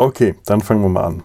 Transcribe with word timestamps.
Okay, 0.00 0.34
dann 0.46 0.62
fangen 0.62 0.80
wir 0.80 0.88
mal 0.88 1.04
an. 1.04 1.22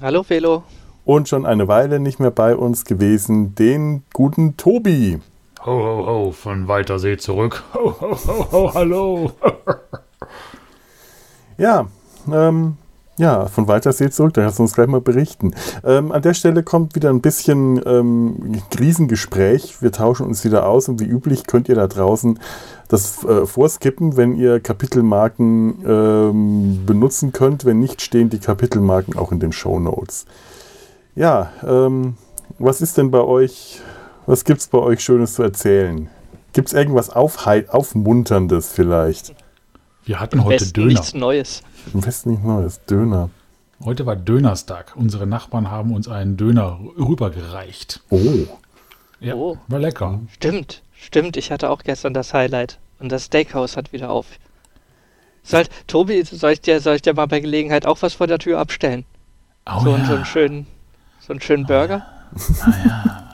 Hallo 0.00 0.22
Felo. 0.22 0.64
Und 1.04 1.28
schon 1.28 1.46
eine 1.46 1.68
Weile 1.68 2.00
nicht 2.00 2.20
mehr 2.20 2.30
bei 2.30 2.56
uns 2.56 2.84
gewesen, 2.84 3.54
den 3.54 4.04
guten 4.12 4.56
Tobi. 4.56 5.20
Ho, 5.64 5.72
ho, 5.72 6.06
ho, 6.06 6.32
von 6.32 6.68
weiter 6.68 6.98
See 6.98 7.16
zurück. 7.16 7.62
Ho, 7.74 7.94
ho, 8.00 8.16
ho, 8.26 8.46
ho, 8.52 8.74
hallo. 8.74 9.32
ja, 11.58 11.86
ähm, 12.32 12.76
ja, 13.22 13.46
von 13.46 13.68
Waltersee 13.68 14.10
zurück, 14.10 14.34
da 14.34 14.42
kannst 14.42 14.58
du 14.58 14.64
uns 14.64 14.74
gleich 14.74 14.88
mal 14.88 15.00
berichten. 15.00 15.54
Ähm, 15.84 16.10
an 16.10 16.22
der 16.22 16.34
Stelle 16.34 16.64
kommt 16.64 16.96
wieder 16.96 17.08
ein 17.08 17.20
bisschen 17.20 17.80
ähm, 17.86 18.60
Krisengespräch. 18.70 19.80
Wir 19.80 19.92
tauschen 19.92 20.26
uns 20.26 20.44
wieder 20.44 20.66
aus 20.66 20.88
und 20.88 20.98
wie 20.98 21.04
üblich 21.04 21.46
könnt 21.46 21.68
ihr 21.68 21.76
da 21.76 21.86
draußen 21.86 22.40
das 22.88 23.22
äh, 23.22 23.46
vorskippen, 23.46 24.16
wenn 24.16 24.36
ihr 24.36 24.58
Kapitelmarken 24.58 25.84
ähm, 25.86 26.80
benutzen 26.84 27.30
könnt. 27.30 27.64
Wenn 27.64 27.78
nicht, 27.78 28.02
stehen 28.02 28.28
die 28.28 28.40
Kapitelmarken 28.40 29.16
auch 29.16 29.30
in 29.30 29.38
den 29.38 29.52
Show 29.52 29.78
Notes. 29.78 30.26
Ja, 31.14 31.52
ähm, 31.64 32.16
was 32.58 32.80
ist 32.80 32.98
denn 32.98 33.12
bei 33.12 33.20
euch, 33.20 33.80
was 34.26 34.44
gibt 34.44 34.62
es 34.62 34.66
bei 34.66 34.78
euch 34.78 34.98
Schönes 34.98 35.34
zu 35.34 35.44
erzählen? 35.44 36.10
Gibt 36.54 36.68
es 36.68 36.74
irgendwas 36.74 37.08
Aufmunterndes 37.08 38.72
vielleicht? 38.72 39.32
Wir 40.04 40.18
hatten 40.18 40.42
heute 40.42 40.72
Döner. 40.72 40.88
Nichts 40.88 41.14
Neues. 41.14 41.62
Im 41.92 42.04
Westen 42.04 42.30
nicht 42.30 42.44
Neues. 42.44 42.84
Döner. 42.86 43.30
Heute 43.84 44.06
war 44.06 44.16
Dönerstag. 44.16 44.92
Unsere 44.96 45.26
Nachbarn 45.26 45.70
haben 45.70 45.92
uns 45.92 46.08
einen 46.08 46.36
Döner 46.36 46.78
rübergereicht. 46.96 48.00
Oh. 48.10 48.46
Ja, 49.20 49.34
oh. 49.34 49.58
war 49.68 49.78
lecker. 49.78 50.20
Stimmt, 50.32 50.82
stimmt. 50.92 51.36
Ich 51.36 51.50
hatte 51.50 51.70
auch 51.70 51.82
gestern 51.82 52.14
das 52.14 52.32
Highlight. 52.32 52.78
Und 52.98 53.10
das 53.10 53.24
Steakhouse 53.24 53.76
hat 53.76 53.92
wieder 53.92 54.10
auf. 54.10 54.26
Soll, 55.42 55.64
Tobi, 55.88 56.22
soll 56.22 56.52
ich, 56.52 56.60
dir, 56.60 56.80
soll 56.80 56.96
ich 56.96 57.02
dir 57.02 57.14
mal 57.14 57.26
bei 57.26 57.40
Gelegenheit 57.40 57.84
auch 57.86 58.00
was 58.02 58.14
vor 58.14 58.28
der 58.28 58.38
Tür 58.38 58.60
abstellen? 58.60 59.04
Oh, 59.66 59.80
so, 59.80 59.96
ja. 59.96 60.04
so, 60.04 60.14
einen 60.14 60.24
schönen, 60.24 60.66
so 61.20 61.32
einen 61.32 61.40
schönen 61.40 61.66
Burger? 61.66 62.06
Ah, 62.60 62.74
ja. 62.86 63.31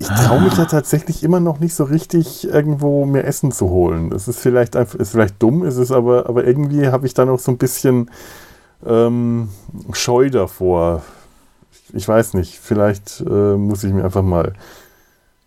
Ich 0.00 0.06
traue 0.06 0.40
mich 0.40 0.56
ja 0.56 0.64
tatsächlich 0.64 1.24
immer 1.24 1.40
noch 1.40 1.58
nicht 1.58 1.74
so 1.74 1.84
richtig, 1.84 2.48
irgendwo 2.48 3.04
mir 3.04 3.24
Essen 3.24 3.50
zu 3.50 3.68
holen. 3.68 4.10
Das 4.10 4.28
ist 4.28 4.38
vielleicht 4.38 4.76
einfach, 4.76 4.98
ist 4.98 5.10
vielleicht 5.10 5.42
dumm, 5.42 5.64
ist 5.64 5.76
es 5.76 5.90
aber, 5.90 6.28
aber 6.28 6.46
irgendwie 6.46 6.88
habe 6.88 7.06
ich 7.06 7.14
da 7.14 7.24
noch 7.24 7.38
so 7.38 7.50
ein 7.50 7.58
bisschen 7.58 8.10
ähm, 8.86 9.48
Scheu 9.92 10.30
davor. 10.30 11.02
Ich 11.92 12.06
weiß 12.06 12.34
nicht, 12.34 12.58
vielleicht 12.58 13.20
äh, 13.28 13.56
muss 13.56 13.82
ich 13.82 13.92
mir 13.92 14.04
einfach 14.04 14.22
mal 14.22 14.52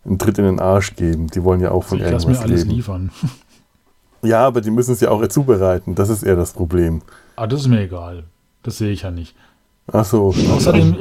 einen 0.04 0.18
Tritt 0.18 0.38
in 0.38 0.44
den 0.44 0.60
Arsch 0.60 0.96
geben. 0.96 1.28
Die 1.28 1.44
wollen 1.44 1.60
ja 1.60 1.70
auch 1.70 1.84
von 1.84 1.98
ich 1.98 2.04
irgendwas 2.04 2.26
lass 2.26 2.38
mir 2.38 2.44
alles 2.44 2.64
leben. 2.64 2.76
liefern. 2.76 3.10
Ja, 4.24 4.46
aber 4.46 4.60
die 4.60 4.70
müssen 4.70 4.92
es 4.92 5.00
ja 5.00 5.10
auch 5.10 5.26
zubereiten. 5.26 5.96
Das 5.96 6.08
ist 6.08 6.22
eher 6.22 6.36
das 6.36 6.52
Problem. 6.52 7.02
Ah, 7.34 7.48
das 7.48 7.62
ist 7.62 7.66
mir 7.66 7.80
egal. 7.80 8.22
Das 8.62 8.78
sehe 8.78 8.92
ich 8.92 9.02
ja 9.02 9.10
nicht. 9.10 9.34
Ach 9.90 10.04
so. 10.04 10.32
Außerdem, 10.54 10.96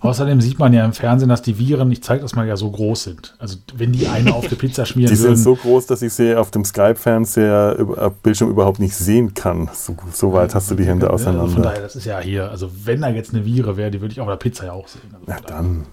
außerdem 0.00 0.40
sieht 0.42 0.58
man 0.58 0.74
ja 0.74 0.84
im 0.84 0.92
Fernsehen, 0.92 1.30
dass 1.30 1.40
die 1.40 1.58
Viren, 1.58 1.90
ich 1.90 2.02
zeige 2.02 2.20
das 2.20 2.34
mal, 2.34 2.46
ja 2.46 2.56
so 2.56 2.70
groß 2.70 3.04
sind. 3.04 3.34
Also 3.38 3.56
wenn 3.74 3.92
die 3.92 4.08
eine 4.08 4.34
auf 4.34 4.46
der 4.46 4.56
Pizza 4.56 4.84
schmieren 4.86 5.12
Die 5.12 5.18
würden, 5.18 5.36
sind 5.36 5.42
so 5.42 5.56
groß, 5.56 5.86
dass 5.86 6.02
ich 6.02 6.12
sie 6.12 6.36
auf 6.36 6.50
dem 6.50 6.64
Skype-Fernseher 6.64 8.12
Bildschirm 8.22 8.50
überhaupt 8.50 8.78
nicht 8.78 8.94
sehen 8.94 9.32
kann. 9.32 9.70
So, 9.72 9.96
so 10.12 10.32
weit 10.34 10.54
hast 10.54 10.70
du 10.70 10.74
die 10.74 10.84
Hände 10.84 11.10
auseinander. 11.10 11.42
Also 11.42 11.54
von 11.54 11.62
daher, 11.62 11.80
das 11.80 11.96
ist 11.96 12.04
ja 12.04 12.20
hier, 12.20 12.50
also 12.50 12.70
wenn 12.84 13.00
da 13.00 13.08
jetzt 13.08 13.32
eine 13.32 13.44
Vire 13.46 13.78
wäre, 13.78 13.90
die 13.90 14.02
würde 14.02 14.12
ich 14.12 14.20
auf 14.20 14.28
der 14.28 14.36
Pizza 14.36 14.66
ja 14.66 14.72
auch 14.72 14.86
sehen. 14.86 15.10
Also 15.12 15.24
Na 15.26 15.36
dann. 15.46 15.86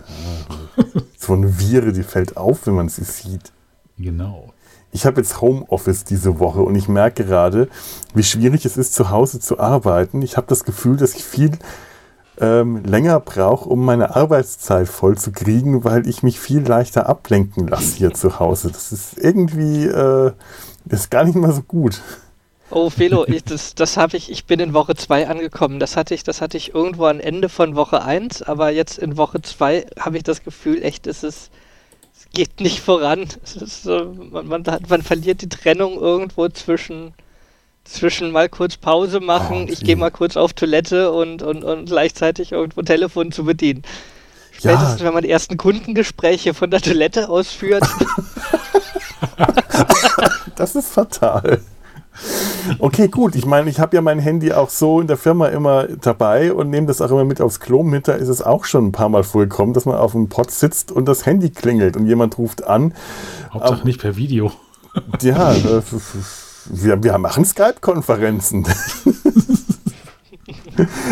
Ja. 0.78 0.84
so 1.18 1.34
eine 1.34 1.60
Vire, 1.60 1.94
die 1.94 2.04
fällt 2.04 2.36
auf, 2.36 2.68
wenn 2.68 2.76
man 2.76 2.90
sie 2.90 3.06
sieht. 3.06 3.54
Genau. 3.98 4.54
Ich 4.92 5.06
habe 5.06 5.22
jetzt 5.22 5.42
Homeoffice 5.42 6.04
diese 6.04 6.40
Woche 6.40 6.62
und 6.62 6.76
ich 6.76 6.88
merke 6.88 7.24
gerade, 7.24 7.68
wie 8.14 8.24
schwierig 8.24 8.66
es 8.66 8.78
ist, 8.78 8.94
zu 8.94 9.10
Hause 9.10 9.40
zu 9.40 9.60
arbeiten. 9.60 10.22
Ich 10.22 10.38
habe 10.38 10.48
das 10.48 10.64
Gefühl, 10.64 10.98
dass 10.98 11.14
ich 11.14 11.24
viel 11.24 11.52
ähm, 12.40 12.84
länger 12.84 13.20
brauche, 13.20 13.68
um 13.68 13.84
meine 13.84 14.16
Arbeitszeit 14.16 14.88
voll 14.88 15.18
zu 15.18 15.32
kriegen, 15.32 15.84
weil 15.84 16.08
ich 16.08 16.24
mich 16.24 16.40
viel 16.40 16.62
leichter 16.62 17.10
ablenken 17.10 17.68
lasse 17.68 17.98
hier 17.98 18.14
zu 18.14 18.40
Hause. 18.40 18.70
Das 18.72 18.92
ist 18.92 19.18
irgendwie 19.18 19.86
äh, 19.86 20.32
ist 20.90 21.12
gar 21.12 21.24
nicht 21.24 21.36
mal 21.36 21.52
so 21.52 21.62
gut. 21.62 22.02
Oh, 22.70 22.90
Felo, 22.90 23.26
ich, 23.26 23.44
das, 23.46 23.76
das 23.76 23.96
habe 23.96 24.18
ich, 24.18 24.30
ich 24.30 24.46
bin 24.46 24.60
in 24.60 24.74
Woche 24.74 24.96
2 24.96 25.28
angekommen. 25.30 25.80
Das 25.80 25.96
hatte 25.96 26.14
ich, 26.14 26.24
das 26.24 26.42
hatte 26.42 26.58
ich 26.58 26.74
irgendwo 26.74 27.06
am 27.06 27.22
Ende 27.22 27.48
von 27.48 27.76
Woche 27.76 28.04
1, 28.04 28.42
aber 28.42 28.72
jetzt 28.72 29.00
in 29.00 29.16
Woche 29.16 29.42
2 29.42 29.86
habe 30.00 30.18
ich 30.18 30.24
das 30.24 30.44
Gefühl, 30.44 30.84
echt, 30.84 31.08
es 31.08 31.24
ist, 31.24 31.50
es 32.14 32.30
geht 32.34 32.60
nicht 32.60 32.82
voran. 32.82 33.28
Ist 33.44 33.86
man, 33.86 34.48
man, 34.48 34.64
man 34.90 35.02
verliert 35.02 35.42
die 35.42 35.50
Trennung 35.50 35.96
irgendwo 35.96 36.50
zwischen 36.50 37.14
zwischen 37.90 38.32
mal 38.32 38.50
kurz 38.50 38.78
Pause 38.78 39.20
machen, 39.20 39.66
oh, 39.68 39.72
ich 39.72 39.82
gehe 39.82 39.96
mal 39.96 40.12
kurz 40.12 40.38
auf 40.38 40.54
Toilette 40.54 41.12
und, 41.12 41.42
und, 41.42 41.64
und 41.64 41.86
gleichzeitig 41.86 42.52
irgendwo 42.52 42.82
Telefon 42.82 43.32
zu 43.32 43.44
bedienen. 43.44 43.84
Spätestens, 44.52 45.00
ja. 45.00 45.06
wenn 45.06 45.14
man 45.14 45.24
die 45.24 45.30
ersten 45.30 45.58
Kundengespräche 45.58 46.54
von 46.54 46.72
der 46.72 46.82
Toilette 46.82 47.30
ausführt. 47.30 47.84
das 50.56 50.76
ist 50.76 50.90
fatal. 50.90 51.62
Okay, 52.80 53.08
gut. 53.08 53.36
Ich 53.36 53.46
meine, 53.46 53.70
ich 53.70 53.80
habe 53.80 53.96
ja 53.96 54.02
mein 54.02 54.18
Handy 54.18 54.52
auch 54.52 54.70
so 54.70 55.00
in 55.00 55.08
der 55.08 55.18
Firma 55.18 55.48
immer 55.48 55.88
dabei 56.02 56.52
und 56.52 56.72
nehme 56.72 56.88
das 56.88 57.02
auch 57.02 57.12
immer 57.12 57.24
mit 57.26 57.40
aufs 57.40 57.60
Klo 57.60 57.84
mit. 57.84 58.08
Da 58.08 58.14
ist 58.14 58.30
es 58.30 58.42
auch 58.42 58.66
schon 58.66 58.88
ein 58.88 58.92
paar 58.92 59.10
Mal 59.10 59.24
vorgekommen, 59.24 59.74
dass 59.74 59.86
man 59.86 59.96
auf 59.96 60.14
dem 60.14 60.28
Pott 60.28 60.50
sitzt 60.50 60.92
und 60.92 61.06
das 61.06 61.26
Handy 61.28 61.52
klingelt 61.52 61.96
und 61.96 62.08
jemand 62.08 62.38
ruft 62.40 62.66
an. 62.66 62.96
Hauptsache 63.54 63.86
nicht 63.86 64.02
per 64.02 64.16
Video. 64.16 64.52
Ja, 65.22 65.54
äh, 65.54 65.82
wir, 66.70 67.02
wir 67.04 67.18
machen 67.18 67.46
Skype-Konferenzen. 67.46 68.66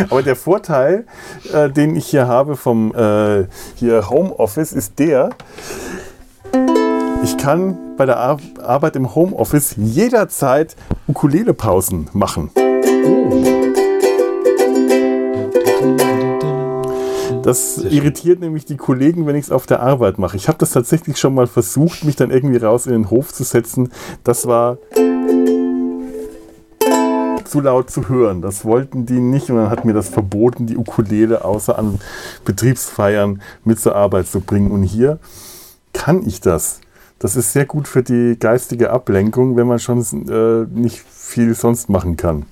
Aber 0.10 0.22
der 0.22 0.36
Vorteil, 0.36 1.06
äh, 1.52 1.70
den 1.70 1.96
ich 1.96 2.08
hier 2.08 2.28
habe 2.28 2.56
vom 2.56 2.94
äh, 2.96 3.48
hier 3.76 4.10
Homeoffice, 4.10 4.74
ist 4.74 5.00
der, 5.00 5.32
ich 7.24 7.38
kann 7.38 7.78
bei 7.98 8.06
der 8.06 8.18
Ar 8.20 8.38
Arbeit 8.62 8.96
im 8.96 9.16
Homeoffice 9.16 9.76
jederzeit 9.78 10.76
Ukulele-Pausen 11.08 12.10
machen. 12.14 12.52
Das 17.46 17.78
irritiert 17.78 18.40
nämlich 18.40 18.66
die 18.66 18.76
Kollegen, 18.76 19.28
wenn 19.28 19.36
ich 19.36 19.46
es 19.46 19.52
auf 19.52 19.68
der 19.68 19.80
Arbeit 19.80 20.18
mache. 20.18 20.36
Ich 20.36 20.48
habe 20.48 20.58
das 20.58 20.72
tatsächlich 20.72 21.18
schon 21.18 21.36
mal 21.36 21.46
versucht, 21.46 22.04
mich 22.04 22.16
dann 22.16 22.32
irgendwie 22.32 22.58
raus 22.58 22.88
in 22.88 22.94
den 22.94 23.12
Hof 23.12 23.32
zu 23.34 23.44
setzen. 23.44 23.92
Das 24.24 24.48
war 24.48 24.80
zu 27.48 27.62
laut 27.62 27.90
zu 27.90 28.10
hören. 28.10 28.42
Das 28.42 28.66
wollten 28.66 29.06
die 29.06 29.20
nicht 29.20 29.50
und 29.50 29.58
dann 29.58 29.70
hat 29.70 29.86
mir 29.86 29.94
das 29.94 30.10
verboten, 30.10 30.68
die 30.68 30.78
Ukulele 30.78 31.46
außer 31.46 31.78
an 31.78 32.00
Betriebsfeiern 32.44 33.42
mit 33.64 33.80
zur 33.80 33.96
Arbeit 33.96 34.28
zu 34.28 34.42
bringen. 34.42 34.72
Und 34.72 34.84
hier 34.84 35.20
kann 35.94 36.28
ich 36.28 36.42
das. 36.42 36.82
Das 37.20 37.36
ist 37.36 37.54
sehr 37.54 37.66
gut 37.66 37.88
für 37.88 38.04
die 38.04 38.38
geistige 38.40 38.92
Ablenkung, 38.92 39.56
wenn 39.56 39.68
man 39.68 39.80
schon 39.80 40.02
äh, 40.02 40.66
nicht 40.78 41.00
viel 41.00 41.56
sonst 41.56 41.90
machen 41.90 42.18
kann. 42.18 42.46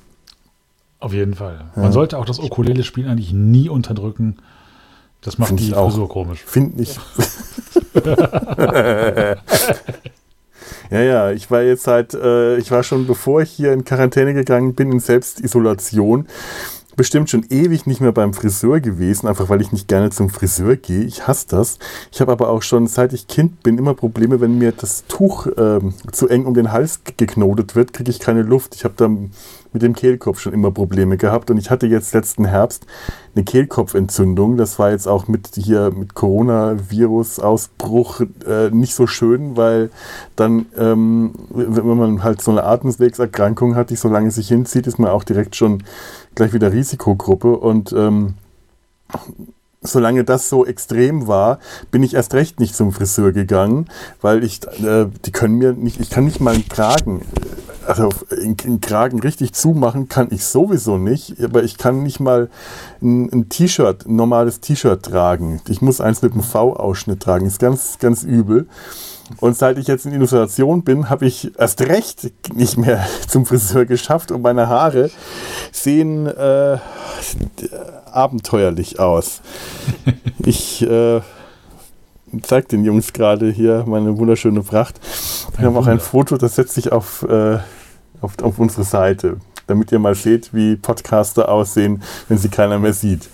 Auf 0.99 1.13
jeden 1.13 1.33
Fall. 1.33 1.65
Man 1.75 1.85
ja. 1.85 1.91
sollte 1.91 2.17
auch 2.17 2.25
das 2.25 2.39
Ukulele-Spielen 2.39 3.09
eigentlich 3.09 3.33
nie 3.33 3.67
unterdrücken. 3.67 4.37
Das 5.21 5.37
macht 5.37 5.49
Find 5.49 5.59
die. 5.59 5.71
Frisur 5.71 6.07
komisch. 6.07 6.43
Finde 6.45 6.81
ich. 6.81 6.97
ja, 10.92 11.01
ja, 11.01 11.31
ich 11.31 11.50
war 11.51 11.62
jetzt 11.62 11.88
halt, 11.88 12.13
äh, 12.13 12.57
ich 12.57 12.71
war 12.71 12.83
schon, 12.83 13.07
bevor 13.07 13.42
ich 13.42 13.51
hier 13.51 13.74
in 13.74 13.86
Quarantäne 13.86 14.33
gegangen 14.33 14.74
bin, 14.75 14.92
in 14.92 15.00
Selbstisolation, 15.00 16.27
bestimmt 16.95 17.30
schon 17.30 17.45
ewig 17.50 17.88
nicht 17.88 18.01
mehr 18.01 18.12
beim 18.12 18.33
Friseur 18.33 18.80
gewesen, 18.80 19.27
einfach 19.27 19.50
weil 19.50 19.62
ich 19.62 19.71
nicht 19.71 19.88
gerne 19.88 20.10
zum 20.10 20.30
Friseur 20.30 20.75
gehe. 20.75 21.04
Ich 21.04 21.27
hasse 21.27 21.48
das. 21.50 21.80
Ich 22.12 22.21
habe 22.21 22.31
aber 22.31 22.50
auch 22.50 22.62
schon, 22.62 22.88
seit 22.88 23.13
ich 23.13 23.27
Kind 23.27 23.63
bin, 23.63 23.77
immer 23.77 23.94
Probleme, 23.94 24.42
wenn 24.42 24.57
mir 24.57 24.71
das 24.71 25.06
Tuch 25.07 25.48
ähm, 25.57 25.94
zu 26.12 26.27
eng 26.27 26.45
um 26.45 26.54
den 26.54 26.71
Hals 26.71 27.01
geknotet 27.18 27.75
wird, 27.75 27.94
kriege 27.94 28.12
ich 28.12 28.19
keine 28.19 28.44
Luft. 28.44 28.75
Ich 28.75 28.83
habe 28.83 28.94
dann 28.98 29.31
mit 29.73 29.81
dem 29.81 29.93
Kehlkopf 29.93 30.39
schon 30.39 30.53
immer 30.53 30.71
Probleme 30.71 31.17
gehabt 31.17 31.51
und 31.51 31.57
ich 31.57 31.69
hatte 31.69 31.87
jetzt 31.87 32.13
letzten 32.13 32.45
Herbst 32.45 32.85
eine 33.35 33.43
Kehlkopfentzündung. 33.43 34.55
Das 34.57 34.79
war 34.79 34.91
jetzt 34.91 35.07
auch 35.07 35.27
mit 35.27 35.49
hier 35.55 35.91
mit 35.91 36.13
Coronavirus-Ausbruch 36.13 38.21
äh, 38.47 38.69
nicht 38.69 38.95
so 38.95 39.07
schön, 39.07 39.57
weil 39.57 39.89
dann, 40.35 40.67
ähm, 40.77 41.33
wenn 41.49 41.97
man 41.97 42.23
halt 42.23 42.41
so 42.41 42.51
eine 42.51 42.63
Atemwegserkrankung 42.63 43.75
hat, 43.75 43.89
die 43.89 43.95
so 43.95 44.09
lange 44.09 44.31
sich 44.31 44.47
hinzieht, 44.47 44.87
ist 44.87 44.99
man 44.99 45.11
auch 45.11 45.23
direkt 45.23 45.55
schon 45.55 45.83
gleich 46.35 46.53
wieder 46.53 46.71
Risikogruppe 46.71 47.57
und 47.57 47.91
ähm, 47.93 48.35
solange 49.83 50.24
das 50.24 50.50
so 50.50 50.65
extrem 50.65 51.27
war, 51.27 51.59
bin 51.91 52.03
ich 52.03 52.13
erst 52.13 52.33
recht 52.33 52.59
nicht 52.59 52.75
zum 52.75 52.91
Friseur 52.91 53.31
gegangen, 53.31 53.88
weil 54.21 54.44
ich, 54.44 54.63
äh, 54.83 55.07
die 55.25 55.31
können 55.31 55.56
mir 55.56 55.74
nicht, 55.74 56.00
ich 56.00 56.09
kann 56.09 56.25
nicht 56.25 56.39
mal 56.39 56.53
einen 56.53 56.68
Kragen, 56.68 57.21
äh, 57.21 57.88
also 57.88 58.09
einen 58.31 58.81
Kragen 58.81 59.19
richtig 59.19 59.53
zumachen 59.53 60.07
kann 60.07 60.27
ich 60.31 60.45
sowieso 60.45 60.97
nicht, 60.97 61.41
aber 61.44 61.63
ich 61.63 61.77
kann 61.77 62.03
nicht 62.03 62.19
mal 62.19 62.50
ein, 63.01 63.30
ein 63.31 63.50
T-Shirt, 63.50 64.06
ein 64.06 64.15
normales 64.15 64.62
T-Shirt 64.62 65.03
tragen. 65.03 65.62
Ich 65.68 65.81
muss 65.81 66.00
eins 66.00 66.21
mit 66.21 66.33
einem 66.33 66.44
V-Ausschnitt 66.44 67.21
tragen, 67.21 67.45
ist 67.45 67.59
ganz, 67.59 68.00
ganz 68.00 68.24
übel. 68.24 68.68
Und 69.39 69.57
seit 69.57 69.77
ich 69.77 69.88
jetzt 69.88 70.06
in 70.06 70.13
Illustration 70.13 70.83
bin, 70.83 71.09
habe 71.09 71.25
ich 71.25 71.57
erst 71.57 71.81
recht 71.81 72.31
nicht 72.53 72.77
mehr 72.77 73.06
zum 73.27 73.45
Friseur 73.45 73.86
geschafft 73.86 74.31
und 74.31 74.41
meine 74.41 74.68
Haare 74.68 75.09
sehen 75.71 76.27
äh, 76.27 76.77
abenteuerlich 78.15 79.00
aus. 79.00 79.42
Ich 80.45 80.81
äh, 80.81 81.21
zeige 82.42 82.68
den 82.68 82.83
Jungs 82.83 83.13
gerade 83.13 83.50
hier 83.50 83.86
meine 83.88 84.18
wunderschöne 84.18 84.62
Pracht. 84.62 85.00
Wir 85.57 85.68
haben 85.68 85.77
auch 85.77 85.88
ein 85.88 86.00
Foto, 86.00 86.38
das 86.38 86.56
setze 86.56 86.80
ich 86.80 86.92
auf, 86.92 87.24
äh, 87.24 87.60
auf, 88.21 88.33
auf 88.42 88.60
unsere 88.60 88.83
Seite, 88.83 89.38
damit 89.68 89.92
ihr 89.92 90.00
mal 90.00 90.15
seht, 90.15 90.54
wie 90.54 90.75
Podcaster 90.75 91.50
aussehen, 91.50 92.04
wenn 92.27 92.38
sie 92.38 92.50
keiner 92.50 92.80
mehr 92.80 92.94
sieht. 92.94 93.30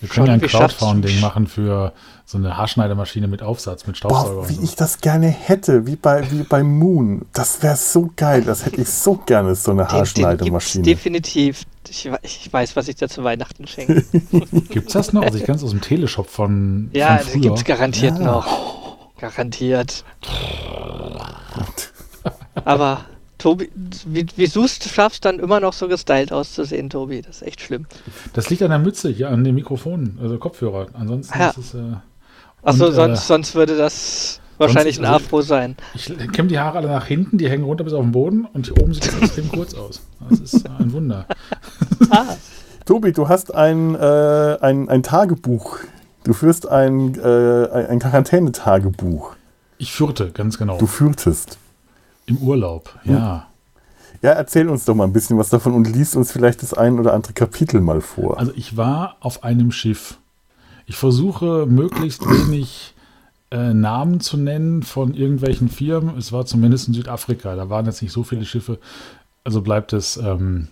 Wir 0.00 0.08
können 0.08 0.26
ja 0.26 0.32
ein 0.34 0.40
Crowdfunding 0.40 1.20
machen 1.20 1.46
für 1.46 1.92
so 2.24 2.38
eine 2.38 2.56
Haarschneidemaschine 2.56 3.26
mit 3.28 3.42
Aufsatz, 3.42 3.86
mit 3.86 3.96
Staubsauger 3.98 4.32
Boah, 4.34 4.40
und 4.42 4.48
wie 4.48 4.54
so. 4.54 4.62
ich 4.62 4.74
das 4.76 5.00
gerne 5.00 5.28
hätte, 5.28 5.86
wie 5.86 5.96
bei, 5.96 6.30
wie 6.30 6.42
bei 6.42 6.62
Moon. 6.62 7.26
Das 7.32 7.62
wäre 7.62 7.76
so 7.76 8.10
geil. 8.16 8.42
Das 8.42 8.64
hätte 8.64 8.80
ich 8.80 8.88
so 8.88 9.16
gerne, 9.16 9.54
so 9.54 9.72
eine 9.72 9.88
Haarschneidemaschine. 9.88 10.84
definitiv. 10.84 11.64
Ich, 11.88 12.08
ich 12.22 12.52
weiß, 12.52 12.76
was 12.76 12.88
ich 12.88 12.96
dir 12.96 13.08
zu 13.08 13.24
Weihnachten 13.24 13.66
schenke. 13.66 14.04
Gibt's 14.70 14.92
das 14.92 15.12
noch? 15.12 15.22
Also 15.22 15.38
ich 15.38 15.44
kenne 15.44 15.56
es 15.56 15.64
aus 15.64 15.70
dem 15.70 15.80
Teleshop 15.80 16.28
von, 16.30 16.88
Ja, 16.92 17.18
von 17.18 17.32
das 17.32 17.42
gibt's 17.42 17.64
garantiert 17.64 18.18
Ja. 18.18 18.24
noch. 18.24 18.96
Garantiert. 19.18 20.04
Aber 22.64 23.04
Tobi, 23.40 23.70
wie, 24.06 24.26
wie 24.36 24.46
du 24.48 24.64
es 24.64 24.78
schaffst, 24.88 25.24
dann 25.24 25.38
immer 25.38 25.60
noch 25.60 25.72
so 25.72 25.88
gestylt 25.88 26.30
auszusehen, 26.32 26.90
Tobi. 26.90 27.22
Das 27.22 27.36
ist 27.36 27.42
echt 27.42 27.60
schlimm. 27.62 27.86
Das 28.34 28.50
liegt 28.50 28.62
an 28.62 28.68
der 28.70 28.78
Mütze 28.78 29.08
hier, 29.08 29.30
an 29.30 29.42
dem 29.44 29.54
Mikrofon, 29.54 30.18
also 30.22 30.38
Kopfhörer. 30.38 30.88
Ansonsten 30.92 31.38
Ja. 31.38 31.48
ist 31.48 31.56
es. 31.56 31.74
Äh, 31.74 31.78
Achso, 32.62 32.88
äh, 32.88 32.92
sonst, 32.92 33.26
sonst 33.26 33.54
würde 33.54 33.76
das 33.78 34.40
wahrscheinlich 34.58 34.98
ein 34.98 35.06
also- 35.06 35.24
Afro 35.24 35.40
sein. 35.40 35.76
ich 35.94 36.06
kämme 36.32 36.48
die 36.48 36.58
Haare 36.58 36.78
alle 36.78 36.88
nach 36.88 37.06
hinten, 37.06 37.38
die 37.38 37.48
hängen 37.48 37.64
runter 37.64 37.82
bis 37.82 37.94
auf 37.94 38.02
den 38.02 38.12
Boden 38.12 38.46
und 38.52 38.66
hier 38.66 38.76
oben 38.80 38.92
sieht 38.92 39.06
es 39.08 39.18
extrem 39.18 39.48
kurz 39.52 39.74
aus. 39.74 40.02
Das 40.28 40.38
ist 40.40 40.68
ein 40.78 40.92
Wunder. 40.92 41.24
Ah, 42.10 42.26
Tobi, 42.84 43.12
du 43.12 43.28
hast 43.28 43.54
ein, 43.54 43.94
äh, 43.94 44.58
ein, 44.60 44.88
ein 44.90 45.02
Tagebuch. 45.02 45.78
Du 46.24 46.34
führst 46.34 46.68
ein, 46.68 47.14
äh, 47.18 47.68
ein 47.72 47.86
ein 47.86 47.98
Quarantänetagebuch. 48.00 49.34
Ich 49.78 49.92
führte, 49.92 50.30
ganz 50.30 50.58
genau. 50.58 50.76
Du 50.76 50.86
führtest. 50.86 51.56
Im 52.30 52.38
Urlaub, 52.38 52.98
ja. 53.04 53.46
Ja, 54.22 54.32
erzähl 54.32 54.68
uns 54.68 54.84
doch 54.84 54.94
mal 54.94 55.04
ein 55.04 55.12
bisschen 55.12 55.38
was 55.38 55.48
davon 55.48 55.72
und 55.72 55.88
liest 55.88 56.14
uns 56.14 56.30
vielleicht 56.30 56.62
das 56.62 56.74
ein 56.74 56.98
oder 56.98 57.14
andere 57.14 57.32
Kapitel 57.32 57.80
mal 57.80 58.00
vor. 58.00 58.38
Also 58.38 58.52
ich 58.54 58.76
war 58.76 59.16
auf 59.20 59.44
einem 59.44 59.72
Schiff. 59.72 60.18
Ich 60.86 60.96
versuche 60.96 61.66
möglichst 61.66 62.22
wenig 62.28 62.94
äh, 63.50 63.72
Namen 63.72 64.20
zu 64.20 64.36
nennen 64.36 64.82
von 64.82 65.14
irgendwelchen 65.14 65.68
Firmen. 65.68 66.18
Es 66.18 66.32
war 66.32 66.44
zumindest 66.44 66.88
in 66.88 66.94
Südafrika. 66.94 67.56
Da 67.56 67.70
waren 67.70 67.86
jetzt 67.86 68.02
nicht 68.02 68.12
so 68.12 68.22
viele 68.22 68.44
Schiffe. 68.44 68.78
Also 69.42 69.62
bleibt 69.62 69.94
es 69.94 70.18
ähm, 70.18 70.68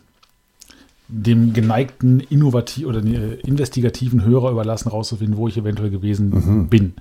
dem 1.09 1.55
geneigten 1.55 2.21
innovativ 2.21 2.87
oder 2.87 3.03
äh, 3.03 3.41
investigativen 3.41 4.25
Hörer 4.25 4.51
überlassen, 4.51 4.91
rauszufinden, 4.91 5.39
wo 5.39 5.49
ich 5.49 5.57
eventuell 5.57 5.91
gewesen 5.91 6.69
bin. 6.69 6.95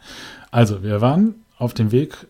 Also 0.50 0.82
wir 0.82 1.02
waren 1.02 1.36
auf 1.58 1.74
dem 1.74 1.92
Weg 1.92 2.26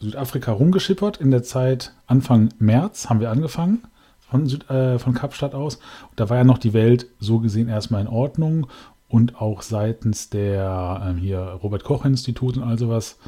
Südafrika 0.00 0.52
rumgeschippert 0.52 1.18
in 1.18 1.30
der 1.30 1.42
Zeit 1.42 1.92
Anfang 2.06 2.50
März 2.58 3.08
haben 3.08 3.20
wir 3.20 3.30
angefangen 3.30 3.82
von, 4.30 4.46
Süd, 4.46 4.68
äh, 4.70 4.98
von 4.98 5.14
Kapstadt 5.14 5.54
aus. 5.54 5.76
Und 5.76 6.20
da 6.20 6.28
war 6.28 6.38
ja 6.38 6.44
noch 6.44 6.58
die 6.58 6.72
Welt 6.72 7.06
so 7.18 7.40
gesehen 7.40 7.68
erstmal 7.68 8.02
in 8.02 8.08
Ordnung 8.08 8.68
und 9.08 9.40
auch 9.40 9.62
seitens 9.62 10.28
der 10.30 11.02
ähm, 11.04 11.16
hier 11.16 11.40
Robert 11.40 11.84
Koch 11.84 12.04
Institut 12.04 12.56
und 12.56 12.62
all 12.62 12.78
sowas 12.78 13.18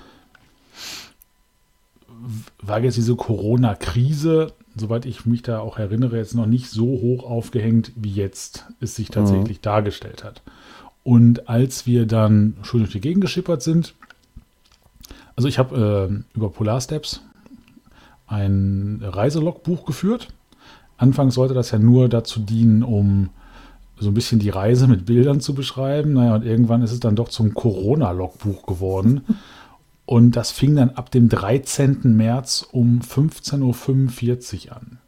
war 2.60 2.80
jetzt 2.80 2.96
diese 2.96 3.16
Corona-Krise, 3.16 4.52
soweit 4.76 5.06
ich 5.06 5.24
mich 5.24 5.42
da 5.42 5.60
auch 5.60 5.78
erinnere, 5.78 6.18
jetzt 6.18 6.34
noch 6.34 6.46
nicht 6.46 6.68
so 6.68 6.84
hoch 6.84 7.24
aufgehängt, 7.24 7.92
wie 7.96 8.12
jetzt 8.12 8.66
es 8.80 8.94
sich 8.94 9.08
tatsächlich 9.08 9.60
dargestellt 9.60 10.22
hat. 10.22 10.42
Und 11.02 11.48
als 11.48 11.86
wir 11.86 12.04
dann 12.06 12.56
schön 12.62 12.80
durch 12.80 12.92
die 12.92 13.00
Gegend 13.00 13.22
geschippert 13.22 13.62
sind, 13.62 13.94
also 15.40 15.48
ich 15.48 15.58
habe 15.58 16.10
äh, 16.10 16.36
über 16.36 16.50
Polar 16.50 16.82
Steps 16.82 17.22
ein 18.26 19.00
Reiselogbuch 19.02 19.86
geführt. 19.86 20.28
Anfangs 20.98 21.34
sollte 21.34 21.54
das 21.54 21.70
ja 21.70 21.78
nur 21.78 22.10
dazu 22.10 22.40
dienen, 22.40 22.82
um 22.82 23.30
so 23.98 24.10
ein 24.10 24.14
bisschen 24.14 24.38
die 24.38 24.50
Reise 24.50 24.86
mit 24.86 25.06
Bildern 25.06 25.40
zu 25.40 25.54
beschreiben. 25.54 26.12
Naja, 26.12 26.34
und 26.34 26.44
irgendwann 26.44 26.82
ist 26.82 26.92
es 26.92 27.00
dann 27.00 27.16
doch 27.16 27.30
zum 27.30 27.54
Corona-Logbuch 27.54 28.66
geworden. 28.66 29.24
Und 30.04 30.36
das 30.36 30.50
fing 30.50 30.76
dann 30.76 30.90
ab 30.90 31.10
dem 31.10 31.30
13. 31.30 32.00
März 32.02 32.66
um 32.70 33.00
15.45 33.00 34.66
Uhr 34.66 34.76
an. 34.76 34.98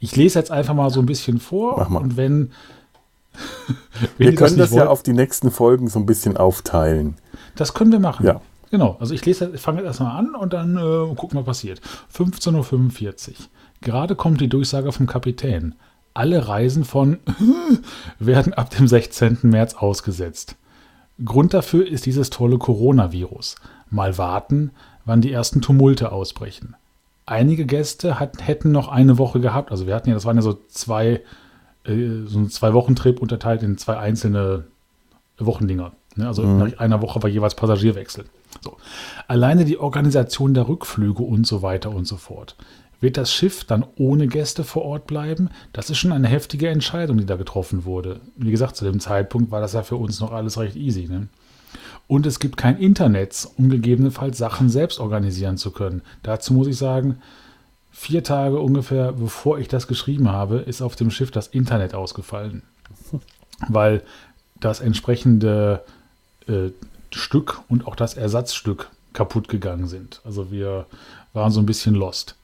Ich 0.00 0.16
lese 0.16 0.40
jetzt 0.40 0.50
einfach 0.50 0.74
mal 0.74 0.90
so 0.90 0.98
ein 0.98 1.06
bisschen 1.06 1.38
vor. 1.38 1.76
Mach 1.78 1.88
mal. 1.88 2.00
Und 2.00 2.16
wenn. 2.16 2.50
wenn 4.18 4.28
wir 4.28 4.34
können 4.34 4.56
nicht 4.56 4.72
das 4.72 4.74
ja 4.74 4.88
auf 4.88 5.04
die 5.04 5.12
nächsten 5.12 5.52
Folgen 5.52 5.88
so 5.88 6.00
ein 6.00 6.06
bisschen 6.06 6.36
aufteilen. 6.36 7.14
das 7.54 7.74
können 7.74 7.92
wir 7.92 8.00
machen. 8.00 8.26
Ja. 8.26 8.40
Genau. 8.70 8.96
Also 9.00 9.14
ich 9.14 9.24
lese, 9.24 9.56
fange 9.58 9.78
jetzt 9.78 9.86
erstmal 9.86 10.18
an 10.18 10.34
und 10.34 10.52
dann 10.52 10.76
äh, 10.76 11.14
gucken, 11.14 11.38
was 11.38 11.44
passiert. 11.44 11.80
15.45 12.14 13.28
Uhr. 13.28 13.34
Gerade 13.80 14.14
kommt 14.16 14.40
die 14.40 14.48
Durchsage 14.48 14.90
vom 14.92 15.06
Kapitän. 15.06 15.74
Alle 16.14 16.48
Reisen 16.48 16.84
von 16.84 17.18
werden 18.18 18.54
ab 18.54 18.70
dem 18.70 18.88
16. 18.88 19.38
März 19.42 19.74
ausgesetzt. 19.74 20.56
Grund 21.24 21.54
dafür 21.54 21.86
ist 21.86 22.06
dieses 22.06 22.30
tolle 22.30 22.58
Coronavirus. 22.58 23.56
Mal 23.90 24.18
warten, 24.18 24.72
wann 25.04 25.20
die 25.20 25.32
ersten 25.32 25.62
Tumulte 25.62 26.12
ausbrechen. 26.12 26.76
Einige 27.26 27.66
Gäste 27.66 28.20
hat, 28.20 28.46
hätten 28.46 28.70
noch 28.72 28.88
eine 28.88 29.18
Woche 29.18 29.40
gehabt. 29.40 29.70
Also 29.70 29.86
wir 29.86 29.94
hatten 29.94 30.08
ja, 30.08 30.14
das 30.14 30.24
waren 30.24 30.36
ja 30.36 30.42
so 30.42 30.58
zwei, 30.68 31.22
äh, 31.84 32.24
so 32.26 32.38
ein 32.38 32.50
Zwei-Wochen-Trip 32.50 33.20
unterteilt 33.20 33.62
in 33.62 33.78
zwei 33.78 33.98
einzelne 33.98 34.64
Wochendinger. 35.38 35.92
Ne? 36.16 36.26
Also 36.26 36.42
nach 36.42 36.78
einer 36.78 37.02
Woche 37.02 37.22
war 37.22 37.30
jeweils 37.30 37.54
Passagierwechsel. 37.54 38.24
So. 38.62 38.76
Alleine 39.28 39.64
die 39.64 39.78
Organisation 39.78 40.54
der 40.54 40.68
Rückflüge 40.68 41.22
und 41.22 41.46
so 41.46 41.62
weiter 41.62 41.90
und 41.90 42.06
so 42.06 42.16
fort. 42.16 42.56
Wird 43.00 43.18
das 43.18 43.32
Schiff 43.32 43.64
dann 43.64 43.84
ohne 43.96 44.26
Gäste 44.26 44.64
vor 44.64 44.84
Ort 44.84 45.06
bleiben? 45.06 45.50
Das 45.72 45.90
ist 45.90 45.98
schon 45.98 46.12
eine 46.12 46.28
heftige 46.28 46.68
Entscheidung, 46.68 47.18
die 47.18 47.26
da 47.26 47.36
getroffen 47.36 47.84
wurde. 47.84 48.20
Wie 48.36 48.50
gesagt, 48.50 48.76
zu 48.76 48.84
dem 48.84 49.00
Zeitpunkt 49.00 49.50
war 49.50 49.60
das 49.60 49.74
ja 49.74 49.82
für 49.82 49.96
uns 49.96 50.20
noch 50.20 50.32
alles 50.32 50.58
recht 50.58 50.76
easy. 50.76 51.06
Ne? 51.06 51.28
Und 52.08 52.24
es 52.24 52.38
gibt 52.38 52.56
kein 52.56 52.78
Internet, 52.78 53.48
um 53.58 53.68
gegebenenfalls 53.68 54.38
Sachen 54.38 54.70
selbst 54.70 54.98
organisieren 54.98 55.58
zu 55.58 55.72
können. 55.72 56.02
Dazu 56.22 56.54
muss 56.54 56.68
ich 56.68 56.78
sagen, 56.78 57.18
vier 57.90 58.22
Tage 58.22 58.60
ungefähr 58.60 59.12
bevor 59.12 59.58
ich 59.58 59.68
das 59.68 59.88
geschrieben 59.88 60.30
habe, 60.30 60.58
ist 60.58 60.82
auf 60.82 60.96
dem 60.96 61.10
Schiff 61.10 61.30
das 61.30 61.48
Internet 61.48 61.94
ausgefallen. 61.94 62.62
Weil 63.68 64.02
das 64.60 64.80
entsprechende 64.80 65.82
äh, 66.48 66.70
Stück 67.10 67.62
und 67.68 67.86
auch 67.86 67.96
das 67.96 68.14
Ersatzstück 68.14 68.90
kaputt 69.12 69.48
gegangen 69.48 69.86
sind. 69.86 70.20
Also 70.24 70.50
wir 70.50 70.86
waren 71.32 71.50
so 71.50 71.60
ein 71.60 71.66
bisschen 71.66 71.94
lost. 71.94 72.36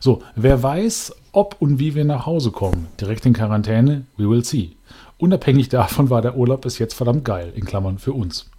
So, 0.00 0.22
wer 0.34 0.62
weiß, 0.62 1.14
ob 1.32 1.56
und 1.60 1.78
wie 1.78 1.94
wir 1.94 2.04
nach 2.04 2.26
Hause 2.26 2.50
kommen. 2.50 2.88
Direkt 3.00 3.26
in 3.26 3.32
Quarantäne, 3.32 4.04
we 4.16 4.28
will 4.28 4.44
see. 4.44 4.72
Unabhängig 5.18 5.68
davon 5.68 6.10
war 6.10 6.22
der 6.22 6.36
Urlaub 6.36 6.62
bis 6.62 6.78
jetzt 6.78 6.94
verdammt 6.94 7.24
geil, 7.24 7.52
in 7.54 7.64
Klammern 7.64 7.98
für 7.98 8.12
uns. 8.12 8.50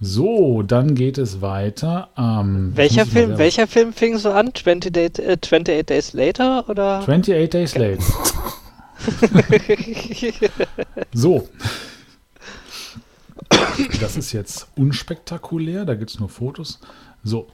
So, 0.00 0.62
dann 0.62 0.94
geht 0.94 1.16
es 1.16 1.40
weiter. 1.40 2.08
Ähm, 2.18 2.72
welcher, 2.74 3.06
Film, 3.06 3.38
welcher 3.38 3.66
Film 3.66 3.94
fing 3.94 4.18
so 4.18 4.30
an? 4.30 4.48
28, 4.48 5.18
äh, 5.18 5.32
28 5.32 5.86
Days 5.86 6.12
Later? 6.12 6.68
Oder? 6.68 6.98
28 6.98 7.48
Days 7.48 7.74
Later. 7.76 8.02
so. 11.14 11.48
Das 14.00 14.16
ist 14.16 14.32
jetzt 14.32 14.68
unspektakulär, 14.76 15.84
da 15.84 15.94
gibt 15.94 16.10
es 16.10 16.20
nur 16.20 16.28
Fotos. 16.28 16.80
So, 17.22 17.48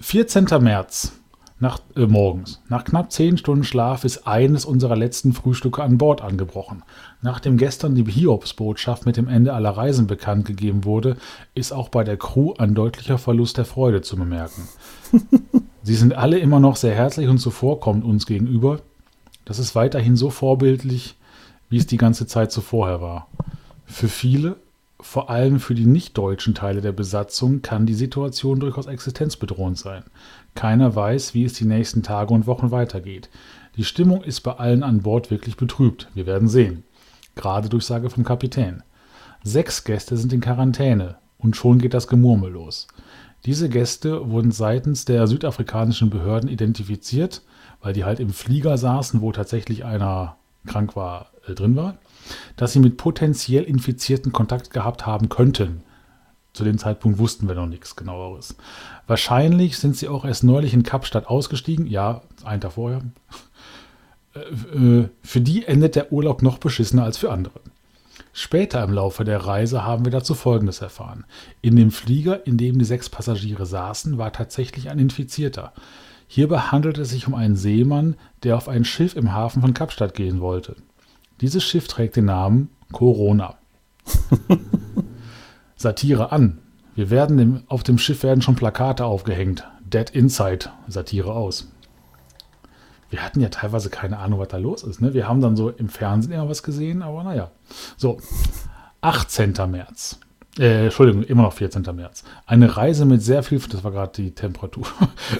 14. 0.00 0.46
März 0.60 1.12
nach, 1.60 1.80
äh, 1.96 2.06
morgens. 2.06 2.60
Nach 2.68 2.84
knapp 2.84 3.10
10 3.10 3.36
Stunden 3.38 3.64
Schlaf 3.64 4.04
ist 4.04 4.26
eines 4.26 4.64
unserer 4.64 4.96
letzten 4.96 5.32
Frühstücke 5.32 5.82
an 5.82 5.98
Bord 5.98 6.22
angebrochen. 6.22 6.84
Nachdem 7.20 7.56
gestern 7.56 7.94
die 7.94 8.04
Hiobsbotschaft 8.04 9.06
mit 9.06 9.16
dem 9.16 9.28
Ende 9.28 9.54
aller 9.54 9.70
Reisen 9.70 10.06
bekannt 10.06 10.46
gegeben 10.46 10.84
wurde, 10.84 11.16
ist 11.54 11.72
auch 11.72 11.88
bei 11.88 12.04
der 12.04 12.16
Crew 12.16 12.54
ein 12.58 12.74
deutlicher 12.74 13.18
Verlust 13.18 13.58
der 13.58 13.64
Freude 13.64 14.02
zu 14.02 14.16
bemerken. 14.16 14.68
Sie 15.82 15.96
sind 15.96 16.14
alle 16.14 16.38
immer 16.38 16.60
noch 16.60 16.76
sehr 16.76 16.94
herzlich 16.94 17.28
und 17.28 17.38
zuvorkommend 17.38 18.04
uns 18.04 18.26
gegenüber. 18.26 18.80
Das 19.44 19.58
ist 19.58 19.74
weiterhin 19.74 20.16
so 20.16 20.30
vorbildlich, 20.30 21.16
wie 21.70 21.78
es 21.78 21.86
die 21.86 21.96
ganze 21.96 22.26
Zeit 22.26 22.52
zuvor 22.52 23.00
war. 23.00 23.26
Für 23.86 24.08
viele 24.08 24.56
vor 25.00 25.30
allem 25.30 25.60
für 25.60 25.74
die 25.74 25.86
nicht-deutschen 25.86 26.54
Teile 26.54 26.80
der 26.80 26.92
Besatzung 26.92 27.62
kann 27.62 27.86
die 27.86 27.94
Situation 27.94 28.58
durchaus 28.58 28.86
existenzbedrohend 28.86 29.78
sein. 29.78 30.02
Keiner 30.54 30.94
weiß, 30.94 31.34
wie 31.34 31.44
es 31.44 31.52
die 31.52 31.66
nächsten 31.66 32.02
Tage 32.02 32.34
und 32.34 32.46
Wochen 32.48 32.72
weitergeht. 32.72 33.30
Die 33.76 33.84
Stimmung 33.84 34.24
ist 34.24 34.40
bei 34.40 34.54
allen 34.54 34.82
an 34.82 35.02
Bord 35.02 35.30
wirklich 35.30 35.56
betrübt. 35.56 36.08
Wir 36.14 36.26
werden 36.26 36.48
sehen. 36.48 36.82
Gerade 37.36 37.68
Durchsage 37.68 38.10
vom 38.10 38.24
Kapitän. 38.24 38.82
Sechs 39.44 39.84
Gäste 39.84 40.16
sind 40.16 40.32
in 40.32 40.40
Quarantäne 40.40 41.16
und 41.38 41.54
schon 41.54 41.78
geht 41.78 41.94
das 41.94 42.08
Gemurmel 42.08 42.50
los. 42.50 42.88
Diese 43.46 43.68
Gäste 43.68 44.28
wurden 44.28 44.50
seitens 44.50 45.04
der 45.04 45.28
südafrikanischen 45.28 46.10
Behörden 46.10 46.48
identifiziert, 46.48 47.42
weil 47.80 47.92
die 47.92 48.04
halt 48.04 48.18
im 48.18 48.30
Flieger 48.30 48.76
saßen, 48.76 49.20
wo 49.20 49.30
tatsächlich 49.30 49.84
einer 49.84 50.36
krank 50.66 50.96
war, 50.96 51.30
äh, 51.46 51.54
drin 51.54 51.76
war 51.76 51.98
dass 52.56 52.72
sie 52.72 52.80
mit 52.80 52.96
potenziell 52.96 53.64
Infizierten 53.64 54.32
Kontakt 54.32 54.70
gehabt 54.70 55.06
haben 55.06 55.28
könnten. 55.28 55.82
Zu 56.52 56.64
dem 56.64 56.78
Zeitpunkt 56.78 57.18
wussten 57.18 57.46
wir 57.46 57.54
noch 57.54 57.66
nichts 57.66 57.94
genaueres. 57.94 58.56
Wahrscheinlich 59.06 59.78
sind 59.78 59.96
sie 59.96 60.08
auch 60.08 60.24
erst 60.24 60.44
neulich 60.44 60.74
in 60.74 60.82
Kapstadt 60.82 61.28
ausgestiegen. 61.28 61.86
Ja, 61.86 62.22
einen 62.44 62.60
Tag 62.60 62.72
vorher. 62.72 63.02
Äh, 64.34 64.40
äh, 64.40 65.08
für 65.22 65.40
die 65.40 65.66
endet 65.66 65.94
der 65.94 66.12
Urlaub 66.12 66.42
noch 66.42 66.58
beschissener 66.58 67.04
als 67.04 67.18
für 67.18 67.30
andere. 67.30 67.60
Später 68.32 68.82
im 68.84 68.92
Laufe 68.92 69.24
der 69.24 69.38
Reise 69.38 69.84
haben 69.84 70.04
wir 70.04 70.12
dazu 70.12 70.34
Folgendes 70.34 70.80
erfahren. 70.80 71.24
In 71.60 71.76
dem 71.76 71.90
Flieger, 71.90 72.46
in 72.46 72.56
dem 72.56 72.78
die 72.78 72.84
sechs 72.84 73.08
Passagiere 73.08 73.66
saßen, 73.66 74.18
war 74.18 74.32
tatsächlich 74.32 74.90
ein 74.90 74.98
Infizierter. 74.98 75.72
Hierbei 76.28 76.58
handelt 76.58 76.98
es 76.98 77.10
sich 77.10 77.26
um 77.26 77.34
einen 77.34 77.56
Seemann, 77.56 78.16
der 78.42 78.56
auf 78.56 78.68
ein 78.68 78.84
Schiff 78.84 79.16
im 79.16 79.32
Hafen 79.32 79.62
von 79.62 79.74
Kapstadt 79.74 80.14
gehen 80.14 80.40
wollte. 80.40 80.76
Dieses 81.40 81.62
Schiff 81.64 81.88
trägt 81.88 82.16
den 82.16 82.26
Namen 82.26 82.70
Corona. 82.92 83.56
Satire 85.76 86.32
an. 86.32 86.58
Wir 86.94 87.10
werden 87.10 87.36
dem, 87.36 87.62
auf 87.68 87.82
dem 87.82 87.98
Schiff 87.98 88.22
werden 88.22 88.42
schon 88.42 88.56
Plakate 88.56 89.04
aufgehängt. 89.04 89.64
Dead 89.84 90.10
Inside. 90.10 90.70
Satire 90.88 91.32
aus. 91.32 91.68
Wir 93.10 93.24
hatten 93.24 93.40
ja 93.40 93.48
teilweise 93.48 93.88
keine 93.88 94.18
Ahnung, 94.18 94.40
was 94.40 94.48
da 94.48 94.56
los 94.56 94.82
ist. 94.82 95.00
Ne? 95.00 95.14
Wir 95.14 95.28
haben 95.28 95.40
dann 95.40 95.56
so 95.56 95.70
im 95.70 95.88
Fernsehen 95.88 96.32
immer 96.32 96.48
was 96.48 96.62
gesehen, 96.62 97.02
aber 97.02 97.22
naja. 97.22 97.50
So, 97.96 98.18
18. 99.00 99.54
März. 99.70 100.18
Äh, 100.58 100.86
Entschuldigung, 100.86 101.22
immer 101.22 101.42
noch 101.42 101.52
14. 101.52 101.82
März. 101.94 102.24
Eine 102.46 102.76
Reise 102.76 103.04
mit 103.04 103.22
sehr 103.22 103.42
viel, 103.42 103.60
das 103.60 103.84
war 103.84 103.92
gerade 103.92 104.12
die 104.16 104.32
Temperatur, 104.32 104.86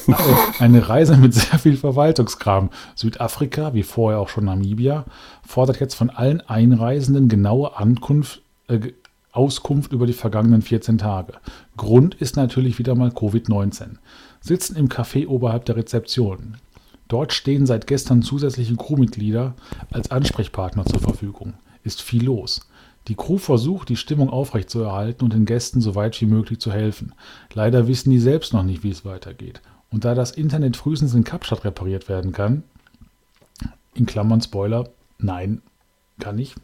eine 0.58 0.88
Reise 0.88 1.16
mit 1.16 1.34
sehr 1.34 1.58
viel 1.58 1.76
Verwaltungskram. 1.76 2.70
Südafrika, 2.94 3.74
wie 3.74 3.82
vorher 3.82 4.20
auch 4.20 4.28
schon 4.28 4.44
Namibia, 4.44 5.04
fordert 5.44 5.80
jetzt 5.80 5.94
von 5.94 6.10
allen 6.10 6.40
Einreisenden 6.42 7.28
genaue 7.28 7.76
Ankunft, 7.76 8.42
äh, 8.68 8.92
Auskunft 9.32 9.92
über 9.92 10.06
die 10.06 10.12
vergangenen 10.12 10.62
14 10.62 10.98
Tage. 10.98 11.34
Grund 11.76 12.14
ist 12.14 12.36
natürlich 12.36 12.78
wieder 12.78 12.94
mal 12.94 13.10
Covid-19. 13.10 13.96
Sitzen 14.40 14.76
im 14.76 14.88
Café 14.88 15.26
oberhalb 15.26 15.64
der 15.64 15.76
Rezeption. 15.76 16.56
Dort 17.08 17.32
stehen 17.32 17.66
seit 17.66 17.86
gestern 17.86 18.22
zusätzliche 18.22 18.76
Crewmitglieder 18.76 19.54
als 19.90 20.10
Ansprechpartner 20.10 20.84
zur 20.86 21.00
Verfügung. 21.00 21.54
Ist 21.82 22.02
viel 22.02 22.24
los. 22.24 22.67
Die 23.08 23.14
Crew 23.14 23.38
versucht, 23.38 23.88
die 23.88 23.96
Stimmung 23.96 24.28
aufrechtzuerhalten 24.30 25.24
und 25.24 25.32
den 25.32 25.46
Gästen 25.46 25.80
so 25.80 25.94
weit 25.94 26.20
wie 26.20 26.26
möglich 26.26 26.60
zu 26.60 26.70
helfen. 26.70 27.14
Leider 27.54 27.88
wissen 27.88 28.10
die 28.10 28.18
selbst 28.18 28.52
noch 28.52 28.62
nicht, 28.62 28.82
wie 28.82 28.90
es 28.90 29.04
weitergeht. 29.04 29.62
Und 29.90 30.04
da 30.04 30.14
das 30.14 30.32
Internet 30.32 30.76
frühestens 30.76 31.14
in 31.14 31.24
Kapstadt 31.24 31.64
repariert 31.64 32.08
werden 32.08 32.32
kann, 32.32 32.62
in 33.94 34.06
Klammern 34.06 34.42
Spoiler, 34.42 34.90
nein, 35.18 35.62
kann 36.20 36.36
nicht, 36.36 36.56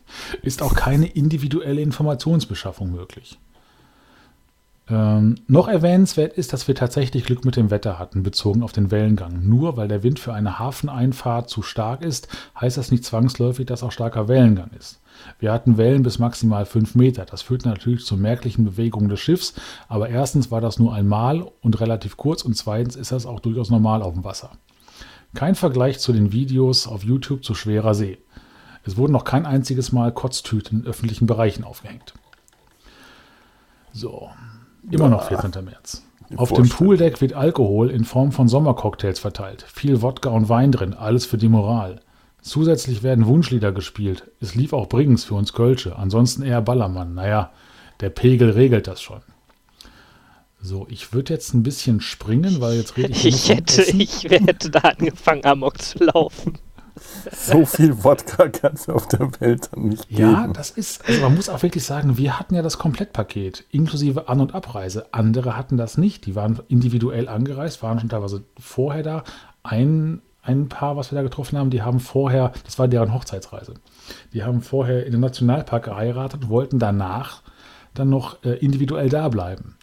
ist 0.42 0.62
auch 0.62 0.74
keine 0.74 1.06
individuelle 1.06 1.80
Informationsbeschaffung 1.80 2.92
möglich. 2.92 3.38
Ähm, 4.90 5.36
noch 5.48 5.68
erwähnenswert 5.68 6.34
ist, 6.34 6.52
dass 6.52 6.68
wir 6.68 6.74
tatsächlich 6.74 7.24
Glück 7.24 7.44
mit 7.46 7.56
dem 7.56 7.70
Wetter 7.70 7.98
hatten, 7.98 8.22
bezogen 8.22 8.62
auf 8.62 8.72
den 8.72 8.90
Wellengang. 8.90 9.48
Nur 9.48 9.78
weil 9.78 9.88
der 9.88 10.02
Wind 10.02 10.18
für 10.18 10.34
eine 10.34 10.58
Hafeneinfahrt 10.58 11.48
zu 11.48 11.62
stark 11.62 12.02
ist, 12.02 12.28
heißt 12.60 12.76
das 12.76 12.90
nicht 12.90 13.04
zwangsläufig, 13.04 13.64
dass 13.64 13.82
auch 13.82 13.92
starker 13.92 14.28
Wellengang 14.28 14.70
ist. 14.78 15.00
Wir 15.38 15.52
hatten 15.52 15.76
Wellen 15.76 16.02
bis 16.02 16.18
maximal 16.18 16.66
5 16.66 16.94
Meter. 16.94 17.24
Das 17.24 17.42
führt 17.42 17.64
natürlich 17.64 18.04
zu 18.04 18.16
merklichen 18.16 18.64
Bewegungen 18.64 19.08
des 19.08 19.20
Schiffs, 19.20 19.54
aber 19.88 20.08
erstens 20.08 20.50
war 20.50 20.60
das 20.60 20.78
nur 20.78 20.94
einmal 20.94 21.46
und 21.62 21.80
relativ 21.80 22.16
kurz 22.16 22.42
und 22.42 22.56
zweitens 22.56 22.96
ist 22.96 23.12
das 23.12 23.26
auch 23.26 23.40
durchaus 23.40 23.70
normal 23.70 24.02
auf 24.02 24.14
dem 24.14 24.24
Wasser. 24.24 24.50
Kein 25.34 25.54
Vergleich 25.54 25.98
zu 25.98 26.12
den 26.12 26.32
Videos 26.32 26.86
auf 26.86 27.04
YouTube 27.04 27.44
zu 27.44 27.54
schwerer 27.54 27.94
See. 27.94 28.18
Es 28.84 28.96
wurden 28.96 29.12
noch 29.12 29.24
kein 29.24 29.46
einziges 29.46 29.92
Mal 29.92 30.12
Kotztüten 30.12 30.80
in 30.80 30.86
öffentlichen 30.86 31.26
Bereichen 31.26 31.64
aufgehängt. 31.64 32.14
So, 33.92 34.30
Immer 34.90 35.08
noch 35.08 35.24
14. 35.24 35.64
März. 35.64 36.02
Auf 36.36 36.52
dem 36.52 36.68
Pooldeck 36.68 37.20
wird 37.20 37.34
Alkohol 37.34 37.90
in 37.90 38.04
Form 38.04 38.32
von 38.32 38.48
Sommercocktails 38.48 39.18
verteilt. 39.18 39.62
Viel 39.62 40.02
Wodka 40.02 40.30
und 40.30 40.48
Wein 40.48 40.72
drin, 40.72 40.94
alles 40.94 41.26
für 41.26 41.38
die 41.38 41.48
Moral. 41.48 42.00
Zusätzlich 42.44 43.02
werden 43.02 43.24
Wunschlieder 43.24 43.72
gespielt. 43.72 44.30
Es 44.38 44.54
lief 44.54 44.74
auch 44.74 44.86
Briggens 44.86 45.24
für 45.24 45.34
uns 45.34 45.54
Kölsche, 45.54 45.96
ansonsten 45.96 46.42
eher 46.42 46.60
Ballermann. 46.60 47.14
Naja, 47.14 47.52
der 48.00 48.10
Pegel 48.10 48.50
regelt 48.50 48.86
das 48.86 49.00
schon. 49.00 49.22
So, 50.60 50.86
ich 50.90 51.14
würde 51.14 51.32
jetzt 51.32 51.54
ein 51.54 51.62
bisschen 51.62 52.02
springen, 52.02 52.60
weil 52.60 52.74
jetzt 52.74 52.98
rede 52.98 53.12
ich. 53.12 53.24
Ich 53.24 53.48
hätte, 53.48 53.82
ich 53.82 54.24
hätte 54.24 54.70
da 54.70 54.80
angefangen, 54.80 55.42
Amok 55.46 55.80
zu 55.80 56.04
laufen. 56.04 56.58
So 57.32 57.64
viel 57.64 58.04
Wodka 58.04 58.50
kann 58.50 58.74
es 58.74 58.90
auf 58.90 59.08
der 59.08 59.30
Welt 59.40 59.70
dann 59.72 59.88
nicht 59.88 60.10
geben. 60.10 60.20
Ja, 60.20 60.46
das 60.48 60.70
ist, 60.70 61.02
also 61.08 61.22
man 61.22 61.34
muss 61.34 61.48
auch 61.48 61.62
wirklich 61.62 61.84
sagen, 61.84 62.18
wir 62.18 62.38
hatten 62.38 62.54
ja 62.54 62.60
das 62.60 62.76
Komplettpaket, 62.76 63.64
inklusive 63.70 64.28
An- 64.28 64.40
und 64.40 64.54
Abreise. 64.54 65.06
Andere 65.12 65.56
hatten 65.56 65.78
das 65.78 65.96
nicht. 65.96 66.26
Die 66.26 66.34
waren 66.34 66.60
individuell 66.68 67.26
angereist, 67.26 67.82
waren 67.82 67.98
schon 67.98 68.10
teilweise 68.10 68.44
vorher 68.58 69.02
da. 69.02 69.24
Ein, 69.62 70.20
ein 70.44 70.68
Paar, 70.68 70.96
was 70.96 71.10
wir 71.10 71.16
da 71.16 71.22
getroffen 71.22 71.58
haben, 71.58 71.70
die 71.70 71.82
haben 71.82 72.00
vorher, 72.00 72.52
das 72.64 72.78
war 72.78 72.88
deren 72.88 73.14
Hochzeitsreise, 73.14 73.74
die 74.32 74.44
haben 74.44 74.60
vorher 74.60 75.06
in 75.06 75.12
den 75.12 75.20
Nationalpark 75.20 75.84
geheiratet, 75.84 76.48
wollten 76.48 76.78
danach 76.78 77.42
dann 77.94 78.10
noch 78.10 78.42
äh, 78.44 78.58
individuell 78.58 79.08
da 79.08 79.28
bleiben. 79.28 79.76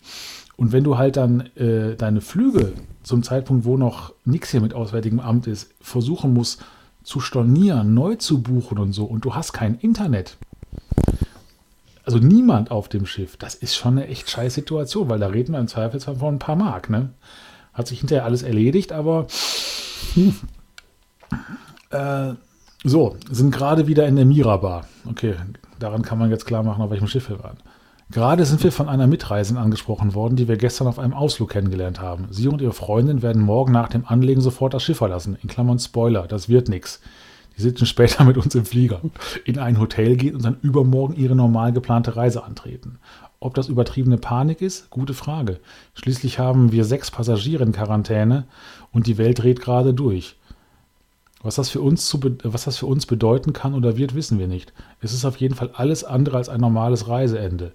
Und 0.57 0.71
wenn 0.71 0.83
du 0.83 0.97
halt 0.97 1.17
dann 1.17 1.41
äh, 1.55 1.95
deine 1.95 2.21
Flüge 2.21 2.73
zum 3.03 3.23
Zeitpunkt, 3.23 3.65
wo 3.65 3.77
noch 3.77 4.13
nichts 4.25 4.51
hier 4.51 4.61
mit 4.61 4.73
Auswärtigem 4.73 5.19
Amt 5.19 5.47
ist, 5.47 5.73
versuchen 5.81 6.33
musst, 6.33 6.63
zu 7.03 7.19
stornieren, 7.19 7.95
neu 7.95 8.15
zu 8.15 8.43
buchen 8.43 8.77
und 8.77 8.93
so 8.93 9.05
und 9.05 9.25
du 9.25 9.33
hast 9.33 9.53
kein 9.53 9.79
Internet. 9.79 10.37
Also 12.03 12.19
niemand 12.19 12.71
auf 12.71 12.89
dem 12.89 13.05
Schiff. 13.05 13.37
Das 13.37 13.55
ist 13.55 13.75
schon 13.75 13.97
eine 13.97 14.07
echt 14.07 14.29
scheiß 14.29 14.53
Situation, 14.53 15.09
weil 15.09 15.19
da 15.19 15.27
reden 15.27 15.53
wir 15.53 15.59
im 15.59 15.67
Zweifelsfall 15.67 16.17
von 16.17 16.35
ein 16.35 16.39
paar 16.39 16.55
Mark. 16.55 16.89
Ne? 16.89 17.09
Hat 17.73 17.87
sich 17.87 17.99
hinterher 17.99 18.25
alles 18.25 18.43
erledigt, 18.43 18.91
aber 18.91 19.27
äh, 21.89 22.33
so, 22.83 23.15
sind 23.29 23.51
gerade 23.51 23.87
wieder 23.87 24.07
in 24.07 24.15
der 24.15 24.25
Mirabar. 24.25 24.85
Okay, 25.09 25.35
daran 25.79 26.01
kann 26.01 26.17
man 26.17 26.29
jetzt 26.29 26.45
klar 26.45 26.63
machen, 26.63 26.81
auf 26.81 26.91
welchem 26.91 27.07
Schiff 27.07 27.29
wir 27.29 27.43
waren. 27.43 27.57
Gerade 28.11 28.45
sind 28.45 28.61
wir 28.63 28.73
von 28.73 28.89
einer 28.89 29.07
Mitreisenden 29.07 29.63
angesprochen 29.63 30.13
worden, 30.13 30.35
die 30.35 30.49
wir 30.49 30.57
gestern 30.57 30.87
auf 30.87 30.99
einem 30.99 31.13
Ausflug 31.13 31.51
kennengelernt 31.51 32.01
haben. 32.01 32.27
Sie 32.29 32.49
und 32.49 32.61
ihre 32.61 32.73
Freundin 32.73 33.21
werden 33.21 33.41
morgen 33.41 33.71
nach 33.71 33.87
dem 33.87 34.05
Anlegen 34.05 34.41
sofort 34.41 34.73
das 34.73 34.83
Schiff 34.83 34.97
verlassen. 34.97 35.37
In 35.41 35.47
Klammern 35.47 35.79
Spoiler, 35.79 36.27
das 36.27 36.49
wird 36.49 36.67
nichts. 36.67 36.99
Die 37.57 37.61
sitzen 37.61 37.85
später 37.85 38.23
mit 38.25 38.37
uns 38.37 38.53
im 38.55 38.65
Flieger, 38.65 39.01
in 39.45 39.59
ein 39.59 39.79
Hotel 39.79 40.17
gehen 40.17 40.35
und 40.35 40.43
dann 40.43 40.57
übermorgen 40.61 41.13
ihre 41.13 41.35
normal 41.35 41.71
geplante 41.71 42.15
Reise 42.17 42.43
antreten. 42.43 42.99
Ob 43.39 43.55
das 43.55 43.69
übertriebene 43.69 44.17
Panik 44.17 44.61
ist? 44.61 44.89
Gute 44.89 45.13
Frage. 45.13 45.59
Schließlich 45.95 46.37
haben 46.37 46.71
wir 46.71 46.85
sechs 46.85 47.11
Passagiere 47.11 47.63
in 47.63 47.71
Quarantäne 47.71 48.45
und 48.91 49.07
die 49.07 49.17
Welt 49.17 49.41
dreht 49.41 49.61
gerade 49.61 49.93
durch. 49.93 50.35
Was 51.43 51.55
das, 51.55 51.69
für 51.69 51.81
uns 51.81 52.07
zu, 52.07 52.19
was 52.43 52.65
das 52.65 52.77
für 52.77 52.85
uns 52.85 53.07
bedeuten 53.07 53.51
kann 53.51 53.73
oder 53.73 53.97
wird, 53.97 54.13
wissen 54.13 54.37
wir 54.37 54.47
nicht. 54.47 54.73
Es 55.01 55.11
ist 55.11 55.25
auf 55.25 55.37
jeden 55.37 55.55
Fall 55.55 55.71
alles 55.73 56.03
andere 56.03 56.37
als 56.37 56.49
ein 56.49 56.61
normales 56.61 57.07
Reiseende. 57.07 57.71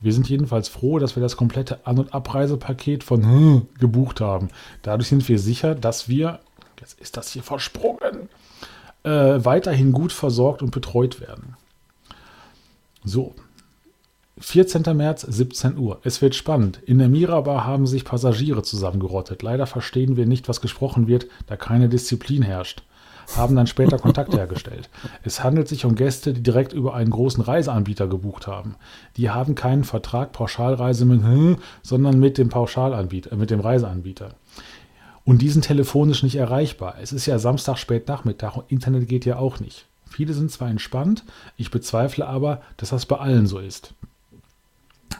Wir 0.00 0.14
sind 0.14 0.28
jedenfalls 0.28 0.68
froh, 0.68 0.98
dass 0.98 1.16
wir 1.16 1.22
das 1.22 1.36
komplette 1.36 1.86
An- 1.86 1.98
und 1.98 2.14
Abreisepaket 2.14 3.04
von 3.04 3.22
hm, 3.22 3.66
gebucht 3.78 4.22
haben. 4.22 4.48
Dadurch 4.80 5.08
sind 5.08 5.28
wir 5.28 5.38
sicher, 5.38 5.74
dass 5.74 6.08
wir, 6.08 6.40
jetzt 6.80 6.98
ist 6.98 7.18
das 7.18 7.30
hier 7.30 7.42
versprungen, 7.42 8.30
äh, 9.02 9.10
weiterhin 9.44 9.92
gut 9.92 10.12
versorgt 10.12 10.62
und 10.62 10.70
betreut 10.70 11.20
werden. 11.20 11.56
So. 13.04 13.34
14. 14.40 14.96
März, 14.96 15.22
17 15.22 15.76
Uhr. 15.76 16.00
Es 16.02 16.22
wird 16.22 16.34
spannend. 16.34 16.80
In 16.84 16.98
der 16.98 17.08
Mirabar 17.08 17.66
haben 17.66 17.86
sich 17.86 18.04
Passagiere 18.04 18.62
zusammengerottet. 18.62 19.42
Leider 19.42 19.66
verstehen 19.66 20.16
wir 20.16 20.26
nicht, 20.26 20.48
was 20.48 20.60
gesprochen 20.60 21.06
wird, 21.06 21.26
da 21.46 21.56
keine 21.56 21.88
Disziplin 21.88 22.42
herrscht 22.42 22.82
haben 23.36 23.56
dann 23.56 23.66
später 23.66 23.98
Kontakt 23.98 24.34
hergestellt. 24.34 24.88
Es 25.22 25.42
handelt 25.42 25.68
sich 25.68 25.84
um 25.84 25.94
Gäste, 25.94 26.32
die 26.32 26.42
direkt 26.42 26.72
über 26.72 26.94
einen 26.94 27.10
großen 27.10 27.42
Reiseanbieter 27.42 28.08
gebucht 28.08 28.46
haben. 28.46 28.76
Die 29.16 29.30
haben 29.30 29.54
keinen 29.54 29.84
Vertrag 29.84 30.32
Pauschalreise 30.32 31.04
mit, 31.04 31.22
hm, 31.22 31.58
sondern 31.82 32.18
mit 32.18 32.38
dem 32.38 32.48
Pauschalanbieter, 32.48 33.32
äh, 33.32 33.36
mit 33.36 33.50
dem 33.50 33.60
Reiseanbieter. 33.60 34.34
Und 35.24 35.42
die 35.42 35.50
sind 35.50 35.64
telefonisch 35.64 36.22
nicht 36.22 36.36
erreichbar. 36.36 36.96
Es 37.00 37.12
ist 37.12 37.26
ja 37.26 37.38
Samstag 37.38 37.76
spät 37.78 38.08
Nachmittag 38.08 38.56
und 38.56 38.70
Internet 38.70 39.08
geht 39.08 39.24
ja 39.24 39.36
auch 39.36 39.60
nicht. 39.60 39.86
Viele 40.08 40.32
sind 40.34 40.50
zwar 40.50 40.68
entspannt, 40.68 41.24
ich 41.56 41.70
bezweifle 41.70 42.26
aber, 42.26 42.62
dass 42.78 42.90
das 42.90 43.06
bei 43.06 43.16
allen 43.16 43.46
so 43.46 43.58
ist. 43.58 43.94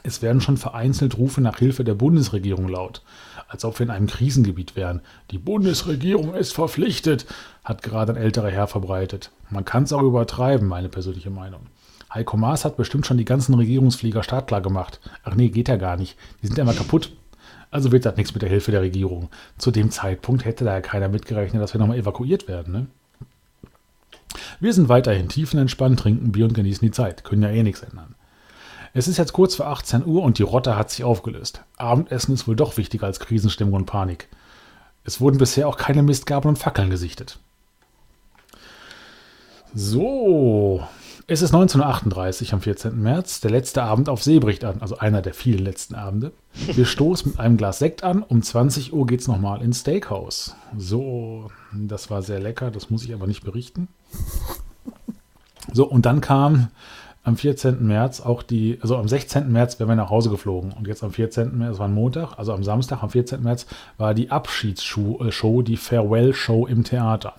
Es 0.03 0.21
werden 0.21 0.41
schon 0.41 0.57
vereinzelt 0.57 1.17
Rufe 1.17 1.41
nach 1.41 1.59
Hilfe 1.59 1.83
der 1.83 1.93
Bundesregierung 1.93 2.67
laut, 2.67 3.03
als 3.47 3.63
ob 3.65 3.79
wir 3.79 3.85
in 3.85 3.91
einem 3.91 4.07
Krisengebiet 4.07 4.75
wären. 4.75 5.01
Die 5.29 5.37
Bundesregierung 5.37 6.33
ist 6.33 6.53
verpflichtet, 6.53 7.25
hat 7.63 7.83
gerade 7.83 8.13
ein 8.13 8.21
älterer 8.21 8.49
Herr 8.49 8.67
verbreitet. 8.67 9.31
Man 9.49 9.65
kann 9.65 9.83
es 9.83 9.93
auch 9.93 10.01
übertreiben, 10.01 10.67
meine 10.67 10.89
persönliche 10.89 11.29
Meinung. 11.29 11.67
Heiko 12.13 12.35
Maas 12.35 12.65
hat 12.65 12.77
bestimmt 12.77 13.05
schon 13.05 13.17
die 13.17 13.25
ganzen 13.25 13.53
Regierungsflieger 13.53 14.23
startklar 14.23 14.61
gemacht. 14.61 14.99
Ach 15.23 15.35
nee, 15.35 15.49
geht 15.49 15.69
ja 15.69 15.77
gar 15.77 15.97
nicht. 15.97 16.17
Die 16.41 16.47
sind 16.47 16.57
ja 16.57 16.63
immer 16.63 16.73
kaputt. 16.73 17.13
Also 17.69 17.93
wird 17.93 18.05
das 18.05 18.17
nichts 18.17 18.33
mit 18.33 18.41
der 18.41 18.49
Hilfe 18.49 18.71
der 18.71 18.81
Regierung. 18.81 19.29
Zu 19.57 19.71
dem 19.71 19.91
Zeitpunkt 19.91 20.43
hätte 20.43 20.65
da 20.65 20.73
ja 20.73 20.81
keiner 20.81 21.07
mitgerechnet, 21.07 21.61
dass 21.61 21.73
wir 21.73 21.79
nochmal 21.79 21.97
evakuiert 21.97 22.49
werden. 22.49 22.73
Ne? 22.73 22.87
Wir 24.59 24.73
sind 24.73 24.89
weiterhin 24.89 25.29
tiefenentspannt, 25.29 25.99
trinken 25.99 26.33
Bier 26.33 26.45
und 26.45 26.53
genießen 26.53 26.85
die 26.85 26.91
Zeit. 26.91 27.23
Können 27.23 27.43
ja 27.43 27.49
eh 27.49 27.63
nichts 27.63 27.81
ändern. 27.81 28.15
Es 28.93 29.07
ist 29.07 29.17
jetzt 29.17 29.33
kurz 29.33 29.55
vor 29.55 29.67
18 29.67 30.05
Uhr 30.05 30.21
und 30.21 30.37
die 30.37 30.43
Rotte 30.43 30.75
hat 30.75 30.89
sich 30.89 31.03
aufgelöst. 31.03 31.63
Abendessen 31.77 32.33
ist 32.33 32.47
wohl 32.47 32.57
doch 32.57 32.75
wichtiger 32.77 33.05
als 33.05 33.19
Krisenstimmung 33.19 33.73
und 33.73 33.85
Panik. 33.85 34.27
Es 35.03 35.21
wurden 35.21 35.37
bisher 35.37 35.67
auch 35.67 35.77
keine 35.77 36.03
Mistgabeln 36.03 36.55
und 36.55 36.59
Fackeln 36.59 36.89
gesichtet. 36.89 37.39
So, 39.73 40.85
es 41.27 41.41
ist 41.41 41.53
1938 41.53 42.53
am 42.53 42.59
14. 42.59 43.01
März. 43.01 43.39
Der 43.39 43.51
letzte 43.51 43.83
Abend 43.83 44.09
auf 44.09 44.21
See 44.21 44.39
bricht 44.39 44.65
an, 44.65 44.81
also 44.81 44.97
einer 44.97 45.21
der 45.21 45.33
vielen 45.33 45.63
letzten 45.63 45.95
Abende. 45.95 46.33
Wir 46.53 46.85
stoßen 46.85 47.31
mit 47.31 47.39
einem 47.39 47.55
Glas 47.55 47.79
Sekt 47.79 48.03
an. 48.03 48.21
Um 48.21 48.41
20 48.41 48.91
Uhr 48.91 49.05
geht 49.05 49.21
es 49.21 49.29
nochmal 49.29 49.61
ins 49.61 49.79
Steakhouse. 49.79 50.57
So, 50.77 51.49
das 51.71 52.09
war 52.09 52.21
sehr 52.21 52.41
lecker, 52.41 52.69
das 52.69 52.89
muss 52.89 53.05
ich 53.05 53.13
aber 53.13 53.27
nicht 53.27 53.45
berichten. 53.45 53.87
So, 55.71 55.87
und 55.87 56.05
dann 56.05 56.19
kam 56.19 56.67
am 57.23 57.37
14. 57.37 57.85
März 57.85 58.21
auch 58.21 58.41
die, 58.41 58.79
also 58.81 58.97
am 58.97 59.07
16. 59.07 59.51
März 59.51 59.79
wären 59.79 59.89
wir 59.89 59.95
nach 59.95 60.09
Hause 60.09 60.29
geflogen 60.29 60.71
und 60.71 60.87
jetzt 60.87 61.03
am 61.03 61.11
14. 61.11 61.57
März, 61.57 61.71
das 61.71 61.79
war 61.79 61.87
ein 61.87 61.93
Montag, 61.93 62.37
also 62.37 62.53
am 62.53 62.63
Samstag, 62.63 63.03
am 63.03 63.09
14. 63.09 63.43
März, 63.43 63.67
war 63.97 64.13
die 64.13 64.31
Abschiedsshow, 64.31 65.59
äh, 65.59 65.63
die 65.63 65.77
Farewell-Show 65.77 66.65
im 66.65 66.83
Theater. 66.83 67.35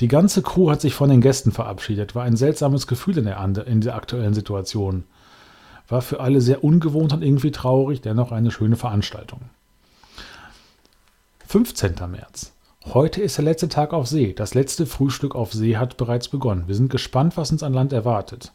Die 0.00 0.08
ganze 0.08 0.42
Crew 0.42 0.70
hat 0.70 0.80
sich 0.80 0.94
von 0.94 1.08
den 1.08 1.20
Gästen 1.20 1.52
verabschiedet, 1.52 2.14
war 2.14 2.24
ein 2.24 2.36
seltsames 2.36 2.86
Gefühl 2.86 3.18
in 3.18 3.24
der, 3.24 3.66
in 3.66 3.80
der 3.80 3.94
aktuellen 3.94 4.34
Situation. 4.34 5.04
War 5.88 6.02
für 6.02 6.20
alle 6.20 6.40
sehr 6.40 6.64
ungewohnt 6.64 7.12
und 7.12 7.22
irgendwie 7.22 7.52
traurig, 7.52 8.00
dennoch 8.00 8.32
eine 8.32 8.50
schöne 8.50 8.76
Veranstaltung. 8.76 9.40
15. 11.46 11.94
März. 12.10 12.52
Heute 12.92 13.22
ist 13.22 13.38
der 13.38 13.44
letzte 13.44 13.68
Tag 13.68 13.92
auf 13.92 14.08
See. 14.08 14.32
Das 14.32 14.54
letzte 14.54 14.84
Frühstück 14.84 15.34
auf 15.34 15.52
See 15.52 15.76
hat 15.76 15.96
bereits 15.96 16.28
begonnen. 16.28 16.64
Wir 16.66 16.74
sind 16.74 16.90
gespannt, 16.90 17.36
was 17.36 17.52
uns 17.52 17.62
an 17.62 17.72
Land 17.72 17.92
erwartet. 17.92 18.52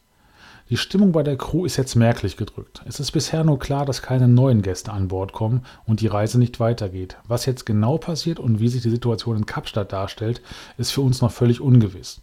Die 0.72 0.78
Stimmung 0.78 1.12
bei 1.12 1.22
der 1.22 1.36
Crew 1.36 1.66
ist 1.66 1.76
jetzt 1.76 1.96
merklich 1.96 2.38
gedrückt. 2.38 2.82
Es 2.86 3.02
ist 3.02 3.12
bisher 3.12 3.44
nur 3.44 3.60
klar, 3.60 3.86
dass 3.86 4.02
keine 4.02 4.30
neuen 4.30 4.62
Gäste 4.62 4.94
an 4.94 5.10
Bord 5.10 5.34
kommen 5.34 5.66
und 5.86 6.00
die 6.00 6.08
Reise 6.08 6.40
nicht 6.40 6.62
weitergeht. 6.62 7.18
Was 7.28 7.46
jetzt 7.46 7.66
genau 7.66 7.98
passiert 7.98 8.40
und 8.40 8.62
wie 8.62 8.70
sich 8.70 8.82
die 8.82 8.90
Situation 8.90 9.36
in 9.36 9.46
Kapstadt 9.46 9.92
darstellt, 9.92 10.42
ist 10.78 10.92
für 10.92 11.02
uns 11.02 11.20
noch 11.20 11.34
völlig 11.34 11.60
ungewiss. 11.60 12.22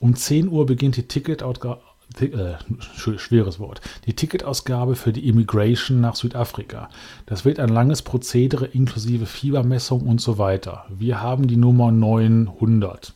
Um 0.00 0.14
10 0.14 0.50
Uhr 0.50 0.66
beginnt 0.66 0.98
die 0.98 1.08
Ticketausgabe 1.08 1.80
äh, 2.20 2.56
schweres 2.90 3.58
Wort. 3.58 3.80
Die 4.04 4.14
Ticketausgabe 4.14 4.94
für 4.94 5.14
die 5.14 5.26
Immigration 5.26 6.02
nach 6.02 6.16
Südafrika. 6.16 6.90
Das 7.24 7.46
wird 7.46 7.58
ein 7.58 7.70
langes 7.70 8.02
Prozedere 8.02 8.66
inklusive 8.66 9.24
Fiebermessung 9.24 10.02
und 10.02 10.20
so 10.20 10.36
weiter. 10.36 10.84
Wir 10.90 11.22
haben 11.22 11.46
die 11.46 11.56
Nummer 11.56 11.90
900. 11.90 13.15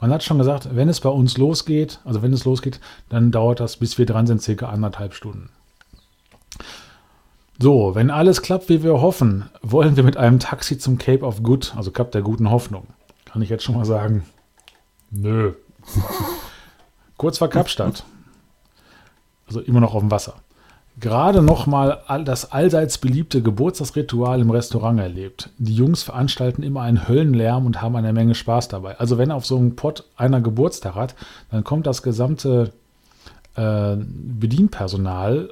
Man 0.00 0.12
hat 0.12 0.22
schon 0.22 0.38
gesagt, 0.38 0.74
wenn 0.74 0.88
es 0.88 1.00
bei 1.00 1.08
uns 1.08 1.38
losgeht, 1.38 2.00
also 2.04 2.22
wenn 2.22 2.32
es 2.32 2.44
losgeht, 2.44 2.80
dann 3.08 3.30
dauert 3.30 3.60
das, 3.60 3.76
bis 3.78 3.98
wir 3.98 4.06
dran 4.06 4.26
sind, 4.26 4.42
circa 4.42 4.68
anderthalb 4.68 5.14
Stunden. 5.14 5.50
So, 7.58 7.94
wenn 7.94 8.10
alles 8.10 8.42
klappt, 8.42 8.68
wie 8.68 8.82
wir 8.82 9.00
hoffen, 9.00 9.48
wollen 9.62 9.96
wir 9.96 10.02
mit 10.02 10.18
einem 10.18 10.38
Taxi 10.38 10.76
zum 10.76 10.98
Cape 10.98 11.24
of 11.24 11.42
Good, 11.42 11.74
also 11.76 11.90
Kap 11.90 12.12
der 12.12 12.22
guten 12.22 12.50
Hoffnung. 12.50 12.86
Kann 13.24 13.40
ich 13.40 13.48
jetzt 13.48 13.64
schon 13.64 13.74
mal 13.74 13.86
sagen? 13.86 14.26
Nö. 15.10 15.54
Kurz 17.16 17.38
vor 17.38 17.48
Kapstadt. 17.48 18.04
Also 19.46 19.60
immer 19.60 19.80
noch 19.80 19.94
auf 19.94 20.02
dem 20.02 20.10
Wasser 20.10 20.34
gerade 20.98 21.42
nochmal 21.42 22.00
das 22.24 22.52
allseits 22.52 22.98
beliebte 22.98 23.42
Geburtstagsritual 23.42 24.40
im 24.40 24.50
Restaurant 24.50 24.98
erlebt. 24.98 25.50
Die 25.58 25.74
Jungs 25.74 26.02
veranstalten 26.02 26.62
immer 26.62 26.82
einen 26.82 27.08
Höllenlärm 27.08 27.66
und 27.66 27.82
haben 27.82 27.96
eine 27.96 28.12
Menge 28.12 28.34
Spaß 28.34 28.68
dabei. 28.68 28.98
Also 28.98 29.18
wenn 29.18 29.30
auf 29.30 29.44
so 29.44 29.58
einem 29.58 29.76
Pott 29.76 30.04
einer 30.16 30.40
Geburtstag 30.40 30.94
hat, 30.94 31.14
dann 31.50 31.64
kommt 31.64 31.86
das 31.86 32.02
gesamte 32.02 32.72
äh, 33.56 33.96
Bedienpersonal 33.96 35.50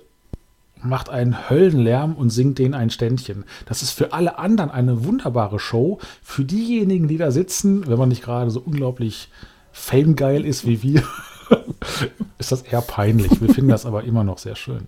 macht 0.84 1.08
einen 1.08 1.48
Höllenlärm 1.48 2.14
und 2.14 2.30
singt 2.30 2.58
denen 2.58 2.74
ein 2.74 2.90
Ständchen. 2.90 3.44
Das 3.66 3.82
ist 3.82 3.90
für 3.90 4.12
alle 4.12 4.38
anderen 4.38 4.70
eine 4.70 5.04
wunderbare 5.04 5.58
Show. 5.58 5.98
Für 6.22 6.44
diejenigen, 6.44 7.08
die 7.08 7.16
da 7.16 7.30
sitzen, 7.30 7.86
wenn 7.88 7.98
man 7.98 8.10
nicht 8.10 8.22
gerade 8.22 8.50
so 8.50 8.60
unglaublich 8.60 9.30
famegeil 9.72 10.44
ist 10.44 10.66
wie 10.66 10.82
wir, 10.82 11.02
ist 12.38 12.52
das 12.52 12.62
eher 12.62 12.82
peinlich. 12.82 13.40
Wir 13.40 13.48
finden 13.48 13.70
das 13.70 13.86
aber 13.86 14.04
immer 14.04 14.24
noch 14.24 14.38
sehr 14.38 14.56
schön. 14.56 14.86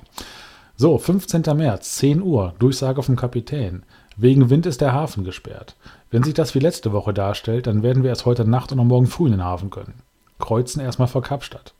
So, 0.78 0.98
15. 0.98 1.42
März, 1.56 1.96
10 1.96 2.20
Uhr, 2.20 2.52
Durchsage 2.58 3.02
vom 3.02 3.16
Kapitän. 3.16 3.84
Wegen 4.18 4.50
Wind 4.50 4.66
ist 4.66 4.82
der 4.82 4.92
Hafen 4.92 5.24
gesperrt. 5.24 5.74
Wenn 6.10 6.22
sich 6.22 6.34
das 6.34 6.54
wie 6.54 6.58
letzte 6.58 6.92
Woche 6.92 7.14
darstellt, 7.14 7.66
dann 7.66 7.82
werden 7.82 8.02
wir 8.02 8.10
erst 8.10 8.26
heute 8.26 8.46
Nacht 8.46 8.72
und 8.72 8.86
morgen 8.86 9.06
früh 9.06 9.24
in 9.24 9.32
den 9.32 9.44
Hafen 9.44 9.70
können. 9.70 9.94
Kreuzen 10.38 10.80
erstmal 10.80 11.08
vor 11.08 11.22
Kapstadt. 11.22 11.72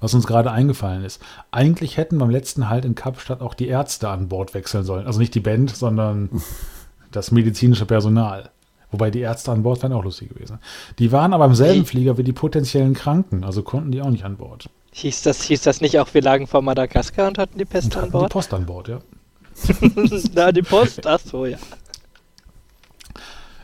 Was 0.00 0.12
uns 0.12 0.26
gerade 0.26 0.52
eingefallen 0.52 1.02
ist. 1.02 1.22
Eigentlich 1.50 1.96
hätten 1.96 2.18
beim 2.18 2.28
letzten 2.28 2.68
Halt 2.68 2.84
in 2.84 2.94
Kapstadt 2.94 3.40
auch 3.40 3.54
die 3.54 3.68
Ärzte 3.68 4.10
an 4.10 4.28
Bord 4.28 4.52
wechseln 4.52 4.84
sollen. 4.84 5.06
Also 5.06 5.18
nicht 5.18 5.34
die 5.34 5.40
Band, 5.40 5.74
sondern 5.74 6.28
das 7.10 7.30
medizinische 7.30 7.86
Personal. 7.86 8.50
Wobei 8.90 9.10
die 9.10 9.20
Ärzte 9.20 9.50
an 9.50 9.62
Bord 9.62 9.82
wären 9.82 9.94
auch 9.94 10.04
lustig 10.04 10.28
gewesen. 10.28 10.58
Die 10.98 11.10
waren 11.10 11.32
aber 11.32 11.46
im 11.46 11.54
selben 11.54 11.86
Flieger 11.86 12.18
wie 12.18 12.22
die 12.22 12.34
potenziellen 12.34 12.92
Kranken, 12.92 13.44
also 13.44 13.62
konnten 13.62 13.92
die 13.92 14.02
auch 14.02 14.10
nicht 14.10 14.24
an 14.26 14.36
Bord. 14.36 14.68
Hieß 14.98 15.22
das, 15.22 15.42
hieß 15.42 15.62
das 15.62 15.80
nicht 15.80 15.96
auch, 16.00 16.12
wir 16.12 16.22
lagen 16.22 16.48
vor 16.48 16.60
Madagaskar 16.60 17.28
und 17.28 17.38
hatten 17.38 17.56
die 17.56 17.64
Pest 17.64 17.96
an 17.96 18.10
Bord? 18.10 18.30
Die 18.30 18.32
Post 18.32 18.52
an 18.52 18.66
Bord, 18.66 18.88
ja. 18.88 18.98
Na, 20.34 20.50
die 20.50 20.62
Post, 20.62 21.06
ach 21.06 21.20
so, 21.20 21.46
ja. 21.46 21.56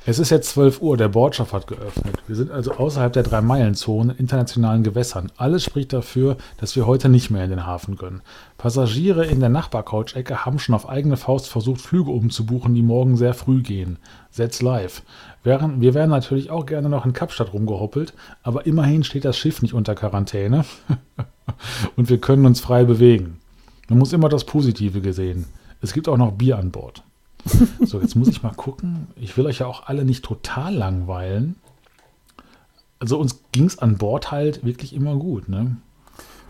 Es 0.07 0.21
ist 0.21 0.31
jetzt 0.31 0.51
12 0.51 0.81
Uhr, 0.81 0.97
der 0.97 1.09
Bordschaft 1.09 1.53
hat 1.53 1.67
geöffnet. 1.67 2.23
Wir 2.29 2.37
sind 2.37 2.53
also 2.53 2.75
außerhalb 2.75 3.13
der 3.13 3.25
Drei-Meilen-Zone 3.25 4.13
in 4.13 4.19
internationalen 4.19 4.85
Gewässern. 4.85 5.33
Alles 5.37 5.65
spricht 5.65 5.93
dafür, 5.93 6.37
dass 6.59 6.77
wir 6.77 6.87
heute 6.87 7.09
nicht 7.09 7.31
mehr 7.31 7.43
in 7.43 7.51
den 7.51 7.67
Hafen 7.67 7.97
können. 7.97 8.23
Passagiere 8.57 9.27
in 9.27 9.41
der 9.41 9.49
Nachbarcouch-Ecke 9.49 10.45
haben 10.45 10.61
schon 10.61 10.77
auf 10.77 10.89
eigene 10.89 11.17
Faust 11.17 11.49
versucht, 11.49 11.81
Flüge 11.81 12.13
umzubuchen, 12.13 12.77
die 12.77 12.83
morgen 12.83 13.17
sehr 13.17 13.35
früh 13.35 13.63
gehen. 13.63 13.99
Setz 14.31 14.63
live. 14.63 15.03
Während, 15.45 15.83
wir 15.83 15.93
wären 15.93 16.09
natürlich 16.09 16.51
auch 16.51 16.65
gerne 16.65 16.89
noch 16.89 17.05
in 17.05 17.13
Kapstadt 17.13 17.53
rumgehoppelt, 17.53 18.15
aber 18.43 18.65
immerhin 18.65 19.05
steht 19.05 19.27
das 19.27 19.37
Schiff 19.37 19.61
nicht 19.61 19.75
unter 19.75 19.95
Quarantäne 19.95 20.65
und 21.97 22.09
wir 22.09 22.19
können 22.19 22.47
uns 22.47 22.61
frei 22.61 22.85
bewegen. 22.85 23.39
Man 23.91 23.99
muss 23.99 24.15
immer 24.15 24.31
das 24.31 24.45
Positive 24.45 25.03
gesehen. 25.03 25.45
Es 25.83 25.93
gibt 25.93 26.09
auch 26.09 26.17
noch 26.17 26.33
Bier 26.33 26.59
an 26.59 26.71
Bord. 26.71 27.05
So, 27.85 28.01
jetzt 28.01 28.15
muss 28.17 28.29
ich 28.29 28.43
mal 28.43 28.55
gucken. 28.55 29.09
Ich 29.17 29.37
will 29.37 29.45
euch 29.45 29.59
ja 29.59 29.67
auch 29.67 29.87
alle 29.87 30.07
nicht 30.07 30.25
total 30.25 30.75
langweilen. 30.75 31.57
Also 32.99 33.19
uns 33.19 33.41
ging 33.53 33.67
es 33.67 33.79
an 33.79 33.99
Bord 33.99 34.33
halt 34.33 34.65
wirklich 34.65 34.95
immer 34.95 35.15
gut, 35.17 35.51
ne? 35.51 35.77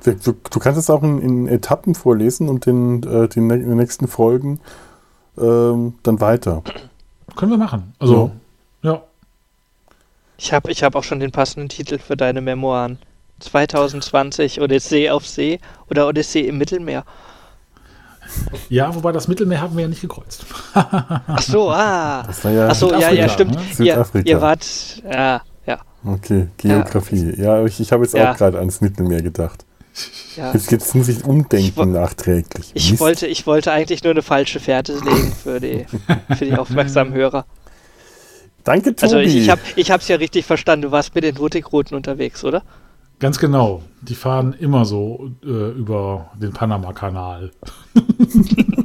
Du, 0.04 0.32
du 0.32 0.58
kannst 0.60 0.78
es 0.78 0.88
auch 0.90 1.02
in, 1.02 1.18
in, 1.18 1.48
Etappen 1.48 1.96
vorlesen 1.96 2.48
und 2.48 2.68
in, 2.68 3.02
äh, 3.02 3.26
den, 3.26 3.50
in 3.50 3.68
den 3.68 3.76
nächsten 3.76 4.06
Folgen 4.06 4.60
ähm, 5.36 5.94
dann 6.04 6.20
weiter. 6.20 6.62
Können 7.34 7.50
wir 7.50 7.58
machen. 7.58 7.94
Also, 7.98 8.26
ja. 8.26 8.40
Ja. 8.84 9.02
Ich 10.36 10.52
habe 10.52 10.70
ich 10.70 10.82
hab 10.82 10.94
auch 10.96 11.04
schon 11.04 11.20
den 11.20 11.30
passenden 11.32 11.68
Titel 11.68 11.98
für 11.98 12.16
deine 12.16 12.40
Memoiren. 12.40 12.98
2020 13.40 14.60
Odyssee 14.60 15.10
auf 15.10 15.26
See 15.26 15.58
oder 15.90 16.06
Odyssee 16.08 16.40
im 16.46 16.58
Mittelmeer. 16.58 17.04
Ja, 18.68 18.94
wobei 18.94 19.12
das 19.12 19.28
Mittelmeer 19.28 19.60
haben 19.60 19.76
wir 19.76 19.82
ja 19.82 19.88
nicht 19.88 20.00
gekreuzt. 20.00 20.46
Ach 20.72 21.42
so, 21.42 21.70
ah. 21.70 22.22
Das 22.26 22.42
war 22.44 22.50
ja 22.52 22.68
Ach 22.68 22.74
so, 22.74 22.92
ja, 22.92 23.10
ja, 23.10 23.28
stimmt. 23.28 23.54
ne? 23.54 23.60
Ihr, 23.60 23.74
Südafrika. 23.74 24.28
ihr 24.28 24.40
wart, 24.40 24.66
ja, 25.04 25.42
ja, 25.66 25.78
Okay, 26.04 26.48
Geografie. 26.56 27.34
Ja, 27.40 27.64
ich, 27.64 27.80
ich 27.80 27.92
habe 27.92 28.04
jetzt 28.04 28.14
Ja. 28.14 28.32
auch 28.32 28.36
gerade 28.36 28.58
ans 28.58 28.80
Mittelmeer 28.80 29.22
gedacht. 29.22 29.64
ja. 30.36 30.52
Jetzt, 30.52 30.70
jetzt 30.72 30.94
muss 30.94 31.08
ich 31.08 31.24
umdenken 31.24 31.72
Ich 31.80 31.86
nachträglich. 31.86 32.70
Ich 32.74 32.98
wollte, 32.98 33.26
ich 33.26 33.46
wollte 33.46 33.72
eigentlich 33.72 34.02
nur 34.02 34.12
eine 34.12 34.22
falsche 34.22 34.58
Fährte 34.58 34.94
legen 34.94 35.32
für 35.32 35.60
die, 35.60 35.86
für 36.36 36.44
die 36.44 36.54
aufmerksamen 36.58 37.12
Hörer. 37.12 37.44
Danke, 38.64 38.96
Tobi. 38.96 39.04
Also 39.04 39.18
ich, 39.18 39.36
ich 39.36 39.50
habe 39.50 39.60
ich 39.76 39.90
hab's 39.90 40.08
ja 40.08 40.16
richtig 40.16 40.46
verstanden. 40.46 40.82
Du 40.82 40.90
warst 40.90 41.14
mit 41.14 41.22
den 41.24 41.38
Hurtigruten 41.38 41.96
unterwegs, 41.96 42.42
oder? 42.44 42.62
Ganz 43.20 43.38
genau. 43.38 43.82
Die 44.00 44.14
fahren 44.14 44.54
immer 44.58 44.84
so 44.86 45.30
äh, 45.44 45.70
über 45.70 46.30
den 46.34 46.52
Panama-Kanal. 46.52 47.52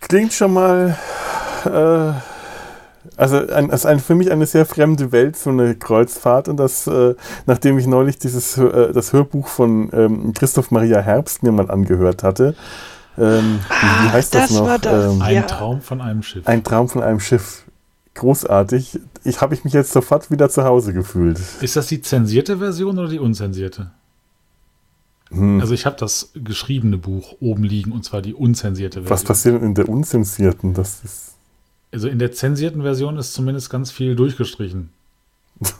Klingt 0.00 0.32
schon 0.32 0.52
mal. 0.52 0.96
Äh, 1.64 2.12
also 3.16 3.36
ein, 3.36 3.68
es 3.70 3.80
ist 3.80 3.86
ein, 3.86 3.98
für 3.98 4.14
mich 4.14 4.30
eine 4.30 4.46
sehr 4.46 4.64
fremde 4.64 5.12
Welt, 5.12 5.36
so 5.36 5.50
eine 5.50 5.74
Kreuzfahrt. 5.74 6.48
Und 6.48 6.56
das, 6.58 6.86
äh, 6.86 7.14
nachdem 7.46 7.78
ich 7.78 7.86
neulich 7.86 8.18
dieses 8.18 8.56
äh, 8.58 8.92
das 8.92 9.12
Hörbuch 9.12 9.48
von 9.48 9.90
ähm, 9.92 10.32
Christoph 10.34 10.70
Maria 10.70 11.00
Herbst 11.00 11.42
mir 11.42 11.52
mal 11.52 11.70
angehört 11.70 12.22
hatte. 12.22 12.54
Ähm, 13.20 13.58
wie, 13.60 14.06
wie 14.06 14.10
heißt 14.10 14.34
das, 14.34 14.48
das 14.48 14.58
noch? 14.58 14.66
war 14.66 14.78
das. 14.78 15.12
Ähm, 15.14 15.22
Ein 15.22 15.34
Ja. 15.34 15.42
Traum 15.42 15.80
von 15.82 16.00
einem 16.00 16.22
Schiff. 16.22 16.46
ein 16.46 16.64
Traum 16.64 16.88
von 16.88 17.02
einem 17.02 17.20
Schiff. 17.20 17.64
Großartig. 18.14 18.98
Ich 19.24 19.40
habe 19.40 19.54
ich 19.54 19.64
mich 19.64 19.72
jetzt 19.72 19.92
sofort 19.92 20.30
wieder 20.30 20.48
zu 20.48 20.64
Hause 20.64 20.92
gefühlt. 20.92 21.38
Ist 21.60 21.76
das 21.76 21.86
die 21.86 22.00
zensierte 22.00 22.58
Version 22.58 22.98
oder 22.98 23.08
die 23.08 23.18
unzensierte? 23.18 23.90
Hm. 25.30 25.60
Also 25.60 25.74
ich 25.74 25.86
habe 25.86 25.96
das 25.98 26.30
geschriebene 26.34 26.96
Buch 26.98 27.36
oben 27.40 27.62
liegen 27.62 27.92
und 27.92 28.04
zwar 28.04 28.20
die 28.22 28.34
unzensierte 28.34 29.00
Version. 29.02 29.10
Was 29.12 29.24
passiert 29.24 29.56
denn 29.56 29.62
in 29.62 29.74
der 29.74 29.88
unzensierten? 29.88 30.74
Das 30.74 31.04
ist. 31.04 31.34
Also 31.92 32.08
in 32.08 32.18
der 32.18 32.32
zensierten 32.32 32.82
Version 32.82 33.16
ist 33.16 33.32
zumindest 33.32 33.70
ganz 33.70 33.90
viel 33.90 34.16
durchgestrichen. 34.16 34.90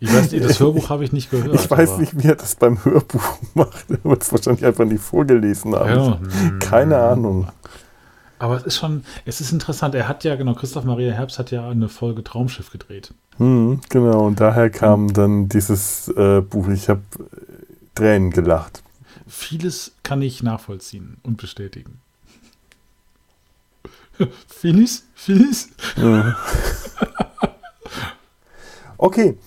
ich 0.00 0.12
weiß 0.12 0.30
nicht, 0.30 0.44
das 0.44 0.60
Hörbuch 0.60 0.90
habe 0.90 1.04
ich 1.04 1.12
nicht 1.12 1.30
gehört. 1.30 1.54
Ich 1.54 1.70
weiß 1.70 1.98
nicht, 1.98 2.22
wie 2.22 2.28
er 2.28 2.36
das 2.36 2.54
beim 2.54 2.84
Hörbuch 2.84 3.38
macht. 3.54 3.90
Er 3.90 4.04
wird 4.04 4.22
es 4.22 4.32
wahrscheinlich 4.32 4.64
einfach 4.64 4.84
nicht 4.84 5.02
vorgelesen 5.02 5.74
haben. 5.74 5.88
Ja, 5.88 6.58
Keine 6.60 6.98
Ahnung. 6.98 7.48
Aber 8.38 8.56
es 8.56 8.62
ist 8.62 8.76
schon, 8.76 9.04
es 9.24 9.40
ist 9.40 9.50
interessant. 9.52 9.94
Er 9.96 10.06
hat 10.06 10.22
ja, 10.22 10.36
genau, 10.36 10.54
Christoph 10.54 10.84
Maria 10.84 11.12
Herbst 11.12 11.38
hat 11.40 11.50
ja 11.50 11.68
eine 11.68 11.88
Folge 11.88 12.22
Traumschiff 12.22 12.70
gedreht. 12.70 13.12
Hm, 13.38 13.80
genau, 13.88 14.26
und 14.26 14.40
daher 14.40 14.70
kam 14.70 15.12
dann 15.12 15.48
dieses 15.48 16.08
äh, 16.08 16.40
Buch. 16.40 16.68
Ich 16.68 16.88
habe 16.88 17.02
Tränen 17.96 18.30
gelacht. 18.30 18.82
Vieles 19.26 19.92
kann 20.04 20.22
ich 20.22 20.42
nachvollziehen 20.42 21.16
und 21.24 21.36
bestätigen. 21.36 22.00
Finis? 24.46 25.04
Finis? 25.14 25.70
Okay, 28.98 29.38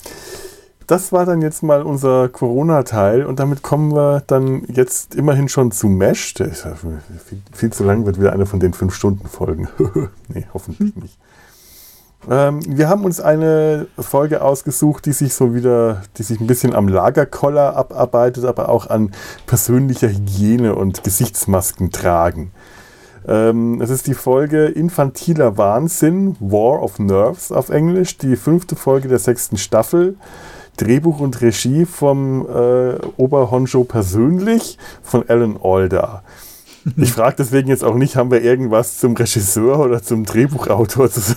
das 0.87 1.11
war 1.11 1.25
dann 1.25 1.41
jetzt 1.41 1.61
mal 1.61 1.83
unser 1.83 2.27
Corona-Teil 2.29 3.25
und 3.25 3.39
damit 3.39 3.61
kommen 3.61 3.93
wir 3.93 4.23
dann 4.27 4.63
jetzt 4.67 5.15
immerhin 5.15 5.47
schon 5.47 5.71
zu 5.71 5.87
Mesh. 5.87 6.33
Viel 7.53 7.71
zu 7.71 7.83
lang, 7.83 8.05
wird 8.05 8.19
wieder 8.19 8.33
eine 8.33 8.45
von 8.45 8.59
den 8.59 8.73
fünf 8.73 8.93
Stunden 8.93 9.27
Folgen. 9.27 9.69
nee, 10.27 10.45
hoffentlich 10.53 10.95
nicht. 10.95 11.17
Ähm, 12.29 12.59
wir 12.67 12.89
haben 12.89 13.05
uns 13.05 13.19
eine 13.19 13.87
Folge 13.97 14.41
ausgesucht, 14.41 15.05
die 15.05 15.13
sich 15.13 15.33
so 15.33 15.55
wieder, 15.55 16.01
die 16.17 16.23
sich 16.23 16.39
ein 16.39 16.47
bisschen 16.47 16.75
am 16.75 16.87
Lagerkoller 16.87 17.75
abarbeitet, 17.75 18.45
aber 18.45 18.69
auch 18.69 18.87
an 18.87 19.11
persönlicher 19.47 20.09
Hygiene 20.09 20.75
und 20.75 21.03
Gesichtsmasken 21.03 21.91
tragen. 21.91 22.51
Ähm, 23.27 23.81
es 23.81 23.89
ist 23.89 24.07
die 24.07 24.13
Folge 24.13 24.65
Infantiler 24.65 25.57
Wahnsinn, 25.57 26.35
War 26.39 26.81
of 26.81 26.99
Nerves 26.99 27.51
auf 27.51 27.69
Englisch, 27.69 28.17
die 28.17 28.35
fünfte 28.35 28.75
Folge 28.75 29.07
der 29.07 29.19
sechsten 29.19 29.57
Staffel. 29.57 30.15
Drehbuch 30.77 31.19
und 31.19 31.41
Regie 31.41 31.85
vom 31.85 32.47
äh, 32.47 32.95
Oberhoncho 33.17 33.83
persönlich, 33.83 34.77
von 35.03 35.27
Alan 35.27 35.57
Alda. 35.61 36.23
Ich 36.97 37.13
frage 37.13 37.35
deswegen 37.37 37.69
jetzt 37.69 37.83
auch 37.83 37.93
nicht, 37.95 38.15
haben 38.15 38.31
wir 38.31 38.41
irgendwas 38.41 38.97
zum 38.97 39.15
Regisseur 39.15 39.79
oder 39.79 40.01
zum 40.01 40.25
Drehbuchautor 40.25 41.11
zu, 41.11 41.21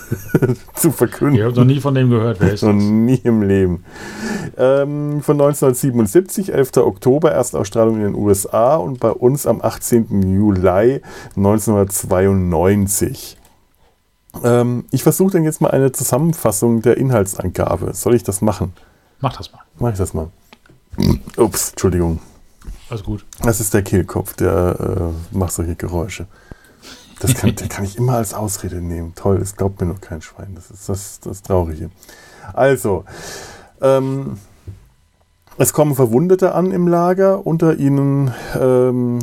zu 0.75 0.91
verkünden? 0.91 1.37
Ich 1.37 1.43
habe 1.43 1.55
noch 1.55 1.65
nie 1.65 1.81
von 1.81 1.95
dem 1.95 2.09
gehört. 2.11 2.41
Wer 2.41 2.55
ist 2.55 2.63
Noch 2.63 2.73
das? 2.73 2.83
nie 2.83 3.21
im 3.25 3.43
Leben. 3.43 3.85
Ähm, 4.57 5.21
von 5.23 5.41
1977, 5.41 6.53
11. 6.53 6.77
Oktober, 6.79 7.33
Erstausstrahlung 7.33 7.97
in 7.97 8.03
den 8.03 8.15
USA 8.15 8.77
und 8.77 9.01
bei 9.01 9.11
uns 9.11 9.47
am 9.47 9.61
18. 9.61 10.35
Juli 10.35 11.03
1992. 11.37 13.37
Ähm, 14.43 14.85
ich 14.91 15.03
versuche 15.03 15.33
dann 15.33 15.45
jetzt 15.45 15.61
mal 15.61 15.71
eine 15.71 15.93
Zusammenfassung 15.93 16.83
der 16.83 16.97
Inhaltsangabe. 16.97 17.93
Soll 17.95 18.15
ich 18.15 18.23
das 18.23 18.41
machen? 18.41 18.73
Mach 19.21 19.37
das 19.37 19.53
mal. 19.53 19.61
Mach 19.79 19.93
ich 19.93 19.99
das 19.99 20.15
mal. 20.15 20.29
Ups, 21.37 21.71
Entschuldigung. 21.71 22.21
Alles 22.91 23.03
gut. 23.03 23.25
Das 23.43 23.61
ist 23.61 23.75
der 23.75 23.83
Kehlkopf, 23.83 24.35
der 24.35 25.13
äh, 25.33 25.37
macht 25.37 25.53
solche 25.53 25.75
Geräusche. 25.75 26.27
Das 27.21 27.35
kann, 27.35 27.55
den 27.55 27.69
kann 27.69 27.85
ich 27.85 27.97
immer 27.97 28.15
als 28.15 28.35
Ausrede 28.35 28.83
nehmen. 28.83 29.15
Toll, 29.15 29.39
das 29.39 29.57
glaubt 29.57 29.81
mir 29.81 29.87
noch 29.87 30.01
kein 30.01 30.21
Schwein. 30.21 30.55
Das 30.55 30.71
ist 30.71 30.89
das, 30.89 31.21
das 31.21 31.43
Traurige. 31.43 31.91
Also, 32.53 33.05
ähm, 33.81 34.39
es 35.57 35.73
kommen 35.73 35.95
Verwundete 35.95 36.55
an 36.55 36.73
im 36.73 36.89
Lager. 36.89 37.47
Unter 37.47 37.77
ihnen 37.77 38.35
ähm, 38.61 39.21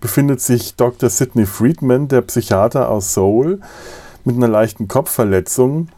befindet 0.00 0.40
sich 0.40 0.76
Dr. 0.76 1.10
Sidney 1.10 1.46
Friedman, 1.46 2.08
der 2.08 2.22
Psychiater 2.22 2.88
aus 2.88 3.14
Seoul, 3.14 3.60
mit 4.24 4.36
einer 4.36 4.48
leichten 4.48 4.86
Kopfverletzung, 4.86 5.88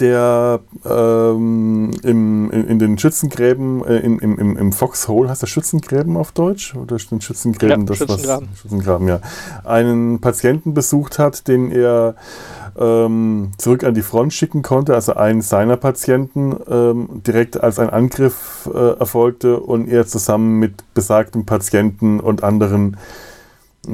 der 0.00 0.60
ähm, 0.84 1.90
im, 2.02 2.50
in, 2.50 2.68
in 2.68 2.78
den 2.78 2.98
Schützengräben, 2.98 3.84
äh, 3.84 3.98
in, 3.98 4.18
im, 4.18 4.38
im, 4.38 4.56
im 4.56 4.72
Foxhole, 4.72 5.28
heißt 5.28 5.42
das 5.42 5.50
Schützengräben 5.50 6.16
auf 6.16 6.32
Deutsch? 6.32 6.74
Oder 6.74 6.96
den 6.96 7.20
Schützengräben? 7.20 7.80
Ja, 7.82 7.86
das 7.86 7.98
Schützengraben. 7.98 8.48
Was, 8.50 8.60
Schützengraben, 8.60 9.08
ja. 9.08 9.20
Einen 9.64 10.20
Patienten 10.20 10.74
besucht 10.74 11.18
hat, 11.18 11.48
den 11.48 11.70
er 11.70 12.14
ähm, 12.78 13.52
zurück 13.58 13.84
an 13.84 13.94
die 13.94 14.02
Front 14.02 14.32
schicken 14.32 14.62
konnte, 14.62 14.94
also 14.94 15.14
einen 15.14 15.42
seiner 15.42 15.76
Patienten, 15.76 16.56
ähm, 16.68 17.22
direkt 17.26 17.60
als 17.60 17.78
ein 17.78 17.90
Angriff 17.90 18.68
äh, 18.72 18.98
erfolgte 18.98 19.60
und 19.60 19.88
er 19.88 20.06
zusammen 20.06 20.58
mit 20.58 20.94
besagtem 20.94 21.46
Patienten 21.46 22.20
und 22.20 22.42
anderen 22.42 22.96
äh, 23.88 23.92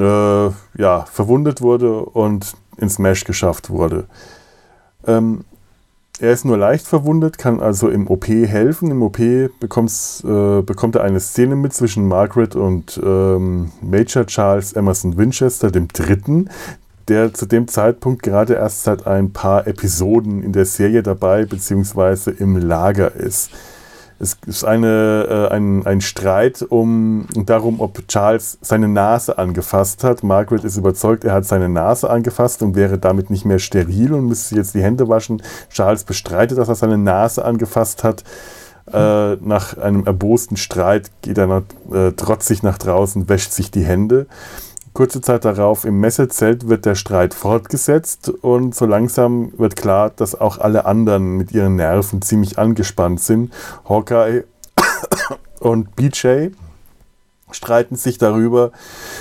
ja, 0.78 1.04
verwundet 1.10 1.60
wurde 1.60 2.00
und 2.00 2.54
ins 2.76 2.98
Mesh 2.98 3.24
geschafft 3.24 3.70
wurde. 3.70 4.06
Ähm, 5.06 5.44
er 6.20 6.33
ist 6.33 6.44
nur 6.44 6.59
leicht 6.59 6.87
verwundet, 6.87 7.38
kann 7.38 7.61
also 7.61 7.88
im 7.88 8.06
OP 8.09 8.28
helfen. 8.28 8.90
Im 8.90 9.02
OP 9.02 9.18
äh, 9.18 9.48
bekommt 9.59 10.94
er 10.96 11.02
eine 11.02 11.20
Szene 11.20 11.56
mit 11.56 11.72
zwischen 11.72 12.06
Margaret 12.06 12.56
und 12.56 13.00
ähm, 13.02 13.72
Major 13.80 14.26
Charles 14.26 14.74
Emerson 14.74 15.16
Winchester, 15.16 15.70
dem 15.70 15.88
Dritten, 15.88 16.50
der 17.09 17.33
zu 17.33 17.46
dem 17.46 17.68
Zeitpunkt 17.68 18.22
gerade 18.22 18.54
erst 18.54 18.85
seit 18.85 19.06
ein 19.06 19.33
paar 19.33 19.66
Episoden 19.66 20.42
in 20.42 20.52
der 20.52 20.66
Serie 20.66 21.02
dabei 21.02 21.46
bzw. 21.46 22.33
im 22.38 22.56
Lager 22.56 23.14
ist. 23.14 23.50
Es 24.22 24.37
ist 24.46 24.64
eine, 24.64 25.48
äh, 25.50 25.54
ein, 25.54 25.87
ein 25.87 26.02
Streit 26.02 26.62
um 26.68 27.26
darum, 27.35 27.80
ob 27.80 28.06
Charles 28.06 28.59
seine 28.61 28.87
Nase 28.87 29.38
angefasst 29.38 30.04
hat. 30.04 30.22
Margaret 30.22 30.62
ist 30.62 30.76
überzeugt, 30.76 31.24
er 31.24 31.33
hat 31.33 31.46
seine 31.46 31.70
Nase 31.70 32.11
angefasst 32.11 32.62
und 32.62 32.76
wäre 32.76 32.98
damit 32.98 33.30
nicht 33.30 33.46
mehr 33.46 33.59
steril 33.59 34.12
und 34.12 34.26
müsste 34.26 34.56
jetzt 34.56 34.74
die 34.74 34.83
Hände 34.83 35.09
waschen. 35.09 35.42
Charles 35.70 36.04
bestreitet, 36.04 36.59
dass 36.59 36.68
er 36.68 36.74
seine 36.74 36.98
Nase 36.98 37.42
angefasst 37.42 38.04
hat. 38.04 38.22
Äh, 38.92 39.37
nach 39.37 39.78
einem 39.78 40.04
erbosten 40.04 40.59
Streit 40.59 41.11
geht 41.22 41.38
er 41.38 41.62
äh, 41.90 42.12
trotzig 42.12 42.62
nach 42.62 42.76
draußen, 42.76 43.26
wäscht 43.26 43.52
sich 43.52 43.70
die 43.70 43.85
Hände. 43.85 44.26
Kurze 44.92 45.20
Zeit 45.20 45.44
darauf 45.44 45.85
im 45.85 46.00
Messezelt 46.00 46.68
wird 46.68 46.85
der 46.85 46.96
Streit 46.96 47.33
fortgesetzt 47.33 48.29
und 48.29 48.74
so 48.74 48.87
langsam 48.87 49.53
wird 49.57 49.76
klar, 49.76 50.11
dass 50.11 50.38
auch 50.38 50.59
alle 50.59 50.85
anderen 50.85 51.37
mit 51.37 51.53
ihren 51.53 51.76
Nerven 51.76 52.22
ziemlich 52.22 52.59
angespannt 52.59 53.20
sind. 53.20 53.53
Hawkeye 53.88 54.44
und 55.61 55.94
BJ 55.94 56.48
streiten 57.53 57.96
sich 57.96 58.18
darüber, 58.18 58.72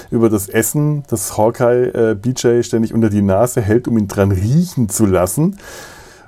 über 0.10 0.30
das 0.30 0.50
Essen, 0.50 1.04
das 1.08 1.38
Hawkeye 1.38 2.12
äh, 2.12 2.16
BJ 2.16 2.64
ständig 2.64 2.94
unter 2.94 3.10
die 3.10 3.22
Nase 3.22 3.62
hält, 3.62 3.88
um 3.88 3.98
ihn 3.98 4.08
dran 4.08 4.32
riechen 4.32 4.90
zu 4.90 5.06
lassen. 5.06 5.60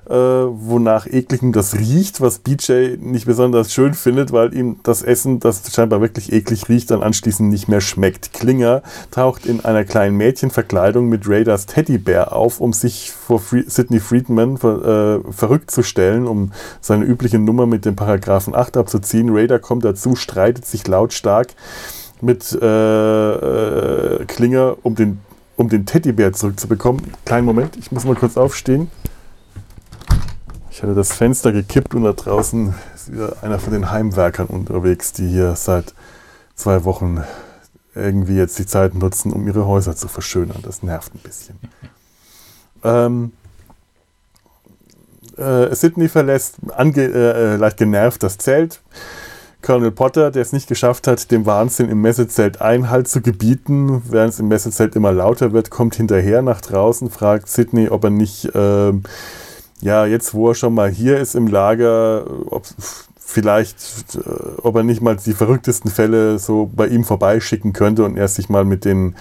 Äh, 0.09 0.13
wonach 0.13 1.05
ekligem 1.05 1.51
das 1.51 1.75
riecht, 1.75 2.21
was 2.21 2.39
BJ 2.39 2.97
nicht 2.99 3.25
besonders 3.25 3.71
schön 3.71 3.93
findet, 3.93 4.31
weil 4.31 4.53
ihm 4.55 4.77
das 4.83 5.03
Essen, 5.03 5.39
das 5.39 5.73
scheinbar 5.73 6.01
wirklich 6.01 6.33
eklig 6.33 6.69
riecht, 6.69 6.91
dann 6.91 7.03
anschließend 7.03 7.49
nicht 7.49 7.67
mehr 7.67 7.81
schmeckt. 7.81 8.33
Klinger 8.33 8.81
taucht 9.11 9.45
in 9.45 9.63
einer 9.63 9.85
kleinen 9.85 10.17
Mädchenverkleidung 10.17 11.07
mit 11.07 11.27
Raiders 11.27 11.65
Teddybär 11.67 12.33
auf, 12.35 12.59
um 12.59 12.73
sich 12.73 13.11
vor 13.11 13.39
Free 13.39 13.63
Sidney 13.67 13.99
Friedman 13.99 14.55
äh, 14.55 15.31
verrückt 15.31 15.71
zu 15.71 15.83
stellen, 15.83 16.27
um 16.27 16.51
seine 16.81 17.05
übliche 17.05 17.39
Nummer 17.39 17.65
mit 17.65 17.85
dem 17.85 17.95
Paragraphen 17.95 18.55
8 18.55 18.77
abzuziehen. 18.77 19.29
Raider 19.29 19.59
kommt 19.59 19.85
dazu, 19.85 20.15
streitet 20.15 20.65
sich 20.65 20.87
lautstark 20.87 21.49
mit 22.21 22.57
äh, 22.61 22.65
äh, 22.65 24.25
Klinger, 24.25 24.77
um 24.83 24.95
den, 24.95 25.19
um 25.57 25.69
den 25.69 25.85
Teddybär 25.85 26.33
zurückzubekommen. 26.33 27.01
Kleinen 27.25 27.45
Moment, 27.45 27.77
ich 27.77 27.91
muss 27.91 28.05
mal 28.05 28.15
kurz 28.15 28.37
aufstehen. 28.37 28.89
Ich 30.71 30.81
hatte 30.81 30.95
das 30.95 31.11
Fenster 31.11 31.51
gekippt 31.51 31.93
und 31.95 32.05
da 32.05 32.13
draußen 32.13 32.73
ist 32.95 33.11
wieder 33.11 33.35
einer 33.43 33.59
von 33.59 33.73
den 33.73 33.91
Heimwerkern 33.91 34.47
unterwegs, 34.47 35.11
die 35.11 35.27
hier 35.27 35.55
seit 35.57 35.93
zwei 36.55 36.85
Wochen 36.85 37.23
irgendwie 37.93 38.37
jetzt 38.37 38.57
die 38.57 38.65
Zeit 38.65 38.95
nutzen, 38.95 39.33
um 39.33 39.45
ihre 39.45 39.67
Häuser 39.67 39.97
zu 39.97 40.07
verschönern. 40.07 40.59
Das 40.63 40.81
nervt 40.81 41.13
ein 41.13 41.19
bisschen. 41.19 41.59
Ähm, 42.85 43.33
äh, 45.37 45.75
Sydney 45.75 46.07
verlässt 46.07 46.55
ange, 46.73 47.03
äh, 47.03 47.57
leicht 47.57 47.75
genervt 47.75 48.23
das 48.23 48.37
Zelt. 48.37 48.81
Colonel 49.61 49.91
Potter, 49.91 50.31
der 50.31 50.41
es 50.41 50.53
nicht 50.53 50.69
geschafft 50.69 51.05
hat, 51.05 51.31
dem 51.31 51.45
Wahnsinn 51.45 51.89
im 51.89 52.01
Messezelt 52.01 52.61
Einhalt 52.61 53.09
zu 53.09 53.21
gebieten, 53.21 54.03
während 54.09 54.33
es 54.33 54.39
im 54.39 54.47
Messezelt 54.47 54.95
immer 54.95 55.11
lauter 55.11 55.51
wird, 55.51 55.69
kommt 55.69 55.95
hinterher 55.95 56.41
nach 56.41 56.61
draußen, 56.61 57.09
fragt 57.11 57.49
Sydney, 57.49 57.89
ob 57.89 58.05
er 58.05 58.09
nicht 58.09 58.45
äh, 58.55 58.93
ja, 59.81 60.05
jetzt 60.05 60.33
wo 60.33 60.49
er 60.49 60.55
schon 60.55 60.73
mal 60.73 60.89
hier 60.89 61.19
ist 61.19 61.35
im 61.35 61.47
Lager, 61.47 62.25
ob 62.51 62.65
vielleicht, 63.17 64.15
äh, 64.15 64.61
ob 64.61 64.75
er 64.75 64.83
nicht 64.83 65.01
mal 65.01 65.15
die 65.15 65.33
verrücktesten 65.33 65.91
Fälle 65.91 66.39
so 66.39 66.69
bei 66.73 66.87
ihm 66.87 67.03
vorbeischicken 67.03 67.73
könnte 67.73 68.03
und 68.03 68.17
er 68.17 68.27
sich 68.27 68.49
mal 68.49 68.65
mit 68.65 68.85
den 68.85 69.15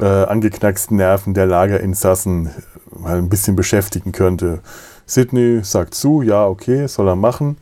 äh, 0.00 0.04
angeknacksten 0.04 0.96
Nerven 0.96 1.34
der 1.34 1.46
Lagerinsassen 1.46 2.50
mal 2.90 3.18
ein 3.18 3.28
bisschen 3.28 3.56
beschäftigen 3.56 4.12
könnte. 4.12 4.60
Sidney 5.06 5.60
sagt 5.62 5.94
zu, 5.94 6.22
ja, 6.22 6.46
okay, 6.46 6.86
soll 6.86 7.08
er 7.08 7.16
machen. 7.16 7.58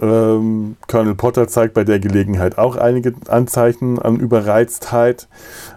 Ähm, 0.00 0.76
Colonel 0.88 1.14
Potter 1.14 1.48
zeigt 1.48 1.74
bei 1.74 1.84
der 1.84 2.00
Gelegenheit 2.00 2.56
auch 2.56 2.76
einige 2.76 3.12
Anzeichen 3.28 3.98
an 3.98 4.16
Überreiztheit. 4.16 5.28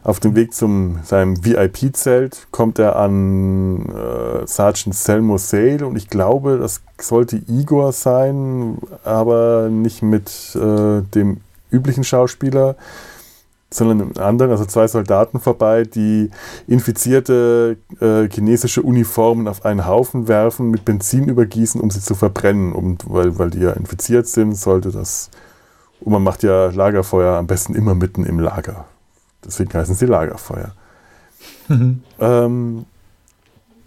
Auf 0.03 0.19
dem 0.19 0.35
Weg 0.35 0.53
zum 0.53 0.99
seinem 1.03 1.43
VIP-Zelt 1.43 2.47
kommt 2.51 2.79
er 2.79 2.95
an 2.95 3.89
äh, 3.89 4.47
Sergeant 4.47 4.95
Selmo 4.95 5.37
Sale 5.37 5.85
und 5.85 5.97
ich 5.97 6.09
glaube, 6.09 6.57
das 6.57 6.81
sollte 6.99 7.41
Igor 7.47 7.91
sein, 7.91 8.77
aber 9.03 9.69
nicht 9.69 10.01
mit 10.01 10.55
äh, 10.55 11.01
dem 11.01 11.41
üblichen 11.71 12.05
Schauspieler 12.05 12.75
sondern 13.75 14.07
mit 14.07 14.19
anderen, 14.19 14.51
also 14.51 14.65
zwei 14.65 14.87
Soldaten 14.87 15.39
vorbei, 15.39 15.83
die 15.83 16.29
infizierte 16.67 17.77
äh, 17.99 18.27
chinesische 18.29 18.81
Uniformen 18.81 19.47
auf 19.47 19.65
einen 19.65 19.85
Haufen 19.85 20.27
werfen, 20.27 20.69
mit 20.69 20.85
Benzin 20.85 21.27
übergießen, 21.27 21.81
um 21.81 21.89
sie 21.89 22.01
zu 22.01 22.15
verbrennen. 22.15 22.73
Um, 22.73 22.97
weil, 23.05 23.37
weil 23.37 23.49
die 23.49 23.59
ja 23.59 23.71
infiziert 23.71 24.27
sind, 24.27 24.55
sollte 24.55 24.91
das. 24.91 25.29
Und 25.99 26.13
man 26.13 26.23
macht 26.23 26.43
ja 26.43 26.67
Lagerfeuer 26.67 27.37
am 27.37 27.47
besten 27.47 27.75
immer 27.75 27.95
mitten 27.95 28.25
im 28.25 28.39
Lager. 28.39 28.85
Deswegen 29.43 29.73
heißen 29.73 29.95
sie 29.95 30.05
Lagerfeuer. 30.05 30.71
Mhm. 31.67 32.03
Ähm, 32.19 32.85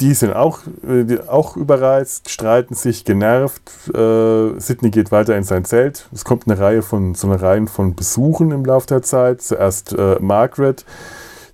die 0.01 0.15
sind 0.15 0.33
auch, 0.33 0.61
äh, 0.87 1.05
die, 1.05 1.21
auch 1.21 1.57
überreizt, 1.57 2.31
streiten 2.31 2.75
sich, 2.75 3.05
genervt. 3.05 3.63
Äh, 3.95 4.59
Sidney 4.61 4.91
geht 4.91 5.11
weiter 5.11 5.37
in 5.37 5.45
sein 5.45 5.65
Zelt. 5.65 6.09
Es 6.13 6.25
kommt 6.25 6.47
eine 6.47 6.59
Reihe 6.59 6.83
von, 6.83 7.15
so 7.15 7.27
eine 7.27 7.41
Reihe 7.41 7.67
von 7.67 7.95
Besuchen 7.95 8.53
im 8.53 8.65
Laufe 8.65 8.87
der 8.87 9.03
Zeit. 9.03 9.43
Zuerst 9.43 9.93
äh, 9.93 10.17
Margaret, 10.21 10.85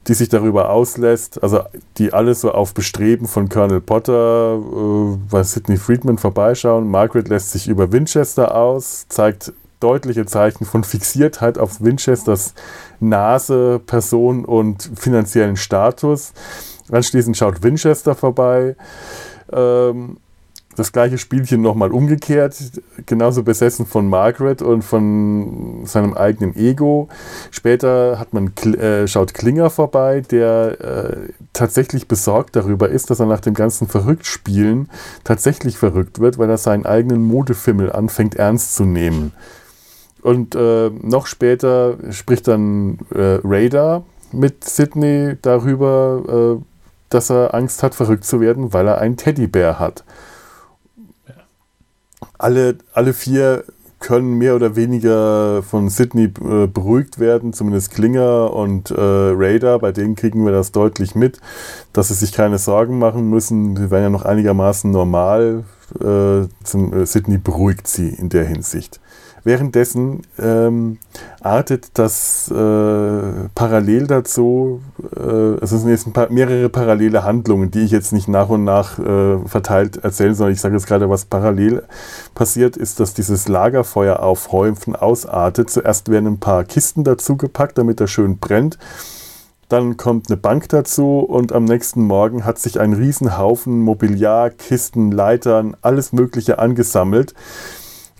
die 0.06 0.14
sich 0.14 0.28
darüber 0.28 0.70
auslässt, 0.70 1.42
also 1.42 1.60
die 1.96 2.12
alle 2.12 2.34
so 2.34 2.52
auf 2.52 2.74
Bestreben 2.74 3.26
von 3.26 3.48
Colonel 3.48 3.80
Potter 3.80 4.58
äh, 4.58 5.16
bei 5.30 5.42
Sidney 5.42 5.78
Friedman 5.78 6.18
vorbeischauen. 6.18 6.88
Margaret 6.88 7.28
lässt 7.28 7.52
sich 7.52 7.68
über 7.68 7.92
Winchester 7.92 8.54
aus, 8.54 9.06
zeigt 9.08 9.52
deutliche 9.80 10.24
Zeichen 10.26 10.64
von 10.64 10.84
Fixiertheit 10.84 11.58
auf 11.58 11.82
Winchesters 11.82 12.54
Nase, 13.00 13.80
Person 13.84 14.44
und 14.44 14.90
finanziellen 14.96 15.56
Status. 15.56 16.32
Anschließend 16.90 17.36
schaut 17.36 17.62
Winchester 17.62 18.14
vorbei. 18.14 18.76
Ähm, 19.52 20.18
das 20.76 20.92
gleiche 20.92 21.18
Spielchen 21.18 21.62
nochmal 21.62 21.92
umgekehrt, 21.92 22.56
genauso 23.06 23.42
besessen 23.42 23.86
von 23.86 24.08
Margaret 24.08 24.62
und 24.62 24.82
von 24.82 25.82
seinem 25.84 26.14
eigenen 26.14 26.56
Ego. 26.56 27.08
Später 27.50 28.18
hat 28.18 28.32
man, 28.32 28.52
äh, 28.74 29.06
schaut 29.06 29.34
Klinger 29.34 29.70
vorbei, 29.70 30.20
der 30.20 30.80
äh, 30.80 31.32
tatsächlich 31.52 32.08
besorgt 32.08 32.56
darüber 32.56 32.88
ist, 32.88 33.10
dass 33.10 33.20
er 33.20 33.26
nach 33.26 33.40
dem 33.40 33.54
ganzen 33.54 33.88
Verrücktspielen 33.88 34.88
tatsächlich 35.22 35.78
verrückt 35.78 36.18
wird, 36.18 36.38
weil 36.38 36.50
er 36.50 36.58
seinen 36.58 36.86
eigenen 36.86 37.22
Modefimmel 37.22 37.92
anfängt 37.92 38.34
ernst 38.34 38.74
zu 38.74 38.84
nehmen. 38.84 39.32
Und 40.22 40.54
äh, 40.54 40.90
noch 41.02 41.26
später 41.26 41.98
spricht 42.10 42.48
dann 42.48 42.98
äh, 43.14 43.40
Radar 43.44 44.04
mit 44.32 44.64
Sydney 44.64 45.36
darüber, 45.42 46.58
äh, 46.58 46.73
dass 47.08 47.30
er 47.30 47.54
Angst 47.54 47.82
hat, 47.82 47.94
verrückt 47.94 48.24
zu 48.24 48.40
werden, 48.40 48.72
weil 48.72 48.88
er 48.88 48.98
einen 48.98 49.16
Teddybär 49.16 49.78
hat. 49.78 50.04
Alle, 52.38 52.78
alle 52.92 53.12
vier 53.12 53.64
können 54.04 54.36
mehr 54.36 54.54
oder 54.54 54.76
weniger 54.76 55.62
von 55.62 55.88
Sydney 55.88 56.24
äh, 56.24 56.66
beruhigt 56.66 57.18
werden, 57.18 57.54
zumindest 57.54 57.90
Klinger 57.90 58.52
und 58.52 58.90
äh, 58.90 58.94
Raider, 58.98 59.78
bei 59.78 59.92
denen 59.92 60.14
kriegen 60.14 60.44
wir 60.44 60.52
das 60.52 60.72
deutlich 60.72 61.14
mit, 61.14 61.40
dass 61.94 62.08
sie 62.08 62.14
sich 62.14 62.32
keine 62.32 62.58
Sorgen 62.58 62.98
machen 62.98 63.30
müssen. 63.30 63.76
Sie 63.76 63.90
werden 63.90 64.02
ja 64.02 64.10
noch 64.10 64.26
einigermaßen 64.26 64.90
normal. 64.90 65.64
Äh, 66.00 66.48
zum, 66.64 66.92
äh, 66.92 67.06
Sydney 67.06 67.38
beruhigt 67.38 67.88
sie 67.88 68.10
in 68.10 68.28
der 68.28 68.44
Hinsicht. 68.44 69.00
Währenddessen 69.44 70.22
ähm, 70.38 70.96
artet 71.42 71.98
das 71.98 72.50
äh, 72.50 72.54
parallel 73.54 74.06
dazu, 74.06 74.80
äh, 75.14 75.58
es 75.60 75.68
sind 75.68 75.86
jetzt 75.90 76.10
paar, 76.14 76.30
mehrere 76.30 76.70
parallele 76.70 77.24
Handlungen, 77.24 77.70
die 77.70 77.80
ich 77.80 77.90
jetzt 77.90 78.14
nicht 78.14 78.26
nach 78.26 78.48
und 78.48 78.64
nach 78.64 78.98
äh, 78.98 79.38
verteilt 79.46 79.98
erzählen, 79.98 80.34
sondern 80.34 80.54
ich 80.54 80.62
sage 80.62 80.74
jetzt 80.74 80.86
gerade, 80.86 81.10
was 81.10 81.26
parallel 81.26 81.82
passiert, 82.34 82.78
ist, 82.78 83.00
dass 83.00 83.12
dieses 83.12 83.46
Lagerfeuer 83.46 84.20
aufhäufen 84.20 84.96
ausartet. 84.96 85.68
Zuerst 85.68 86.10
werden 86.10 86.26
ein 86.26 86.40
paar 86.40 86.64
Kisten 86.64 87.04
dazu 87.04 87.36
gepackt, 87.36 87.76
damit 87.76 88.00
er 88.00 88.06
schön 88.06 88.38
brennt. 88.38 88.78
Dann 89.68 89.98
kommt 89.98 90.30
eine 90.30 90.38
Bank 90.38 90.70
dazu 90.70 91.18
und 91.18 91.52
am 91.52 91.64
nächsten 91.64 92.02
Morgen 92.02 92.46
hat 92.46 92.58
sich 92.58 92.80
ein 92.80 92.94
Riesenhaufen 92.94 93.82
Mobiliar, 93.82 94.48
Kisten, 94.48 95.12
Leitern, 95.12 95.76
alles 95.82 96.14
Mögliche 96.14 96.58
angesammelt 96.58 97.34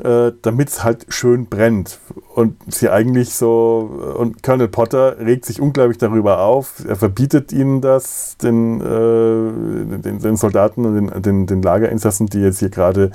äh, 0.03 0.33
damit 0.43 0.69
es 0.69 0.85
halt 0.85 1.07
schön 1.09 1.47
brennt. 1.47 2.01
Und 2.35 2.57
sie 2.73 2.91
eigentlich 2.91 3.35
so, 3.35 4.15
und 4.19 4.43
Colonel 4.43 4.69
Potter 4.69 5.19
regt 5.19 5.45
sich 5.45 5.61
unglaublich 5.61 5.99
darüber 5.99 6.41
auf. 6.41 6.85
Er 6.87 6.97
verbietet 6.97 7.53
ihnen 7.53 7.81
das, 7.81 8.37
den, 8.39 8.81
äh, 8.81 9.99
den, 9.99 10.19
den, 10.19 10.37
Soldaten 10.37 10.85
und 10.85 10.95
den, 10.95 11.23
den, 11.23 11.47
den 11.47 11.63
Lagerinsassen, 11.63 12.27
die 12.27 12.41
jetzt 12.41 12.59
hier 12.59 12.71
gerade 12.71 13.13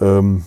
ähm, 0.00 0.44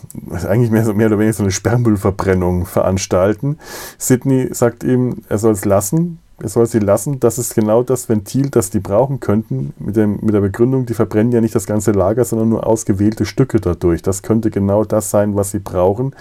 eigentlich 0.48 0.72
mehr, 0.72 0.92
mehr 0.94 1.08
oder 1.08 1.20
weniger 1.20 1.34
so 1.34 1.44
eine 1.44 1.52
Sperrmüllverbrennung 1.52 2.66
veranstalten. 2.66 3.60
Sidney 3.98 4.50
sagt 4.52 4.84
ihm, 4.84 5.18
er 5.30 5.38
soll 5.38 5.54
es 5.54 5.66
lassen 5.66 6.20
soll 6.43 6.65
sie 6.65 6.80
lassen. 6.80 7.19
Das 7.19 7.38
ist 7.38 7.56
genau 7.56 7.84
das 7.84 8.10
Ventil, 8.10 8.49
das 8.49 8.69
die 8.69 8.80
brauchen 8.80 9.19
könnten, 9.19 9.73
mit, 9.80 9.95
dem, 9.95 10.19
mit 10.21 10.34
der 10.34 10.41
Begründung, 10.41 10.86
die 10.86 10.93
verbrennen 10.93 11.32
ja 11.32 11.41
nicht 11.41 11.56
das 11.56 11.65
ganze 11.65 11.91
Lager, 11.91 12.23
sondern 12.25 12.49
nur 12.49 12.65
ausgewählte 12.65 13.25
Stücke 13.25 13.60
dadurch. 13.60 14.02
Das 14.02 14.21
könnte 14.21 14.49
genau 14.52 14.84
das 14.84 15.10
sein, 15.10 15.36
was 15.36 15.52
sie 15.52 15.60
brauchen, 15.60 16.15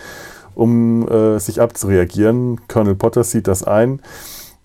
um 0.55 1.09
äh, 1.09 1.39
sich 1.39 1.61
abzureagieren. 1.61 2.61
Colonel 2.69 2.95
Potter 2.95 3.25
sieht 3.25 3.47
das 3.47 3.63
ein 3.63 4.01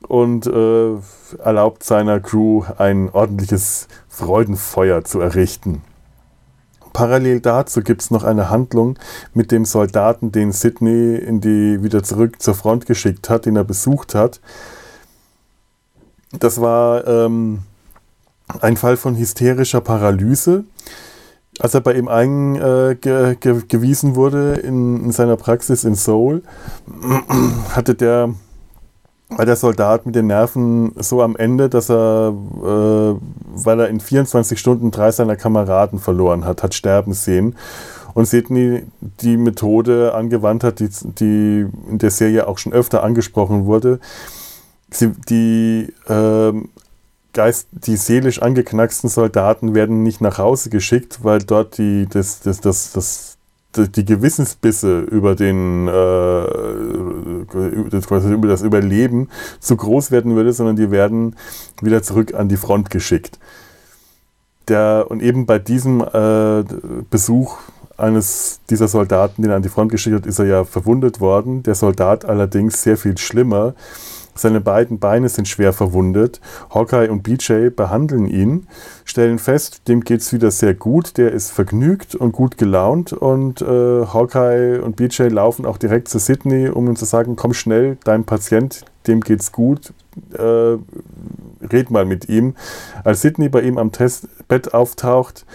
und 0.07 0.47
äh, 0.47 0.95
erlaubt 1.43 1.83
seiner 1.83 2.19
Crew 2.19 2.63
ein 2.77 3.09
ordentliches 3.11 3.87
Freudenfeuer 4.07 5.03
zu 5.03 5.19
errichten. 5.19 5.81
Parallel 6.93 7.39
dazu 7.39 7.81
gibt 7.81 8.01
es 8.01 8.11
noch 8.11 8.23
eine 8.23 8.51
Handlung 8.51 8.97
mit 9.33 9.51
dem 9.51 9.65
Soldaten, 9.65 10.31
den 10.31 10.51
Sidney 10.51 11.15
in 11.15 11.41
die, 11.41 11.81
wieder 11.81 12.03
zurück 12.03 12.41
zur 12.41 12.53
Front 12.53 12.85
geschickt 12.85 13.29
hat, 13.31 13.47
den 13.47 13.55
er 13.55 13.63
besucht 13.63 14.13
hat. 14.13 14.39
Das 16.39 16.61
war 16.61 17.07
ähm, 17.07 17.59
ein 18.61 18.77
Fall 18.77 18.97
von 18.97 19.15
hysterischer 19.15 19.81
Paralyse. 19.81 20.63
Als 21.59 21.75
er 21.75 21.81
bei 21.81 21.93
ihm 21.93 22.07
eingewiesen 22.07 24.11
äh, 24.11 24.15
wurde 24.15 24.55
in, 24.55 25.05
in, 25.05 25.11
seiner 25.11 25.37
Praxis 25.37 25.83
in 25.83 25.93
Seoul, 25.93 26.41
hatte 27.69 27.93
der 27.93 28.33
weil 29.37 29.45
der 29.45 29.55
Soldat 29.55 30.05
mit 30.05 30.15
den 30.15 30.27
Nerven 30.27 30.93
so 30.97 31.21
am 31.21 31.35
Ende, 31.35 31.69
dass 31.69 31.89
er, 31.89 32.29
äh, 32.29 33.15
weil 33.55 33.79
er 33.79 33.89
in 33.89 33.99
24 33.99 34.59
Stunden 34.59 34.91
drei 34.91 35.11
seiner 35.11 35.35
Kameraden 35.35 35.99
verloren 35.99 36.45
hat, 36.45 36.63
hat 36.63 36.73
sterben 36.73 37.13
sehen. 37.13 37.55
Und 38.13 38.25
Sidney 38.25 38.83
die 39.21 39.37
Methode 39.37 40.13
angewandt 40.13 40.63
hat, 40.63 40.79
die, 40.79 40.89
die 41.03 41.65
in 41.89 41.97
der 41.97 42.11
Serie 42.11 42.47
auch 42.47 42.59
schon 42.59 42.73
öfter 42.73 43.03
angesprochen 43.03 43.65
wurde. 43.65 43.99
Sie, 44.93 45.11
die, 45.29 45.93
äh, 46.07 46.53
Geist, 47.33 47.67
die 47.71 47.97
seelisch 47.97 48.41
angeknacksten 48.41 49.09
Soldaten 49.09 49.73
werden 49.73 50.03
nicht 50.03 50.21
nach 50.21 50.37
Hause 50.37 50.69
geschickt, 50.69 51.23
weil 51.23 51.39
dort 51.39 51.79
die, 51.79 52.05
das, 52.07 52.41
das, 52.41 52.61
das, 52.61 52.91
das 52.93 53.37
die 53.75 54.05
Gewissensbisse 54.05 54.99
über 54.99 55.33
den 55.33 55.87
äh, 55.87 56.43
über 57.51 58.47
das 58.47 58.61
Überleben 58.61 59.29
zu 59.59 59.75
groß 59.75 60.11
werden 60.11 60.35
würde, 60.35 60.53
sondern 60.53 60.75
die 60.75 60.91
werden 60.91 61.35
wieder 61.81 62.03
zurück 62.03 62.35
an 62.35 62.49
die 62.49 62.57
Front 62.57 62.91
geschickt. 62.91 63.39
Der, 64.67 65.07
und 65.09 65.23
eben 65.23 65.47
bei 65.47 65.57
diesem 65.57 66.01
äh, 66.01 66.63
Besuch 67.09 67.57
eines 67.97 68.59
dieser 68.69 68.87
Soldaten, 68.87 69.41
den 69.41 69.49
er 69.49 69.57
an 69.57 69.63
die 69.63 69.69
Front 69.69 69.91
geschickt 69.91 70.15
hat, 70.17 70.25
ist 70.27 70.37
er 70.37 70.45
ja 70.45 70.63
verwundet 70.65 71.19
worden. 71.19 71.63
Der 71.63 71.73
Soldat 71.73 72.25
allerdings 72.25 72.83
sehr 72.83 72.97
viel 72.97 73.17
schlimmer 73.17 73.73
seine 74.35 74.61
beiden 74.61 74.99
Beine 74.99 75.29
sind 75.29 75.47
schwer 75.47 75.73
verwundet. 75.73 76.41
Hawkeye 76.73 77.09
und 77.09 77.23
BJ 77.23 77.69
behandeln 77.69 78.25
ihn, 78.27 78.67
stellen 79.05 79.39
fest, 79.39 79.87
dem 79.87 80.01
geht 80.01 80.21
es 80.21 80.33
wieder 80.33 80.51
sehr 80.51 80.73
gut. 80.73 81.17
Der 81.17 81.31
ist 81.31 81.51
vergnügt 81.51 82.15
und 82.15 82.31
gut 82.31 82.57
gelaunt. 82.57 83.13
Und 83.13 83.61
äh, 83.61 83.65
Hawkeye 83.65 84.81
und 84.81 84.95
BJ 84.95 85.23
laufen 85.23 85.65
auch 85.65 85.77
direkt 85.77 86.07
zu 86.07 86.19
Sydney, 86.19 86.69
um 86.69 86.87
ihm 86.87 86.95
zu 86.95 87.05
sagen: 87.05 87.35
Komm 87.35 87.53
schnell, 87.53 87.97
dein 88.03 88.23
Patient, 88.23 88.85
dem 89.07 89.21
geht's 89.21 89.51
gut. 89.51 89.93
Äh, 90.33 90.77
red 91.71 91.91
mal 91.91 92.05
mit 92.05 92.29
ihm. 92.29 92.55
Als 93.03 93.21
Sydney 93.21 93.49
bei 93.49 93.61
ihm 93.61 93.77
am 93.77 93.91
Testbett 93.91 94.73
auftaucht, 94.73 95.45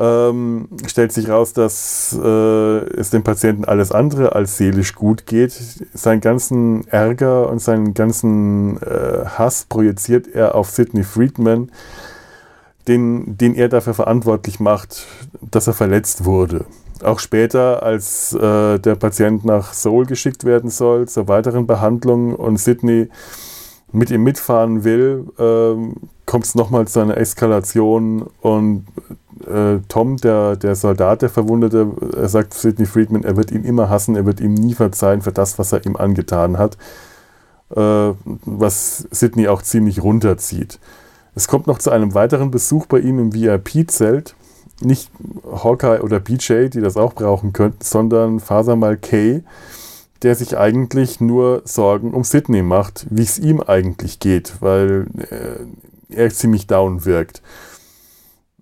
ähm, 0.00 0.68
stellt 0.86 1.12
sich 1.12 1.28
raus, 1.28 1.52
dass 1.52 2.16
äh, 2.22 2.78
es 2.94 3.10
dem 3.10 3.24
Patienten 3.24 3.64
alles 3.64 3.90
andere 3.90 4.34
als 4.34 4.56
seelisch 4.56 4.94
gut 4.94 5.26
geht. 5.26 5.52
Seinen 5.92 6.20
ganzen 6.20 6.86
Ärger 6.88 7.48
und 7.50 7.60
seinen 7.60 7.94
ganzen 7.94 8.80
äh, 8.82 9.24
Hass 9.26 9.66
projiziert 9.68 10.28
er 10.28 10.54
auf 10.54 10.70
Sidney 10.70 11.02
Friedman, 11.02 11.72
den, 12.86 13.36
den 13.36 13.54
er 13.54 13.68
dafür 13.68 13.94
verantwortlich 13.94 14.60
macht, 14.60 15.06
dass 15.40 15.66
er 15.66 15.74
verletzt 15.74 16.24
wurde. 16.24 16.64
Auch 17.02 17.18
später, 17.18 17.82
als 17.82 18.32
äh, 18.34 18.78
der 18.78 18.96
Patient 18.96 19.44
nach 19.44 19.72
Seoul 19.72 20.06
geschickt 20.06 20.44
werden 20.44 20.70
soll 20.70 21.08
zur 21.08 21.28
weiteren 21.28 21.66
Behandlung 21.66 22.34
und 22.34 22.58
Sidney 22.58 23.08
mit 23.92 24.10
ihm 24.10 24.22
mitfahren 24.22 24.84
will, 24.84 25.26
ähm, 25.38 25.94
kommt 26.26 26.44
es 26.44 26.54
nochmal 26.54 26.86
zu 26.88 27.00
einer 27.00 27.16
Eskalation 27.16 28.28
und 28.42 28.86
äh, 29.46 29.78
Tom, 29.88 30.16
der, 30.16 30.56
der 30.56 30.74
Soldat, 30.74 31.22
der 31.22 31.30
Verwundete, 31.30 31.86
er 32.16 32.28
sagt 32.28 32.54
Sidney 32.54 32.86
Friedman, 32.86 33.24
er 33.24 33.36
wird 33.36 33.50
ihn 33.50 33.64
immer 33.64 33.88
hassen, 33.88 34.16
er 34.16 34.26
wird 34.26 34.40
ihm 34.40 34.54
nie 34.54 34.74
verzeihen 34.74 35.22
für 35.22 35.32
das, 35.32 35.58
was 35.58 35.72
er 35.72 35.84
ihm 35.86 35.96
angetan 35.96 36.58
hat, 36.58 36.76
äh, 37.74 38.12
was 38.44 39.06
Sidney 39.10 39.48
auch 39.48 39.62
ziemlich 39.62 40.02
runterzieht. 40.02 40.78
Es 41.34 41.46
kommt 41.46 41.66
noch 41.66 41.78
zu 41.78 41.90
einem 41.90 42.14
weiteren 42.14 42.50
Besuch 42.50 42.86
bei 42.86 42.98
ihm 42.98 43.18
im 43.18 43.32
VIP-Zelt. 43.32 44.34
Nicht 44.80 45.10
Hawkeye 45.44 46.00
oder 46.02 46.20
BJ, 46.20 46.68
die 46.68 46.80
das 46.80 46.96
auch 46.96 47.14
brauchen 47.14 47.52
könnten, 47.52 47.84
sondern 47.84 48.40
Fasamal 48.40 48.96
Kay, 48.96 49.42
der 50.22 50.34
sich 50.34 50.56
eigentlich 50.58 51.20
nur 51.20 51.62
Sorgen 51.64 52.12
um 52.12 52.24
Sidney 52.24 52.62
macht, 52.62 53.06
wie 53.10 53.22
es 53.22 53.38
ihm 53.38 53.60
eigentlich 53.60 54.18
geht, 54.18 54.54
weil 54.60 55.06
äh, 55.30 56.14
er 56.14 56.30
ziemlich 56.30 56.66
down 56.66 57.04
wirkt. 57.04 57.42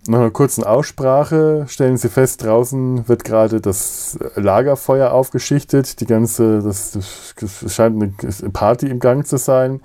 Nach 0.08 0.20
einer 0.20 0.30
kurzen 0.30 0.62
Aussprache 0.62 1.64
stellen 1.68 1.96
sie 1.96 2.08
fest, 2.08 2.44
draußen 2.44 3.08
wird 3.08 3.24
gerade 3.24 3.60
das 3.60 4.18
Lagerfeuer 4.36 5.10
aufgeschichtet. 5.10 6.00
Die 6.00 6.06
ganze, 6.06 6.62
das, 6.62 7.34
das 7.40 7.74
scheint 7.74 8.00
eine 8.00 8.50
Party 8.52 8.86
im 8.86 9.00
Gang 9.00 9.26
zu 9.26 9.36
sein. 9.36 9.80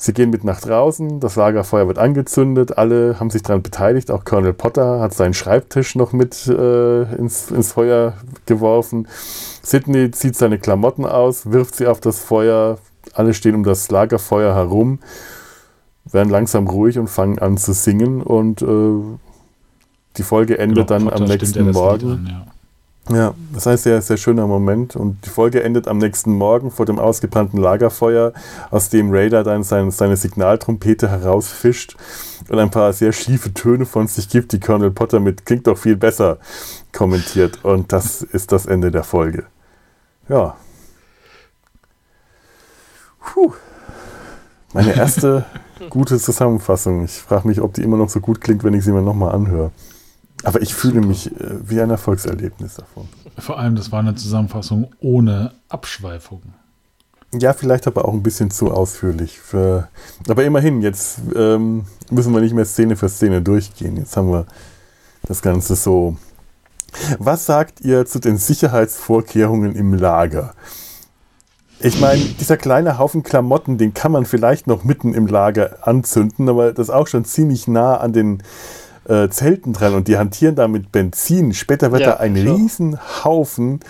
Sie 0.00 0.12
gehen 0.12 0.30
mit 0.30 0.44
nach 0.44 0.60
draußen, 0.60 1.18
das 1.18 1.34
Lagerfeuer 1.34 1.88
wird 1.88 1.98
angezündet, 1.98 2.78
alle 2.78 3.18
haben 3.18 3.30
sich 3.30 3.42
daran 3.42 3.62
beteiligt, 3.62 4.12
auch 4.12 4.24
Colonel 4.24 4.52
Potter 4.52 5.00
hat 5.00 5.12
seinen 5.12 5.34
Schreibtisch 5.34 5.96
noch 5.96 6.12
mit 6.12 6.46
äh, 6.46 7.02
ins, 7.16 7.50
ins 7.50 7.72
Feuer 7.72 8.14
geworfen. 8.46 9.08
Sidney 9.60 10.12
zieht 10.12 10.36
seine 10.36 10.60
Klamotten 10.60 11.04
aus, 11.04 11.50
wirft 11.50 11.74
sie 11.74 11.88
auf 11.88 11.98
das 12.00 12.20
Feuer, 12.20 12.78
alle 13.12 13.34
stehen 13.34 13.56
um 13.56 13.64
das 13.64 13.90
Lagerfeuer 13.90 14.54
herum, 14.54 15.00
werden 16.04 16.30
langsam 16.30 16.68
ruhig 16.68 16.96
und 16.96 17.08
fangen 17.08 17.40
an 17.40 17.56
zu 17.56 17.72
singen 17.72 18.22
und 18.22 18.62
äh, 18.62 19.18
die 20.16 20.22
Folge 20.22 20.58
endet 20.58 20.88
genau, 20.88 21.10
dann 21.10 21.22
am 21.22 21.28
nächsten 21.28 21.70
Morgen. 21.70 22.10
An, 22.10 22.26
ja. 22.26 22.46
Ja, 23.10 23.34
das 23.54 23.64
heißt, 23.64 23.84
sehr, 23.84 24.02
sehr 24.02 24.18
schöner 24.18 24.46
Moment. 24.46 24.94
Und 24.94 25.24
die 25.24 25.30
Folge 25.30 25.62
endet 25.62 25.88
am 25.88 25.98
nächsten 25.98 26.32
Morgen 26.32 26.70
vor 26.70 26.84
dem 26.84 26.98
ausgebrannten 26.98 27.58
Lagerfeuer, 27.58 28.32
aus 28.70 28.90
dem 28.90 29.10
Raider 29.10 29.44
dann 29.44 29.64
sein, 29.64 29.90
seine 29.90 30.16
Signaltrompete 30.16 31.08
herausfischt 31.08 31.96
und 32.48 32.58
ein 32.58 32.70
paar 32.70 32.92
sehr 32.92 33.12
schiefe 33.12 33.54
Töne 33.54 33.86
von 33.86 34.08
sich 34.08 34.28
gibt, 34.28 34.52
die 34.52 34.60
Colonel 34.60 34.90
Potter 34.90 35.20
mit 35.20 35.46
klingt 35.46 35.66
doch 35.66 35.78
viel 35.78 35.96
besser 35.96 36.38
kommentiert. 36.92 37.64
Und 37.64 37.92
das 37.92 38.20
ist 38.20 38.52
das 38.52 38.66
Ende 38.66 38.90
der 38.90 39.04
Folge. 39.04 39.44
Ja. 40.28 40.56
Puh. 43.20 43.52
Meine 44.74 44.94
erste 44.94 45.46
gute 45.90 46.18
Zusammenfassung. 46.18 47.04
Ich 47.04 47.12
frage 47.12 47.48
mich, 47.48 47.62
ob 47.62 47.72
die 47.72 47.82
immer 47.82 47.96
noch 47.96 48.10
so 48.10 48.20
gut 48.20 48.42
klingt, 48.42 48.64
wenn 48.64 48.74
ich 48.74 48.84
sie 48.84 48.92
mir 48.92 49.00
nochmal 49.00 49.34
anhöre. 49.34 49.70
Aber 50.44 50.62
ich 50.62 50.74
fühle 50.74 51.00
mich 51.00 51.32
äh, 51.32 51.68
wie 51.68 51.80
ein 51.80 51.90
Erfolgserlebnis 51.90 52.74
davon. 52.74 53.08
Vor 53.38 53.58
allem, 53.58 53.76
das 53.76 53.92
war 53.92 54.00
eine 54.00 54.14
Zusammenfassung 54.14 54.92
ohne 55.00 55.52
Abschweifung. 55.68 56.42
Ja, 57.34 57.52
vielleicht 57.52 57.86
aber 57.86 58.06
auch 58.06 58.14
ein 58.14 58.22
bisschen 58.22 58.50
zu 58.50 58.70
ausführlich. 58.70 59.38
Für, 59.38 59.88
aber 60.28 60.44
immerhin, 60.44 60.80
jetzt 60.80 61.20
ähm, 61.34 61.84
müssen 62.10 62.32
wir 62.32 62.40
nicht 62.40 62.54
mehr 62.54 62.64
Szene 62.64 62.96
für 62.96 63.08
Szene 63.08 63.42
durchgehen. 63.42 63.96
Jetzt 63.96 64.16
haben 64.16 64.32
wir 64.32 64.46
das 65.24 65.42
Ganze 65.42 65.76
so. 65.76 66.16
Was 67.18 67.44
sagt 67.44 67.82
ihr 67.82 68.06
zu 68.06 68.18
den 68.18 68.38
Sicherheitsvorkehrungen 68.38 69.74
im 69.74 69.92
Lager? 69.92 70.54
Ich 71.80 72.00
meine, 72.00 72.24
dieser 72.24 72.56
kleine 72.56 72.98
Haufen 72.98 73.22
Klamotten, 73.22 73.76
den 73.76 73.92
kann 73.94 74.10
man 74.10 74.24
vielleicht 74.24 74.66
noch 74.66 74.82
mitten 74.82 75.14
im 75.14 75.26
Lager 75.26 75.86
anzünden, 75.86 76.48
aber 76.48 76.72
das 76.72 76.88
ist 76.88 76.94
auch 76.94 77.06
schon 77.06 77.24
ziemlich 77.24 77.68
nah 77.68 77.98
an 77.98 78.12
den 78.12 78.42
äh, 79.08 79.28
Zelten 79.30 79.72
dran 79.72 79.94
und 79.94 80.06
die 80.08 80.18
hantieren 80.18 80.54
da 80.54 80.68
mit 80.68 80.92
Benzin. 80.92 81.54
Später 81.54 81.92
wird 81.92 82.02
ja, 82.02 82.12
da 82.12 82.16
ein 82.18 82.36
so. 82.36 82.54
riesen 82.54 82.98
Haufen 83.24 83.80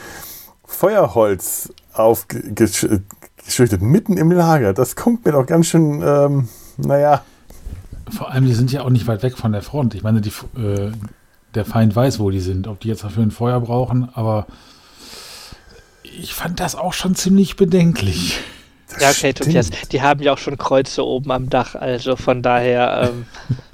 Feuerholz 0.65 1.73
aufgeschüttet, 1.93 3.83
mitten 3.83 4.17
im 4.17 4.31
Lager. 4.31 4.73
Das 4.73 4.97
kommt 4.97 5.25
mir 5.25 5.33
doch 5.33 5.47
ganz 5.47 5.67
schön, 5.67 6.03
ähm, 6.05 6.49
naja. 6.77 7.23
Vor 8.11 8.31
allem, 8.31 8.47
die 8.47 8.55
sind 8.55 8.71
ja 8.71 8.83
auch 8.83 8.91
nicht 8.91 9.07
weit 9.07 9.23
weg 9.23 9.37
von 9.37 9.53
der 9.53 9.63
Front. 9.63 9.95
Ich 9.95 10.03
meine, 10.03 10.21
die, 10.21 10.31
äh, 10.57 10.93
der 11.55 11.65
Feind 11.65 11.97
weiß, 11.97 12.21
wo 12.21 12.31
die 12.31 12.41
sind, 12.41 12.69
ob 12.69 12.81
die 12.81 12.89
jetzt 12.89 13.03
dafür 13.03 13.23
ein 13.23 13.31
Feuer 13.31 13.61
brauchen, 13.61 14.09
aber 14.15 14.47
ich 16.03 16.35
fand 16.35 16.61
das 16.61 16.75
auch 16.75 16.93
schon 16.93 17.15
ziemlich 17.15 17.57
bedenklich. 17.57 18.39
Das 18.89 19.03
ja, 19.03 19.11
okay, 19.11 19.33
Tobias, 19.33 19.71
die 19.93 20.01
haben 20.01 20.23
ja 20.23 20.33
auch 20.33 20.39
schon 20.39 20.57
Kreuze 20.57 21.05
oben 21.05 21.31
am 21.31 21.51
Dach, 21.51 21.75
also 21.75 22.17
von 22.17 22.43
daher. 22.43 23.11
Ähm 23.11 23.27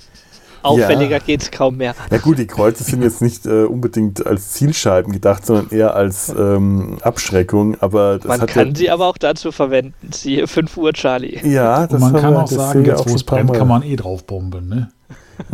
Auffälliger 0.64 1.20
ja. 1.26 1.36
es 1.36 1.50
kaum 1.50 1.76
mehr. 1.76 1.94
Ja 2.10 2.18
gut, 2.18 2.38
die 2.38 2.46
Kreuze 2.46 2.84
sind 2.84 3.02
jetzt 3.02 3.22
nicht 3.22 3.46
äh, 3.46 3.64
unbedingt 3.64 4.26
als 4.26 4.52
Zielscheiben 4.52 5.12
gedacht, 5.12 5.46
sondern 5.46 5.70
eher 5.70 5.94
als 5.94 6.28
ähm, 6.30 6.98
Abschreckung. 7.02 7.76
Aber 7.80 8.18
man 8.24 8.46
kann 8.46 8.68
ja, 8.68 8.74
sie 8.74 8.90
aber 8.90 9.06
auch 9.06 9.18
dazu 9.18 9.52
verwenden. 9.52 9.94
Siehe 10.12 10.46
5 10.46 10.76
Uhr 10.76 10.92
Charlie. 10.92 11.40
Ja, 11.44 11.86
das 11.86 12.02
Und 12.02 12.12
man 12.12 12.22
kann 12.22 12.36
auch 12.36 12.48
sagen, 12.48 12.84
jetzt 12.84 13.08
wo 13.08 13.14
es 13.14 13.24
brennt, 13.24 13.52
kann 13.52 13.68
man 13.68 13.82
eh 13.82 13.96
drauf 13.96 14.24
bomben, 14.24 14.68
ne? 14.68 14.90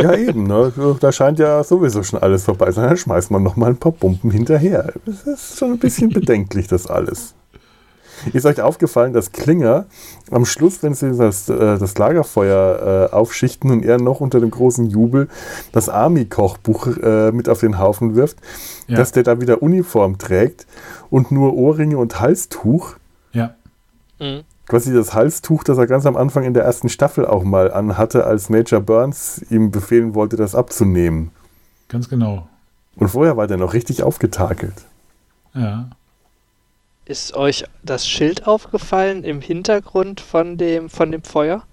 Ja, 0.01 0.15
eben. 0.15 0.45
Ne? 0.45 0.73
Da 1.01 1.13
scheint 1.13 1.39
ja 1.39 1.65
sowieso 1.65 2.03
schon 2.03 2.21
alles 2.21 2.45
vorbei 2.45 2.71
sein. 2.71 2.89
Dann 2.89 2.97
schmeißt 2.97 3.31
man 3.31 3.43
noch 3.43 3.57
mal 3.57 3.71
ein 3.71 3.77
paar 3.77 3.93
Bomben 3.93 4.31
hinterher. 4.31 4.93
Das 5.07 5.23
ist 5.23 5.59
schon 5.59 5.73
ein 5.73 5.79
bisschen 5.79 6.11
bedenklich, 6.11 6.67
das 6.69 6.87
alles. 6.87 7.35
Ist 8.33 8.47
euch 8.47 8.61
aufgefallen, 8.61 9.13
dass 9.13 9.33
Klinger 9.33 9.87
am 10.31 10.45
Schluss, 10.45 10.83
wenn 10.83 10.95
sie 10.95 11.17
das, 11.17 11.49
äh, 11.49 11.79
das 11.79 11.97
Lagerfeuer 11.99 13.09
äh, 13.11 13.15
aufschichten 13.15 13.71
und 13.71 13.85
er 13.85 13.99
noch 13.99 14.21
unter 14.21 14.41
dem 14.41 14.51
großen 14.51 14.87
Jubel 14.87 15.29
das 15.73 15.89
Army-Kochbuch 15.89 16.97
äh, 16.99 17.33
mit 17.33 17.49
auf 17.49 17.61
den 17.61 17.79
Haufen 17.79 18.15
wirft, 18.15 18.39
ja. 18.87 18.97
dass 18.97 19.13
der 19.13 19.23
da 19.23 19.41
wieder 19.41 19.63
Uniform 19.63 20.19
trägt 20.19 20.67
und 21.11 21.31
nur 21.31 21.55
Ohrringe 21.55 21.99
und 21.99 22.21
Halstuch? 22.21 22.97
Ja. 23.33 23.55
Mhm. 24.19 24.43
Quasi 24.67 24.95
das 24.95 25.15
Halstuch, 25.15 25.65
das 25.65 25.79
er 25.79 25.87
ganz 25.87 26.07
am 26.07 26.17
Anfang 26.17 26.45
in 26.45 26.55
der 26.55 26.65
ersten 26.65 26.89
Staffel 26.89 27.27
auch 27.27 27.43
mal 27.43 27.73
anhatte, 27.73 28.25
als 28.25 28.51
Major 28.51 28.81
Burns 28.81 29.45
ihm 29.51 29.73
befehlen 29.73 30.15
wollte, 30.15 30.37
das 30.37 30.55
abzunehmen. 30.55 31.33
Ganz 31.89 32.09
genau. 32.09 32.47
Und 32.95 33.09
vorher 33.09 33.37
war 33.37 33.49
der 33.49 33.57
noch 33.57 33.73
richtig 33.73 34.03
aufgetakelt. 34.05 34.75
Ja 35.55 35.89
Ist 37.11 37.35
euch 37.35 37.65
das 37.83 38.09
Schild 38.09 38.47
aufgefallen 38.47 39.25
im 39.25 39.41
Hintergrund 39.41 40.21
von 40.21 40.57
dem, 40.57 40.89
von 40.89 41.11
dem 41.11 41.25
Feuer? 41.25 41.65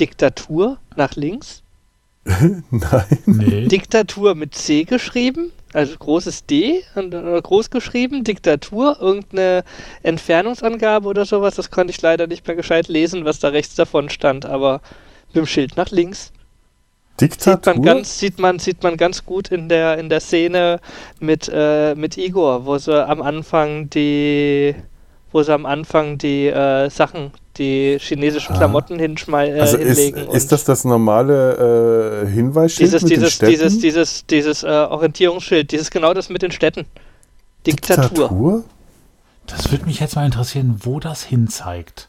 Diktatur 0.00 0.78
nach 0.96 1.14
links? 1.14 1.62
Nein. 2.24 3.18
Nee. 3.24 3.68
Diktatur 3.68 4.34
mit 4.34 4.56
C 4.56 4.82
geschrieben, 4.82 5.52
also 5.72 5.96
großes 5.96 6.46
D 6.46 6.82
und 6.96 7.12
groß 7.12 7.70
geschrieben, 7.70 8.24
Diktatur, 8.24 8.96
irgendeine 9.00 9.62
Entfernungsangabe 10.02 11.06
oder 11.06 11.24
sowas, 11.24 11.54
das 11.54 11.70
konnte 11.70 11.92
ich 11.92 12.02
leider 12.02 12.26
nicht 12.26 12.44
mehr 12.48 12.56
gescheit 12.56 12.88
lesen, 12.88 13.24
was 13.24 13.38
da 13.38 13.50
rechts 13.50 13.76
davon 13.76 14.10
stand, 14.10 14.44
aber 14.44 14.80
mit 15.28 15.36
dem 15.36 15.46
Schild 15.46 15.76
nach 15.76 15.92
links. 15.92 16.32
Sieht 17.18 17.32
Diktatur? 17.32 17.74
man 17.74 17.82
ganz, 17.82 18.18
sieht 18.18 18.38
man, 18.38 18.58
sieht 18.58 18.82
man 18.82 18.96
ganz 18.96 19.24
gut 19.26 19.48
in 19.48 19.68
der, 19.68 19.98
in 19.98 20.08
der 20.08 20.20
Szene 20.20 20.80
mit, 21.18 21.50
äh, 21.52 21.94
mit 21.94 22.16
Igor, 22.16 22.64
wo 22.66 22.78
sie 22.78 23.06
am 23.06 23.20
Anfang 23.20 23.90
die, 23.90 24.74
wo 25.32 25.42
sie 25.42 25.52
am 25.52 25.66
Anfang 25.66 26.16
die 26.16 26.46
äh, 26.46 26.88
Sachen, 26.88 27.32
die 27.58 27.98
chinesischen 28.00 28.54
Ah. 28.54 28.58
Klamotten 28.58 28.98
hinschmei 28.98 29.50
äh, 29.50 29.60
also 29.60 29.76
ist, 29.76 29.98
ist 29.98 30.52
das 30.52 30.64
das 30.64 30.84
normale 30.84 32.24
äh, 32.24 32.28
Hinweisschild 32.28 32.88
dieses, 32.88 33.02
mit 33.02 33.10
den 33.10 33.20
dieses, 33.20 33.34
Städten? 33.34 33.50
dieses, 33.50 33.78
dieses, 33.80 34.26
dieses 34.26 34.62
äh, 34.62 34.68
Orientierungsschild, 34.68 35.70
dieses 35.72 35.90
genau 35.90 36.14
das 36.14 36.30
mit 36.30 36.40
den 36.40 36.52
Städten. 36.52 36.86
Diktatur. 37.66 38.08
Diktatur? 38.08 38.64
Das 39.46 39.70
würde 39.70 39.84
mich 39.84 40.00
jetzt 40.00 40.16
mal 40.16 40.24
interessieren, 40.24 40.76
wo 40.80 41.00
das 41.00 41.22
hinzeigt. 41.22 42.08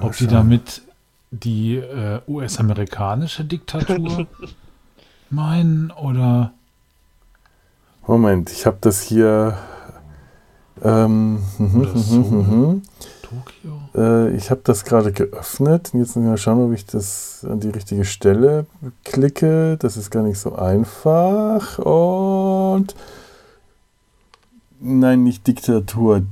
Ob 0.00 0.16
die 0.16 0.24
schau. 0.24 0.30
damit 0.30 0.82
die 1.30 1.76
äh, 1.76 2.20
US-amerikanische 2.26 3.44
Diktatur 3.44 4.26
meinen 5.30 5.90
oder 5.92 6.52
Moment, 8.10 8.50
ich 8.50 8.66
habe 8.66 8.78
das 8.80 9.02
hier. 9.02 9.56
Ähm, 10.82 11.38
mhm, 11.58 11.80
Oder 11.80 11.94
mhm, 11.94 12.02
so. 12.02 12.80
Tokio? 13.22 13.80
Äh, 13.94 14.34
ich 14.34 14.50
habe 14.50 14.62
das 14.64 14.84
gerade 14.84 15.12
geöffnet. 15.12 15.92
Jetzt 15.92 16.16
ich 16.16 16.22
mal 16.22 16.36
schauen, 16.36 16.64
ob 16.64 16.72
ich 16.72 16.86
das 16.86 17.46
an 17.48 17.60
die 17.60 17.68
richtige 17.68 18.04
Stelle 18.04 18.66
klicke. 19.04 19.76
Das 19.78 19.96
ist 19.96 20.10
gar 20.10 20.24
nicht 20.24 20.38
so 20.40 20.56
einfach. 20.56 21.78
Und. 21.78 22.96
Nein, 24.80 25.22
nicht 25.22 25.46
Diktatur. 25.46 26.22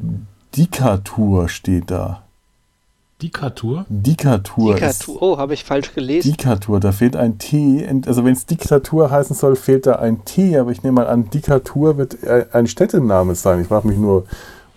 Dikatur 0.56 1.48
steht 1.48 1.92
da. 1.92 2.24
Diktatur? 3.22 3.84
Dikatur. 3.88 4.74
ist- 4.76 4.80
Diktatur. 5.02 5.22
Oh, 5.22 5.38
habe 5.38 5.54
ich 5.54 5.64
falsch 5.64 5.92
gelesen. 5.94 6.30
Diktatur, 6.30 6.78
da 6.78 6.92
fehlt 6.92 7.16
ein 7.16 7.38
T. 7.38 7.84
Also 8.06 8.24
wenn 8.24 8.32
es 8.32 8.46
Diktatur 8.46 9.10
heißen 9.10 9.34
soll, 9.34 9.56
fehlt 9.56 9.86
da 9.86 9.96
ein 9.96 10.24
T. 10.24 10.56
Aber 10.56 10.70
ich 10.70 10.82
nehme 10.84 11.00
mal 11.02 11.08
an, 11.08 11.28
Diktatur 11.30 11.96
wird 11.96 12.22
äh, 12.22 12.46
ein 12.52 12.68
Städtename 12.68 13.34
sein. 13.34 13.60
Ich 13.62 13.66
frage 13.68 13.88
mich 13.88 13.98
nur, 13.98 14.24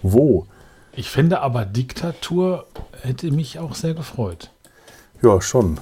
wo? 0.02 0.48
Ich 0.94 1.10
finde 1.10 1.42
aber 1.42 1.66
Diktatur 1.66 2.66
hätte 3.04 3.30
mich 3.32 3.60
auch 3.60 3.76
sehr 3.76 3.94
gefreut. 3.94 4.50
Ja, 5.22 5.40
schon. 5.40 5.78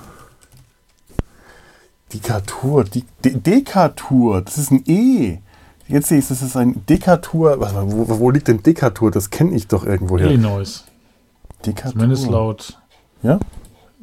Dikatur, 2.14 2.84
Di 2.84 3.04
De 3.24 3.36
Dekatur, 3.38 4.42
das 4.42 4.58
ist 4.58 4.72
ein 4.72 4.84
E. 4.88 5.38
Jetzt 5.88 6.10
sehe 6.10 6.20
ich, 6.20 6.28
das 6.28 6.42
ist 6.42 6.56
ein 6.58 6.86
Dekatur. 6.88 7.60
Was, 7.60 7.74
wo, 7.74 8.20
wo 8.20 8.30
liegt 8.32 8.48
denn 8.48 8.62
Dekatur? 8.62 9.12
Das 9.12 9.30
kenne 9.30 9.56
ich 9.56 9.68
doch 9.68 9.86
irgendwoher. 9.86 10.26
Illinois. 10.26 10.84
Dekatur. 11.66 11.92
Zumindest 11.94 12.28
laut. 12.30 12.78
Ja? 13.22 13.40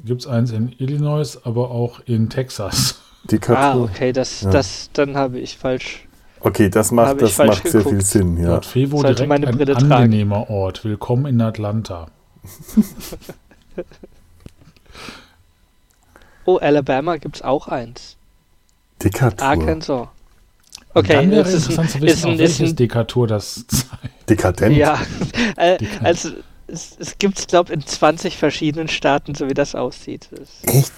Gibt 0.04 0.20
es 0.22 0.26
eins 0.26 0.50
in 0.52 0.72
Illinois, 0.78 1.38
aber 1.44 1.70
auch 1.70 2.00
in 2.06 2.28
Texas. 2.30 3.00
Ah, 3.26 3.28
Dekatur. 3.32 3.82
okay, 3.92 4.12
das, 4.12 4.42
Ja. 4.42 4.50
das, 4.50 4.88
dann 4.92 5.16
habe 5.16 5.40
ich 5.40 5.58
falsch. 5.58 6.06
Okay, 6.38 6.70
das 6.70 6.92
macht, 6.92 7.20
das 7.20 7.36
macht 7.38 7.66
sehr 7.66 7.80
viel. 7.82 8.00
Sinn. 8.00 8.36
Ja. 8.36 8.50
Laut 8.50 8.64
Fevo 8.66 8.98
Sollte 8.98 9.14
direkt 9.16 9.28
meine 9.30 9.48
ein 9.48 9.56
Brille 9.56 9.72
tragen. 9.72 9.90
angenehmer 9.92 10.48
Ort. 10.48 10.84
Willkommen 10.84 11.26
in 11.26 11.40
Atlanta. 11.40 12.06
Oh, 16.44 16.58
Alabama 16.58 17.16
gibt 17.16 17.36
es 17.36 17.42
auch 17.42 17.66
eins. 17.66 18.16
Dekatur. 19.02 19.44
Arkansas. 19.46 20.08
Okay, 20.94 21.14
dann 21.14 21.30
wäre 21.32 21.42
das 21.42 21.52
ist 21.52 21.68
interessant 21.70 21.90
zu 21.90 21.98
ein, 21.98 22.02
wissen, 22.04 22.14
ist 22.18 22.24
auf 22.24 22.30
ein, 22.30 22.32
ist 22.34 22.38
welches 22.38 22.70
ein 22.72 22.76
Diktatur 22.76 23.26
das 23.26 23.66
zeigt. 23.68 24.30
Dekadent. 24.30 24.76
ja, 24.76 25.00
äh, 25.56 25.78
also 26.02 26.30
es, 26.68 26.96
es 26.98 27.18
gibt 27.18 27.38
es, 27.38 27.46
glaube 27.46 27.72
ich, 27.72 27.78
in 27.80 27.86
20 27.86 28.36
verschiedenen 28.36 28.88
Staaten, 28.88 29.34
so 29.34 29.48
wie 29.48 29.54
das 29.54 29.74
aussieht. 29.74 30.28
Echt? 30.62 30.92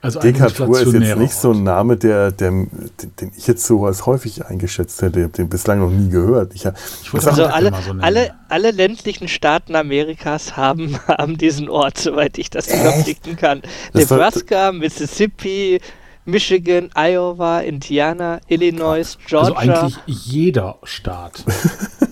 Also 0.00 0.18
Dekatur 0.18 0.80
ist 0.80 0.92
jetzt 0.92 1.16
nicht 1.16 1.32
so 1.34 1.52
ein 1.52 1.62
Name, 1.62 1.96
der, 1.96 2.32
der, 2.32 2.50
den, 2.50 2.90
den 3.20 3.32
ich 3.36 3.46
jetzt 3.46 3.64
so 3.64 3.86
als 3.86 4.04
häufig 4.04 4.44
eingeschätzt 4.44 5.00
hätte. 5.00 5.20
Ich 5.20 5.24
habe 5.24 5.32
den 5.34 5.48
bislang 5.48 5.78
noch 5.78 5.90
nie 5.90 6.08
gehört. 6.08 6.52
Ich, 6.54 6.64
Ich 6.64 7.10
Das 7.12 7.26
also 7.28 7.44
alle, 7.46 7.70
so 7.86 7.92
alle, 8.00 8.34
alle 8.48 8.72
ländlichen 8.72 9.28
Staaten 9.28 9.76
Amerikas 9.76 10.56
haben, 10.56 10.98
haben 11.06 11.38
diesen 11.38 11.68
Ort, 11.68 11.98
soweit 11.98 12.36
ich 12.38 12.50
das 12.50 12.66
überblicken 12.66 13.36
kann. 13.36 13.62
Das 13.92 14.10
war- 14.10 14.16
Nebraska, 14.18 14.72
Mississippi, 14.72 15.80
Michigan, 16.24 16.90
Iowa, 16.96 17.60
Indiana, 17.60 18.40
Illinois, 18.48 19.16
Also 19.16 19.18
Georgia. 19.54 19.56
eigentlich 19.82 19.98
jeder 20.06 20.78
Staat. 20.82 21.44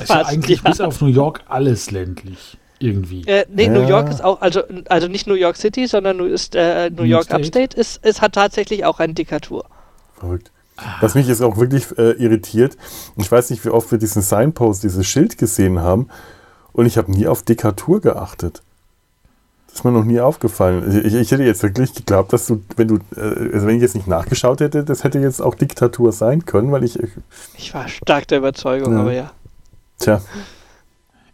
Ist 0.00 0.08
ja 0.10 0.26
eigentlich 0.26 0.62
ja. 0.62 0.70
bis 0.70 0.80
auf 0.80 1.00
New 1.00 1.08
York 1.08 1.42
alles 1.48 1.90
ländlich. 1.90 2.58
Irgendwie. 2.80 3.22
Äh, 3.26 3.46
nee, 3.48 3.68
New 3.68 3.82
Ja. 3.82 3.88
York 3.88 4.10
ist 4.10 4.22
auch, 4.22 4.40
also, 4.40 4.62
also 4.88 5.06
nicht 5.08 5.26
New 5.26 5.34
York 5.34 5.56
City, 5.56 5.86
sondern 5.86 6.16
New, 6.18 6.24
ist, 6.26 6.54
äh, 6.56 6.90
New 6.90 7.02
New 7.02 7.08
York 7.08 7.24
State? 7.24 7.40
Upstate, 7.46 7.76
ist, 7.80 8.00
es 8.02 8.20
hat 8.20 8.32
tatsächlich 8.32 8.84
auch 8.84 8.98
eine 9.00 9.14
Diktatur. 9.14 9.64
Verrückt. 10.18 10.50
Was 11.00 11.14
mich 11.14 11.28
jetzt 11.28 11.40
auch 11.40 11.56
wirklich 11.56 11.86
äh, 11.98 12.10
irritiert, 12.12 12.76
ich 13.16 13.30
weiß 13.30 13.50
nicht, 13.50 13.64
wie 13.64 13.68
oft 13.70 13.90
wir 13.92 13.98
diesen 13.98 14.22
Signpost, 14.22 14.82
dieses 14.82 15.06
Schild 15.06 15.38
gesehen 15.38 15.78
haben, 15.80 16.08
und 16.72 16.86
ich 16.86 16.98
habe 16.98 17.12
nie 17.12 17.28
auf 17.28 17.42
Dekatur 17.42 18.00
geachtet. 18.00 18.60
Das 19.68 19.76
ist 19.76 19.84
mir 19.84 19.92
noch 19.92 20.04
nie 20.04 20.18
aufgefallen. 20.20 21.04
Ich, 21.04 21.14
ich 21.14 21.30
hätte 21.30 21.44
jetzt 21.44 21.62
wirklich 21.62 21.94
geglaubt, 21.94 22.32
dass 22.32 22.46
du, 22.48 22.62
wenn 22.76 22.88
du, 22.88 22.96
äh, 23.16 23.52
also 23.54 23.66
wenn 23.68 23.76
ich 23.76 23.82
jetzt 23.82 23.94
nicht 23.94 24.08
nachgeschaut 24.08 24.60
hätte, 24.60 24.82
das 24.82 25.04
hätte 25.04 25.20
jetzt 25.20 25.40
auch 25.40 25.54
Diktatur 25.54 26.10
sein 26.10 26.44
können, 26.44 26.72
weil 26.72 26.82
ich, 26.82 27.00
äh, 27.00 27.06
Ich 27.56 27.72
war 27.72 27.86
stark 27.86 28.26
der 28.28 28.38
Überzeugung, 28.38 28.92
Ja. 28.94 29.00
aber 29.00 29.12
ja. 29.12 29.30
Tja, 30.04 30.20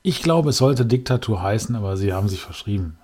Ich 0.02 0.22
glaube, 0.22 0.50
es 0.50 0.56
sollte 0.58 0.86
Diktatur 0.86 1.42
heißen, 1.42 1.74
aber 1.76 1.96
sie 1.96 2.12
haben 2.12 2.28
sich 2.28 2.40
verschrieben. 2.42 2.96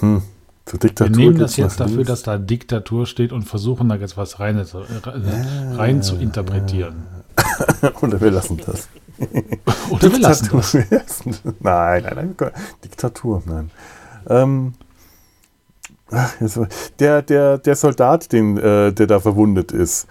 hm, 0.00 0.22
zur 0.64 0.74
Wir 0.82 0.88
Diktatur. 0.88 1.16
nehmen 1.16 1.38
das 1.38 1.56
jetzt 1.56 1.78
dafür, 1.80 1.96
links. 1.96 2.08
dass 2.08 2.22
da 2.22 2.38
Diktatur 2.38 3.06
steht 3.06 3.32
und 3.32 3.42
versuchen 3.42 3.88
da 3.88 3.96
jetzt 3.96 4.16
was 4.16 4.40
rein, 4.40 4.58
äh, 4.58 4.64
rein 5.76 6.02
zu 6.02 6.16
interpretieren. 6.16 7.06
Oder 8.02 8.20
wir 8.20 8.30
lassen 8.30 8.60
das. 8.64 8.88
Oder 9.90 10.10
wir 10.12 10.18
lassen 10.18 10.48
das. 10.52 10.74
Nein, 11.60 12.02
nein, 12.04 12.34
nein. 12.38 12.50
Diktatur, 12.82 13.42
nein. 13.46 13.70
Ähm, 14.28 14.74
der, 17.00 17.22
der, 17.22 17.58
der 17.58 17.76
Soldat, 17.76 18.32
den, 18.32 18.56
äh, 18.56 18.92
der 18.92 19.06
da 19.06 19.20
verwundet 19.20 19.72
ist. 19.72 20.06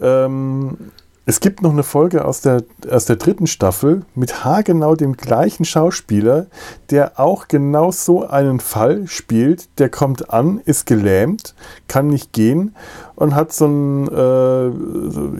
Ähm, 0.00 0.76
es 1.24 1.38
gibt 1.38 1.62
noch 1.62 1.70
eine 1.70 1.84
Folge 1.84 2.24
aus 2.24 2.40
der, 2.40 2.64
aus 2.90 3.04
der 3.04 3.14
dritten 3.16 3.46
Staffel 3.46 4.02
mit 4.14 4.44
haargenau 4.44 4.96
dem 4.96 5.16
gleichen 5.16 5.64
Schauspieler, 5.64 6.46
der 6.90 7.20
auch 7.20 7.46
genau 7.46 7.92
so 7.92 8.26
einen 8.26 8.58
Fall 8.58 9.06
spielt. 9.06 9.78
Der 9.78 9.88
kommt 9.88 10.30
an, 10.30 10.60
ist 10.64 10.84
gelähmt, 10.86 11.54
kann 11.86 12.08
nicht 12.08 12.32
gehen 12.32 12.74
und 13.14 13.36
hat 13.36 13.52
so 13.52 13.66
ein, 13.66 14.08
äh, 14.08 14.70
so, 15.10 15.32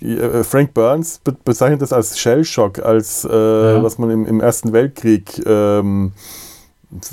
äh, 0.00 0.42
Frank 0.42 0.74
Burns 0.74 1.20
be 1.22 1.36
bezeichnet 1.44 1.82
das 1.82 1.92
als 1.92 2.18
Shellshock, 2.18 2.80
als 2.80 3.24
äh, 3.24 3.28
Ja. 3.76 3.82
was 3.82 3.98
man 3.98 4.10
im, 4.10 4.26
im 4.26 4.40
Ersten 4.40 4.72
Weltkrieg, 4.72 5.40
ähm, 5.46 6.12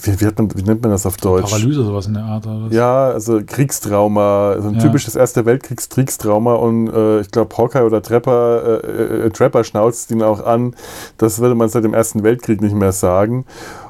wie, 0.02 0.20
wie, 0.20 0.26
man, 0.26 0.50
wie 0.56 0.64
nennt 0.64 0.82
man 0.82 0.92
das 0.92 1.06
auf 1.06 1.18
Deutsch? 1.18 1.50
Paralyse, 1.50 1.84
sowas 1.84 2.08
in 2.08 2.14
der 2.16 2.24
Art. 2.24 2.46
Oder? 2.46 2.68
Ja, 2.72 3.08
also 3.10 3.40
Kriegstrauma, 3.46 4.58
so 4.60 4.68
ein 4.68 4.76
Ja. 4.76 4.82
typisches 4.82 5.16
Erster 5.16 5.46
Weltkriegstrauma 5.46 6.56
und 6.56 6.90
äh, 6.90 7.22
ich 7.22 7.32
glaube 7.32 7.56
Hawkeye 7.58 7.84
oder 7.86 8.02
Trapper, 8.02 8.84
äh, 8.84 9.26
äh, 9.26 9.30
Trapper 9.30 9.64
schnauzt 9.64 10.12
ihn 10.12 10.22
auch 10.22 10.46
an. 10.46 10.76
Das 11.18 11.40
würde 11.40 11.56
man 11.56 11.70
seit 11.70 11.84
dem 11.84 11.94
Ersten 11.94 12.24
Weltkrieg 12.24 12.62
nicht 12.62 12.76
mehr 12.76 12.92
sagen. 12.92 13.46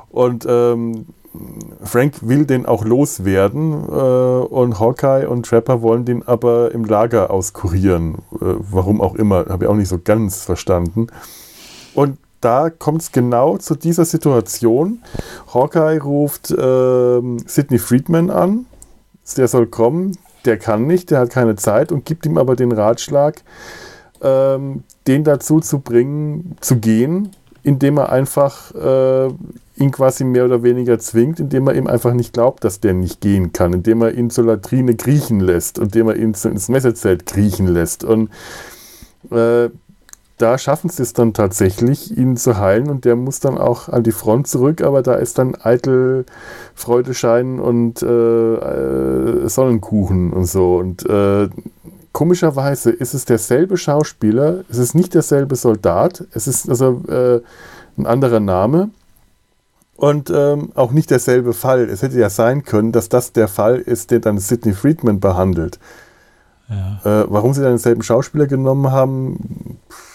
Und 0.09 0.45
ähm, 0.49 1.05
Frank 1.83 2.15
will 2.21 2.45
den 2.45 2.65
auch 2.65 2.83
loswerden 2.85 3.73
äh, 3.87 3.95
und 3.95 4.79
Hawkeye 4.79 5.27
und 5.27 5.45
Trapper 5.45 5.81
wollen 5.81 6.05
den 6.05 6.27
aber 6.27 6.71
im 6.71 6.85
Lager 6.85 7.31
auskurieren. 7.31 8.15
Äh, 8.33 8.55
warum 8.71 9.01
auch 9.01 9.15
immer, 9.15 9.45
habe 9.49 9.65
ich 9.65 9.69
auch 9.69 9.75
nicht 9.75 9.89
so 9.89 9.99
ganz 10.03 10.43
verstanden. 10.43 11.07
Und 11.93 12.17
da 12.41 12.69
kommt 12.69 13.01
es 13.01 13.11
genau 13.11 13.57
zu 13.57 13.75
dieser 13.75 14.05
Situation. 14.05 15.01
Hawkeye 15.53 15.99
ruft 15.99 16.53
ähm, 16.57 17.39
Sidney 17.45 17.79
Friedman 17.79 18.29
an. 18.29 18.65
Der 19.37 19.47
soll 19.47 19.67
kommen. 19.67 20.17
Der 20.45 20.57
kann 20.57 20.87
nicht, 20.87 21.11
der 21.11 21.19
hat 21.19 21.29
keine 21.29 21.55
Zeit 21.55 21.91
und 21.91 22.05
gibt 22.05 22.25
ihm 22.25 22.37
aber 22.37 22.55
den 22.55 22.71
Ratschlag, 22.71 23.43
ähm, 24.21 24.83
den 25.05 25.23
dazu 25.23 25.59
zu 25.59 25.79
bringen, 25.79 26.55
zu 26.61 26.77
gehen, 26.77 27.31
indem 27.61 27.97
er 27.97 28.09
einfach 28.11 28.73
äh, 28.73 29.27
ihn 29.75 29.91
quasi 29.91 30.23
mehr 30.23 30.45
oder 30.45 30.63
weniger 30.63 30.97
zwingt, 30.97 31.39
indem 31.39 31.67
er 31.67 31.75
ihm 31.75 31.87
einfach 31.87 32.13
nicht 32.13 32.33
glaubt, 32.33 32.63
dass 32.63 32.79
der 32.79 32.93
nicht 32.93 33.21
gehen 33.21 33.53
kann, 33.53 33.73
indem 33.73 34.01
er 34.01 34.13
ihn 34.13 34.29
zur 34.29 34.45
Latrine 34.45 34.95
kriechen 34.95 35.41
lässt, 35.41 35.77
indem 35.77 36.07
er 36.07 36.15
ihn 36.15 36.33
ins 36.43 36.69
Messerzelt 36.69 37.25
kriechen 37.25 37.67
lässt. 37.67 38.03
Und 38.03 38.29
äh, 39.31 39.69
da 40.39 40.57
schaffen 40.57 40.89
sie 40.89 41.03
es 41.03 41.11
dann 41.13 41.33
tatsächlich, 41.33 42.17
ihn 42.17 42.37
zu 42.37 42.57
heilen 42.57 42.89
und 42.89 43.03
der 43.03 43.17
muss 43.17 43.41
dann 43.41 43.57
auch 43.57 43.89
an 43.89 44.03
die 44.03 44.13
Front 44.13 44.47
zurück, 44.47 44.81
aber 44.81 45.03
da 45.03 45.15
ist 45.15 45.37
dann 45.37 45.55
eitel 45.61 46.25
Freudeschein 46.75 47.59
und 47.59 48.01
äh, 48.01 48.05
äh, 48.55 49.49
Sonnenkuchen 49.49 50.31
und 50.31 50.45
so. 50.45 50.77
Und 50.77 51.05
äh, 51.05 51.49
komischerweise 52.13 52.89
ist 52.89 53.13
es 53.13 53.25
derselbe 53.25 53.75
Schauspieler, 53.75 54.63
es 54.69 54.77
ist 54.77 54.95
nicht 54.95 55.13
derselbe 55.13 55.57
Soldat, 55.57 56.23
es 56.31 56.47
ist 56.47 56.69
also 56.69 57.03
äh, 57.09 57.41
ein 57.97 58.05
anderer 58.05 58.39
Name 58.39 58.91
und 59.97 60.31
ähm, 60.33 60.71
auch 60.73 60.91
nicht 60.91 61.11
derselbe 61.11 61.51
Fall. 61.51 61.89
Es 61.89 62.01
hätte 62.01 62.17
ja 62.17 62.29
sein 62.29 62.63
können, 62.63 62.93
dass 62.93 63.09
das 63.09 63.33
der 63.33 63.49
Fall 63.49 63.75
ist, 63.75 64.11
der 64.11 64.21
dann 64.21 64.37
Sidney 64.37 64.71
Friedman 64.71 65.19
behandelt. 65.19 65.79
Ja. 66.69 67.01
Äh, 67.03 67.25
warum 67.27 67.53
sie 67.53 67.61
dann 67.61 67.71
denselben 67.71 68.03
Schauspieler 68.03 68.47
genommen 68.47 68.91
haben, 68.91 69.79
so, 69.89 70.08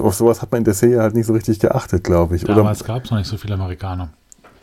auf 0.00 0.14
sowas 0.14 0.42
hat 0.42 0.50
man 0.52 0.58
in 0.58 0.64
der 0.64 0.74
Serie 0.74 1.00
halt 1.00 1.14
nicht 1.14 1.26
so 1.26 1.32
richtig 1.32 1.60
geachtet, 1.60 2.04
glaube 2.04 2.36
ich. 2.36 2.44
Damals 2.44 2.84
gab 2.84 3.04
es 3.04 3.10
noch 3.10 3.18
nicht 3.18 3.28
so 3.28 3.36
viele 3.36 3.54
Amerikaner. 3.54 4.08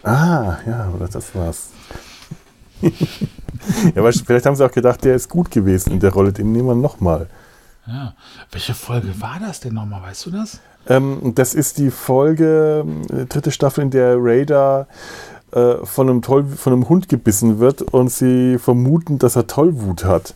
Ah, 0.03 0.57
ja, 0.65 0.89
oder 0.95 1.07
das 1.07 1.35
war's. 1.35 1.69
ja, 2.81 2.89
aber 3.95 4.11
vielleicht 4.11 4.45
haben 4.45 4.55
sie 4.55 4.65
auch 4.65 4.71
gedacht, 4.71 5.03
der 5.03 5.15
ist 5.15 5.29
gut 5.29 5.51
gewesen 5.51 5.93
in 5.93 5.99
der 5.99 6.11
Rolle, 6.11 6.33
den 6.33 6.51
nehmen 6.51 6.67
wir 6.67 6.75
nochmal. 6.75 7.27
Ja. 7.87 8.13
Welche 8.51 8.73
Folge 8.73 9.19
war 9.19 9.39
das 9.39 9.59
denn 9.59 9.73
nochmal, 9.73 10.01
weißt 10.03 10.25
du 10.25 10.31
das? 10.31 10.59
Ähm, 10.87 11.33
das 11.35 11.53
ist 11.53 11.77
die 11.77 11.91
Folge, 11.91 12.85
äh, 13.11 13.25
dritte 13.25 13.51
Staffel, 13.51 13.83
in 13.83 13.91
der 13.91 14.15
Raider 14.17 14.87
äh, 15.51 15.75
von, 15.83 16.09
einem 16.09 16.21
Toll, 16.21 16.45
von 16.45 16.73
einem 16.73 16.89
Hund 16.89 17.09
gebissen 17.09 17.59
wird 17.59 17.81
und 17.81 18.09
sie 18.09 18.57
vermuten, 18.57 19.19
dass 19.19 19.35
er 19.35 19.47
Tollwut 19.47 20.05
hat. 20.05 20.35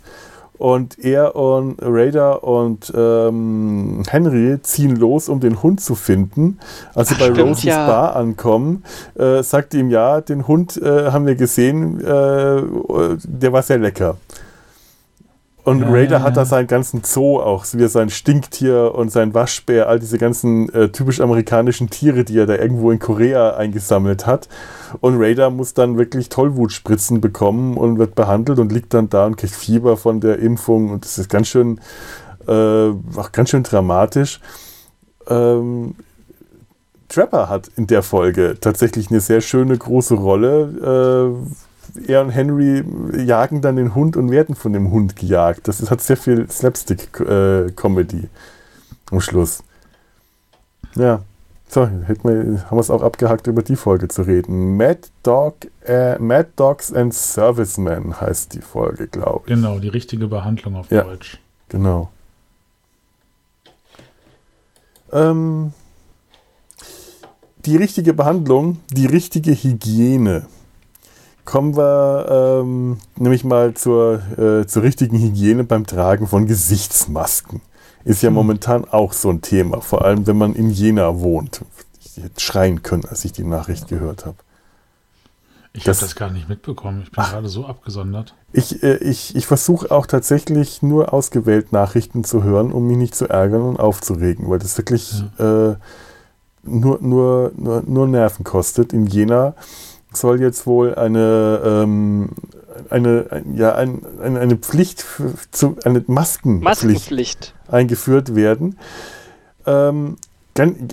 Und 0.57 0.99
er 0.99 1.35
und 1.35 1.77
Raider 1.81 2.43
und 2.43 2.91
ähm, 2.95 4.03
Henry 4.07 4.61
ziehen 4.61 4.95
los, 4.95 5.29
um 5.29 5.39
den 5.39 5.61
Hund 5.61 5.81
zu 5.81 5.95
finden. 5.95 6.59
Als 6.93 7.09
sie 7.09 7.15
bei 7.15 7.25
stimmt, 7.25 7.39
Roses 7.39 7.63
ja. 7.63 7.87
Bar 7.87 8.15
ankommen, 8.15 8.83
äh, 9.15 9.43
sagt 9.43 9.73
ihm, 9.73 9.89
ja, 9.89 10.21
den 10.21 10.47
Hund 10.47 10.77
äh, 10.77 11.11
haben 11.11 11.25
wir 11.25 11.35
gesehen, 11.35 11.99
äh, 11.99 12.61
der 13.23 13.53
war 13.53 13.61
sehr 13.61 13.77
lecker. 13.79 14.17
Und 15.65 15.81
ja, 15.81 15.89
Raider 15.89 16.17
ja, 16.17 16.21
hat 16.21 16.37
da 16.37 16.45
seinen 16.45 16.67
ganzen 16.67 17.03
Zoo 17.03 17.39
auch, 17.39 17.65
wie 17.73 17.87
sein 17.87 18.11
Stinktier 18.11 18.93
und 18.93 19.11
sein 19.11 19.33
Waschbär, 19.33 19.89
all 19.89 19.99
diese 19.99 20.19
ganzen 20.19 20.71
äh, 20.71 20.89
typisch 20.89 21.19
amerikanischen 21.19 21.89
Tiere, 21.89 22.23
die 22.23 22.37
er 22.37 22.45
da 22.45 22.53
irgendwo 22.53 22.91
in 22.91 22.99
Korea 22.99 23.55
eingesammelt 23.55 24.27
hat. 24.27 24.47
Und 25.01 25.19
Raider 25.19 25.49
muss 25.49 25.73
dann 25.73 25.97
wirklich 25.97 26.29
Tollwutspritzen 26.29 27.19
bekommen 27.19 27.77
und 27.77 27.97
wird 27.97 28.13
behandelt 28.13 28.59
und 28.59 28.71
liegt 28.71 28.93
dann 28.93 29.09
da 29.09 29.25
und 29.25 29.37
kriegt 29.37 29.55
Fieber 29.55 29.97
von 29.97 30.21
der 30.21 30.37
Impfung. 30.37 30.91
Und 30.91 31.03
das 31.03 31.17
ist 31.17 31.29
ganz 31.29 31.47
schön, 31.47 31.81
äh, 32.47 32.51
auch 32.51 33.31
ganz 33.31 33.49
schön 33.49 33.63
dramatisch. 33.63 34.39
Ähm, 35.27 35.95
Trapper 37.09 37.49
hat 37.49 37.71
in 37.75 37.87
der 37.87 38.03
Folge 38.03 38.57
tatsächlich 38.61 39.09
eine 39.09 39.19
sehr 39.19 39.41
schöne 39.41 39.75
große 39.75 40.13
Rolle. 40.13 41.33
Äh, 41.33 41.64
er 42.07 42.21
und 42.21 42.29
Henry 42.29 42.83
jagen 43.25 43.61
dann 43.61 43.75
den 43.75 43.95
Hund 43.95 44.17
und 44.17 44.31
werden 44.31 44.55
von 44.55 44.73
dem 44.73 44.91
Hund 44.91 45.15
gejagt. 45.15 45.67
Das 45.67 45.89
hat 45.89 46.01
sehr 46.01 46.17
viel 46.17 46.49
Slapstick-Comedy 46.49 48.29
am 49.11 49.21
Schluss. 49.21 49.63
Ja, 50.95 51.21
so, 51.67 51.87
hätten 51.87 52.23
wir, 52.23 52.63
haben 52.69 52.77
wir 52.77 52.81
es 52.81 52.89
auch 52.89 53.01
abgehakt, 53.01 53.47
über 53.47 53.63
die 53.63 53.75
Folge 53.75 54.07
zu 54.07 54.21
reden. 54.21 54.77
Mad, 54.77 54.99
Dog, 55.23 55.55
äh, 55.85 56.17
Mad 56.19 56.49
Dogs 56.55 56.93
and 56.93 57.13
Servicemen 57.13 58.21
heißt 58.21 58.53
die 58.53 58.61
Folge, 58.61 59.07
glaube 59.07 59.41
ich. 59.45 59.55
Genau, 59.55 59.79
die 59.79 59.89
richtige 59.89 60.27
Behandlung 60.27 60.75
auf 60.75 60.89
ja, 60.91 61.03
Deutsch. 61.03 61.39
Genau. 61.69 62.11
Ähm, 65.11 65.73
die 67.65 67.77
richtige 67.77 68.13
Behandlung, 68.13 68.77
die 68.91 69.07
richtige 69.07 69.51
Hygiene. 69.51 70.45
Kommen 71.45 71.77
wir 71.77 72.61
ähm, 72.61 72.97
nämlich 73.17 73.43
mal 73.43 73.75
zur, 73.75 74.21
äh, 74.37 74.65
zur 74.65 74.81
richtigen 74.81 75.17
Hygiene 75.19 75.63
beim 75.63 75.85
Tragen 75.85 76.27
von 76.27 76.47
Gesichtsmasken. 76.47 77.61
Ist 78.03 78.23
ja 78.23 78.27
hm. 78.27 78.33
momentan 78.33 78.85
auch 78.85 79.13
so 79.13 79.29
ein 79.29 79.41
Thema, 79.41 79.81
vor 79.81 80.03
allem 80.03 80.25
wenn 80.25 80.37
man 80.37 80.55
in 80.55 80.71
Jena 80.71 81.19
wohnt. 81.19 81.61
Ich 82.03 82.21
hätte 82.21 82.39
schreien 82.39 82.81
können, 82.81 83.05
als 83.05 83.25
ich 83.25 83.31
die 83.31 83.43
Nachricht 83.43 83.87
gehört 83.87 84.25
habe. 84.25 84.37
Ich 85.73 85.87
habe 85.87 85.97
das 85.99 86.15
gar 86.15 86.31
nicht 86.31 86.47
mitbekommen. 86.47 87.01
Ich 87.03 87.11
bin 87.11 87.19
ach, 87.21 87.31
gerade 87.31 87.49
so 87.49 87.65
abgesondert. 87.65 88.33
Ich, 88.53 88.81
äh, 88.81 88.95
ich, 88.97 89.35
ich 89.35 89.45
versuche 89.45 89.91
auch 89.91 90.07
tatsächlich 90.07 90.81
nur 90.81 91.13
ausgewählt 91.13 91.73
Nachrichten 91.73 92.23
zu 92.23 92.43
hören, 92.43 92.71
um 92.71 92.87
mich 92.87 92.97
nicht 92.97 93.13
zu 93.13 93.27
ärgern 93.27 93.61
und 93.61 93.79
aufzuregen, 93.79 94.49
weil 94.49 94.59
das 94.59 94.77
wirklich 94.77 95.23
ja. 95.37 95.71
äh, 95.71 95.75
nur, 96.63 96.99
nur, 97.01 97.51
nur, 97.55 97.83
nur 97.85 98.07
Nerven 98.07 98.43
kostet. 98.43 98.93
In 98.93 99.05
Jena 99.05 99.53
soll 100.15 100.41
jetzt 100.41 100.65
wohl 100.65 100.95
eine, 100.95 101.61
ähm, 101.63 102.29
eine, 102.89 103.43
ja, 103.53 103.75
ein, 103.75 104.01
eine, 104.21 104.39
eine 104.39 104.55
Pflicht, 104.57 105.05
zu, 105.51 105.77
eine 105.83 106.03
Maskenpflicht, 106.07 106.63
Maskenpflicht. 106.63 107.53
eingeführt 107.67 108.35
werden. 108.35 108.77
Ähm, 109.65 110.17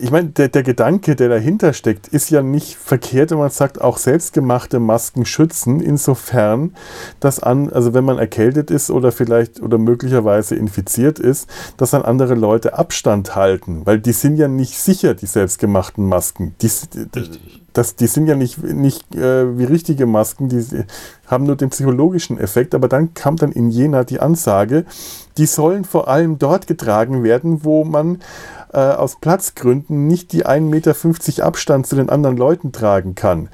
ich 0.01 0.11
meine, 0.11 0.31
der, 0.31 0.49
der 0.49 0.65
Gedanke, 0.65 1.15
der 1.15 1.29
dahinter 1.29 1.73
steckt, 1.73 2.09
ist 2.09 2.31
ja 2.31 2.43
nicht 2.43 2.75
verkehrt, 2.75 3.31
wenn 3.31 3.39
man 3.39 3.51
sagt, 3.51 3.81
auch 3.81 3.97
selbstgemachte 3.97 4.81
Masken 4.81 5.25
schützen, 5.25 5.81
insofern, 5.81 6.75
dass 7.21 7.39
an, 7.39 7.73
also 7.73 7.95
wenn 7.95 8.05
man 8.05 8.19
erkältet 8.19 8.73
ist 8.73 8.91
oder 8.91 9.13
vielleicht 9.13 9.61
oder 9.63 9.79
möglicherweise 9.79 10.57
infiziert 10.57 11.21
ist, 11.21 11.49
dass 11.77 11.93
dann 11.93 12.03
andere 12.03 12.35
Leute 12.35 12.77
Abstand 12.77 13.37
halten, 13.37 13.83
weil 13.85 14.01
die 14.01 14.13
sind 14.13 14.37
ja 14.37 14.49
nicht 14.49 14.77
sicher, 14.77 15.15
die 15.15 15.27
selbstgemachten 15.27 16.09
Masken. 16.09 16.57
Die, 16.61 16.69
das, 17.73 17.97
die 17.97 18.07
sind 18.07 18.27
ja 18.27 18.35
nicht, 18.35 18.63
nicht 18.63 19.15
äh, 19.15 19.59
wie 19.59 19.65
richtige 19.65 20.07
Masken, 20.07 20.49
die 20.49 20.65
haben 21.27 21.45
nur 21.45 21.57
den 21.57 21.71
psychologischen 21.71 22.39
Effekt, 22.39 22.75
aber 22.75 22.89
dann 22.89 23.15
kam 23.15 23.37
dann 23.37 23.53
in 23.53 23.71
Jena 23.71 24.05
die 24.05 24.21
Ansage, 24.21 24.85
die 25.39 25.47
sollen 25.47 25.85
vor 25.85 26.09
allem 26.09 26.39
dort 26.39 26.67
getragen 26.67 27.23
werden, 27.23 27.65
wo 27.65 27.85
man 27.85 28.21
äh, 28.73 28.79
aus 28.79 29.17
Platzgründen 29.21 30.07
nicht 30.07 30.33
die 30.33 30.47
1,50 30.47 30.61
Meter 30.61 31.47
Abstand 31.47 31.87
zu 31.87 31.97
den 31.97 32.09
anderen 32.09 32.37
Leuten 32.37 32.73
tragen 32.73 33.15
kann. 33.15 33.49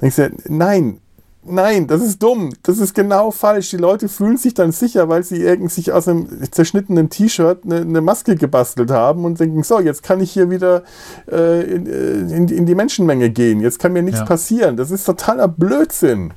Denkst 0.00 0.16
du, 0.16 0.30
nein, 0.48 0.98
nein, 1.44 1.86
das 1.86 2.02
ist 2.02 2.22
dumm, 2.22 2.52
das 2.62 2.78
ist 2.78 2.94
genau 2.94 3.30
falsch. 3.30 3.70
Die 3.70 3.76
Leute 3.76 4.08
fühlen 4.08 4.36
sich 4.36 4.54
dann 4.54 4.72
sicher, 4.72 5.08
weil 5.08 5.22
sie 5.22 5.42
irgendwie 5.42 5.72
sich 5.72 5.92
aus 5.92 6.08
einem 6.08 6.28
zerschnittenen 6.50 7.10
T-Shirt 7.10 7.64
eine, 7.64 7.80
eine, 7.80 8.00
Maske 8.00 8.36
gebastelt 8.36 8.90
haben 8.90 9.24
und 9.24 9.40
denken, 9.40 9.62
so, 9.62 9.80
jetzt 9.80 10.02
kann 10.02 10.20
ich 10.20 10.32
hier 10.32 10.50
wieder 10.50 10.82
äh, 11.30 11.62
in, 11.62 11.86
äh, 11.86 12.36
in, 12.36 12.48
in, 12.48 12.66
die 12.66 12.74
Menschenmenge 12.74 13.30
gehen, 13.30 13.60
jetzt 13.60 13.78
kann 13.78 13.92
mir 13.92 14.02
nichts 14.02 14.20
ja. 14.20 14.26
passieren. 14.26 14.76
Das 14.76 14.90
ist 14.90 15.04
totaler 15.04 15.48
Blödsinn. 15.48 16.32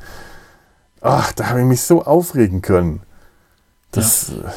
Ach, 1.01 1.31
da 1.33 1.49
habe 1.49 1.59
ich 1.59 1.65
mich 1.65 1.81
so 1.81 2.03
aufregen 2.03 2.61
können. 2.61 3.01
Das. 3.91 4.29
Ja. 4.29 4.51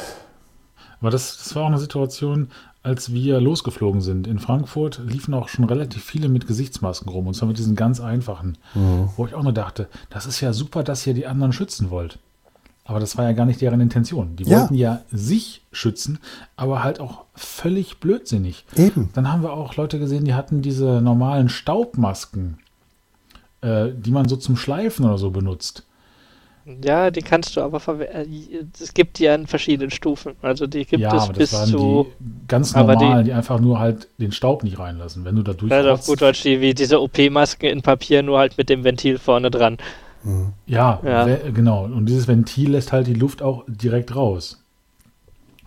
Aber 1.01 1.11
das, 1.11 1.37
das 1.37 1.55
war 1.55 1.63
auch 1.63 1.67
eine 1.67 1.77
Situation, 1.79 2.51
als 2.89 3.13
wir 3.13 3.39
losgeflogen 3.39 4.01
sind. 4.01 4.25
In 4.25 4.39
Frankfurt 4.39 4.99
liefen 5.05 5.35
auch 5.35 5.47
schon 5.47 5.65
relativ 5.65 6.03
viele 6.03 6.27
mit 6.27 6.47
Gesichtsmasken 6.47 7.07
rum 7.07 7.27
und 7.27 7.35
zwar 7.35 7.47
mit 7.47 7.59
diesen 7.59 7.75
ganz 7.75 8.01
einfachen. 8.01 8.57
Mhm. 8.73 9.09
Wo 9.15 9.27
ich 9.27 9.35
auch 9.35 9.43
nur 9.43 9.53
dachte, 9.53 9.87
das 10.09 10.25
ist 10.25 10.41
ja 10.41 10.53
super, 10.53 10.83
dass 10.83 11.05
ihr 11.05 11.13
die 11.13 11.27
anderen 11.27 11.53
schützen 11.53 11.91
wollt. 11.91 12.17
Aber 12.85 12.99
das 12.99 13.15
war 13.15 13.25
ja 13.25 13.33
gar 13.33 13.45
nicht 13.45 13.61
deren 13.61 13.79
Intention. 13.79 14.35
Die 14.35 14.45
ja. 14.45 14.61
wollten 14.61 14.73
ja 14.73 15.03
sich 15.11 15.61
schützen, 15.71 16.17
aber 16.55 16.83
halt 16.83 16.99
auch 16.99 17.25
völlig 17.35 17.99
blödsinnig. 17.99 18.65
Eben. 18.75 19.11
Dann 19.13 19.31
haben 19.31 19.43
wir 19.43 19.53
auch 19.53 19.75
Leute 19.75 19.99
gesehen, 19.99 20.25
die 20.25 20.33
hatten 20.33 20.63
diese 20.63 20.99
normalen 20.99 21.49
Staubmasken, 21.49 22.57
äh, 23.61 23.89
die 23.95 24.09
man 24.09 24.27
so 24.27 24.35
zum 24.35 24.57
Schleifen 24.57 25.05
oder 25.05 25.19
so 25.19 25.29
benutzt. 25.29 25.85
Ja, 26.83 27.11
die 27.11 27.21
kannst 27.21 27.55
du 27.55 27.61
aber 27.61 27.79
verwenden. 27.79 28.31
Äh, 28.31 28.65
es 28.81 28.93
gibt 28.93 29.19
die 29.19 29.23
ja 29.23 29.35
in 29.35 29.47
verschiedenen 29.47 29.91
Stufen. 29.91 30.33
Also 30.41 30.67
die 30.67 30.85
gibt 30.85 31.01
ja, 31.01 31.15
es 31.15 31.29
bis 31.29 31.51
zu. 31.65 32.07
ganz 32.47 32.75
normal, 32.75 33.23
die, 33.23 33.25
die, 33.25 33.33
einfach 33.33 33.59
nur 33.59 33.79
halt 33.79 34.07
den 34.17 34.31
Staub 34.31 34.63
nicht 34.63 34.79
reinlassen. 34.79 35.25
Wenn 35.25 35.35
du 35.35 35.43
da 35.43 35.53
durch. 35.53 35.71
Ja, 35.71 35.91
auf 35.91 36.05
gut 36.05 36.21
Deutsch, 36.21 36.43
die, 36.43 36.61
wie 36.61 36.73
diese 36.73 37.01
OP-Masken 37.01 37.69
in 37.69 37.81
Papier, 37.81 38.23
nur 38.23 38.39
halt 38.39 38.57
mit 38.57 38.69
dem 38.69 38.83
Ventil 38.83 39.17
vorne 39.17 39.51
dran. 39.51 39.77
Mhm. 40.23 40.53
Ja, 40.65 40.99
ja. 41.03 41.37
genau. 41.53 41.85
Und 41.85 42.05
dieses 42.05 42.27
Ventil 42.27 42.71
lässt 42.71 42.91
halt 42.91 43.07
die 43.07 43.13
Luft 43.13 43.41
auch 43.41 43.63
direkt 43.67 44.15
raus. 44.15 44.61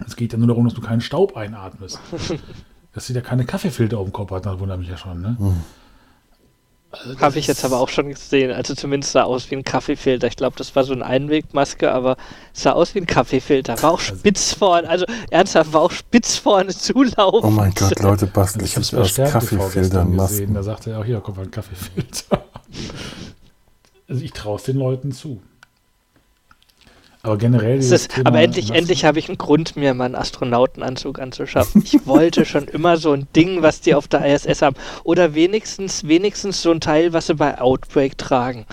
Es 0.07 0.17
geht 0.17 0.33
ja 0.33 0.39
nur 0.39 0.49
darum, 0.49 0.65
dass 0.65 0.75
du 0.75 0.81
keinen 0.81 1.01
Staub 1.01 1.37
einatmest. 1.37 2.01
dass 2.95 3.07
sie 3.07 3.15
da 3.15 3.21
keine 3.21 3.45
Kaffeefilter 3.45 3.99
auf 3.99 4.07
dem 4.07 4.13
Kopf 4.13 4.31
hat, 4.31 4.47
das 4.47 4.59
wundert 4.59 4.79
mich 4.79 4.89
ja 4.89 4.97
schon, 4.97 5.21
ne? 5.21 5.37
Mhm. 5.39 5.63
Also 6.93 7.19
Habe 7.19 7.39
ich 7.39 7.47
jetzt 7.47 7.65
aber 7.65 7.81
auch 7.81 7.89
schon 7.89 8.09
gesehen. 8.09 8.51
Also 8.53 8.75
zumindest 8.75 9.13
sah 9.13 9.23
aus 9.23 9.51
wie 9.51 9.57
ein 9.57 9.65
Kaffeefilter. 9.65 10.27
Ich 10.27 10.37
glaube, 10.37 10.57
das 10.59 10.77
war 10.77 10.85
so 10.85 10.93
eine 10.93 11.07
Einwegmaske, 11.07 11.91
aber 11.91 12.19
sah 12.53 12.73
aus 12.73 12.95
wie 12.95 13.01
ein 13.01 13.07
Kaffeefilter. 13.07 13.83
War 13.83 13.93
auch 13.93 14.01
also 14.01 14.15
spitz 14.15 14.53
vorne, 14.53 14.89
also 14.89 15.07
ernsthaft, 15.31 15.73
war 15.73 15.81
auch 15.81 15.91
spitz 15.91 16.37
vorne 16.37 16.75
zulaufen. 16.75 17.49
Oh 17.49 17.51
mein 17.51 17.73
Gott, 17.73 17.99
Leute, 18.01 18.27
basteln 18.27 18.67
ich 18.67 18.77
habe 18.77 19.01
aus 19.01 19.15
Kaffeefiltern 19.15 20.17
gesehen. 20.17 20.53
Da 20.53 20.63
sagte 20.63 20.91
er 20.91 21.01
auch, 21.01 21.05
hier, 21.05 21.21
kommt 21.21 21.39
mal 21.39 21.45
ein 21.45 21.51
Kaffeefilter. 21.51 22.45
also 24.09 24.23
ich 24.23 24.33
traue 24.33 24.57
es 24.57 24.65
den 24.65 24.77
Leuten 24.77 25.13
zu. 25.13 25.41
Aber 27.25 27.39
generell. 27.39 27.79
Ist, 27.79 28.11
Thema, 28.11 28.31
aber 28.31 28.41
endlich, 28.41 28.71
endlich 28.71 29.05
habe 29.05 29.21
ich 29.21 29.29
einen 29.29 29.39
Grund, 29.39 29.77
mir 29.77 29.95
mal 29.95 30.07
einen 30.07 30.17
Astronautenanzug 30.17 31.21
anzuschaffen. 31.21 31.83
Ich 31.85 32.05
wollte 32.05 32.45
schon 32.45 32.65
immer 32.73 32.97
so 32.97 33.13
ein 33.13 33.29
Ding, 33.37 33.63
was 33.63 33.81
die 33.81 33.95
auf 33.95 34.09
der 34.09 34.27
ISS 34.27 34.61
haben. 34.61 34.75
Oder 35.05 35.35
wenigstens, 35.35 36.09
wenigstens 36.09 36.63
so 36.63 36.73
ein 36.73 36.81
Teil, 36.81 37.13
was 37.13 37.29
sie 37.29 37.37
bei 37.37 37.61
Outbreak 37.61 38.19
tragen. 38.19 38.67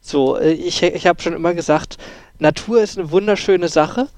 So, 0.00 0.36
äh, 0.36 0.52
ich, 0.52 0.82
ich 0.82 1.06
habe 1.06 1.22
schon 1.22 1.34
immer 1.34 1.54
gesagt, 1.54 1.98
Natur 2.40 2.82
ist 2.82 2.98
eine 2.98 3.12
wunderschöne 3.12 3.68
Sache. 3.68 4.08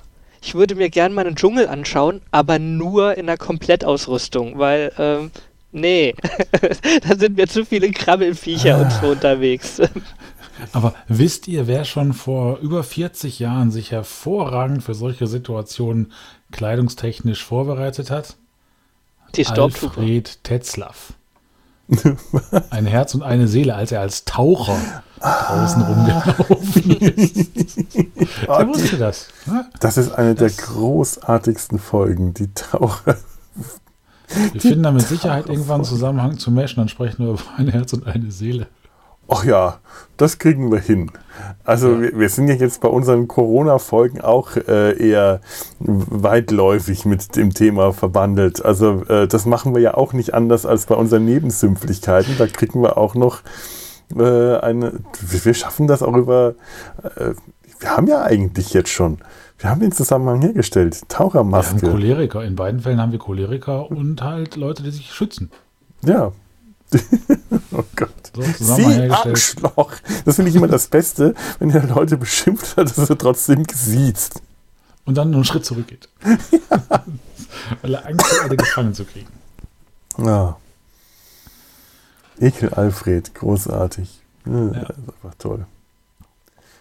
Ich 0.41 0.55
würde 0.55 0.75
mir 0.75 0.89
gern 0.89 1.13
mal 1.13 1.27
einen 1.27 1.37
Dschungel 1.37 1.69
anschauen, 1.69 2.23
aber 2.31 2.59
nur 2.59 3.19
in 3.19 3.27
der 3.27 3.37
Komplettausrüstung, 3.37 4.59
weil, 4.59 4.91
ähm, 4.99 5.31
nee, 5.71 6.15
da 7.07 7.15
sind 7.15 7.37
mir 7.37 7.47
zu 7.47 7.67
viele 7.67 7.91
Krabbelfiecher 7.91 8.81
und 8.81 8.91
so 8.91 9.09
unterwegs. 9.09 9.83
Aber 10.73 10.95
wisst 11.09 11.49
ihr, 11.49 11.67
wer 11.67 11.85
schon 11.85 12.13
vor 12.13 12.59
über 12.59 12.83
40 12.83 13.39
Jahren 13.39 13.71
sich 13.71 13.91
hervorragend 13.91 14.83
für 14.83 14.95
solche 14.95 15.27
Situationen 15.27 16.13
kleidungstechnisch 16.53 17.45
vorbereitet 17.45 18.11
hat? 18.11 18.37
Die 19.37 19.47
Alfred 19.47 20.43
Tetzlaff. 20.45 21.15
Ein 22.71 22.87
Herz 22.87 23.15
und 23.15 23.23
eine 23.23 23.49
Seele, 23.49 23.75
als 23.75 23.91
er 23.91 24.01
als 24.01 24.25
Taucher 24.25 24.79
draußen 25.21 25.83
rumgelaufen 25.83 26.91
ist. 27.01 27.37
Wer 28.47 28.69
wusste 28.69 28.97
das? 28.97 29.29
Ne? 29.47 29.67
Das 29.81 29.97
ist 29.97 30.13
eine 30.13 30.35
das 30.35 30.57
der 30.57 30.67
großartigsten 30.67 31.79
Folgen, 31.79 32.33
die 32.33 32.53
Taucher. 32.55 33.17
Wir 34.53 34.61
finden 34.61 34.85
da 34.85 34.93
mit 34.93 35.03
Sicherheit 35.03 35.49
irgendwann 35.49 35.77
einen 35.77 35.85
Zusammenhang 35.85 36.39
zu 36.39 36.53
Mesh, 36.53 36.77
dann 36.77 36.89
sprechen 36.89 37.25
wir 37.25 37.33
über 37.33 37.43
ein 37.57 37.69
Herz 37.69 37.93
und 37.93 38.07
eine 38.07 38.31
Seele. 38.31 38.69
Ach 39.33 39.45
ja, 39.45 39.79
das 40.17 40.39
kriegen 40.39 40.73
wir 40.73 40.81
hin. 40.81 41.13
Also 41.65 41.93
ja. 41.93 42.01
wir, 42.01 42.19
wir, 42.19 42.29
sind 42.29 42.49
ja 42.49 42.55
jetzt 42.55 42.81
bei 42.81 42.89
unseren 42.89 43.29
Corona-Folgen 43.29 44.21
auch 44.21 44.57
äh, 44.57 44.99
eher 44.99 45.41
weitläufig 45.79 47.05
mit 47.07 47.37
dem 47.37 47.55
Thema 47.55 47.93
verbandelt. 47.93 48.65
Also 48.65 49.05
äh, 49.05 49.29
das 49.29 49.47
machen 49.47 49.73
wir 49.73 49.81
ja 49.81 49.95
auch 49.95 50.13
nicht 50.13 50.35
anders 50.35 50.67
als 50.67 50.87
bei 50.87 50.97
unseren 50.97 51.25
Nebensümpflichkeiten. 51.27 52.37
Da 52.39 52.49
kriegen 52.49 52.83
wir 52.83 52.99
auch 52.99 53.15
noch 53.15 53.43
äh, 54.17 54.57
eine. 54.59 54.95
Wir 55.21 55.55
schaffen 55.55 55.87
das 55.87 56.03
auch 56.03 56.17
über. 56.17 56.55
Äh, 57.05 57.35
wir 57.79 57.97
haben 57.97 58.09
ja 58.09 58.23
eigentlich 58.23 58.75
jetzt 58.75 58.91
schon. 58.91 59.19
Wir 59.59 59.71
haben 59.71 59.81
den 59.81 59.93
Zusammenhang 59.93 60.43
hergestellt. 60.43 61.09
Tauchermaske. 61.09 61.83
Wir 61.83 61.89
haben 61.89 61.99
Choleriker. 61.99 62.45
In 62.45 62.57
beiden 62.57 62.81
Fällen 62.81 63.01
haben 63.01 63.13
wir 63.13 63.21
Choleriker 63.21 63.91
und 63.91 64.23
halt 64.23 64.57
Leute, 64.57 64.83
die 64.83 64.91
sich 64.91 65.13
schützen. 65.13 65.51
Ja, 66.05 66.33
oh 67.73 67.85
Gott. 67.97 68.11
So, 68.59 68.75
Sie 68.77 69.11
Arschloch. 69.11 69.93
Das 70.25 70.37
finde 70.37 70.51
ich 70.51 70.57
immer 70.57 70.69
das 70.69 70.89
Beste, 70.89 71.35
wenn 71.59 71.71
er 71.71 71.87
Leute 71.87 72.17
beschimpft 72.17 72.77
hat, 72.77 72.97
dass 72.97 73.11
er 73.11 73.19
trotzdem 73.19 73.65
gesiezt. 73.65 74.41
Und 75.05 75.17
dann 75.17 75.35
einen 75.35 75.45
Schritt 75.45 75.65
zurückgeht. 75.65 76.09
ja. 76.25 77.05
Weil 77.83 77.95
er 77.95 78.07
Angst 78.07 78.33
hat, 78.33 78.43
alle 78.43 78.57
gefangen 78.57 78.95
zu 78.95 79.05
kriegen. 79.05 79.29
Ja. 80.19 80.57
Ekel 82.39 82.71
Alfred, 82.71 83.35
großartig. 83.35 84.21
Ja, 84.47 84.53
ja. 84.53 84.67
Das 84.71 84.91
ist 84.91 85.09
einfach 85.09 85.35
toll. 85.39 85.67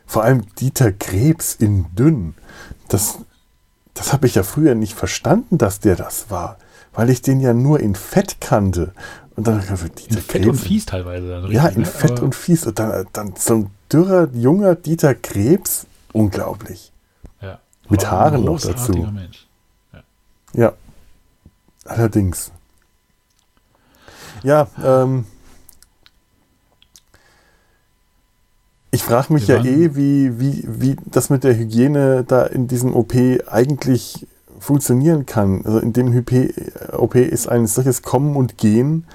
Vor 0.05 0.23
allem 0.23 0.43
Dieter 0.55 0.91
Krebs 0.91 1.55
in 1.55 1.85
dünn. 1.95 2.33
Das, 2.87 3.19
das 3.93 4.13
habe 4.13 4.25
ich 4.25 4.35
ja 4.35 4.43
früher 4.43 4.73
nicht 4.73 4.93
verstanden, 4.93 5.57
dass 5.57 5.79
der 5.79 5.95
das 5.95 6.29
war. 6.29 6.57
Weil 6.93 7.09
ich 7.09 7.21
den 7.21 7.39
ja 7.39 7.53
nur 7.53 7.79
in 7.79 7.93
Fett 7.95 8.41
kannte. 8.41 8.93
Und 9.39 9.47
dann 9.47 9.59
in 9.61 9.65
Fett 9.77 10.27
Krebs. 10.27 10.47
und 10.47 10.55
fies 10.57 10.85
teilweise. 10.85 11.29
Dann 11.29 11.49
ja, 11.49 11.67
in 11.67 11.79
ne? 11.79 11.85
Fett 11.85 12.11
Aber 12.11 12.23
und 12.23 12.35
fies. 12.35 12.67
Und 12.67 12.77
dann, 12.77 13.07
dann 13.13 13.33
so 13.37 13.53
ein 13.55 13.69
dürrer, 13.89 14.27
junger 14.33 14.75
Dieter 14.75 15.15
Krebs. 15.15 15.87
Unglaublich. 16.11 16.91
Ja. 17.41 17.59
Mit 17.87 18.11
Haaren 18.11 18.43
noch 18.43 18.59
dazu. 18.59 18.91
Mensch. 18.91 19.47
Ja. 19.93 20.03
ja. 20.59 20.73
Allerdings. 21.85 22.51
Ja, 24.43 24.67
ähm, 24.83 25.23
ich 28.91 29.03
frage 29.03 29.31
mich 29.31 29.47
ja 29.47 29.63
eh, 29.63 29.95
wie, 29.95 30.37
wie, 30.37 30.65
wie 30.67 30.97
das 31.05 31.29
mit 31.29 31.45
der 31.45 31.57
Hygiene 31.57 32.25
da 32.27 32.45
in 32.45 32.67
diesem 32.67 32.93
OP 32.93 33.13
eigentlich 33.47 34.27
funktionieren 34.59 35.25
kann. 35.25 35.65
Also 35.65 35.79
in 35.79 35.93
dem 35.93 36.25
OP 36.91 37.15
ist 37.15 37.47
ein 37.47 37.67
solches 37.67 38.01
Kommen 38.01 38.35
und 38.35 38.57
Gehen 38.57 39.05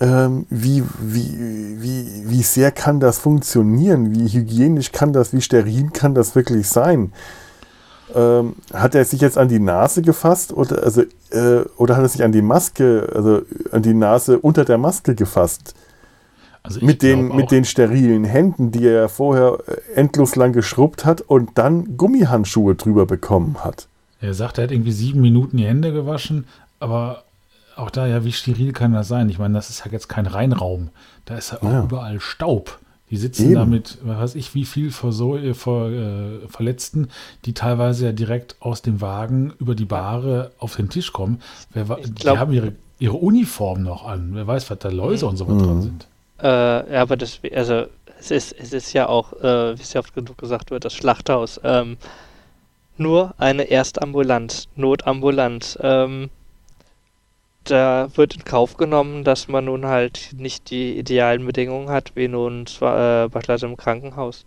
ähm, 0.00 0.46
wie, 0.50 0.82
wie, 1.00 1.76
wie, 1.80 2.24
wie 2.26 2.42
sehr 2.42 2.72
kann 2.72 3.00
das 3.00 3.18
funktionieren? 3.18 4.14
Wie 4.14 4.28
hygienisch 4.28 4.92
kann 4.92 5.12
das, 5.12 5.32
wie 5.32 5.40
steril 5.40 5.90
kann 5.90 6.14
das 6.14 6.34
wirklich 6.34 6.68
sein? 6.68 7.12
Ähm, 8.14 8.56
hat 8.72 8.94
er 8.94 9.04
sich 9.04 9.20
jetzt 9.20 9.38
an 9.38 9.48
die 9.48 9.58
Nase 9.58 10.02
gefasst 10.02 10.52
oder, 10.52 10.82
also, 10.82 11.02
äh, 11.30 11.64
oder 11.76 11.96
hat 11.96 12.02
er 12.02 12.08
sich 12.08 12.22
an 12.22 12.32
die 12.32 12.42
Maske, 12.42 13.10
also 13.14 13.42
an 13.72 13.82
die 13.82 13.94
Nase 13.94 14.38
unter 14.38 14.64
der 14.64 14.78
Maske 14.78 15.14
gefasst? 15.14 15.74
Also 16.62 16.84
mit, 16.84 17.02
den, 17.02 17.34
mit 17.34 17.50
den 17.50 17.64
sterilen 17.64 18.24
Händen, 18.24 18.70
die 18.70 18.86
er 18.86 19.08
vorher 19.08 19.58
äh, 19.66 20.00
endlos 20.00 20.34
lang 20.34 20.52
geschrubbt 20.52 21.04
hat 21.04 21.20
und 21.20 21.50
dann 21.56 21.96
Gummihandschuhe 21.96 22.74
drüber 22.74 23.04
bekommen 23.04 23.62
hat. 23.62 23.88
Er 24.20 24.32
sagt, 24.32 24.58
er 24.58 24.64
hat 24.64 24.70
irgendwie 24.70 24.92
sieben 24.92 25.20
Minuten 25.20 25.58
die 25.58 25.66
Hände 25.66 25.92
gewaschen, 25.92 26.46
aber 26.80 27.23
auch 27.76 27.90
da, 27.90 28.06
ja, 28.06 28.24
wie 28.24 28.32
steril 28.32 28.72
kann 28.72 28.92
das 28.92 29.08
sein? 29.08 29.28
Ich 29.28 29.38
meine, 29.38 29.54
das 29.54 29.70
ist 29.70 29.84
ja 29.84 29.90
jetzt 29.90 30.08
kein 30.08 30.26
Reinraum. 30.26 30.90
Da 31.24 31.36
ist 31.36 31.52
ja 31.52 31.58
auch 31.58 31.72
ja. 31.72 31.82
überall 31.82 32.20
Staub. 32.20 32.78
Die 33.10 33.16
sitzen 33.16 33.44
Eben. 33.44 33.54
da 33.54 33.64
mit, 33.64 33.98
was 34.02 34.18
weiß 34.18 34.34
ich, 34.34 34.54
wie 34.54 34.64
viel 34.64 34.90
vor 34.90 35.12
so, 35.12 35.38
vor, 35.54 35.90
äh, 35.90 36.48
Verletzten, 36.48 37.08
die 37.44 37.52
teilweise 37.52 38.06
ja 38.06 38.12
direkt 38.12 38.56
aus 38.60 38.82
dem 38.82 39.00
Wagen 39.00 39.52
über 39.60 39.74
die 39.74 39.84
Bahre 39.84 40.52
auf 40.58 40.76
den 40.76 40.88
Tisch 40.88 41.12
kommen. 41.12 41.40
Wer, 41.72 41.84
glaub, 41.84 42.14
die 42.14 42.28
haben 42.28 42.52
ihre, 42.52 42.72
ihre 42.98 43.16
Uniform 43.16 43.82
noch 43.82 44.06
an. 44.06 44.30
Wer 44.32 44.46
weiß, 44.46 44.70
was 44.70 44.78
da 44.78 44.88
Läuse 44.88 45.26
mhm. 45.26 45.30
und 45.30 45.36
so 45.36 45.48
was 45.48 45.62
dran 45.62 45.82
sind. 45.82 46.08
Äh, 46.42 46.94
ja, 46.94 47.02
aber 47.02 47.16
das, 47.16 47.40
also, 47.54 47.84
es 48.18 48.30
ist, 48.30 48.52
es 48.58 48.72
ist 48.72 48.92
ja 48.94 49.08
auch, 49.08 49.32
äh, 49.34 49.78
wie 49.78 49.82
es 49.82 49.92
ja 49.92 50.00
oft 50.00 50.14
genug 50.14 50.38
gesagt 50.38 50.70
wird, 50.70 50.84
das 50.84 50.94
Schlachthaus. 50.94 51.60
Ähm, 51.62 51.98
nur 52.96 53.34
eine 53.38 53.70
Erstambulanz, 53.70 54.68
Notambulanz. 54.76 55.78
Ähm, 55.82 56.30
da 57.70 58.08
wird 58.14 58.34
in 58.34 58.44
Kauf 58.44 58.76
genommen, 58.76 59.24
dass 59.24 59.48
man 59.48 59.66
nun 59.66 59.86
halt 59.86 60.30
nicht 60.36 60.70
die 60.70 60.98
idealen 60.98 61.46
Bedingungen 61.46 61.90
hat, 61.90 62.12
wie 62.14 62.28
nun 62.28 62.66
zwar, 62.66 63.24
äh, 63.24 63.28
beispielsweise 63.28 63.66
im 63.66 63.76
Krankenhaus. 63.76 64.44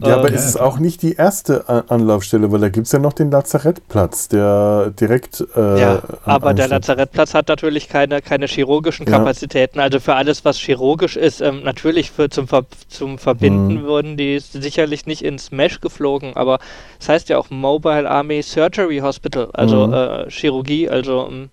Ja, 0.00 0.16
aber 0.16 0.28
ähm, 0.28 0.34
ist 0.34 0.44
es 0.44 0.56
auch 0.56 0.78
nicht 0.78 1.02
die 1.02 1.14
erste 1.14 1.68
Anlaufstelle, 1.88 2.52
weil 2.52 2.60
da 2.60 2.68
gibt 2.68 2.86
es 2.86 2.92
ja 2.92 3.00
noch 3.00 3.12
den 3.12 3.30
Lazarettplatz, 3.30 4.28
der 4.28 4.92
direkt. 4.98 5.44
Äh, 5.56 5.80
ja, 5.80 6.02
aber 6.24 6.54
der 6.54 6.68
Lazarettplatz 6.68 7.34
hat 7.34 7.48
natürlich 7.48 7.88
keine, 7.88 8.22
keine 8.22 8.46
chirurgischen 8.46 9.06
Kapazitäten. 9.06 9.78
Ja. 9.78 9.84
Also 9.84 9.98
für 9.98 10.14
alles, 10.14 10.44
was 10.44 10.56
chirurgisch 10.58 11.16
ist, 11.16 11.40
ähm, 11.40 11.62
natürlich 11.64 12.12
für, 12.12 12.30
zum, 12.30 12.46
Ver 12.46 12.64
zum 12.88 13.18
Verbinden 13.18 13.80
hm. 13.80 13.86
wurden 13.86 14.16
die 14.16 14.38
sicherlich 14.38 15.06
nicht 15.06 15.22
ins 15.22 15.50
Mesh 15.50 15.80
geflogen, 15.80 16.36
aber 16.36 16.60
das 16.98 17.08
heißt 17.08 17.28
ja 17.28 17.38
auch 17.38 17.50
Mobile 17.50 18.08
Army 18.08 18.42
Surgery 18.42 18.98
Hospital, 18.98 19.50
also 19.52 19.86
hm. 19.86 19.92
äh, 19.94 20.30
Chirurgie, 20.30 20.88
also. 20.88 21.26
Ähm, 21.28 21.50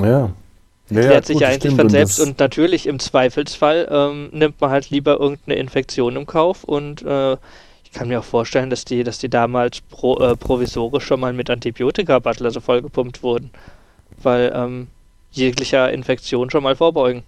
ja. 0.00 0.30
Erklärt 0.88 1.14
ja, 1.14 1.22
sich 1.22 1.40
ja 1.40 1.48
eigentlich 1.48 1.74
von 1.74 1.88
selbst 1.88 2.20
und 2.20 2.38
natürlich 2.38 2.86
im 2.86 2.98
Zweifelsfall 2.98 3.88
ähm, 3.90 4.28
nimmt 4.32 4.60
man 4.60 4.70
halt 4.70 4.90
lieber 4.90 5.18
irgendeine 5.18 5.58
Infektion 5.58 6.16
im 6.16 6.26
Kauf 6.26 6.64
und 6.64 7.02
äh, 7.02 7.32
ich 7.84 7.92
kann 7.92 8.08
mir 8.08 8.20
auch 8.20 8.24
vorstellen, 8.24 8.68
dass 8.68 8.84
die, 8.84 9.04
dass 9.04 9.18
die 9.18 9.28
damals 9.28 9.80
pro, 9.80 10.18
äh, 10.18 10.36
provisorisch 10.36 11.04
schon 11.04 11.20
mal 11.20 11.32
mit 11.32 11.50
Antibiotika-Butler 11.50 12.50
so 12.50 12.60
vollgepumpt 12.60 13.22
wurden, 13.22 13.50
weil 14.22 14.52
ähm, 14.54 14.88
jeglicher 15.30 15.90
Infektion 15.92 16.50
schon 16.50 16.62
mal 16.62 16.76
vorbeugen. 16.76 17.22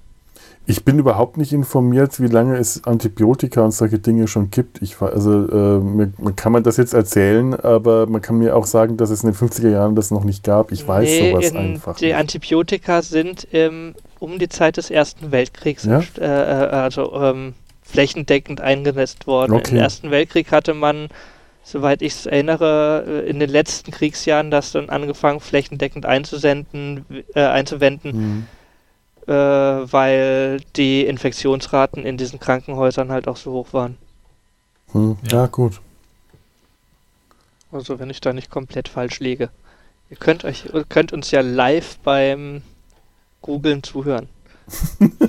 Ich 0.66 0.84
bin 0.84 0.98
überhaupt 0.98 1.36
nicht 1.36 1.52
informiert, 1.52 2.20
wie 2.20 2.26
lange 2.26 2.56
es 2.56 2.84
Antibiotika 2.84 3.62
und 3.62 3.72
solche 3.72 3.98
Dinge 3.98 4.28
schon 4.28 4.50
gibt. 4.50 4.80
Ich, 4.80 4.98
also, 5.00 5.46
äh, 5.46 5.78
man 5.78 6.36
kann 6.36 6.52
man 6.52 6.62
das 6.62 6.78
jetzt 6.78 6.94
erzählen, 6.94 7.52
aber 7.54 8.06
man 8.06 8.22
kann 8.22 8.38
mir 8.38 8.56
auch 8.56 8.64
sagen, 8.64 8.96
dass 8.96 9.10
es 9.10 9.22
in 9.22 9.32
den 9.32 9.36
50er 9.36 9.68
Jahren 9.68 9.94
das 9.94 10.10
noch 10.10 10.24
nicht 10.24 10.42
gab. 10.42 10.72
Ich 10.72 10.88
weiß 10.88 11.06
nee, 11.06 11.30
sowas 11.30 11.54
einfach. 11.54 11.96
Die 11.96 12.06
nicht. 12.06 12.16
Antibiotika 12.16 13.02
sind 13.02 13.46
ähm, 13.52 13.94
um 14.18 14.38
die 14.38 14.48
Zeit 14.48 14.78
des 14.78 14.90
Ersten 14.90 15.32
Weltkriegs, 15.32 15.84
ja? 15.84 16.02
äh, 16.18 16.24
äh 16.24 16.68
also 16.70 17.12
ähm, 17.14 17.52
flächendeckend 17.82 18.62
eingesetzt 18.62 19.26
worden. 19.26 19.52
Okay. 19.52 19.72
Im 19.72 19.82
Ersten 19.82 20.10
Weltkrieg 20.10 20.50
hatte 20.50 20.72
man, 20.72 21.08
soweit 21.62 22.00
ich 22.00 22.14
es 22.14 22.26
erinnere, 22.26 23.04
äh, 23.06 23.28
in 23.28 23.38
den 23.38 23.50
letzten 23.50 23.90
Kriegsjahren 23.90 24.50
das 24.50 24.72
dann 24.72 24.88
angefangen, 24.88 25.40
flächendeckend 25.40 26.06
einzusenden, 26.06 27.04
äh, 27.34 27.42
einzuwenden. 27.42 28.16
Mhm 28.16 28.46
äh, 29.26 29.32
weil 29.32 30.60
die 30.76 31.06
Infektionsraten 31.06 32.04
in 32.04 32.16
diesen 32.16 32.40
Krankenhäusern 32.40 33.10
halt 33.10 33.28
auch 33.28 33.36
so 33.36 33.52
hoch 33.52 33.72
waren. 33.72 33.96
Hm, 34.92 35.16
ja. 35.24 35.42
ja, 35.42 35.46
gut. 35.46 35.80
Also 37.72 37.98
wenn 37.98 38.10
ich 38.10 38.20
da 38.20 38.32
nicht 38.32 38.50
komplett 38.50 38.88
falsch 38.88 39.20
liege. 39.20 39.50
Ihr 40.10 40.16
könnt 40.16 40.44
euch 40.44 40.68
könnt 40.88 41.12
uns 41.12 41.30
ja 41.30 41.40
live 41.40 41.98
beim 41.98 42.62
Googlen 43.40 43.82
zuhören. 43.82 44.28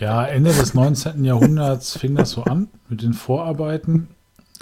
Ja, 0.00 0.24
Ende 0.26 0.52
des 0.52 0.74
19. 0.74 1.24
Jahrhunderts 1.24 1.98
fing 1.98 2.14
das 2.14 2.30
so 2.30 2.44
an 2.44 2.68
mit 2.88 3.02
den 3.02 3.14
Vorarbeiten, 3.14 4.08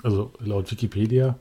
also 0.03 0.33
laut 0.39 0.71
Wikipedia. 0.71 1.39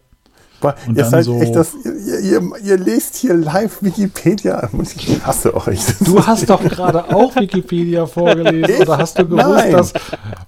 Und 0.62 0.98
ihr, 0.98 1.06
seid 1.06 1.26
so 1.26 1.40
echt 1.40 1.56
das, 1.56 1.74
ihr, 1.84 2.20
ihr, 2.20 2.42
ihr, 2.64 2.78
lest 2.78 3.16
hier 3.16 3.36
live 3.36 3.82
Wikipedia. 3.82 4.70
Ich 4.82 5.26
hasse 5.26 5.54
euch. 5.56 5.80
Du 6.00 6.26
hast 6.26 6.50
doch 6.50 6.64
gerade 6.64 7.14
auch 7.14 7.36
Wikipedia 7.36 8.06
vorgelesen. 8.06 8.82
Oder 8.82 8.98
hast 8.98 9.20
du 9.20 9.26
gewusst, 9.28 9.48
Nein. 9.48 9.72
dass 9.72 9.94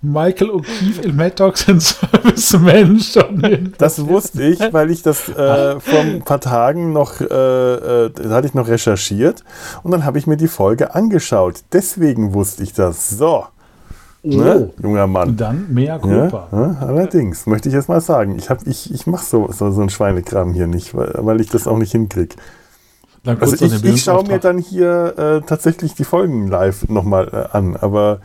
Michael 0.02 0.52
O'Keefe 0.52 1.02
in 1.04 1.16
Mad 1.16 1.36
Dogs 1.36 1.68
and 1.68 1.82
Servicemen 1.82 3.00
schon 3.00 3.74
Das 3.78 4.06
wusste 4.06 4.44
ich, 4.44 4.60
weil 4.72 4.92
ich 4.92 5.02
das 5.02 5.30
äh, 5.30 5.80
vor 5.80 6.00
ein 6.00 6.22
paar 6.24 6.42
Tagen 6.42 6.94
noch, 6.94 7.20
äh, 7.22 7.26
äh, 7.26 8.10
da 8.10 8.30
hatte 8.30 8.48
ich 8.48 8.54
noch 8.54 8.68
recherchiert 8.68 9.44
und 9.84 9.92
dann 9.92 10.06
habe 10.06 10.18
ich 10.18 10.28
mir 10.28 10.38
die 10.38 10.48
Folge 10.48 10.96
angeschaut. 10.96 11.62
Deswegen 11.74 12.34
wusste 12.34 12.64
ich 12.64 12.74
das. 12.74 13.10
So. 13.10 13.46
Ne? 14.36 14.72
Oh. 14.78 14.82
Junger 14.82 15.08
Mann. 15.08 15.38
Dann 15.38 15.74
mehr 15.74 16.00
Culpa. 16.00 16.48
Ja, 16.52 16.62
ja, 16.62 16.88
allerdings, 16.88 17.46
möchte 17.46 17.70
ich 17.70 17.76
jetzt 17.76 17.90
mal 17.90 18.02
sagen. 18.02 18.38
Ich, 18.38 18.50
ich, 18.66 18.94
ich 18.94 19.08
mache 19.08 19.26
so, 19.26 19.50
so, 19.52 19.72
so 19.72 19.82
einen 19.82 19.90
Schweinekram 19.90 20.54
hier 20.54 20.68
nicht, 20.68 20.96
weil, 20.96 21.14
weil 21.18 21.42
ich 21.42 21.50
das 21.50 21.68
auch 21.68 21.78
nicht 21.78 21.92
hinkriege. 21.92 22.36
Also 23.26 23.66
ich, 23.66 23.84
ich 23.84 24.04
schaue 24.04 24.26
mir 24.26 24.40
dann 24.40 24.58
hier 24.58 25.18
äh, 25.18 25.42
tatsächlich 25.46 25.96
die 25.96 26.06
Folgen 26.06 26.48
live 26.48 26.88
nochmal 26.88 27.28
äh, 27.52 27.58
an, 27.58 27.76
aber 27.76 28.20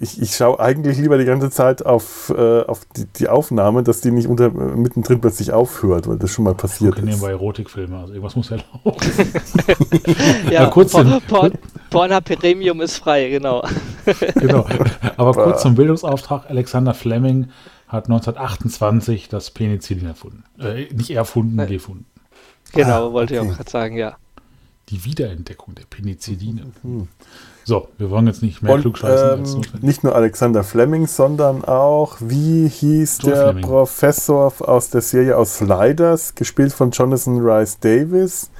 ich, 0.00 0.22
ich 0.22 0.36
schaue 0.36 0.58
eigentlich 0.58 0.96
lieber 0.96 1.18
die 1.18 1.26
ganze 1.26 1.50
Zeit 1.50 1.84
auf, 1.84 2.32
äh, 2.34 2.62
auf 2.62 2.86
die, 2.96 3.04
die, 3.04 3.28
Aufnahme, 3.28 3.82
dass 3.82 4.00
die 4.00 4.10
nicht 4.10 4.26
unter, 4.26 4.50
mittendrin 4.50 5.20
plötzlich 5.20 5.52
aufhört, 5.52 6.08
weil 6.08 6.16
das 6.16 6.30
schon 6.30 6.44
mal 6.44 6.54
passiert 6.54 6.98
ist. 6.98 7.20
bei 7.20 7.30
Erotikfilme, 7.30 7.98
also 7.98 8.14
irgendwas 8.14 8.36
muss 8.36 8.48
ja 8.48 8.56
laufen. 8.56 9.12
ja, 10.50 10.66
kurz 10.66 10.92
Porn, 10.92 11.20
Porn, 11.28 11.52
Pornhub 11.90 12.24
Premium 12.24 12.80
ist 12.80 12.96
frei, 12.96 13.28
genau. 13.28 13.62
genau, 14.34 14.66
aber 15.18 15.32
kurz 15.32 15.60
zum 15.60 15.74
Bildungsauftrag, 15.74 16.48
Alexander 16.48 16.94
Fleming 16.94 17.50
hat 17.86 18.04
1928 18.04 19.28
das 19.28 19.50
Penicillin 19.50 20.06
erfunden. 20.06 20.44
Äh, 20.58 20.86
nicht 20.94 21.10
erfunden, 21.10 21.56
Nein. 21.56 21.68
gefunden. 21.68 22.06
Genau, 22.72 23.08
ah, 23.08 23.12
wollte 23.12 23.34
okay. 23.34 23.44
ich 23.46 23.52
auch 23.52 23.56
gerade 23.56 23.70
sagen, 23.70 23.96
ja. 23.96 24.16
Die 24.88 25.04
Wiederentdeckung 25.04 25.74
der 25.74 25.84
Penicilline. 25.84 26.72
Mhm. 26.82 27.08
So, 27.64 27.88
wir 27.98 28.10
wollen 28.10 28.26
jetzt 28.26 28.42
nicht 28.42 28.62
mehr 28.62 28.78
klugscheißen. 28.78 29.44
Ähm, 29.44 29.62
nicht 29.80 30.04
nur 30.04 30.14
Alexander 30.14 30.62
Fleming, 30.62 31.06
sondern 31.06 31.64
auch, 31.64 32.16
wie 32.20 32.68
hieß 32.68 33.20
Joe 33.22 33.32
der 33.32 33.42
Fleming. 33.44 33.64
Professor 33.64 34.52
aus 34.60 34.90
der 34.90 35.00
Serie 35.00 35.36
aus 35.36 35.56
Sliders, 35.56 36.34
gespielt 36.34 36.72
von 36.72 36.90
Jonathan 36.90 37.40
Rice 37.40 37.78
Davis. 37.80 38.50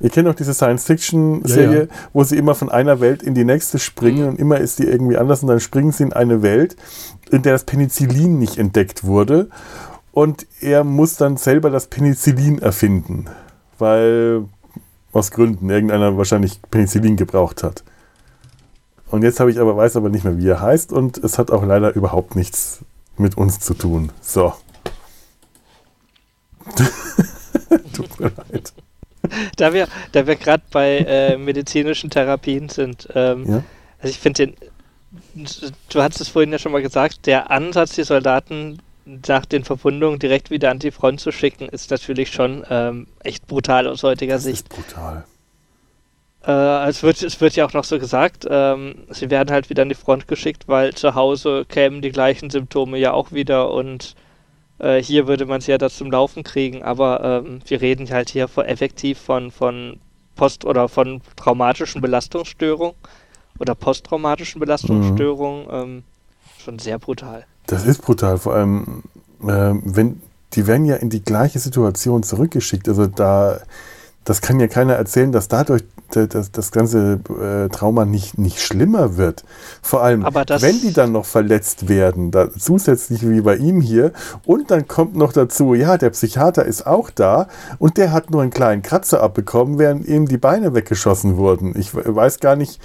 Ihr 0.00 0.10
kennt 0.10 0.26
auch 0.28 0.34
diese 0.34 0.54
Science-Fiction-Serie, 0.54 1.76
ja, 1.76 1.82
ja. 1.84 1.88
wo 2.12 2.24
sie 2.24 2.36
immer 2.36 2.54
von 2.54 2.70
einer 2.70 3.00
Welt 3.00 3.22
in 3.22 3.34
die 3.34 3.44
nächste 3.44 3.78
springen 3.78 4.22
mhm. 4.22 4.28
und 4.30 4.38
immer 4.38 4.58
ist 4.58 4.78
die 4.78 4.84
irgendwie 4.84 5.16
anders 5.16 5.42
und 5.42 5.48
dann 5.48 5.60
springen 5.60 5.92
sie 5.92 6.04
in 6.04 6.12
eine 6.12 6.42
Welt, 6.42 6.76
in 7.30 7.42
der 7.42 7.52
das 7.52 7.64
Penicillin 7.64 8.38
nicht 8.38 8.58
entdeckt 8.58 9.04
wurde 9.04 9.48
und 10.12 10.46
er 10.60 10.84
muss 10.84 11.16
dann 11.16 11.36
selber 11.36 11.70
das 11.70 11.86
Penicillin 11.86 12.58
erfinden, 12.58 13.26
weil 13.78 14.44
aus 15.12 15.30
Gründen 15.30 15.68
irgendeiner 15.70 16.16
wahrscheinlich 16.16 16.60
Penicillin 16.70 17.16
gebraucht 17.16 17.62
hat. 17.62 17.84
Und 19.10 19.22
jetzt 19.22 19.40
habe 19.40 19.50
ich 19.50 19.58
aber 19.58 19.76
weiß 19.76 19.96
aber 19.96 20.08
nicht 20.08 20.24
mehr, 20.24 20.38
wie 20.38 20.48
er 20.48 20.60
heißt 20.60 20.92
und 20.92 21.18
es 21.18 21.38
hat 21.38 21.50
auch 21.50 21.64
leider 21.64 21.94
überhaupt 21.94 22.34
nichts 22.34 22.80
mit 23.18 23.36
uns 23.36 23.60
zu 23.60 23.74
tun. 23.74 24.10
So. 24.22 24.54
Tut 27.92 28.20
mir 28.20 28.32
leid. 28.36 28.72
Da 29.56 29.72
wir, 29.72 29.86
da 30.12 30.26
wir 30.26 30.36
gerade 30.36 30.62
bei 30.70 30.98
äh, 30.98 31.36
medizinischen 31.36 32.10
Therapien 32.10 32.68
sind, 32.68 33.08
ähm, 33.14 33.44
ja? 33.46 33.62
also 33.98 34.10
ich 34.10 34.18
finde 34.18 34.46
den, 34.46 34.56
du 35.90 36.02
hattest 36.02 36.22
es 36.22 36.28
vorhin 36.28 36.52
ja 36.52 36.58
schon 36.58 36.72
mal 36.72 36.82
gesagt, 36.82 37.26
der 37.26 37.50
Ansatz, 37.50 37.94
die 37.94 38.04
Soldaten 38.04 38.80
nach 39.04 39.44
den 39.44 39.64
Verwundungen 39.64 40.18
direkt 40.18 40.50
wieder 40.50 40.70
an 40.70 40.78
die 40.78 40.90
Front 40.90 41.20
zu 41.20 41.32
schicken, 41.32 41.68
ist 41.68 41.90
natürlich 41.90 42.32
schon 42.32 42.64
ähm, 42.70 43.06
echt 43.22 43.46
brutal 43.46 43.86
aus 43.86 44.02
heutiger 44.02 44.34
das 44.34 44.44
Sicht. 44.44 44.68
Ist 44.68 44.68
brutal. 44.68 45.24
Äh, 46.44 46.88
es, 46.88 47.02
wird, 47.02 47.22
es 47.22 47.40
wird 47.40 47.54
ja 47.54 47.66
auch 47.66 47.72
noch 47.72 47.84
so 47.84 47.98
gesagt, 47.98 48.46
ähm, 48.48 48.94
sie 49.10 49.30
werden 49.30 49.50
halt 49.50 49.70
wieder 49.70 49.82
an 49.82 49.88
die 49.88 49.94
Front 49.94 50.28
geschickt, 50.28 50.64
weil 50.66 50.92
zu 50.94 51.14
Hause 51.14 51.64
kämen 51.68 52.02
die 52.02 52.10
gleichen 52.10 52.50
Symptome 52.50 52.98
ja 52.98 53.12
auch 53.12 53.32
wieder 53.32 53.70
und 53.70 54.14
äh, 54.78 55.00
hier 55.00 55.28
würde 55.28 55.46
man 55.46 55.60
sie 55.60 55.70
ja 55.70 55.78
das 55.78 55.96
zum 55.96 56.10
Laufen 56.10 56.42
kriegen, 56.42 56.82
aber 56.82 57.44
ähm, 57.44 57.60
wir 57.66 57.80
reden 57.80 58.10
halt 58.10 58.30
hier 58.30 58.48
von, 58.48 58.64
effektiv 58.64 59.18
von, 59.18 59.50
von 59.50 60.00
Post- 60.34 60.64
oder 60.64 60.88
von 60.88 61.20
traumatischen 61.36 62.00
Belastungsstörungen 62.00 62.96
oder 63.58 63.74
posttraumatischen 63.74 64.60
Belastungsstörungen. 64.60 65.66
Mhm. 65.66 65.72
Ähm, 65.72 66.04
schon 66.58 66.78
sehr 66.78 66.98
brutal. 66.98 67.46
Das 67.66 67.84
ist 67.84 68.02
brutal, 68.02 68.38
vor 68.38 68.54
allem, 68.54 69.02
äh, 69.42 69.74
wenn 69.84 70.20
die 70.54 70.66
werden 70.66 70.84
ja 70.84 70.96
in 70.96 71.10
die 71.10 71.24
gleiche 71.24 71.58
Situation 71.58 72.22
zurückgeschickt. 72.22 72.88
Also 72.88 73.06
da, 73.06 73.60
das 74.24 74.40
kann 74.40 74.60
ja 74.60 74.68
keiner 74.68 74.94
erzählen, 74.94 75.32
dass 75.32 75.48
dadurch 75.48 75.84
das, 76.10 76.52
das 76.52 76.72
ganze 76.72 77.20
äh, 77.40 77.68
Trauma 77.70 78.04
nicht, 78.04 78.36
nicht 78.36 78.60
schlimmer 78.60 79.16
wird. 79.16 79.44
Vor 79.80 80.02
allem, 80.02 80.24
wenn 80.24 80.80
die 80.80 80.92
dann 80.92 81.12
noch 81.12 81.24
verletzt 81.24 81.88
werden, 81.88 82.30
da, 82.30 82.50
zusätzlich 82.52 83.26
wie 83.26 83.40
bei 83.40 83.56
ihm 83.56 83.80
hier, 83.80 84.12
und 84.44 84.70
dann 84.70 84.86
kommt 84.86 85.16
noch 85.16 85.32
dazu, 85.32 85.72
ja, 85.72 85.96
der 85.96 86.10
Psychiater 86.10 86.66
ist 86.66 86.86
auch 86.86 87.08
da 87.08 87.48
und 87.78 87.96
der 87.96 88.12
hat 88.12 88.30
nur 88.30 88.42
einen 88.42 88.50
kleinen 88.50 88.82
Kratzer 88.82 89.22
abbekommen, 89.22 89.78
während 89.78 90.06
ihm 90.06 90.28
die 90.28 90.36
Beine 90.36 90.74
weggeschossen 90.74 91.38
wurden. 91.38 91.74
Ich 91.78 91.94
weiß 91.94 92.40
gar 92.40 92.56
nicht, 92.56 92.78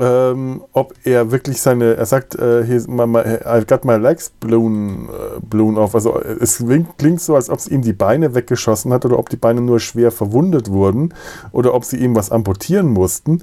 ähm, 0.00 0.62
ob 0.72 0.94
er 1.04 1.30
wirklich 1.30 1.60
seine, 1.60 1.96
er 1.96 2.06
sagt, 2.06 2.34
äh, 2.34 2.62
I've 2.62 3.66
got 3.66 3.84
my 3.84 3.96
legs 3.96 4.30
blown, 4.30 5.08
äh, 5.08 5.40
blown 5.40 5.76
off. 5.76 5.94
Also 5.94 6.20
es 6.20 6.62
klingt 6.98 7.20
so, 7.20 7.34
als 7.34 7.50
ob 7.50 7.58
es 7.58 7.68
ihm 7.68 7.82
die 7.82 7.92
Beine 7.92 8.34
weggeschossen 8.34 8.92
hat 8.92 9.04
oder 9.04 9.18
ob 9.18 9.28
die 9.28 9.36
Beine 9.36 9.60
nur 9.60 9.80
schwer 9.80 10.10
verwundet 10.10 10.70
wurden 10.70 11.14
oder 11.52 11.74
ob 11.74 11.84
sie 11.84 11.96
ihm 11.96 12.14
was 12.14 12.30
amputieren 12.30 12.88
mussten. 12.88 13.42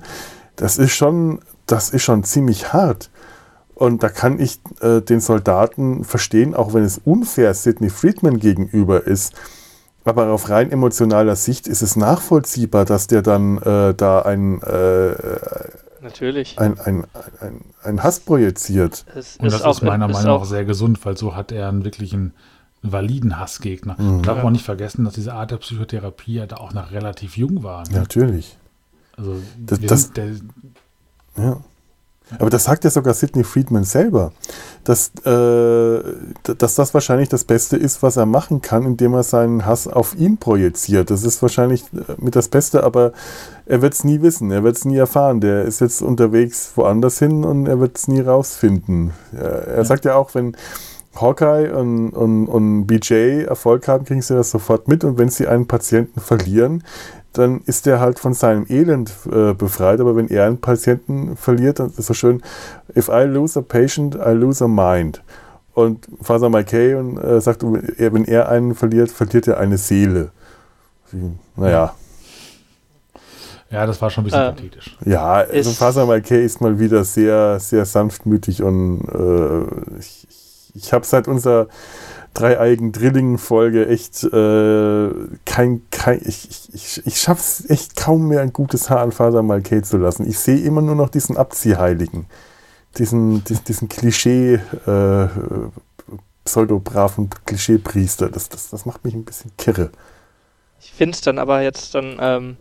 Das 0.56 0.78
ist 0.78 0.94
schon, 0.94 1.40
das 1.66 1.90
ist 1.90 2.04
schon 2.04 2.24
ziemlich 2.24 2.74
hart. 2.74 3.10
Und 3.76 4.04
da 4.04 4.10
kann 4.10 4.40
ich 4.40 4.62
äh, 4.82 5.02
den 5.02 5.20
Soldaten 5.20 6.06
verstehen, 6.06 6.56
auch 6.56 6.74
wenn 6.74 6.84
es 6.84 7.02
unfair 7.04 7.54
Sidney 7.54 7.90
Friedman 7.90 8.40
gegenüber 8.40 9.06
ist. 9.06 9.34
Aber 10.06 10.28
auf 10.30 10.50
rein 10.50 10.72
emotionaler 10.72 11.36
Sicht 11.36 11.68
ist 11.68 11.82
es 11.82 11.96
nachvollziehbar, 11.96 12.86
dass 12.86 13.08
der 13.08 13.22
dann 13.24 13.58
äh, 13.58 13.94
da 13.96 14.22
ein, 14.22 14.62
äh, 14.62 15.10
Natürlich. 16.06 16.60
Ein, 16.60 16.80
ein, 16.82 17.08
ein, 17.42 17.62
ein 17.84 18.04
Hass 18.04 18.20
projiziert. 18.20 19.06
Es 19.16 19.38
und 19.38 19.52
das 19.52 19.62
ist, 19.62 19.68
ist 19.68 19.82
meiner 19.82 20.08
Meinung 20.08 20.24
nach 20.24 20.42
auch 20.42 20.46
sehr 20.46 20.64
gesund, 20.64 21.04
weil 21.04 21.18
so 21.18 21.36
hat 21.36 21.52
er 21.52 21.68
einen 21.68 21.84
wirklichen 21.84 22.34
validen 22.84 23.40
Hassgegner. 23.40 24.00
Mhm. 24.00 24.22
Darf 24.22 24.44
man 24.44 24.54
nicht 24.54 24.64
vergessen, 24.64 25.04
dass 25.04 25.16
diese 25.16 25.34
Art 25.34 25.50
der 25.50 25.58
Psychotherapie 25.58 26.36
ja 26.36 26.46
da 26.46 26.58
auch 26.58 26.74
noch 26.74 26.92
relativ 26.92 27.38
jung 27.38 27.64
war. 27.64 27.90
Ne? 27.90 27.98
Natürlich. 27.98 28.56
Also 29.18 29.42
das, 29.58 29.80
das 29.80 30.14
der, 30.14 30.28
ja. 31.38 31.60
Aber 32.40 32.50
das 32.50 32.64
sagt 32.64 32.84
ja 32.84 32.90
sogar 32.90 33.14
Sidney 33.14 33.44
Friedman 33.44 33.84
selber, 33.84 34.32
dass, 34.84 35.12
äh, 35.26 36.00
dass 36.58 36.76
das 36.76 36.94
wahrscheinlich 36.94 37.30
das 37.30 37.44
Beste 37.44 37.78
ist, 37.78 38.02
was 38.02 38.18
er 38.18 38.26
machen 38.26 38.62
kann, 38.62 38.84
indem 38.84 39.14
er 39.14 39.24
seinen 39.24 39.66
Hass 39.66 39.88
auf 39.88 40.16
ihn 40.16 40.38
projiziert. 40.38 41.12
Das 41.12 41.24
ist 41.24 41.42
wahrscheinlich 41.42 41.84
äh, 41.94 42.14
mit 42.18 42.36
das 42.36 42.48
Beste, 42.48 42.84
aber 42.84 43.14
er 43.66 43.82
wird 43.82 43.94
es 43.94 44.04
nie 44.04 44.22
wissen, 44.22 44.52
er 44.52 44.64
wird 44.64 44.76
es 44.76 44.86
nie 44.86 44.98
erfahren. 44.98 45.40
Der 45.40 45.66
ist 45.66 45.82
jetzt 45.82 46.02
unterwegs 46.02 46.72
woanders 46.76 47.20
hin 47.20 47.44
und 47.44 47.68
er 47.68 47.80
wird 47.80 47.98
es 47.98 48.08
nie 48.08 48.22
rausfinden. 48.22 49.12
Er, 49.32 49.78
ja. 49.78 49.86
sagt 49.86 50.06
ja 50.06 50.16
auch, 50.16 50.34
wenn 50.34 50.58
Hawkeye 51.16 51.72
und, 51.74 52.10
und, 52.10 52.48
und 52.48 52.88
BJ 52.88 53.44
Erfolg 53.44 53.88
haben, 53.88 54.06
kriegen 54.06 54.22
sie 54.22 54.36
das 54.36 54.52
sofort 54.52 54.88
mit 54.88 55.04
und 55.04 55.18
wenn 55.18 55.30
sie 55.30 55.48
einen 55.48 55.68
Patienten 55.68 56.20
verlieren, 56.20 56.84
dann 57.38 57.62
ist 57.66 57.88
er 57.88 58.00
halt 58.00 58.20
von 58.20 58.34
seinem 58.34 58.66
Elend 58.70 59.12
äh, 59.32 59.54
befreit. 59.54 60.00
Aber 60.00 60.16
wenn 60.16 60.30
er 60.30 60.46
einen 60.46 60.60
Patienten 60.60 61.36
verliert, 61.38 61.80
dann 61.80 61.88
ist 61.88 62.00
es 62.00 62.08
so 62.08 62.14
schön, 62.14 62.42
if 62.96 63.10
I 63.10 63.24
lose 63.24 63.58
a 63.60 63.62
patient, 63.62 64.16
I 64.16 64.32
lose 64.32 64.64
a 64.64 64.68
mind. 64.68 65.22
Und 65.74 66.08
Father 66.22 66.50
Mackay 66.50 66.96
und, 66.96 67.18
äh, 67.18 67.42
sagt, 67.42 67.64
wenn 67.64 68.26
er 68.26 68.50
einen 68.50 68.76
verliert, 68.76 69.12
verliert 69.12 69.48
er 69.48 69.60
eine 69.60 69.78
Seele. 69.78 70.32
Naja. 71.56 71.94
Ja, 73.70 73.86
das 73.86 74.02
war 74.02 74.10
schon 74.10 74.24
ein 74.24 74.26
bisschen 74.26 74.42
ähm, 74.42 74.56
pathetisch. 74.56 74.98
Ja, 75.06 75.34
also 75.34 75.72
Father 75.72 76.06
Mackay 76.06 76.46
ist 76.46 76.62
mal 76.62 76.80
wieder 76.80 77.04
sehr, 77.04 77.60
sehr 77.60 77.86
sanftmütig 77.86 78.64
und 78.64 79.02
äh, 79.10 80.00
ich, 80.00 80.28
ich 80.76 80.94
habe 80.94 81.06
seit 81.06 81.28
unserer 81.28 81.68
dreieigen 82.36 82.92
Drilling-Folge 82.92 83.88
echt 83.88 84.24
äh, 84.24 85.10
kein, 85.46 85.82
kein 85.90 86.22
ich, 86.24 86.50
ich, 86.50 86.74
ich, 86.74 87.08
ich 87.08 87.18
schaff's 87.20 87.66
echt 87.68 87.96
kaum 87.96 88.28
mehr 88.28 88.42
ein 88.42 88.54
gutes 88.54 88.90
Haar 88.90 89.02
an 89.02 89.12
Faser 89.12 89.42
Malkay 89.42 89.82
zu 89.82 89.98
lassen. 89.98 90.28
Ich 90.28 90.38
sehe 90.38 90.60
immer 90.60 90.82
nur 90.82 90.96
noch 90.96 91.10
diesen 91.10 91.38
Abziehheiligen. 91.38 92.28
Diesen, 92.98 93.44
diesen, 93.44 93.64
diesen 93.66 93.90
Klischee, 93.90 94.60
äh, 94.86 95.28
pseudo-braven 96.46 97.30
Klischee-Priester. 97.46 98.30
Das, 98.30 98.50
das, 98.50 98.70
das 98.70 98.86
macht 98.86 99.04
mich 99.04 99.16
ein 99.16 99.26
bisschen 99.26 99.52
kirre. 99.58 99.90
Ich 100.80 100.94
finde 100.94 101.16
es 101.16 101.22
dann 101.22 101.40
aber 101.40 101.62
jetzt 101.62 101.96
dann, 101.96 102.18
ähm, 102.20 102.58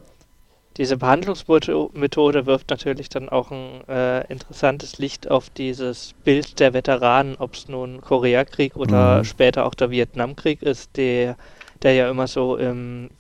diese 0.77 0.97
Behandlungsmethode 0.97 2.47
wirft 2.47 2.71
natürlich 2.71 3.09
dann 3.09 3.29
auch 3.29 3.51
ein 3.51 3.89
äh, 3.89 4.27
interessantes 4.33 4.99
Licht 4.99 5.31
auf 5.31 5.51
dieses 5.51 6.15
Bild 6.25 6.59
der 6.59 6.75
Veteranen, 6.75 7.37
ob 7.39 7.55
es 7.55 7.69
nun 7.69 8.01
Koreakrieg 8.01 8.77
oder 8.77 9.19
mhm. 9.19 9.25
später 9.25 9.67
auch 9.67 9.75
der 9.75 9.91
Vietnamkrieg 9.91 10.63
ist, 10.63 10.97
der, 10.97 11.37
der 11.83 11.95
ja 11.95 12.11
immer 12.11 12.27
so 12.27 12.57
im 12.57 13.11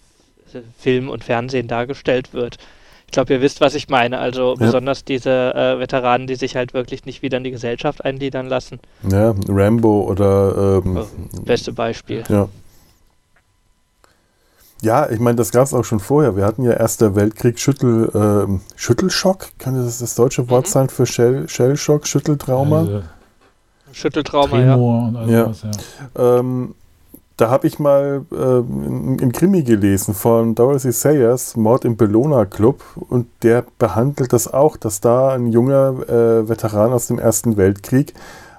Film 0.78 1.08
und 1.08 1.24
Fernsehen 1.24 1.68
dargestellt 1.68 2.32
wird. 2.32 2.58
Ich 3.06 3.12
glaube, 3.12 3.34
ihr 3.34 3.40
wisst, 3.40 3.60
was 3.60 3.76
ich 3.76 3.88
meine. 3.88 4.18
Also 4.18 4.56
ja. 4.58 4.66
besonders 4.66 5.04
diese 5.04 5.54
äh, 5.54 5.78
Veteranen, 5.78 6.26
die 6.26 6.34
sich 6.34 6.56
halt 6.56 6.74
wirklich 6.74 7.04
nicht 7.04 7.22
wieder 7.22 7.38
in 7.38 7.44
die 7.44 7.52
Gesellschaft 7.52 8.04
eingliedern 8.04 8.48
lassen. 8.48 8.80
Ja, 9.08 9.34
Rambo 9.48 10.02
oder 10.10 10.80
ähm, 10.84 10.96
oh, 10.96 11.40
beste 11.42 11.72
Beispiel. 11.72 12.24
Ja. 12.28 12.48
Ja, 14.82 15.08
ich 15.08 15.20
meine, 15.20 15.36
das 15.36 15.50
gab 15.50 15.64
es 15.64 15.72
auch 15.72 15.84
schon 15.84 16.00
vorher. 16.00 16.36
Wir 16.36 16.44
hatten 16.44 16.62
ja 16.62 16.72
Erster 16.72 17.14
Weltkrieg 17.14 17.58
Schüttel, 17.58 18.10
äh, 18.14 18.60
Schüttelschock, 18.76 19.48
kann 19.58 19.76
das 19.76 19.98
das 19.98 20.14
deutsche 20.14 20.50
Wort 20.50 20.66
mhm. 20.66 20.70
sein 20.70 20.88
für 20.88 21.06
Shell, 21.06 21.48
Shellschock, 21.48 22.06
Schütteltrauma? 22.06 22.80
Also, 22.80 23.02
Schütteltrauma, 23.92 24.48
Tremor 24.48 25.12
ja. 25.26 25.26
Ja. 25.26 25.48
Was, 25.48 25.62
ja. 25.62 25.70
Ähm, 26.38 26.74
da 27.36 27.50
habe 27.50 27.66
ich 27.66 27.80
mal 27.80 28.24
äh, 28.30 28.36
einen 28.36 29.32
Krimi 29.32 29.64
gelesen 29.64 30.14
von 30.14 30.54
Dorothy 30.54 30.92
Sayers, 30.92 31.56
Mord 31.56 31.84
im 31.84 31.96
Bellona 31.96 32.44
Club, 32.44 32.82
und 33.08 33.26
der 33.42 33.64
behandelt 33.78 34.32
das 34.32 34.52
auch, 34.52 34.76
dass 34.76 35.00
da 35.00 35.30
ein 35.32 35.48
junger 35.48 36.08
äh, 36.08 36.48
Veteran 36.48 36.92
aus 36.92 37.08
dem 37.08 37.18
Ersten 37.18 37.56
Weltkrieg 37.56 38.14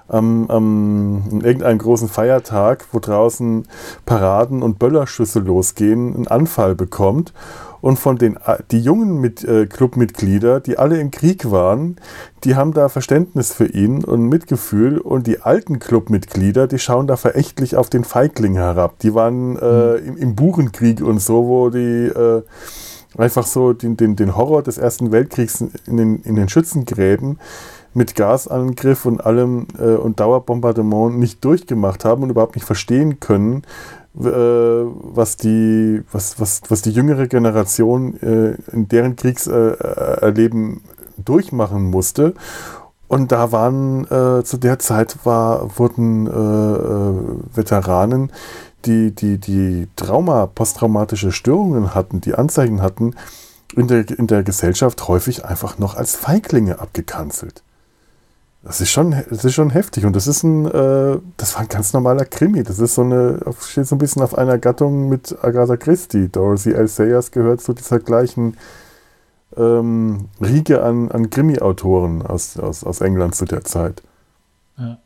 am, 0.08 0.48
am 0.50 1.22
in 1.30 1.40
irgendeinem 1.40 1.78
großen 1.78 2.08
Feiertag, 2.08 2.86
wo 2.92 2.98
draußen 2.98 3.66
Paraden 4.04 4.62
und 4.62 4.78
Böllerschüsse 4.78 5.40
losgehen, 5.40 6.14
einen 6.14 6.26
Anfall 6.28 6.74
bekommt 6.74 7.32
und 7.80 7.98
von 7.98 8.18
den 8.18 8.36
die 8.70 8.80
jungen 8.80 9.20
mit, 9.20 9.44
äh, 9.44 9.66
Clubmitglieder, 9.66 10.60
die 10.60 10.78
alle 10.78 10.98
im 10.98 11.10
Krieg 11.10 11.50
waren, 11.50 11.96
die 12.44 12.56
haben 12.56 12.72
da 12.72 12.88
Verständnis 12.88 13.52
für 13.52 13.66
ihn 13.66 14.04
und 14.04 14.28
Mitgefühl 14.28 14.98
und 14.98 15.26
die 15.26 15.40
alten 15.42 15.78
Clubmitglieder, 15.78 16.66
die 16.66 16.78
schauen 16.78 17.06
da 17.06 17.16
verächtlich 17.16 17.76
auf 17.76 17.90
den 17.90 18.04
Feigling 18.04 18.54
herab. 18.54 18.98
Die 19.00 19.14
waren 19.14 19.56
äh, 19.56 20.00
mhm. 20.00 20.08
im, 20.08 20.16
im, 20.16 20.34
Burenkrieg 20.34 21.00
und 21.00 21.20
so, 21.20 21.46
wo 21.46 21.70
die 21.70 22.06
äh, 22.06 22.42
einfach 23.16 23.46
so 23.46 23.72
den, 23.72 23.96
den, 23.96 24.16
den 24.16 24.36
Horror 24.36 24.62
des 24.62 24.78
Ersten 24.78 25.12
Weltkriegs 25.12 25.64
in 25.86 25.96
den, 25.96 26.22
in 26.22 26.36
den 26.36 26.48
Schützengräben 26.48 27.38
mit 27.96 28.14
Gasangriff 28.14 29.06
und 29.06 29.24
allem 29.24 29.66
äh, 29.78 29.94
und 29.94 30.20
Dauerbombardement 30.20 31.18
nicht 31.18 31.44
durchgemacht 31.44 32.04
haben 32.04 32.22
und 32.22 32.30
überhaupt 32.30 32.54
nicht 32.54 32.66
verstehen 32.66 33.20
können, 33.20 33.62
äh, 34.18 34.28
was, 34.28 35.36
die, 35.38 36.02
was, 36.12 36.38
was, 36.38 36.62
was 36.68 36.82
die 36.82 36.90
jüngere 36.90 37.26
Generation 37.26 38.20
äh, 38.20 38.56
in 38.72 38.88
deren 38.88 39.16
Kriegserleben 39.16 40.82
durchmachen 41.16 41.84
musste. 41.84 42.34
Und 43.08 43.32
da 43.32 43.50
waren 43.50 44.04
äh, 44.06 44.44
zu 44.44 44.58
der 44.58 44.78
Zeit 44.78 45.18
war, 45.24 45.78
wurden 45.78 46.26
äh, 46.26 46.30
äh, 46.30 47.56
Veteranen, 47.56 48.30
die, 48.84 49.14
die, 49.14 49.38
die 49.38 49.88
Trauma, 49.96 50.46
posttraumatische 50.46 51.32
Störungen 51.32 51.94
hatten, 51.94 52.20
die 52.20 52.34
Anzeichen 52.34 52.82
hatten, 52.82 53.14
in 53.74 53.88
der, 53.88 54.08
in 54.10 54.26
der 54.26 54.42
Gesellschaft 54.42 55.08
häufig 55.08 55.44
einfach 55.44 55.78
noch 55.78 55.96
als 55.96 56.14
Feiglinge 56.14 56.78
abgekanzelt. 56.78 57.62
Das 58.66 58.80
ist 58.80 58.90
schon, 58.90 59.12
das 59.30 59.44
ist 59.44 59.54
schon 59.54 59.70
heftig 59.70 60.06
und 60.06 60.16
das 60.16 60.26
ist 60.26 60.42
ein, 60.42 60.66
äh, 60.66 61.20
das 61.36 61.54
war 61.54 61.60
ein 61.60 61.68
ganz 61.68 61.92
normaler 61.92 62.24
Krimi. 62.24 62.64
Das 62.64 62.80
ist 62.80 62.96
so 62.96 63.02
eine, 63.02 63.38
steht 63.60 63.86
so 63.86 63.94
ein 63.94 63.98
bisschen 63.98 64.22
auf 64.22 64.36
einer 64.36 64.58
Gattung 64.58 65.08
mit 65.08 65.36
Agatha 65.40 65.76
Christie. 65.76 66.28
Dorothy 66.28 66.72
L. 66.72 66.88
Sayers 66.88 67.30
gehört 67.30 67.60
zu 67.60 67.74
dieser 67.74 68.00
gleichen 68.00 68.56
ähm, 69.56 70.30
Riege 70.40 70.82
an, 70.82 71.12
an 71.12 71.30
Krimi-Autoren 71.30 72.22
aus, 72.22 72.58
aus, 72.58 72.82
aus 72.82 73.00
England 73.02 73.36
zu 73.36 73.44
der 73.44 73.62
Zeit. 73.62 74.02
Ja. 74.76 74.98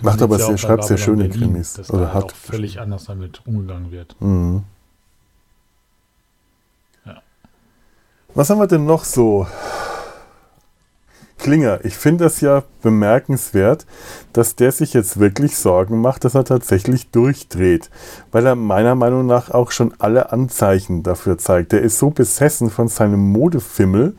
Macht 0.00 0.22
aber, 0.22 0.38
sehr, 0.38 0.56
schreibt 0.56 0.84
sehr 0.84 0.96
schöne 0.96 1.28
Berlin, 1.28 1.52
Krimis. 1.52 1.74
Dass 1.74 1.90
oder 1.90 2.06
da 2.06 2.14
hat 2.14 2.24
auch 2.24 2.34
völlig 2.34 2.80
anders 2.80 3.04
damit 3.04 3.46
umgegangen 3.46 3.90
wird. 3.90 4.16
Mhm. 4.20 4.62
Ja. 7.04 7.20
Was 8.32 8.48
haben 8.48 8.58
wir 8.58 8.66
denn 8.66 8.86
noch 8.86 9.04
so? 9.04 9.46
Klinger, 11.40 11.84
ich 11.84 11.96
finde 11.96 12.26
es 12.26 12.40
ja 12.40 12.62
bemerkenswert, 12.82 13.86
dass 14.32 14.56
der 14.56 14.72
sich 14.72 14.92
jetzt 14.92 15.18
wirklich 15.18 15.56
Sorgen 15.56 16.00
macht, 16.00 16.24
dass 16.24 16.34
er 16.34 16.44
tatsächlich 16.44 17.10
durchdreht, 17.10 17.90
weil 18.30 18.46
er 18.46 18.54
meiner 18.54 18.94
Meinung 18.94 19.26
nach 19.26 19.50
auch 19.50 19.70
schon 19.70 19.94
alle 19.98 20.32
Anzeichen 20.32 21.02
dafür 21.02 21.38
zeigt. 21.38 21.72
Der 21.72 21.80
ist 21.80 21.98
so 21.98 22.10
besessen 22.10 22.70
von 22.70 22.88
seinem 22.88 23.32
Modefimmel, 23.32 24.14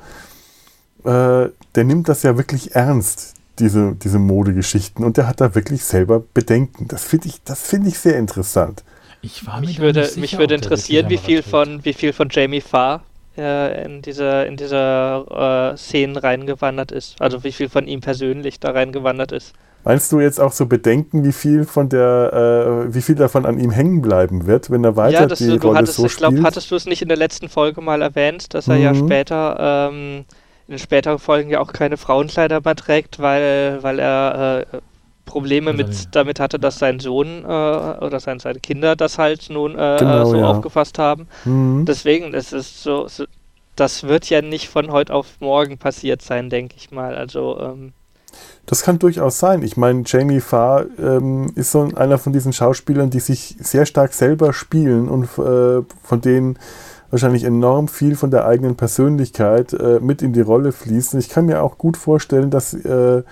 äh, 1.03 1.49
der 1.75 1.83
nimmt 1.83 2.09
das 2.09 2.23
ja 2.23 2.37
wirklich 2.37 2.75
ernst, 2.75 3.35
diese, 3.59 3.95
diese 3.95 4.19
Modegeschichten, 4.19 5.05
und 5.05 5.17
der 5.17 5.27
hat 5.27 5.41
da 5.41 5.55
wirklich 5.55 5.83
selber 5.83 6.21
Bedenken. 6.33 6.87
Das 6.87 7.03
finde 7.03 7.27
ich, 7.27 7.41
find 7.55 7.87
ich 7.87 7.99
sehr 7.99 8.17
interessant. 8.17 8.83
Ich 9.21 9.45
war 9.45 9.59
mich 9.59 9.79
würde, 9.79 10.05
sicher, 10.05 10.19
mich 10.19 10.37
würde 10.39 10.55
interessieren, 10.55 11.09
wie 11.09 11.17
viel, 11.17 11.43
von, 11.43 11.85
wie 11.85 11.93
viel 11.93 12.11
von 12.11 12.29
Jamie 12.31 12.61
Farr 12.61 13.03
äh, 13.41 13.85
in 13.85 14.01
diese, 14.01 14.43
in 14.43 14.55
diese 14.55 15.25
äh, 15.29 15.77
Szenen 15.77 16.15
reingewandert 16.15 16.91
ist. 16.91 17.21
Also 17.21 17.43
wie 17.43 17.51
viel 17.51 17.69
von 17.69 17.87
ihm 17.87 18.01
persönlich 18.01 18.59
da 18.59 18.71
reingewandert 18.71 19.31
ist. 19.31 19.53
Meinst 19.83 20.11
du 20.11 20.19
jetzt 20.19 20.39
auch 20.39 20.51
so 20.51 20.67
Bedenken, 20.67 21.25
wie 21.25 21.31
viel 21.31 21.65
von 21.65 21.89
der, 21.89 22.85
äh, 22.87 22.93
wie 22.93 23.01
viel 23.01 23.15
davon 23.15 23.47
an 23.47 23.59
ihm 23.59 23.71
hängen 23.71 24.01
bleiben 24.01 24.45
wird, 24.45 24.69
wenn 24.69 24.83
er 24.83 24.95
weiter 24.95 25.21
ja, 25.21 25.25
das, 25.25 25.39
die 25.39 25.47
du 25.47 25.57
Rolle 25.57 25.79
hattest, 25.79 25.97
so 25.97 26.05
ich 26.05 26.17
glaube, 26.17 26.43
hattest 26.43 26.69
du 26.69 26.75
es 26.75 26.85
nicht 26.85 27.01
in 27.01 27.07
der 27.07 27.17
letzten 27.17 27.49
Folge 27.49 27.81
mal 27.81 28.01
erwähnt, 28.03 28.53
dass 28.53 28.67
er 28.67 28.75
mhm. 28.75 28.81
ja 28.83 28.93
später 28.93 29.89
ähm, 29.91 30.25
in 30.67 30.75
den 30.75 30.79
späteren 30.79 31.17
Folgen 31.17 31.49
ja 31.49 31.59
auch 31.59 31.73
keine 31.73 31.97
Frauenkleider 31.97 32.61
mehr 32.63 32.75
trägt, 32.75 33.19
weil, 33.19 33.79
weil 33.81 33.97
er 33.97 34.65
äh, 34.71 34.77
Probleme 35.25 35.73
mit, 35.73 36.15
damit 36.15 36.39
hatte, 36.39 36.59
dass 36.59 36.79
sein 36.79 36.99
Sohn 36.99 37.43
äh, 37.43 37.47
oder 37.47 38.19
sein, 38.19 38.39
seine 38.39 38.59
Kinder 38.59 38.95
das 38.95 39.17
halt 39.17 39.49
nun 39.49 39.73
äh, 39.77 39.97
genau, 39.99 40.25
so 40.25 40.37
ja. 40.37 40.47
aufgefasst 40.47 40.99
haben. 40.99 41.27
Mhm. 41.45 41.85
Deswegen, 41.85 42.33
es 42.33 42.53
ist 42.53 42.83
so, 42.83 43.07
so, 43.07 43.25
das 43.75 44.03
wird 44.03 44.29
ja 44.29 44.41
nicht 44.41 44.69
von 44.69 44.91
heute 44.91 45.13
auf 45.13 45.27
morgen 45.39 45.77
passiert 45.77 46.21
sein, 46.21 46.49
denke 46.49 46.75
ich 46.77 46.91
mal. 46.91 47.15
Also 47.15 47.59
ähm, 47.59 47.93
das 48.65 48.83
kann 48.83 48.99
durchaus 48.99 49.39
sein. 49.39 49.63
Ich 49.63 49.77
meine, 49.77 50.03
Jamie 50.05 50.39
Farr 50.39 50.85
ähm, 50.99 51.51
ist 51.55 51.71
so 51.71 51.89
einer 51.95 52.17
von 52.17 52.33
diesen 52.33 52.53
Schauspielern, 52.53 53.09
die 53.09 53.19
sich 53.19 53.55
sehr 53.59 53.85
stark 53.85 54.13
selber 54.13 54.53
spielen 54.53 55.09
und 55.09 55.25
äh, 55.37 55.83
von 56.03 56.21
denen 56.21 56.57
wahrscheinlich 57.09 57.43
enorm 57.43 57.87
viel 57.87 58.15
von 58.15 58.31
der 58.31 58.45
eigenen 58.45 58.75
Persönlichkeit 58.75 59.73
äh, 59.73 59.99
mit 59.99 60.21
in 60.21 60.31
die 60.31 60.41
Rolle 60.41 60.71
fließt. 60.71 61.13
Und 61.13 61.19
ich 61.19 61.29
kann 61.29 61.45
mir 61.45 61.61
auch 61.61 61.77
gut 61.77 61.97
vorstellen, 61.97 62.49
dass 62.49 62.73
äh, 62.73 63.23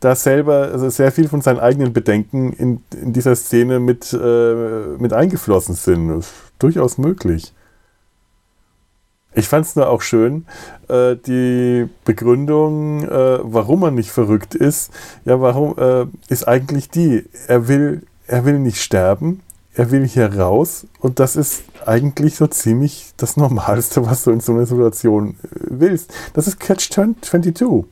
da 0.00 0.14
selber 0.14 0.70
also 0.72 0.88
sehr 0.88 1.12
viel 1.12 1.28
von 1.28 1.42
seinen 1.42 1.60
eigenen 1.60 1.92
Bedenken 1.92 2.52
in, 2.54 2.82
in 3.00 3.12
dieser 3.12 3.36
Szene 3.36 3.78
mit, 3.78 4.12
äh, 4.12 4.96
mit 4.98 5.12
eingeflossen 5.12 5.74
sind. 5.74 6.18
Ist 6.18 6.32
durchaus 6.58 6.98
möglich. 6.98 7.52
Ich 9.32 9.46
fand 9.48 9.64
es 9.64 9.76
nur 9.76 9.88
auch 9.88 10.02
schön, 10.02 10.46
äh, 10.88 11.14
die 11.14 11.88
Begründung, 12.04 13.04
äh, 13.04 13.38
warum 13.42 13.82
er 13.84 13.92
nicht 13.92 14.10
verrückt 14.10 14.54
ist, 14.56 14.90
ja, 15.24 15.40
warum 15.40 15.78
äh, 15.78 16.06
ist 16.28 16.48
eigentlich 16.48 16.88
die, 16.88 17.24
er 17.46 17.68
will, 17.68 18.02
er 18.26 18.44
will 18.44 18.58
nicht 18.58 18.82
sterben, 18.82 19.40
er 19.72 19.92
will 19.92 20.06
hier 20.06 20.36
raus 20.36 20.86
und 20.98 21.20
das 21.20 21.36
ist 21.36 21.62
eigentlich 21.86 22.34
so 22.34 22.48
ziemlich 22.48 23.12
das 23.18 23.36
Normalste, 23.36 24.04
was 24.04 24.24
du 24.24 24.32
in 24.32 24.40
so 24.40 24.52
einer 24.52 24.66
Situation 24.66 25.36
äh, 25.44 25.58
willst. 25.68 26.12
Das 26.34 26.48
ist 26.48 26.58
Catch 26.58 26.90
22. 26.90 27.84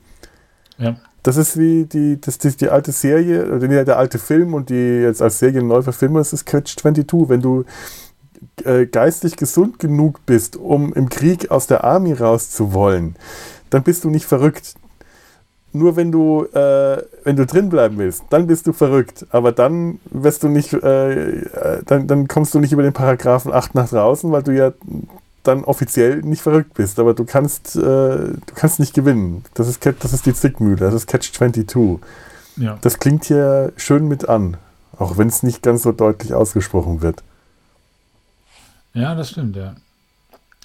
Ja. 0.77 0.97
Das 1.23 1.37
ist 1.37 1.57
wie 1.57 1.85
die, 1.85 2.19
das, 2.19 2.37
das 2.37 2.55
die 2.57 2.69
alte 2.69 2.91
Serie, 2.91 3.53
oder 3.53 3.67
der 3.67 3.97
alte 3.97 4.19
Film 4.19 4.53
und 4.53 4.69
die 4.69 5.01
jetzt 5.01 5.21
als 5.21 5.39
Serie 5.39 5.61
neu 5.61 5.81
verfilmt, 5.81 6.15
das 6.15 6.33
ist 6.33 6.45
Catch 6.45 6.77
22. 6.77 7.29
Wenn 7.29 7.41
du 7.41 7.65
äh, 8.63 8.85
geistig 8.85 9.35
gesund 9.35 9.79
genug 9.79 10.25
bist, 10.25 10.55
um 10.55 10.93
im 10.93 11.09
Krieg 11.09 11.51
aus 11.51 11.67
der 11.67 11.83
Army 11.83 12.13
rauszuwollen, 12.13 13.15
dann 13.69 13.83
bist 13.83 14.03
du 14.03 14.09
nicht 14.09 14.25
verrückt. 14.25 14.75
Nur 15.71 15.95
wenn 15.95 16.11
du, 16.11 16.45
äh, 16.45 17.03
wenn 17.23 17.35
du 17.35 17.45
drin 17.45 17.69
bleiben 17.69 17.97
willst, 17.99 18.23
dann 18.31 18.47
bist 18.47 18.65
du 18.65 18.73
verrückt. 18.73 19.27
Aber 19.29 19.51
dann 19.51 19.99
wirst 20.09 20.41
du 20.41 20.47
nicht, 20.47 20.73
äh, 20.73 21.41
äh 21.41 21.83
dann, 21.85 22.07
dann 22.07 22.27
kommst 22.27 22.53
du 22.53 22.59
nicht 22.59 22.73
über 22.73 22.81
den 22.81 22.93
Paragraphen 22.93 23.53
8 23.53 23.75
nach 23.75 23.89
draußen, 23.89 24.31
weil 24.31 24.41
du 24.41 24.51
ja 24.51 24.73
dann 25.43 25.63
offiziell 25.63 26.17
nicht 26.21 26.41
verrückt 26.41 26.73
bist, 26.73 26.99
aber 26.99 27.13
du 27.13 27.25
kannst, 27.25 27.75
äh, 27.75 27.79
du 27.79 28.53
kannst 28.55 28.79
nicht 28.79 28.93
gewinnen. 28.93 29.43
Das 29.53 29.67
ist, 29.67 29.85
das 29.85 30.13
ist 30.13 30.25
die 30.25 30.33
Zickmühle, 30.33 30.77
das 30.77 30.93
ist 30.93 31.07
Catch 31.07 31.31
22. 31.33 31.99
Ja. 32.57 32.77
Das 32.81 32.99
klingt 32.99 33.25
hier 33.25 33.71
schön 33.77 34.07
mit 34.07 34.27
an, 34.27 34.57
auch 34.97 35.17
wenn 35.17 35.27
es 35.27 35.43
nicht 35.43 35.63
ganz 35.63 35.83
so 35.83 35.91
deutlich 35.91 36.33
ausgesprochen 36.33 37.01
wird. 37.01 37.23
Ja, 38.93 39.15
das 39.15 39.29
stimmt, 39.29 39.55
ja. 39.55 39.75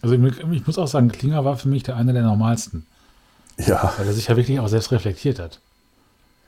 Also 0.02 0.16
ich, 0.16 0.38
ich 0.52 0.66
muss 0.66 0.78
auch 0.78 0.88
sagen, 0.88 1.08
Klinger 1.08 1.44
war 1.44 1.56
für 1.56 1.68
mich 1.68 1.82
der 1.82 1.96
einer 1.96 2.12
der 2.12 2.22
normalsten. 2.22 2.86
Ja. 3.58 3.94
Weil 3.96 4.06
er 4.06 4.12
sich 4.12 4.28
ja 4.28 4.36
wirklich 4.36 4.58
auch 4.60 4.68
selbst 4.68 4.90
reflektiert 4.90 5.38
hat. 5.38 5.60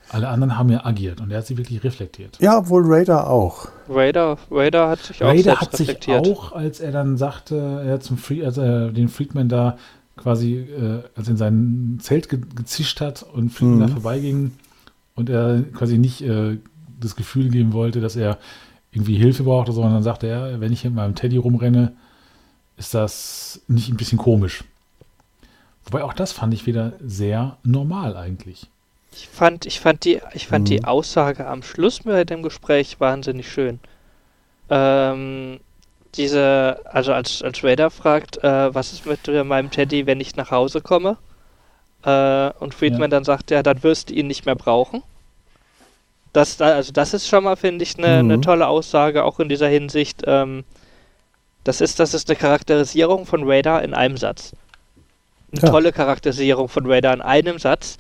Alle 0.09 0.29
anderen 0.29 0.57
haben 0.57 0.71
ja 0.71 0.85
agiert 0.85 1.21
und 1.21 1.31
er 1.31 1.39
hat 1.39 1.47
sie 1.47 1.57
wirklich 1.57 1.83
reflektiert. 1.83 2.39
Ja, 2.41 2.69
wohl 2.69 2.83
Raider 2.87 3.29
auch. 3.29 3.69
Raider, 3.89 4.39
Raider 4.51 4.89
hat 4.89 5.01
sich 5.01 5.23
auch 5.23 5.29
Raider 5.29 5.61
hat 5.61 5.77
sich 5.77 6.09
auch, 6.09 6.53
als 6.53 6.81
er 6.81 6.93
dann 6.93 7.17
sagte, 7.17 7.83
er 7.85 8.01
zum 8.01 8.17
Free, 8.17 8.45
als 8.45 8.57
er 8.57 8.93
den 8.93 9.09
Friedman 9.09 9.49
da 9.49 9.77
quasi, 10.17 10.55
äh, 10.55 11.03
als 11.17 11.29
er 11.29 11.33
in 11.33 11.37
sein 11.37 11.99
Zelt 12.01 12.29
ge 12.29 12.41
gezischt 12.55 13.01
hat 13.01 13.23
und 13.23 13.51
Friedman 13.51 13.79
mhm. 13.79 13.81
da 13.81 13.89
vorbeiging 13.89 14.53
und 15.17 15.29
er 15.29 15.63
quasi 15.73 15.99
nicht 15.99 16.23
äh, 16.23 16.59
das 17.01 17.17
Gefühl 17.17 17.51
geben 17.51 17.73
wollte, 17.73 18.01
dass 18.01 18.17
er 18.17 18.39
irgendwie 18.93 19.17
Hilfe 19.17 19.43
brauchte, 19.43 19.73
sondern 19.73 19.95
dann 19.95 20.03
sagte 20.03 20.27
er, 20.27 20.61
wenn 20.61 20.73
ich 20.73 20.85
mit 20.85 20.95
meinem 20.95 21.15
Teddy 21.15 21.37
rumrenne, 21.37 21.93
ist 22.77 22.95
das 22.95 23.61
nicht 23.69 23.89
ein 23.89 23.97
bisschen 23.97 24.19
komisch. 24.19 24.65
Wobei 25.85 26.03
auch 26.05 26.13
das 26.13 26.33
fand 26.33 26.55
ich 26.55 26.67
wieder 26.67 26.95
sehr 27.01 27.59
normal 27.63 28.17
eigentlich. 28.17 28.71
Ich 29.19 29.29
fand, 29.29 29.67
ich 29.67 29.81
fand, 29.81 30.05
die, 30.05 30.21
ich 30.35 30.47
fand 30.47 30.65
mhm. 30.65 30.71
die 30.71 30.85
Aussage 30.85 31.47
am 31.47 31.63
Schluss 31.63 32.05
mit 32.05 32.31
dem 32.31 32.43
Gespräch 32.43 33.01
wahnsinnig 33.01 33.51
schön. 33.51 33.81
Ähm, 34.69 35.61
diese, 36.15 36.81
also 36.85 37.13
als, 37.13 37.43
als 37.43 37.63
Raider 37.63 37.91
fragt, 37.91 38.43
äh, 38.43 38.75
was 38.75 38.93
ist 38.93 39.07
mit 39.07 39.27
meinem 39.47 39.71
Teddy, 39.71 40.07
wenn 40.07 40.21
ich 40.21 40.37
nach 40.37 40.51
Hause 40.51 40.81
komme? 40.81 41.17
Äh, 42.05 42.51
und 42.59 42.75
Friedman 42.75 43.03
ja. 43.03 43.09
dann 43.09 43.25
sagt, 43.25 43.51
ja, 43.51 43.63
dann 43.63 43.83
wirst 43.83 44.11
du 44.11 44.15
ihn 44.15 44.27
nicht 44.27 44.47
mehr 44.47 44.55
brauchen. 44.55 45.03
Das, 46.33 46.61
also 46.61 46.93
das 46.93 47.15
ist 47.15 47.29
schon 47.29 47.45
mal, 47.45 47.57
finde 47.57 47.83
ich, 47.83 47.97
eine 47.97 48.23
mhm. 48.23 48.29
ne 48.29 48.41
tolle 48.41 48.69
Aussage, 48.69 49.25
auch 49.25 49.41
in 49.41 49.49
dieser 49.49 49.69
Hinsicht. 49.69 50.23
Ähm, 50.27 50.65
das 51.65 51.81
ist, 51.81 51.99
das 51.99 52.15
ist 52.15 52.29
eine 52.29 52.37
Charakterisierung 52.37 53.27
von 53.27 53.43
Raider 53.45 53.83
in 53.83 53.95
einem 53.95 54.17
Satz. 54.17 54.53
Eine 55.53 55.63
ja. 55.63 55.71
tolle 55.71 55.93
Charakterisierung 55.93 56.69
von 56.69 56.87
Raider 56.87 57.13
in 57.13 57.23
einem 57.23 57.59
Satz. 57.59 57.97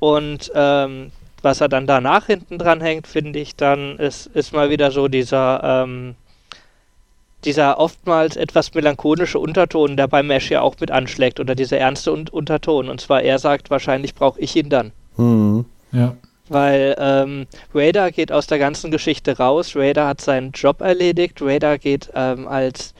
Und 0.00 0.50
ähm, 0.54 1.12
was 1.42 1.60
er 1.60 1.68
dann 1.68 1.86
danach 1.86 2.26
hinten 2.26 2.58
dran 2.58 2.80
hängt, 2.80 3.06
finde 3.06 3.38
ich 3.38 3.54
dann, 3.54 3.98
ist, 3.98 4.26
ist 4.26 4.52
mal 4.52 4.70
wieder 4.70 4.90
so 4.90 5.08
dieser, 5.08 5.84
ähm, 5.84 6.16
dieser 7.44 7.78
oftmals 7.78 8.36
etwas 8.36 8.74
melancholische 8.74 9.38
Unterton, 9.38 9.96
der 9.96 10.08
beim 10.08 10.26
Mesh 10.26 10.50
ja 10.50 10.62
auch 10.62 10.74
mit 10.80 10.90
anschlägt, 10.90 11.38
oder 11.38 11.54
dieser 11.54 11.78
ernste 11.78 12.12
Un 12.12 12.28
Unterton. 12.28 12.88
Und 12.88 13.00
zwar, 13.00 13.22
er 13.22 13.38
sagt, 13.38 13.70
wahrscheinlich 13.70 14.14
brauche 14.14 14.40
ich 14.40 14.56
ihn 14.56 14.68
dann. 14.68 14.92
Mhm. 15.16 15.64
Ja. 15.92 16.16
Weil 16.48 16.96
ähm, 16.98 17.46
Raider 17.74 18.10
geht 18.10 18.32
aus 18.32 18.46
der 18.46 18.58
ganzen 18.58 18.90
Geschichte 18.90 19.38
raus, 19.38 19.76
Raider 19.76 20.08
hat 20.08 20.20
seinen 20.20 20.50
Job 20.50 20.80
erledigt, 20.80 21.40
Raider 21.40 21.78
geht 21.78 22.10
ähm, 22.14 22.48
als 22.48 22.92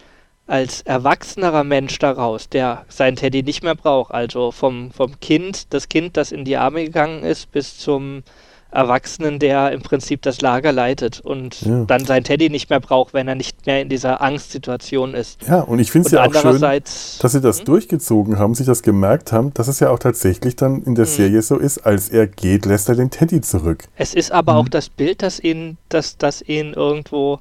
als 0.51 0.83
erwachsenerer 0.83 1.63
Mensch 1.63 1.99
daraus, 2.01 2.49
der 2.49 2.85
sein 2.89 3.15
Teddy 3.15 3.45
nicht 3.45 3.63
mehr 3.63 3.77
braucht, 3.77 4.13
also 4.13 4.51
vom, 4.51 4.91
vom 4.91 5.21
Kind, 5.21 5.73
das 5.73 5.89
Kind, 5.89 6.17
das 6.17 6.33
in 6.33 6.45
die 6.45 6.57
Arme 6.57 6.85
gegangen 6.85 7.23
ist, 7.23 7.53
bis 7.53 7.79
zum 7.79 8.25
Erwachsenen, 8.73 9.39
der 9.39 9.71
im 9.71 9.83
Prinzip 9.83 10.23
das 10.23 10.41
Lager 10.41 10.73
leitet 10.73 11.21
und 11.21 11.63
ja. 11.63 11.85
dann 11.85 12.05
sein 12.05 12.25
Teddy 12.25 12.51
nicht 12.51 12.69
mehr 12.69 12.81
braucht, 12.81 13.15
wenn 13.15 13.29
er 13.29 13.37
nicht 13.37 13.67
mehr 13.67 13.81
in 13.81 13.89
dieser 13.89 14.21
Angstsituation 14.21 15.15
ist. 15.15 15.43
Ja, 15.47 15.61
und 15.61 15.79
ich 15.79 15.93
finde 15.93 16.07
es 16.07 16.13
ja 16.13 16.25
auch 16.25 16.35
schön, 16.35 16.61
dass 16.61 17.33
sie 17.33 17.41
das 17.41 17.59
hm? 17.59 17.65
durchgezogen 17.67 18.39
haben, 18.39 18.55
sich 18.55 18.67
das 18.67 18.83
gemerkt 18.83 19.33
haben, 19.33 19.55
dass 19.55 19.69
es 19.69 19.79
ja 19.79 19.91
auch 19.91 19.99
tatsächlich 20.01 20.57
dann 20.57 20.83
in 20.83 20.97
der 20.97 21.07
hm. 21.07 21.13
Serie 21.13 21.43
so 21.43 21.59
ist, 21.59 21.79
als 21.79 22.09
er 22.09 22.27
geht, 22.27 22.67
lässt 22.67 22.89
er 22.89 22.97
den 22.97 23.11
Teddy 23.11 23.41
zurück. 23.41 23.85
Es 23.97 24.15
ist 24.15 24.33
aber 24.33 24.55
hm. 24.55 24.61
auch 24.61 24.69
das 24.69 24.89
Bild, 24.89 25.23
das 25.23 25.39
ihn, 25.39 25.77
das, 25.89 26.17
das 26.17 26.43
ihn 26.43 26.73
irgendwo 26.75 27.39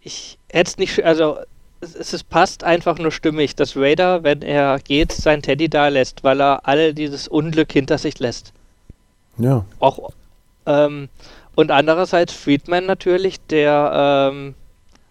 ich 0.00 0.38
hätte 0.50 0.70
es 0.70 0.78
nicht, 0.78 1.04
also 1.04 1.38
es, 1.80 2.12
es 2.12 2.24
passt 2.24 2.64
einfach 2.64 2.98
nur 2.98 3.10
stimmig, 3.10 3.56
dass 3.56 3.76
Raider, 3.76 4.22
wenn 4.22 4.42
er 4.42 4.78
geht, 4.78 5.12
sein 5.12 5.42
Teddy 5.42 5.68
da 5.68 5.88
lässt, 5.88 6.22
weil 6.24 6.40
er 6.40 6.66
all 6.66 6.94
dieses 6.94 7.28
Unglück 7.28 7.72
hinter 7.72 7.98
sich 7.98 8.18
lässt. 8.18 8.52
Ja. 9.38 9.64
Auch 9.78 10.10
ähm, 10.66 11.08
und 11.54 11.70
andererseits 11.70 12.32
Friedman 12.32 12.86
natürlich, 12.86 13.40
der 13.48 14.30
ähm, 14.32 14.54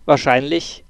wahrscheinlich 0.05 0.83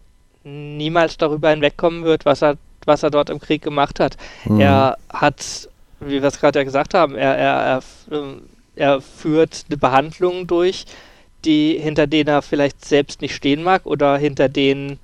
niemals 0.43 1.17
darüber 1.17 1.49
hinwegkommen 1.49 2.03
wird, 2.03 2.25
was 2.25 2.41
er, 2.41 2.57
was 2.85 3.03
er 3.03 3.09
dort 3.09 3.29
im 3.29 3.39
Krieg 3.39 3.61
gemacht 3.61 3.99
hat. 3.99 4.17
Mhm. 4.45 4.59
Er 4.59 4.97
hat, 5.11 5.69
wie 5.99 6.21
wir 6.21 6.23
es 6.23 6.39
gerade 6.39 6.59
ja 6.59 6.63
gesagt 6.63 6.93
haben, 6.93 7.15
er, 7.15 7.37
er, 7.37 7.81
er, 8.09 8.35
er 8.75 9.01
führt 9.01 9.65
eine 9.67 9.77
Behandlung 9.77 10.47
durch, 10.47 10.85
die 11.45 11.77
hinter 11.77 12.07
denen 12.07 12.29
er 12.29 12.41
vielleicht 12.41 12.85
selbst 12.85 13.21
nicht 13.21 13.35
stehen 13.35 13.63
mag 13.63 13.85
oder 13.85 14.17
hinter 14.17 14.49
denen 14.49 14.99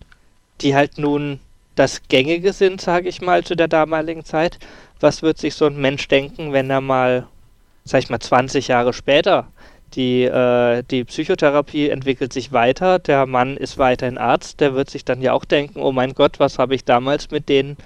die 0.62 0.76
halt 0.76 0.98
nun 0.98 1.40
das 1.76 2.04
Gängige 2.08 2.54
sind, 2.54 2.80
sage 2.82 3.10
ich 3.10 3.22
mal, 3.22 3.44
zu 3.44 3.56
der 3.56 3.68
damaligen 3.68 4.24
Zeit. 4.24 4.60
Was 5.00 5.22
wird 5.22 5.38
sich 5.38 5.56
so 5.56 5.66
ein 5.66 5.78
Mensch 5.78 6.08
denken, 6.08 6.54
wenn 6.54 6.70
er 6.70 6.82
mal, 6.82 7.28
sag 7.84 8.04
ich 8.04 8.10
mal, 8.10 8.20
20 8.20 8.70
Jahre 8.70 8.94
später 8.94 9.48
die, 9.96 10.24
äh, 10.24 10.84
die 10.90 11.04
Psychotherapie 11.04 11.90
entwickelt 11.90 12.34
sich 12.34 12.52
weiter, 12.52 13.00
der 13.00 13.26
Mann 13.26 13.58
ist 13.58 13.78
weiterhin 13.78 14.18
Arzt, 14.18 14.60
der 14.60 14.76
wird 14.76 14.90
sich 14.90 15.06
dann 15.06 15.22
ja 15.22 15.34
auch 15.34 15.46
denken, 15.46 15.80
oh 15.80 15.92
mein 15.92 16.14
Gott, 16.14 16.40
was 16.40 16.60
habe 16.60 16.76
ich 16.76 16.84
damals 16.84 17.32
mit 17.32 17.50
den 17.50 17.78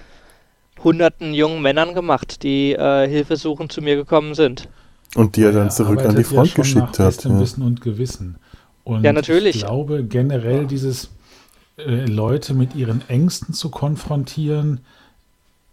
hunderten 0.83 1.33
jungen 1.33 1.61
Männern 1.61 1.93
gemacht, 1.93 2.43
die 2.43 2.73
äh, 2.73 3.07
Hilfesuchend 3.07 3.71
zu 3.71 3.81
mir 3.81 3.95
gekommen 3.95 4.33
sind. 4.33 4.69
Und 5.15 5.35
die 5.35 5.43
er 5.43 5.51
dann 5.51 5.71
zurück 5.71 5.99
an 6.05 6.15
die 6.15 6.23
Front 6.23 6.49
ja 6.49 6.55
geschickt 6.55 6.99
hat. 6.99 7.23
Ja. 7.23 7.39
Wissen 7.39 7.63
und 7.63 7.81
Gewissen. 7.81 8.37
Und 8.83 9.03
ja, 9.03 9.11
natürlich. 9.11 9.57
Ich 9.57 9.65
glaube 9.65 10.03
generell 10.03 10.65
dieses 10.65 11.09
äh, 11.85 12.05
Leute 12.05 12.53
mit 12.53 12.75
ihren 12.75 13.07
Ängsten 13.09 13.53
zu 13.53 13.69
konfrontieren, 13.69 14.81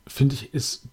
finde 0.06 0.34
ich, 0.34 0.54
ist 0.54 0.88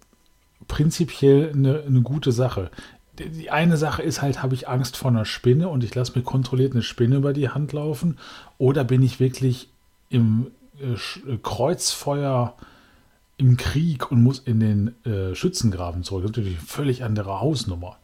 prinzipiell 0.68 1.52
eine, 1.52 1.82
eine 1.86 2.02
gute 2.02 2.32
Sache. 2.32 2.70
Die 3.18 3.50
eine 3.50 3.76
Sache 3.76 4.02
ist 4.02 4.22
halt, 4.22 4.42
habe 4.42 4.54
ich 4.54 4.68
Angst 4.68 4.96
vor 4.96 5.10
einer 5.10 5.24
Spinne 5.24 5.68
und 5.68 5.84
ich 5.84 5.94
lasse 5.94 6.12
mir 6.18 6.24
kontrolliert 6.24 6.72
eine 6.72 6.82
Spinne 6.82 7.16
über 7.16 7.32
die 7.32 7.48
Hand 7.48 7.72
laufen? 7.72 8.18
Oder 8.58 8.82
bin 8.82 9.02
ich 9.02 9.20
wirklich 9.20 9.68
im 10.10 10.50
äh, 10.80 10.94
äh 10.94 11.38
Kreuzfeuer 11.42 12.56
im 13.36 13.56
Krieg 13.56 14.10
und 14.10 14.22
muss 14.22 14.40
in 14.40 14.58
den 14.58 15.04
äh, 15.04 15.34
Schützengraben 15.34 16.02
zurück? 16.02 16.22
Das 16.22 16.30
ist 16.30 16.36
natürlich 16.36 16.58
eine 16.58 16.66
völlig 16.66 17.04
andere 17.04 17.40
Hausnummer. 17.40 17.96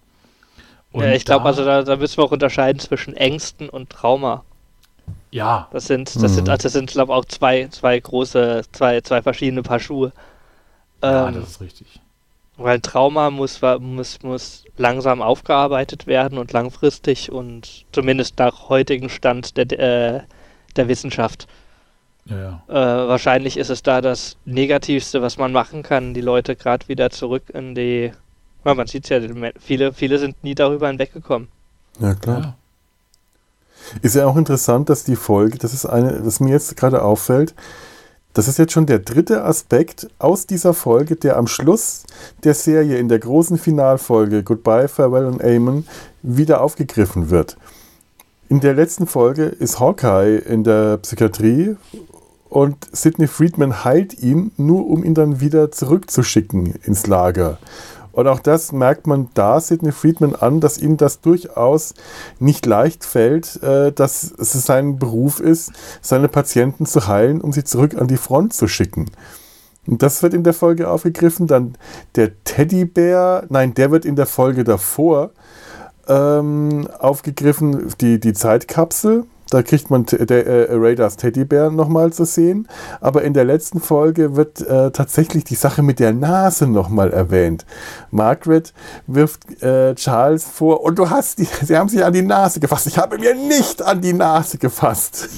Und 0.93 1.05
ja, 1.05 1.13
ich 1.13 1.25
glaube, 1.25 1.45
also 1.45 1.65
da, 1.65 1.83
da 1.83 1.97
müssen 1.97 2.19
wir 2.19 2.25
auch 2.25 2.33
unterscheiden 2.33 2.79
zwischen 2.79 3.15
Ängsten 3.15 3.69
und 3.69 3.91
Trauma. 3.91 4.45
Ja. 5.31 5.69
Das 5.73 5.87
sind, 5.87 6.15
das 6.15 6.23
mhm. 6.23 6.29
sind, 6.29 6.49
also 6.49 6.63
das 6.63 6.73
sind, 6.73 6.91
glaube 6.91 7.13
ich, 7.13 7.19
auch 7.19 7.25
zwei, 7.25 7.69
zwei 7.69 7.99
große, 7.99 8.63
zwei, 8.73 9.01
zwei 9.01 9.23
verschiedene 9.23 9.63
Paar 9.63 9.81
Schuhe. 9.81 10.13
Ja, 11.03 11.29
ähm, 11.29 11.35
das 11.35 11.51
ist 11.51 11.61
richtig. 11.61 12.01
Weil 12.57 12.81
Trauma 12.81 13.31
muss, 13.31 13.61
muss, 13.81 14.23
muss 14.23 14.65
langsam 14.77 15.23
aufgearbeitet 15.23 16.07
werden 16.07 16.37
und 16.37 16.53
langfristig 16.53 17.33
und 17.33 17.87
zumindest 17.93 18.39
nach 18.39 18.69
heutigem 18.69 19.09
Stand 19.09 19.57
der, 19.57 19.79
äh, 19.79 20.21
der 20.77 20.89
Wissenschaft. 20.89 21.49
Ja, 22.27 22.37
ja. 22.37 22.63
Äh, 22.69 23.09
wahrscheinlich 23.09 23.57
ist 23.57 23.71
es 23.71 23.83
da 23.83 24.03
das 24.03 24.37
Negativste, 24.45 25.23
was 25.23 25.39
man 25.39 25.53
machen 25.53 25.83
kann, 25.83 26.13
die 26.13 26.21
Leute 26.21 26.55
gerade 26.55 26.87
wieder 26.89 27.11
zurück 27.11 27.45
in 27.53 27.75
die. 27.75 28.13
Ja, 28.65 28.75
man 28.75 28.87
sieht 28.87 29.05
es 29.05 29.09
ja, 29.11 29.21
viele, 29.59 29.95
viele 29.95 30.19
sind 30.19 30.45
nie 30.45 30.55
darüber 30.55 30.89
hinweggekommen. 30.89 31.49
Ja, 31.99 32.15
klar. 32.15 32.57
Ist 34.03 34.16
ja 34.16 34.26
auch 34.26 34.37
interessant, 34.37 34.89
dass 34.89 35.05
die 35.05 35.16
Folge, 35.16 35.59
das 35.59 35.74
ist 35.74 35.87
eine, 35.87 36.24
was 36.24 36.41
mir 36.41 36.51
jetzt 36.51 36.76
gerade 36.76 37.03
auffällt, 37.03 37.55
das 38.33 38.47
ist 38.47 38.59
jetzt 38.59 38.72
schon 38.72 38.87
der 38.87 39.01
dritte 39.01 39.45
Aspekt 39.45 40.09
aus 40.20 40.47
dieser 40.47 40.72
Folge, 40.72 41.16
der 41.16 41.37
am 41.37 41.49
Schluss 41.49 42.05
der 42.45 42.55
Serie 42.55 42.99
in 42.99 43.09
der 43.09 43.18
großen 43.18 43.59
Finalfolge 43.59 44.45
Goodbye, 44.45 44.87
Farewell 44.87 45.26
und 45.26 45.43
Amen 45.43 45.87
wieder 46.22 46.61
aufgegriffen 46.61 47.31
wird. 47.31 47.57
In 48.49 48.61
der 48.61 48.74
letzten 48.74 49.07
Folge 49.07 49.45
ist 49.45 49.81
Hawkeye 49.81 50.37
in 50.37 50.62
der 50.62 50.99
Psychiatrie 50.99 51.76
und 52.49 52.89
Sidney 52.93 53.26
Friedman 53.26 53.85
heilt 53.85 54.20
ihn, 54.22 54.53
nur 54.57 54.87
um 54.87 55.05
ihn 55.05 55.14
dann 55.14 55.41
wieder 55.41 55.70
zurückzuschicken 55.70 56.74
ins 56.85 57.07
Lager. 57.07 57.59
Und 58.13 58.27
auch 58.27 58.41
das 58.41 58.73
merkt 58.73 59.07
man 59.07 59.29
da 59.35 59.61
Sidney 59.61 59.93
Friedman 59.93 60.35
an, 60.35 60.61
dass 60.61 60.79
ihm 60.79 60.97
das 60.97 61.21
durchaus 61.21 61.95
nicht 62.39 62.67
leicht 62.67 63.05
fällt, 63.05 63.63
äh, 63.63 63.93
dass 63.93 64.33
es 64.37 64.53
sein 64.53 64.99
Beruf 64.99 65.41
ist, 65.41 65.73
seine 66.01 66.29
Patienten 66.29 66.87
zu 66.87 67.07
heilen, 67.07 67.41
um 67.41 67.53
sie 67.53 67.65
zurück 67.65 67.95
an 67.97 68.09
die 68.09 68.17
Front 68.17 68.53
zu 68.55 68.69
schicken. 68.69 69.07
Und 69.87 70.03
das 70.03 70.23
wird 70.23 70.35
in 70.35 70.45
der 70.45 70.55
Folge 70.55 70.89
aufgegriffen. 70.89 71.47
Dann 71.47 71.77
der 72.17 72.33
Teddybär, 72.45 73.45
nein, 73.49 73.75
der 73.75 73.91
wird 73.91 74.05
in 74.05 74.17
der 74.17 74.27
Folge 74.27 74.65
davor 74.65 75.31
ähm, 76.09 76.89
aufgegriffen, 76.99 77.93
die, 78.01 78.21
die 78.21 78.33
Zeitkapsel. 78.33 79.25
Da 79.51 79.62
kriegt 79.62 79.90
man 79.90 80.07
der 80.07 80.46
äh, 80.46 80.68
Raiders 80.70 81.16
Teddybär 81.16 81.70
nochmal 81.70 82.12
zu 82.12 82.24
sehen. 82.24 82.68
Aber 83.01 83.22
in 83.22 83.34
der 83.34 83.44
letzten 83.44 83.80
Folge 83.80 84.36
wird 84.36 84.61
äh, 84.61 84.90
tatsächlich 84.90 85.44
die 85.44 85.57
Sache 85.57 85.82
mit 85.82 85.98
der 85.98 86.12
Nase 86.12 86.66
nochmal 86.66 87.12
erwähnt. 87.12 87.66
Margaret 88.11 88.72
wirft 89.07 89.62
äh, 89.62 89.94
Charles 89.96 90.44
vor, 90.44 90.82
und 90.82 90.98
du 90.98 91.11
hast 91.11 91.38
die, 91.38 91.48
sie 91.62 91.76
haben 91.76 91.88
sich 91.88 92.05
an 92.05 92.12
die 92.12 92.22
Nase 92.22 92.61
gefasst. 92.61 92.86
Ich 92.86 92.98
habe 92.98 93.18
mir 93.18 93.34
nicht 93.34 93.82
an 93.82 94.01
die 94.01 94.12
Nase 94.12 94.59
gefasst. 94.59 95.28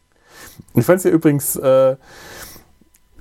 ich 0.74 0.86
fand 0.86 0.98
es 0.98 1.04
ja 1.04 1.10
übrigens 1.10 1.56
äh, 1.56 1.96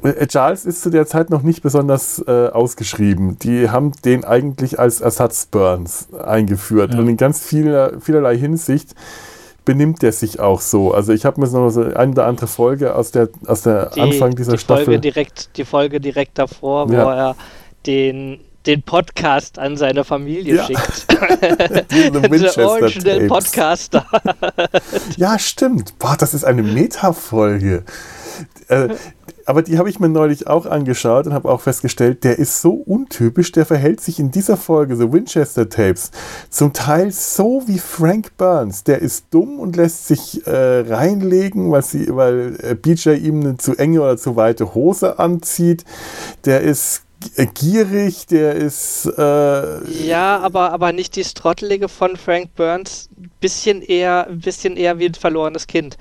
Äh, 0.03 0.27
Charles 0.27 0.65
ist 0.65 0.81
zu 0.81 0.89
der 0.89 1.05
Zeit 1.07 1.29
noch 1.29 1.41
nicht 1.41 1.61
besonders 1.61 2.23
äh, 2.27 2.47
ausgeschrieben. 2.47 3.37
Die 3.39 3.69
haben 3.69 3.91
den 4.05 4.23
eigentlich 4.23 4.79
als 4.79 5.01
Ersatz 5.01 5.45
Burns 5.45 6.07
eingeführt. 6.13 6.93
Ja. 6.93 6.99
Und 6.99 7.07
in 7.07 7.17
ganz 7.17 7.41
vieler, 7.41 7.99
vielerlei 7.99 8.37
Hinsicht 8.37 8.95
benimmt 9.69 10.01
der 10.01 10.13
sich 10.13 10.39
auch 10.39 10.61
so. 10.61 10.95
Also 10.95 11.13
ich 11.13 11.25
habe 11.25 11.39
mir 11.39 11.47
noch 11.47 11.69
so 11.69 11.83
eine 11.83 12.11
oder 12.11 12.25
andere 12.25 12.47
Folge 12.47 12.95
aus 12.95 13.11
der, 13.11 13.29
aus 13.45 13.61
der 13.61 13.91
die, 13.91 14.01
Anfang 14.01 14.35
dieser 14.35 14.53
die 14.53 14.57
Staffel. 14.57 14.85
Folge 14.85 14.99
direkt, 14.99 15.55
die 15.57 15.63
Folge 15.63 16.01
direkt 16.01 16.39
davor, 16.39 16.89
wo 16.89 16.93
ja. 16.93 17.15
er 17.15 17.35
den 17.85 18.39
den 18.65 18.81
Podcast 18.81 19.59
an 19.59 19.77
seine 19.77 20.03
Familie 20.03 20.55
ja. 20.55 20.65
schickt. 20.65 21.05
Original 22.57 23.27
Podcaster. 23.27 24.05
ja, 25.17 25.37
stimmt. 25.37 25.99
Boah, 25.99 26.17
das 26.17 26.33
ist 26.33 26.45
eine 26.45 26.63
Meta-Folge. 26.63 27.83
Äh, 28.67 28.89
aber 29.45 29.63
die 29.63 29.79
habe 29.79 29.89
ich 29.89 29.99
mir 29.99 30.09
neulich 30.09 30.45
auch 30.45 30.67
angeschaut 30.67 31.25
und 31.25 31.33
habe 31.33 31.49
auch 31.49 31.61
festgestellt, 31.61 32.23
der 32.23 32.37
ist 32.37 32.61
so 32.61 32.71
untypisch, 32.73 33.51
der 33.51 33.65
verhält 33.65 33.99
sich 33.99 34.19
in 34.19 34.29
dieser 34.29 34.57
Folge, 34.57 34.95
so 34.95 35.11
Winchester 35.11 35.67
Tapes, 35.67 36.11
zum 36.51 36.71
Teil 36.71 37.11
so 37.11 37.63
wie 37.65 37.79
Frank 37.79 38.37
Burns. 38.37 38.83
Der 38.83 38.99
ist 38.99 39.25
dumm 39.31 39.59
und 39.59 39.75
lässt 39.75 40.07
sich 40.07 40.45
äh, 40.45 40.81
reinlegen, 40.81 41.71
weil, 41.71 41.81
sie, 41.83 42.15
weil 42.15 42.57
äh, 42.61 42.75
BJ 42.75 43.15
ihm 43.15 43.41
eine 43.41 43.57
zu 43.57 43.75
enge 43.75 44.01
oder 44.01 44.17
zu 44.17 44.35
weite 44.35 44.75
Hose 44.75 45.17
anzieht. 45.17 45.83
Der 46.45 46.61
ist 46.61 47.01
äh, 47.35 47.47
gierig, 47.47 48.27
der 48.27 48.55
ist. 48.55 49.05
Äh 49.17 50.05
ja, 50.05 50.39
aber, 50.39 50.71
aber 50.71 50.93
nicht 50.93 51.15
die 51.15 51.23
Strottelige 51.23 51.89
von 51.89 52.15
Frank 52.15 52.55
Burns. 52.55 53.09
Bisschen 53.41 53.81
eher, 53.81 54.27
bisschen 54.29 54.77
eher 54.77 54.99
wie 54.99 55.07
ein 55.07 55.15
verlorenes 55.15 55.67
Kind. 55.67 55.97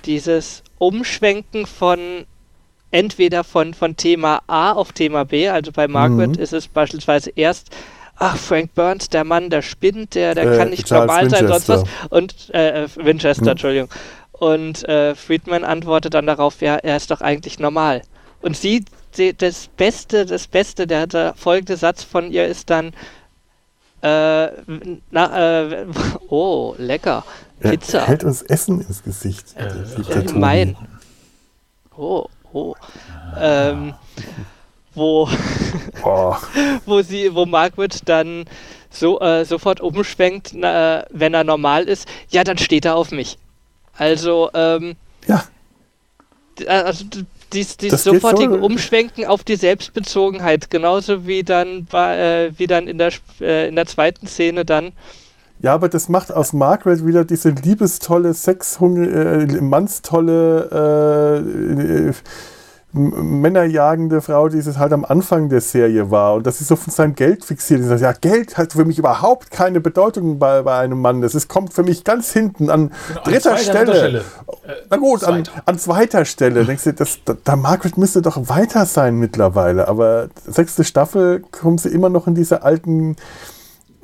Dieses 0.06 0.62
Umschwenken 0.78 1.66
von 1.66 2.24
entweder 2.90 3.44
von, 3.44 3.74
von 3.74 3.96
Thema 3.96 4.42
A 4.46 4.72
auf 4.72 4.92
Thema 4.92 5.24
B, 5.24 5.48
also 5.48 5.72
bei 5.72 5.88
Margaret 5.88 6.36
mhm. 6.36 6.42
ist 6.42 6.52
es 6.52 6.68
beispielsweise 6.68 7.30
erst 7.34 7.70
ach, 8.16 8.36
Frank 8.36 8.74
Burns, 8.74 9.08
der 9.08 9.24
Mann, 9.24 9.50
der 9.50 9.62
spinnt, 9.62 10.14
der, 10.14 10.34
der 10.34 10.52
äh, 10.52 10.56
kann 10.56 10.70
nicht 10.70 10.86
Charles 10.86 11.06
normal 11.06 11.30
sein, 11.30 11.48
sonst 11.48 11.68
was. 11.68 11.84
Und 12.10 12.54
äh, 12.54 12.88
Winchester, 12.96 13.44
hm. 13.44 13.50
Entschuldigung. 13.52 13.88
Und 14.32 14.88
äh, 14.88 15.14
Friedman 15.14 15.64
antwortet 15.64 16.14
dann 16.14 16.26
darauf, 16.26 16.60
ja, 16.60 16.76
er 16.76 16.96
ist 16.96 17.10
doch 17.10 17.20
eigentlich 17.20 17.58
normal. 17.58 18.02
Und 18.40 18.56
sie, 18.56 18.84
sie 19.12 19.32
das 19.32 19.68
Beste, 19.68 20.26
das 20.26 20.46
Beste, 20.46 20.86
der, 20.86 21.06
der 21.06 21.34
folgende 21.34 21.76
Satz 21.76 22.02
von 22.02 22.30
ihr 22.30 22.46
ist 22.46 22.68
dann, 22.68 22.92
äh, 24.02 24.48
na, 25.10 25.62
äh, 25.62 25.86
oh, 26.28 26.74
lecker. 26.78 27.24
Pizza. 27.60 28.00
Er 28.00 28.08
hält 28.08 28.24
uns 28.24 28.42
Essen 28.42 28.80
ins 28.80 29.02
Gesicht. 29.02 29.54
Äh, 29.56 30.32
mein. 30.34 30.76
Oh, 31.96 32.26
oh. 32.52 32.74
Ähm, 33.38 33.94
wo, 34.94 35.28
wo 36.86 37.02
sie, 37.02 37.34
wo 37.34 37.46
Margaret 37.46 38.08
dann 38.08 38.44
so 38.90 39.20
äh, 39.20 39.44
sofort 39.44 39.80
umschwenkt, 39.80 40.52
na, 40.54 41.04
wenn 41.10 41.34
er 41.34 41.44
normal 41.44 41.84
ist, 41.84 42.08
ja, 42.30 42.44
dann 42.44 42.58
steht 42.58 42.84
er 42.84 42.96
auf 42.96 43.10
mich. 43.10 43.38
Also, 43.96 44.50
ähm, 44.54 44.96
ja. 45.26 45.44
Äh, 46.60 46.68
also 46.68 47.04
dies, 47.52 47.76
dies 47.76 48.04
sofortige 48.04 48.54
so. 48.54 48.64
Umschwenken 48.64 49.26
auf 49.26 49.44
die 49.44 49.56
Selbstbezogenheit, 49.56 50.70
genauso 50.70 51.26
wie 51.26 51.42
dann 51.42 51.86
äh, 51.92 52.50
wie 52.56 52.66
dann 52.66 52.88
in 52.88 52.98
der 52.98 53.12
äh, 53.40 53.68
in 53.68 53.76
der 53.76 53.86
zweiten 53.86 54.26
Szene 54.26 54.64
dann. 54.64 54.92
Ja, 55.60 55.74
aber 55.74 55.88
das 55.88 56.08
macht 56.08 56.32
aus 56.32 56.52
Margaret 56.52 57.06
wieder 57.06 57.24
diese 57.24 57.50
liebestolle, 57.50 58.34
sexhungrige, 58.34 59.56
äh, 59.56 59.60
mannstolle 59.60 61.38
äh, 62.10 62.12
männerjagende 62.94 64.22
Frau, 64.22 64.48
die 64.48 64.58
es 64.58 64.78
halt 64.78 64.92
am 64.92 65.04
Anfang 65.04 65.48
der 65.48 65.60
Serie 65.60 66.10
war. 66.10 66.34
Und 66.34 66.46
das 66.46 66.60
ist 66.60 66.68
so 66.68 66.76
von 66.76 66.92
seinem 66.92 67.14
Geld 67.14 67.44
fixiert. 67.44 67.80
Und 67.80 67.88
sagt, 67.88 68.00
ja, 68.00 68.12
Geld 68.12 68.56
hat 68.56 68.72
für 68.72 68.84
mich 68.84 68.98
überhaupt 68.98 69.50
keine 69.50 69.80
Bedeutung 69.80 70.38
bei, 70.38 70.62
bei 70.62 70.78
einem 70.78 71.00
Mann. 71.00 71.20
Das 71.20 71.34
ist, 71.34 71.48
kommt 71.48 71.74
für 71.74 71.82
mich 71.82 72.04
ganz 72.04 72.32
hinten 72.32 72.70
an 72.70 72.92
genau, 73.08 73.22
dritter 73.24 73.58
Stelle. 73.58 73.94
Stelle. 73.96 74.18
Äh, 74.66 74.72
Na 74.90 74.96
gut, 74.96 75.24
an, 75.24 75.42
an, 75.66 75.78
zweiter 75.78 76.24
Stelle. 76.24 76.64
Denkst 76.66 76.84
du, 76.84 76.92
das, 76.94 77.18
da, 77.24 77.34
da 77.42 77.56
Margaret 77.56 77.98
müsste 77.98 78.22
doch 78.22 78.48
weiter 78.48 78.86
sein 78.86 79.16
mittlerweile. 79.16 79.88
Aber 79.88 80.28
sechste 80.46 80.84
Staffel 80.84 81.42
kommt 81.50 81.80
sie 81.80 81.88
immer 81.88 82.08
noch 82.08 82.28
in 82.28 82.34
diese 82.34 82.62
alten 82.62 83.16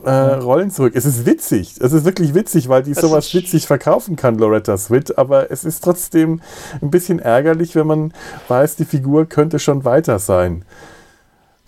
äh, 0.04 0.10
Rollen 0.10 0.70
zurück. 0.70 0.92
Es 0.96 1.04
ist 1.04 1.26
witzig. 1.26 1.74
Es 1.80 1.92
ist 1.92 2.04
wirklich 2.04 2.34
witzig, 2.34 2.68
weil 2.68 2.82
die 2.82 2.92
es 2.92 3.00
sowas 3.00 3.32
witzig 3.34 3.66
verkaufen 3.66 4.16
kann, 4.16 4.38
Loretta 4.38 4.76
Swit. 4.76 5.18
Aber 5.18 5.50
es 5.50 5.64
ist 5.64 5.82
trotzdem 5.82 6.40
ein 6.80 6.90
bisschen 6.90 7.18
ärgerlich, 7.18 7.74
wenn 7.74 7.86
man 7.86 8.12
weiß, 8.48 8.76
die 8.76 8.84
Figur 8.84 9.26
könnte 9.26 9.58
schon 9.58 9.84
weiter 9.84 10.18
sein. 10.18 10.64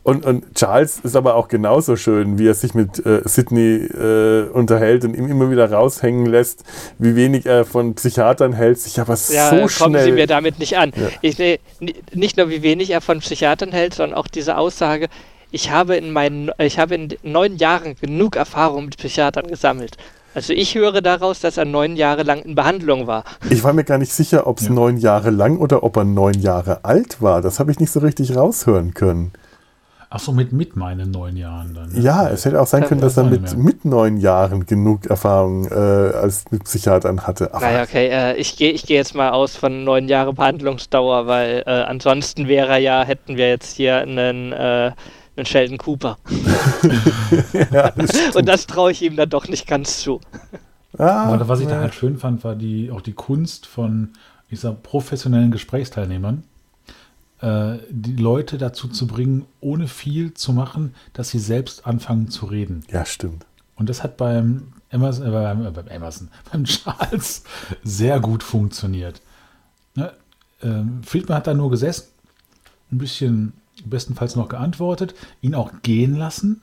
Und, 0.05 0.27
und 0.27 0.57
Charles 0.57 0.99
ist 1.05 1.15
aber 1.15 1.37
auch 1.37 1.47
genauso 1.47 1.95
schön, 1.95 2.37
wie 2.37 2.49
er 2.49 2.55
sich 2.55 2.75
mit 2.75 3.05
äh, 3.07 3.21
Sidney 3.25 3.87
äh, 3.87 4.49
unterhält 4.53 5.05
und 5.05 5.15
ihm 5.15 5.31
immer 5.31 5.49
wieder 5.49 5.71
raushängen 5.71 6.27
lässt, 6.27 6.65
wie 6.99 7.15
wenig 7.15 7.47
er 7.47 7.65
von 7.65 7.95
Psychiatern 7.95 8.53
hält, 8.53 8.81
sich 8.81 8.99
aber 8.99 9.17
ja, 9.31 9.51
so 9.51 9.57
kommen 9.57 9.69
schnell... 9.69 10.05
Sie 10.07 10.13
mir 10.13 10.27
damit 10.27 10.59
nicht 10.59 10.77
an. 10.77 10.93
Ja. 10.97 11.09
Ich, 11.21 11.39
nicht 12.13 12.37
nur 12.37 12.51
wie 12.51 12.63
wenig 12.63 12.91
er 12.91 13.01
von 13.01 13.21
Psychiatern 13.21 13.71
hält, 13.71 13.95
sondern 13.95 14.19
auch 14.19 14.27
diese 14.27 14.57
Aussage, 14.57 15.09
ich 15.53 15.71
habe 15.71 15.97
in 15.97 16.13
meinen, 16.13 16.51
ich 16.59 16.79
habe 16.79 16.95
in 16.95 17.15
neun 17.23 17.57
Jahren 17.57 17.95
genug 18.01 18.37
Erfahrung 18.37 18.87
mit 18.87 18.97
Psychiatern 18.97 19.47
gesammelt. 19.47 19.97
Also 20.35 20.55
ich 20.55 20.75
höre 20.75 21.03
daraus, 21.03 21.41
dass 21.41 21.59
er 21.59 21.67
neun 21.67 21.95
Jahre 21.95 22.23
lang 22.23 22.41
in 22.41 22.55
Behandlung 22.55 23.07
war. 23.07 23.25
Ich 23.51 23.63
war 23.63 23.75
mir 23.75 23.85
gar 23.85 23.99
nicht 23.99 24.15
sicher, 24.15 24.47
ob 24.47 24.59
es 24.59 24.67
ja. 24.67 24.73
neun 24.73 24.97
Jahre 24.97 25.31
lang 25.31 25.59
oder 25.59 25.83
ob 25.83 25.97
er 25.99 26.05
neun 26.05 26.41
Jahre 26.41 26.87
alt 26.87 27.21
war. 27.21 27.43
Das 27.43 27.61
habe 27.61 27.71
ich 27.71 27.79
nicht 27.79 27.93
so 27.93 28.01
richtig 28.01 28.35
raushören 28.35 28.95
können. 28.95 29.33
Ach 30.15 30.21
so, 30.21 30.33
mit, 30.33 30.53
mit 30.53 30.77
meinen 30.77 31.11
neun 31.11 31.39
Jahren 31.39 31.73
dann. 31.75 32.03
Ja, 32.03 32.29
es 32.29 32.45
hätte 32.45 32.61
auch 32.61 32.67
sein 32.67 32.85
können, 32.85 33.01
dass 33.01 33.17
er 33.17 33.25
mit, 33.25 33.57
mit 33.57 33.87
neun 33.87 34.19
Jahren 34.19 34.67
genug 34.67 35.07
Erfahrung 35.07 35.67
äh, 35.71 35.75
als 35.75 36.45
mit 36.51 36.65
Psychiatern 36.65 37.27
hatte. 37.27 37.55
Aber 37.55 37.65
Naja, 37.65 37.83
okay, 37.83 38.09
äh, 38.09 38.37
ich 38.37 38.57
gehe 38.59 38.73
ich 38.73 38.85
geh 38.85 38.95
jetzt 38.95 39.15
mal 39.15 39.31
aus 39.31 39.57
von 39.57 39.85
neun 39.85 40.09
Jahre 40.09 40.35
Behandlungsdauer, 40.35 41.27
weil 41.27 41.63
äh, 41.67 41.71
ansonsten 41.71 42.47
wäre 42.47 42.79
ja, 42.79 43.05
hätten 43.05 43.39
wir 43.39 43.49
jetzt 43.49 43.77
hier 43.77 43.99
einen, 43.99 44.53
äh, 44.53 44.93
einen 45.37 45.47
Sheldon 45.47 45.79
Cooper. 45.79 46.19
ja, 47.73 47.91
das 47.91 48.13
Und 48.35 48.47
das 48.47 48.67
traue 48.67 48.93
ich 48.93 49.03
ihm 49.03 49.17
dann 49.17 49.31
doch 49.31 49.49
nicht 49.49 49.67
ganz 49.67 50.01
zu. 50.01 50.21
ah, 50.99 51.33
Aber 51.33 51.49
was 51.49 51.61
ich 51.61 51.67
da 51.67 51.81
halt 51.81 51.95
schön 51.95 52.19
fand, 52.19 52.45
war 52.45 52.55
die, 52.55 52.91
auch 52.91 53.01
die 53.01 53.15
Kunst 53.15 53.67
von, 53.67 54.11
ich 54.51 54.61
sag, 54.61 54.83
professionellen 54.83 55.51
Gesprächsteilnehmern, 55.51 56.45
äh, 57.41 57.79
die 57.91 58.17
Leute 58.17 58.59
dazu 58.59 58.89
zu 58.89 59.07
bringen, 59.07 59.47
ohne 59.61 59.89
viel 59.89 60.35
zu 60.35 60.53
machen, 60.53 60.95
dass 61.13 61.31
sie 61.31 61.39
selbst 61.39 61.87
anfangen 61.87 62.29
zu 62.29 62.47
reden. 62.47 62.85
ja, 62.91 63.05
stimmt. 63.05 63.47
Und 63.75 63.89
das 63.89 64.03
hat 64.05 64.17
beim 64.17 64.75
Emerson, 64.91 65.27
äh, 65.27 65.31
beim, 65.31 65.67
äh, 65.67 65.71
beim 65.71 65.89
Emerson, 65.89 66.29
beim 66.53 66.65
Charles 66.65 67.43
sehr 67.83 68.21
gut 68.21 68.43
funktioniert. 68.43 69.23
Ne? 69.95 70.13
Ähm, 70.63 71.03
Friedman 71.03 71.39
hat 71.39 71.47
da 71.47 71.55
nur 71.55 71.71
gesessen, 71.71 72.09
ein 72.93 72.99
bisschen 72.99 73.55
bestenfalls 73.85 74.37
noch 74.37 74.49
geantwortet, 74.49 75.15
ihn 75.41 75.55
auch 75.55 75.71
gehen 75.83 76.15
lassen, 76.17 76.63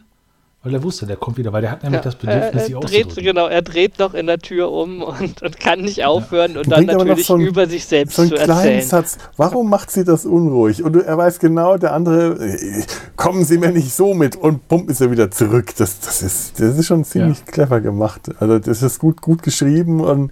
weil 0.62 0.74
er 0.74 0.84
wusste, 0.84 1.06
der 1.06 1.16
kommt 1.16 1.38
wieder, 1.38 1.54
weil 1.54 1.62
der 1.62 1.72
hat 1.72 1.84
nämlich 1.84 2.02
das 2.02 2.16
Bedürfnis, 2.16 2.62
er, 2.64 2.68
sie 2.68 2.76
auszudrücken. 2.76 3.24
genau, 3.24 3.48
er 3.48 3.62
dreht 3.62 3.98
noch 3.98 4.14
in 4.14 4.28
der 4.28 4.40
Tür 4.40 4.72
um 4.72 5.02
und, 5.22 5.42
und 5.42 5.60
kann 5.60 5.80
nicht 5.82 6.04
aufhören 6.04 6.58
und 6.58 6.70
dann 6.70 6.86
natürlich 6.86 7.26
so 7.26 7.36
ein- 7.36 7.42
über 7.42 7.66
sich 7.68 7.86
selbst 7.86 8.18
So 8.18 8.24
einen 8.24 8.32
zu 8.32 8.36
kleinen 8.36 8.50
erzählen. 8.60 8.82
Satz. 8.88 9.18
Warum 9.38 9.70
macht 9.70 9.90
sie 9.90 10.04
das 10.04 10.26
unruhig? 10.26 10.84
Und 10.84 10.98
er 10.98 11.18
weiß 11.18 11.40
genau, 11.40 11.78
der 11.78 11.94
andere, 11.94 12.46
äh, 12.46 12.84
kommen 13.16 13.46
Sie 13.46 13.58
mir 13.58 13.72
nicht 13.72 13.94
so 13.94 14.14
mit 14.14 14.36
und 14.36 14.68
pump 14.68 14.90
ist 14.90 15.00
er 15.00 15.12
wieder 15.12 15.32
zurück. 15.32 15.74
Das, 15.78 16.02
das, 16.02 16.22
ist, 16.22 16.60
das 16.60 16.78
ist 16.78 16.86
schon 16.88 17.06
ziemlich 17.06 17.46
clever 17.46 17.80
gemacht. 17.80 18.30
Also 18.40 18.60
das 18.60 18.82
ist 18.84 19.00
gut, 19.00 19.22
gut 19.22 19.42
geschrieben 19.44 20.02
und 20.02 20.32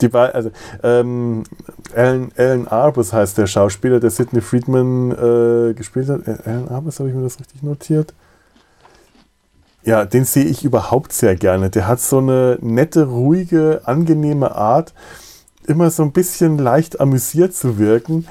die 0.00 0.08
bei, 0.08 0.32
also 0.32 0.50
ähm, 0.82 1.44
Alan, 1.94 2.32
Alan 2.36 2.68
Arbus 2.68 3.12
heißt 3.12 3.38
der 3.38 3.46
Schauspieler, 3.46 4.00
der 4.00 4.10
Sidney 4.10 4.40
Friedman 4.40 5.12
äh, 5.12 5.74
gespielt 5.74 6.08
hat. 6.08 6.26
Äh, 6.26 6.38
Alan 6.44 6.68
Arbus, 6.68 6.98
habe 6.98 7.08
ich 7.08 7.14
mir 7.14 7.22
das 7.22 7.38
richtig 7.40 7.62
notiert? 7.62 8.14
Ja, 9.84 10.04
den 10.04 10.24
sehe 10.24 10.44
ich 10.44 10.64
überhaupt 10.64 11.12
sehr 11.12 11.36
gerne. 11.36 11.70
Der 11.70 11.86
hat 11.86 12.00
so 12.00 12.18
eine 12.18 12.58
nette, 12.60 13.04
ruhige, 13.04 13.82
angenehme 13.84 14.54
Art, 14.54 14.92
immer 15.66 15.90
so 15.90 16.02
ein 16.02 16.12
bisschen 16.12 16.58
leicht 16.58 17.00
amüsiert 17.00 17.54
zu 17.54 17.78
wirken. 17.78 18.26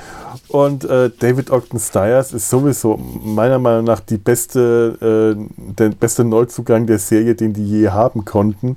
Und 0.50 0.86
äh, 0.86 1.10
David 1.20 1.52
Ogden 1.52 1.80
Stiers 1.80 2.34
ist 2.34 2.50
sowieso 2.50 2.98
meiner 2.98 3.60
Meinung 3.60 3.86
nach 3.86 4.00
die 4.00 4.18
beste, 4.18 5.36
äh, 5.36 5.74
der 5.74 5.90
beste 5.90 6.24
Neuzugang 6.24 6.86
der 6.88 7.00
Serie, 7.00 7.36
den 7.36 7.54
die 7.54 7.66
je 7.66 7.90
haben 7.90 8.26
konnten. 8.26 8.76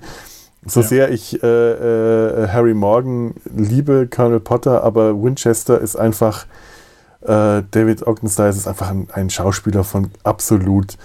So 0.66 0.80
Ja. 0.80 0.86
sehr 0.86 1.10
ich 1.10 1.42
äh, 1.42 1.46
äh, 1.46 2.48
Harry 2.48 2.74
Morgan 2.74 3.34
liebe, 3.54 4.08
Colonel 4.08 4.40
Potter, 4.40 4.84
aber 4.84 5.20
Winchester 5.22 5.80
ist 5.80 5.96
einfach, 5.96 6.46
äh, 7.22 7.62
David 7.70 8.06
Ogden 8.06 8.28
Stiers 8.28 8.56
ist 8.56 8.68
einfach 8.68 8.90
ein, 8.90 9.08
ein 9.12 9.30
Schauspieler 9.30 9.84
von 9.84 10.10
absolut, 10.22 10.98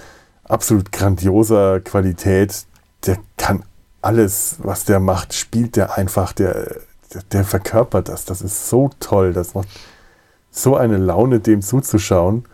absolut 0.44 0.91
grandioser 0.91 1.80
Qualität. 1.80 2.65
Der 3.06 3.18
kann 3.38 3.64
alles, 4.02 4.57
was 4.60 4.86
der 4.86 4.99
macht, 4.99 5.34
spielt 5.34 5.77
der 5.77 5.98
einfach, 5.98 6.34
der, 6.34 6.76
der, 7.14 7.22
der 7.32 7.44
verkörpert 7.45 8.10
das. 8.10 8.26
Das 8.26 8.41
ist 8.41 8.69
so 8.69 8.90
toll. 8.99 9.32
Das 9.34 9.53
macht 9.56 9.69
so 10.52 10.76
eine 10.76 10.98
Laune, 10.98 11.40
dem 11.40 11.61
zuzuschauen. 11.61 12.45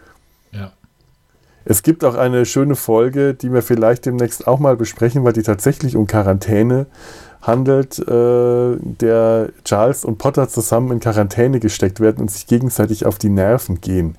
Es 1.64 1.84
gibt 1.84 2.04
auch 2.04 2.16
eine 2.16 2.46
schöne 2.46 2.76
Folge, 2.76 3.34
die 3.34 3.54
wir 3.54 3.62
vielleicht 3.62 4.06
demnächst 4.06 4.48
auch 4.48 4.60
mal 4.60 4.76
besprechen, 4.76 5.24
weil 5.24 5.34
die 5.34 5.44
tatsächlich 5.44 5.96
um 5.96 6.08
Quarantäne 6.08 6.88
handelt, 7.42 8.00
äh, 8.00 8.78
der 8.80 9.50
Charles 9.64 10.06
und 10.06 10.18
Potter 10.18 10.48
zusammen 10.48 10.92
in 10.92 11.00
Quarantäne 11.00 11.60
gesteckt 11.60 12.00
werden 12.00 12.22
und 12.22 12.32
sich 12.32 12.48
gegenseitig 12.48 13.06
auf 13.06 13.18
die 13.18 13.30
Nerven 13.30 13.82
gehen. 13.82 14.18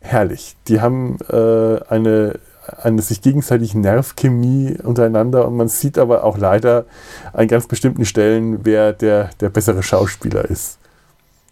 Herrlich. 0.00 0.56
Die 0.68 0.80
haben 0.80 1.18
äh, 1.30 1.80
eine, 1.88 2.38
eine 2.80 3.02
sich 3.02 3.22
gegenseitig 3.22 3.74
Nervchemie 3.74 4.76
untereinander 4.82 5.46
und 5.46 5.56
man 5.56 5.68
sieht 5.68 5.98
aber 5.98 6.24
auch 6.24 6.38
leider 6.38 6.84
an 7.32 7.48
ganz 7.48 7.66
bestimmten 7.66 8.04
Stellen, 8.04 8.64
wer 8.64 8.92
der, 8.92 9.30
der 9.40 9.48
bessere 9.48 9.82
Schauspieler 9.82 10.44
ist. 10.44 10.78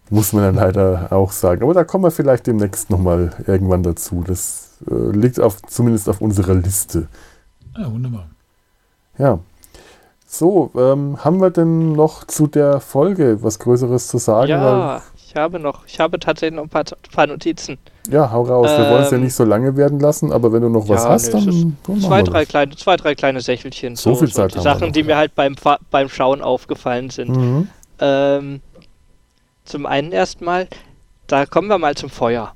Muss 0.08 0.32
man 0.32 0.42
dann 0.42 0.56
leider 0.56 1.08
auch 1.10 1.30
sagen. 1.30 1.62
Aber 1.62 1.74
da 1.74 1.84
kommen 1.84 2.02
wir 2.02 2.10
vielleicht 2.10 2.48
demnächst 2.48 2.90
nochmal 2.90 3.30
irgendwann 3.46 3.84
dazu. 3.84 4.24
Das 4.26 4.69
äh, 4.88 5.10
liegt 5.16 5.40
auf, 5.40 5.60
zumindest 5.62 6.08
auf 6.08 6.20
unserer 6.20 6.54
Liste. 6.54 7.08
ja, 7.76 7.90
wunderbar. 7.92 8.26
Ja. 9.18 9.38
So, 10.26 10.70
ähm, 10.76 11.18
haben 11.24 11.40
wir 11.40 11.50
denn 11.50 11.92
noch 11.92 12.24
zu 12.24 12.46
der 12.46 12.80
Folge 12.80 13.42
was 13.42 13.58
Größeres 13.58 14.06
zu 14.06 14.18
sagen? 14.18 14.48
Ja, 14.50 15.02
ich 15.16 15.34
habe 15.34 15.58
noch, 15.58 15.84
ich 15.86 15.98
habe 15.98 16.20
tatsächlich 16.20 16.56
noch 16.56 16.62
ein 16.62 16.68
paar, 16.68 16.84
paar 17.12 17.26
Notizen. 17.26 17.78
Ja, 18.08 18.30
hau 18.30 18.42
raus. 18.42 18.68
Wir 18.70 18.90
wollen 18.90 19.02
es 19.02 19.10
ja 19.10 19.16
Ähm, 19.16 19.24
nicht 19.24 19.34
so 19.34 19.44
lange 19.44 19.76
werden 19.76 19.98
lassen, 19.98 20.32
aber 20.32 20.52
wenn 20.52 20.62
du 20.62 20.68
noch 20.68 20.88
was 20.88 21.02
Ja, 21.04 21.10
hast, 21.10 21.34
dann, 21.34 21.76
dann 21.84 22.00
Zwei, 22.00 22.18
wir 22.18 22.24
drei 22.24 22.40
das. 22.40 22.48
kleine, 22.48 22.76
zwei, 22.76 22.96
drei 22.96 23.14
kleine 23.16 23.40
Sächelchen. 23.40 23.96
So 23.96 24.14
viel 24.14 24.30
Zeit 24.32 24.52
die 24.52 24.58
haben 24.58 24.64
wir 24.64 24.72
Sachen, 24.72 24.86
noch, 24.86 24.92
die 24.92 25.02
mir 25.02 25.10
ja. 25.10 25.16
halt 25.18 25.34
beim, 25.34 25.56
beim 25.90 26.08
Schauen 26.08 26.42
aufgefallen 26.42 27.10
sind. 27.10 27.36
Mhm. 27.36 27.68
Ähm, 27.98 28.60
zum 29.64 29.86
einen 29.86 30.12
erstmal, 30.12 30.68
da 31.26 31.44
kommen 31.46 31.68
wir 31.68 31.78
mal 31.78 31.96
zum 31.96 32.08
Feuer. 32.08 32.52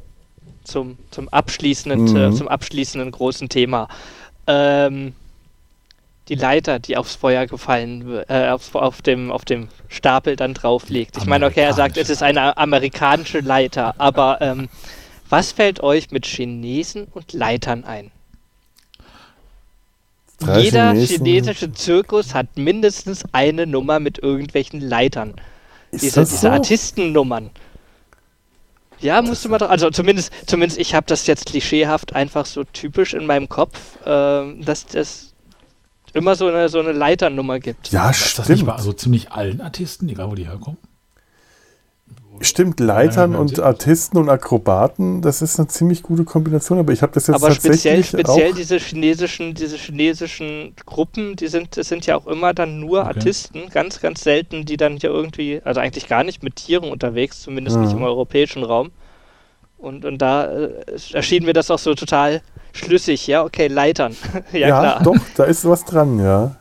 Zum, 0.64 0.98
zum, 1.10 1.28
abschließenden, 1.28 2.04
Mhm. 2.04 2.16
äh, 2.16 2.32
zum 2.32 2.48
abschließenden 2.48 3.10
großen 3.10 3.48
Thema. 3.48 3.88
Ähm, 4.46 5.14
die 6.28 6.34
Leiter, 6.36 6.78
die 6.78 6.96
aufs 6.96 7.16
Feuer 7.16 7.46
gefallen, 7.46 8.22
äh, 8.28 8.48
auf, 8.48 8.74
auf, 8.74 9.02
dem, 9.02 9.30
auf 9.30 9.44
dem 9.44 9.68
Stapel 9.88 10.36
dann 10.36 10.54
drauf 10.54 10.88
liegt. 10.88 11.18
Ich 11.18 11.26
meine, 11.26 11.46
okay, 11.46 11.60
er 11.60 11.74
sagt, 11.74 11.98
es 11.98 12.08
ist 12.08 12.22
eine 12.22 12.56
amerikanische 12.56 13.40
Leiter, 13.40 13.94
aber 13.98 14.38
ähm, 14.40 14.68
was 15.28 15.52
fällt 15.52 15.80
euch 15.82 16.10
mit 16.10 16.24
Chinesen 16.26 17.08
und 17.12 17.32
Leitern 17.34 17.84
ein? 17.84 18.10
Drei 20.40 20.60
Jeder 20.60 20.92
Chinesen. 20.92 21.16
chinesische 21.26 21.72
Zirkus 21.72 22.34
hat 22.34 22.56
mindestens 22.56 23.24
eine 23.32 23.66
Nummer 23.66 24.00
mit 24.00 24.18
irgendwelchen 24.18 24.80
Leitern. 24.80 25.34
Ist 25.90 26.02
Diese, 26.02 26.20
das 26.20 26.30
diese 26.30 26.40
so? 26.42 26.48
Artistennummern. 26.48 27.50
Ja, 29.04 29.20
musste 29.20 29.50
man 29.50 29.58
doch. 29.58 29.68
Also 29.68 29.90
zumindest, 29.90 30.32
zumindest 30.46 30.80
ich 30.80 30.94
habe 30.94 31.06
das 31.06 31.26
jetzt 31.26 31.46
klischeehaft 31.46 32.14
einfach 32.14 32.46
so 32.46 32.64
typisch 32.64 33.12
in 33.12 33.26
meinem 33.26 33.50
Kopf, 33.50 33.98
ähm, 34.06 34.64
dass 34.64 34.86
es 34.94 35.34
immer 36.14 36.34
so 36.36 36.46
eine, 36.48 36.70
so 36.70 36.80
eine 36.80 36.92
Leiternummer 36.92 37.58
gibt. 37.58 37.90
Ja, 37.92 38.08
Ist 38.10 38.38
das 38.38 38.48
nicht 38.48 38.60
stimmt. 38.60 38.74
bei 38.76 38.82
so 38.82 38.92
ziemlich 38.94 39.30
allen 39.30 39.60
Artisten, 39.60 40.08
egal 40.08 40.30
wo 40.30 40.34
die 40.34 40.46
herkommen? 40.46 40.78
Stimmt, 42.40 42.80
Leitern 42.80 43.32
Ja, 43.32 43.38
und 43.38 43.56
ja. 43.58 43.64
Artisten 43.64 44.18
und 44.18 44.28
Akrobaten, 44.28 45.22
das 45.22 45.40
ist 45.42 45.58
eine 45.58 45.68
ziemlich 45.68 46.02
gute 46.02 46.24
Kombination, 46.24 46.78
aber 46.78 46.92
ich 46.92 47.02
habe 47.02 47.12
das 47.12 47.26
jetzt 47.26 47.36
Aber 47.36 47.52
speziell, 47.52 47.72
tatsächlich 48.02 48.06
speziell 48.08 48.52
auch... 48.52 48.56
diese 48.56 48.78
chinesischen, 48.78 49.54
diese 49.54 49.76
chinesischen 49.76 50.74
Gruppen, 50.84 51.36
die 51.36 51.46
sind, 51.48 51.76
das 51.76 51.88
sind 51.88 52.06
ja 52.06 52.16
auch 52.16 52.26
immer 52.26 52.52
dann 52.52 52.80
nur 52.80 53.00
Okay. 53.00 53.08
Artisten, 53.08 53.68
ganz, 53.70 54.00
ganz 54.00 54.22
selten, 54.22 54.64
die 54.64 54.76
dann 54.76 54.96
hier 54.96 55.10
irgendwie, 55.10 55.60
also 55.64 55.80
eigentlich 55.80 56.08
gar 56.08 56.24
nicht 56.24 56.42
mit 56.42 56.56
Tieren 56.56 56.90
unterwegs, 56.90 57.40
zumindest 57.42 57.78
nicht 57.78 57.92
Mhm. 57.92 57.98
im 57.98 58.04
europäischen 58.04 58.64
Raum. 58.64 58.90
Und, 59.78 60.04
und 60.04 60.18
da 60.18 60.46
äh, 60.46 60.70
erschien 61.12 61.44
mir 61.44 61.52
das 61.52 61.70
auch 61.70 61.78
so 61.78 61.94
total 61.94 62.40
schlüssig, 62.72 63.26
ja, 63.26 63.44
okay, 63.44 63.68
Leitern. 63.68 64.16
ja, 64.52 64.58
ja, 64.58 64.78
klar. 64.80 65.02
doch, 65.02 65.16
da 65.36 65.44
ist 65.44 65.64
was 65.68 65.84
dran, 65.84 66.18
ja. 66.18 66.56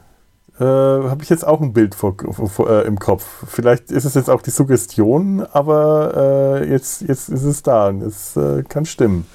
Äh, 0.60 0.64
habe 0.64 1.24
ich 1.24 1.30
jetzt 1.30 1.48
auch 1.48 1.62
ein 1.62 1.74
Bild 1.74 1.96
vor, 1.96 2.16
vor, 2.32 2.70
äh, 2.70 2.86
im 2.86 3.00
Kopf. 3.00 3.26
Vielleicht 3.48 3.90
ist 3.92 4.06
es 4.06 4.14
jetzt 4.14 4.30
auch 4.30 4.42
die 4.42 4.52
Suggestion, 4.52 5.46
aber 5.52 6.62
äh, 6.62 6.70
jetzt, 6.70 7.02
jetzt 7.02 7.30
ist 7.30 7.44
es 7.44 7.64
da 7.64 7.88
und 7.88 8.04
es 8.04 8.38
äh, 8.38 8.64
kann 8.64 8.86
stimmen. 8.86 9.26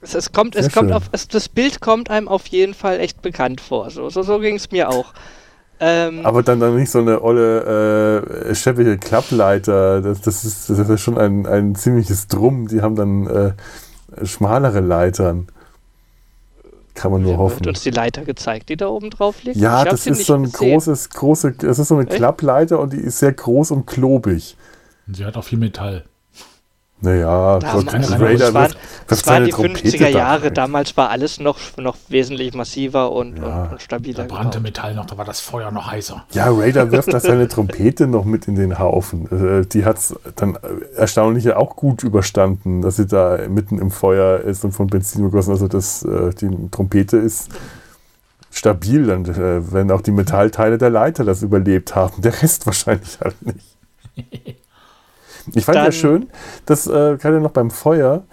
Es, 0.00 0.14
es 0.14 0.32
kommt, 0.32 0.54
es 0.54 0.72
kommt 0.72 0.92
auf, 0.92 1.04
es, 1.12 1.26
das 1.28 1.48
Bild 1.48 1.80
kommt 1.80 2.10
einem 2.10 2.28
auf 2.28 2.46
jeden 2.48 2.74
Fall 2.74 3.00
echt 3.00 3.22
bekannt 3.22 3.60
vor. 3.60 3.90
So, 3.90 4.10
so, 4.10 4.22
so 4.22 4.38
ging 4.38 4.56
es 4.56 4.70
mir 4.70 4.88
auch. 4.88 5.12
Ähm, 5.80 6.24
Aber 6.24 6.44
dann, 6.44 6.60
dann 6.60 6.76
nicht 6.76 6.90
so 6.90 7.00
eine 7.00 7.22
olle, 7.22 8.44
äh, 8.48 8.54
scheppige 8.54 8.98
Klappleiter. 8.98 10.00
Das, 10.00 10.20
das, 10.20 10.44
ist, 10.44 10.70
das 10.70 10.78
ist 10.78 11.00
schon 11.00 11.18
ein, 11.18 11.46
ein 11.46 11.74
ziemliches 11.74 12.28
Drum. 12.28 12.68
Die 12.68 12.82
haben 12.82 12.94
dann 12.94 13.26
äh, 13.26 13.52
schmalere 14.24 14.78
Leitern. 14.78 15.48
Kann 16.94 17.10
man 17.10 17.22
nur 17.22 17.32
wird 17.32 17.40
hoffen. 17.40 17.68
uns 17.68 17.82
die 17.82 17.90
Leiter 17.90 18.24
gezeigt, 18.24 18.68
die 18.68 18.76
da 18.76 18.88
oben 18.88 19.10
drauf 19.10 19.42
liegt? 19.42 19.56
Ja, 19.56 19.84
das 19.84 20.04
sie 20.04 20.10
ist 20.10 20.18
nicht 20.18 20.26
so 20.26 20.34
ein 20.34 20.44
gesehen. 20.44 20.72
großes, 20.72 21.10
große, 21.10 21.52
das 21.52 21.78
ist 21.78 21.88
so 21.88 21.96
eine 21.96 22.06
Echt? 22.06 22.16
Klappleiter 22.16 22.78
und 22.80 22.92
die 22.92 22.98
ist 22.98 23.18
sehr 23.18 23.32
groß 23.32 23.70
und 23.70 23.86
klobig. 23.86 24.56
Und 25.06 25.16
sie 25.16 25.24
hat 25.24 25.36
auch 25.36 25.44
viel 25.44 25.58
Metall. 25.58 26.04
Naja, 27.04 27.58
Damals, 27.58 27.86
Gott, 27.92 28.20
Raider 28.20 28.54
waren, 28.54 28.72
das 29.08 29.20
seine 29.20 29.34
waren 29.38 29.44
die 29.46 29.50
Trompete 29.50 29.88
50er 29.98 30.08
Jahre, 30.08 30.42
da 30.52 30.62
damals 30.62 30.96
war 30.96 31.10
alles 31.10 31.40
noch, 31.40 31.58
noch 31.76 31.96
wesentlich 32.08 32.54
massiver 32.54 33.10
und, 33.10 33.38
Ja. 33.38 33.42
und, 33.42 33.62
und 33.64 33.72
Da 33.72 33.78
stabiler. 33.80 34.24
brannte 34.24 34.58
gebaut. 34.58 34.62
Metall 34.62 34.94
noch, 34.94 35.06
da 35.06 35.18
war 35.18 35.24
das 35.24 35.40
Feuer 35.40 35.72
noch 35.72 35.90
heißer. 35.90 36.24
Ja, 36.30 36.46
Raider 36.50 36.92
wirft 36.92 37.12
da 37.12 37.18
seine 37.18 37.48
Trompete 37.48 38.06
noch 38.06 38.24
mit 38.24 38.46
in 38.46 38.54
den 38.54 38.78
Haufen. 38.78 39.26
Äh, 39.62 39.66
Die 39.66 39.84
hat 39.84 39.98
es 39.98 40.14
dann 40.36 40.56
erstaunlich 40.96 41.52
auch 41.52 41.74
gut 41.74 42.04
überstanden, 42.04 42.82
dass 42.82 42.96
sie 42.96 43.06
da 43.06 43.36
mitten 43.48 43.78
im 43.80 43.90
Feuer 43.90 44.38
ist 44.38 44.64
und 44.64 44.70
von 44.70 44.86
Benzin 44.86 45.24
begossen. 45.24 45.50
Also 45.50 45.66
das, 45.66 46.04
äh, 46.04 46.30
die 46.40 46.48
Trompete 46.70 47.16
ist 47.16 47.48
stabil, 48.52 49.06
dann, 49.06 49.24
äh, 49.24 49.72
wenn 49.72 49.90
auch 49.90 50.02
die 50.02 50.12
Metallteile 50.12 50.78
der 50.78 50.90
Leiter 50.90 51.24
das 51.24 51.42
überlebt 51.42 51.96
haben. 51.96 52.22
Der 52.22 52.40
Rest 52.42 52.64
wahrscheinlich 52.66 53.18
halt 53.20 53.34
nicht. 53.44 54.56
Ich 55.54 55.64
fand 55.64 55.76
ja 55.76 55.92
schön, 55.92 56.28
dass 56.66 56.86
äh, 56.86 57.16
gerade 57.16 57.40
noch 57.40 57.50
beim 57.50 57.70
Feuer 57.70 58.24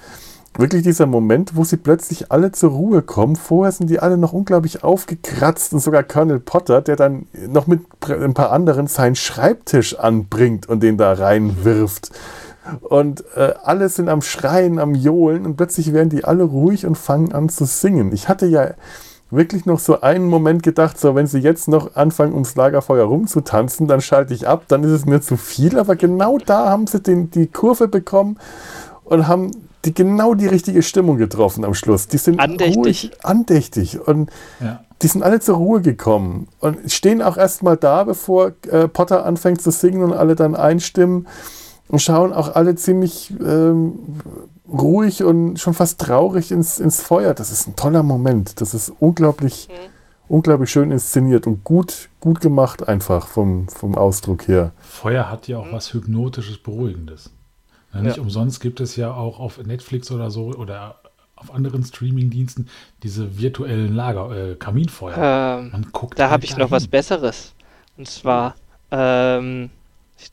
wirklich 0.57 0.83
dieser 0.83 1.05
Moment, 1.05 1.55
wo 1.55 1.63
sie 1.63 1.77
plötzlich 1.77 2.31
alle 2.31 2.51
zur 2.51 2.71
Ruhe 2.71 3.01
kommen. 3.01 3.35
Vorher 3.35 3.71
sind 3.71 3.89
die 3.89 3.99
alle 3.99 4.17
noch 4.17 4.33
unglaublich 4.33 4.83
aufgekratzt 4.83 5.73
und 5.73 5.79
sogar 5.79 6.03
Colonel 6.03 6.39
Potter, 6.39 6.81
der 6.81 6.95
dann 6.95 7.27
noch 7.47 7.67
mit 7.67 7.81
ein 8.09 8.33
paar 8.33 8.51
anderen 8.51 8.87
seinen 8.87 9.15
Schreibtisch 9.15 9.97
anbringt 9.97 10.67
und 10.67 10.83
den 10.83 10.97
da 10.97 11.13
reinwirft. 11.13 12.11
Und 12.81 13.23
äh, 13.35 13.53
alle 13.63 13.89
sind 13.89 14.09
am 14.09 14.21
Schreien, 14.21 14.79
am 14.79 14.93
Johlen 14.93 15.45
und 15.45 15.55
plötzlich 15.55 15.93
werden 15.93 16.09
die 16.09 16.23
alle 16.23 16.43
ruhig 16.43 16.85
und 16.85 16.97
fangen 16.97 17.31
an 17.31 17.49
zu 17.49 17.65
singen. 17.65 18.11
Ich 18.13 18.27
hatte 18.27 18.45
ja 18.45 18.71
wirklich 19.31 19.65
noch 19.65 19.79
so 19.79 20.01
einen 20.01 20.25
Moment 20.25 20.63
gedacht, 20.63 20.99
so 20.99 21.13
wenn 21.15 21.27
sie 21.27 21.39
jetzt 21.39 21.67
noch 21.67 21.95
anfangen, 21.95 22.33
ums 22.33 22.55
Lagerfeuer 22.55 23.05
rumzutanzen, 23.05 23.87
dann 23.87 24.01
schalte 24.01 24.33
ich 24.33 24.47
ab, 24.47 24.63
dann 24.67 24.83
ist 24.83 24.91
es 24.91 25.05
mir 25.05 25.21
zu 25.21 25.37
viel. 25.37 25.77
Aber 25.77 25.95
genau 25.95 26.37
da 26.39 26.69
haben 26.69 26.87
sie 26.87 26.99
den, 26.99 27.29
die 27.29 27.47
Kurve 27.47 27.87
bekommen 27.87 28.37
und 29.03 29.27
haben 29.27 29.51
die 29.85 29.93
genau 29.93 30.33
die 30.33 30.47
richtige 30.47 30.81
Stimmung 30.81 31.17
getroffen 31.17 31.63
am 31.63 31.73
Schluss. 31.73 32.07
Die 32.07 32.17
sind 32.17 32.39
Andächtig. 32.39 32.77
ruhig, 32.77 33.11
andächtig 33.23 33.99
und 34.07 34.29
Ja. 34.59 34.81
die 35.01 35.07
sind 35.07 35.23
alle 35.23 35.39
zur 35.39 35.57
Ruhe 35.57 35.81
gekommen 35.81 36.47
und 36.59 36.91
stehen 36.91 37.21
auch 37.21 37.37
erstmal 37.37 37.77
da, 37.77 38.03
bevor 38.03 38.51
äh, 38.69 38.87
Potter 38.87 39.25
anfängt 39.25 39.61
zu 39.61 39.71
singen 39.71 40.03
und 40.03 40.13
alle 40.13 40.35
dann 40.35 40.55
einstimmen 40.55 41.27
und 41.87 42.01
schauen 42.01 42.33
auch 42.33 42.55
alle 42.55 42.75
ziemlich 42.75 43.33
ähm, 43.39 43.93
ruhig 44.71 45.23
und 45.23 45.59
schon 45.59 45.73
fast 45.73 45.99
traurig 46.01 46.51
ins, 46.51 46.79
ins 46.79 47.01
Feuer. 47.01 47.33
Das 47.33 47.51
ist 47.51 47.67
ein 47.67 47.75
toller 47.75 48.03
Moment. 48.03 48.61
Das 48.61 48.73
ist 48.73 48.91
unglaublich, 48.99 49.67
unglaublich 50.27 50.69
schön 50.71 50.91
inszeniert 50.91 51.47
und 51.47 51.63
gut, 51.63 52.09
gut 52.19 52.39
gemacht 52.41 52.87
einfach 52.87 53.27
vom, 53.27 53.67
vom 53.67 53.95
Ausdruck 53.95 54.47
her. 54.47 54.71
Feuer 54.79 55.29
hat 55.29 55.47
ja 55.47 55.57
auch 55.57 55.71
was 55.71 55.93
Hypnotisches, 55.93 56.57
Beruhigendes. 56.59 57.31
Ja, 57.93 58.01
nicht 58.01 58.17
Ja. 58.17 58.21
umsonst 58.23 58.59
gibt 58.61 58.79
es 58.79 58.95
ja 58.95 59.11
auch 59.13 59.39
auf 59.39 59.57
Netflix 59.63 60.11
oder 60.11 60.29
so 60.29 60.53
oder 60.53 60.97
auf 61.35 61.53
anderen 61.53 61.83
Streamingdiensten 61.83 62.67
diese 63.01 63.39
virtuellen 63.39 63.95
Lager, 63.95 64.29
äh, 64.51 64.55
Kaminfeuer. 64.55 65.15
Ähm, 65.61 65.69
Man 65.71 65.87
guckt 65.91 66.19
da 66.19 66.23
halt 66.25 66.33
habe 66.33 66.43
ich 66.45 66.51
noch 66.51 66.57
dahin. 66.69 66.71
was 66.71 66.87
Besseres. 66.87 67.53
Und 67.97 68.07
zwar, 68.07 68.55
ähm, 68.91 69.69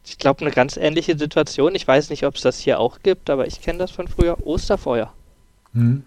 ich, 0.05 0.19
glaube, 0.19 0.41
eine 0.41 0.51
ganz 0.51 0.77
ähnliche 0.77 1.17
Situation. 1.19 1.75
Ich 1.75 1.87
weiß 1.87 2.11
nicht, 2.11 2.25
ob 2.25 2.37
es 2.37 2.43
das 2.43 2.59
hier 2.59 2.81
auch 2.81 3.01
gibt, 3.03 3.31
aber 3.31 3.47
ich 3.47 3.61
kenne 3.61 3.79
das 3.79 3.91
von 3.91 4.09
früher. 4.09 4.37
Osterfeuer. 4.47 5.13
Hm? 5.73 6.05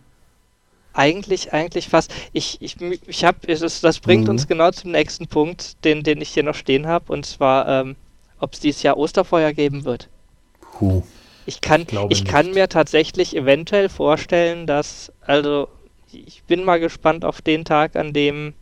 Eigentlich, 0.93 1.53
eigentlich 1.53 1.88
fast. 1.88 2.14
Ich, 2.34 2.57
ich, 2.61 2.77
ich 2.81 3.23
habe, 3.23 3.45
das, 3.47 3.81
das 3.81 3.99
bringt 3.99 4.23
Mhm. 4.26 4.31
uns 4.31 4.47
genau 4.47 4.72
zum 4.72 4.91
nächsten 4.91 5.27
Punkt, 5.27 5.84
den, 5.85 6.03
den 6.03 6.19
ich 6.19 6.30
hier 6.30 6.43
noch 6.43 6.56
stehen 6.56 6.88
habe. 6.88 7.14
Und 7.14 7.26
zwar, 7.26 7.68
ähm, 7.68 7.95
ob 8.39 8.53
es 8.53 8.60
dieses 8.60 8.84
Jahr 8.84 8.97
Osterfeuer 8.97 9.53
geben 9.53 9.85
wird. 9.85 10.10
Puh. 10.73 11.03
Ich 11.45 11.61
kann, 11.61 11.81
Ich 11.81 11.97
ich 12.10 12.26
kann 12.26 12.51
mir 12.51 12.69
tatsächlich 12.69 13.35
eventuell 13.35 13.89
vorstellen, 13.89 14.68
dass, 14.68 15.11
also, 15.22 15.68
ich 16.11 16.43
bin 16.43 16.64
mal 16.64 16.80
gespannt 16.80 17.23
auf 17.23 17.41
den 17.41 17.65
Tag, 17.65 17.95
an 17.95 18.14
dem 18.14 18.53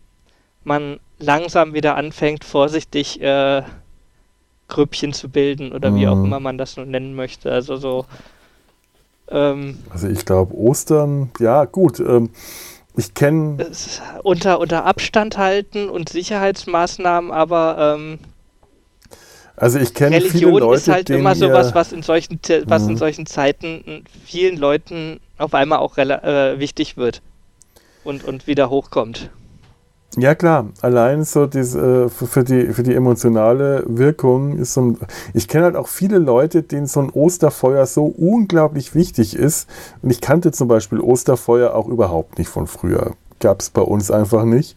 man 0.64 1.00
langsam 1.18 1.74
wieder 1.74 1.96
anfängt, 1.96 2.44
vorsichtig 2.44 3.22
äh, 3.22 3.64
Grüppchen 4.68 5.14
zu 5.14 5.30
bilden 5.30 5.72
oder 5.72 5.96
wie 5.96 6.08
auch 6.08 6.20
Mhm. 6.20 6.26
immer 6.26 6.40
man 6.40 6.58
das 6.58 6.78
nun 6.78 6.92
nennen 6.92 7.16
möchte. 7.16 7.52
Also 7.52 7.78
so, 7.78 8.06
ähm, 9.30 9.78
Also 9.90 10.08
ich 10.08 10.26
glaube 10.26 10.56
Ostern, 10.56 11.32
ja 11.40 11.66
gut. 11.66 12.00
Ähm, 12.00 12.30
ich 12.96 13.14
kenne 13.14 13.66
unter, 14.24 14.60
unter 14.60 14.86
Abstand 14.86 15.38
halten 15.38 15.90
und 15.90 16.10
Sicherheitsmaßnahmen, 16.10 17.32
aber 17.32 17.96
ähm, 17.98 18.20
also 19.56 19.80
ich 19.80 19.94
kenne 19.94 20.22
viele 20.22 20.48
Religion 20.48 20.60
Leute, 20.60 20.78
ist 20.78 20.88
halt 20.88 21.10
immer 21.10 21.36
sowas, 21.36 21.74
was 21.76 21.92
in 21.92 22.04
solchen, 22.04 22.40
was 22.66 22.84
in 22.88 22.94
Mhm. 22.94 22.98
solchen 22.98 23.26
Zeiten 23.26 24.04
vielen 24.26 24.58
Leuten 24.58 25.20
auf 25.38 25.54
einmal 25.54 25.80
auch 25.80 25.98
äh, 25.98 26.60
wichtig 26.60 26.98
wird 26.98 27.22
und, 28.04 28.24
und 28.24 28.48
wieder 28.48 28.70
hochkommt. 28.70 29.30
Ja 30.20 30.34
klar, 30.34 30.70
allein 30.82 31.24
so 31.26 31.46
diese, 31.46 32.06
äh, 32.06 32.10
für, 32.10 32.44
die, 32.44 32.74
für 32.74 32.82
die 32.82 32.96
emotionale 32.96 33.84
Wirkung 33.86 34.58
ist 34.58 34.74
so 34.74 34.82
ein, 34.82 34.98
ich 35.36 35.48
kenne 35.48 35.66
halt 35.66 35.76
auch 35.76 35.88
viele 35.88 36.18
Leute, 36.18 36.64
denen 36.64 36.88
so 36.88 37.02
ein 37.02 37.12
Osterfeuer 37.12 37.86
so 37.86 38.06
unglaublich 38.06 38.96
wichtig 38.96 39.36
ist. 39.36 39.70
Und 40.02 40.10
ich 40.10 40.20
kannte 40.20 40.52
zum 40.52 40.68
Beispiel 40.68 41.00
Osterfeuer 41.00 41.76
auch 41.76 41.88
überhaupt 41.88 42.40
nicht 42.40 42.50
von 42.50 42.66
früher. 42.66 43.14
Gab 43.40 43.62
es 43.62 43.70
bei 43.70 43.84
uns 43.84 44.10
einfach 44.10 44.44
nicht. 44.44 44.76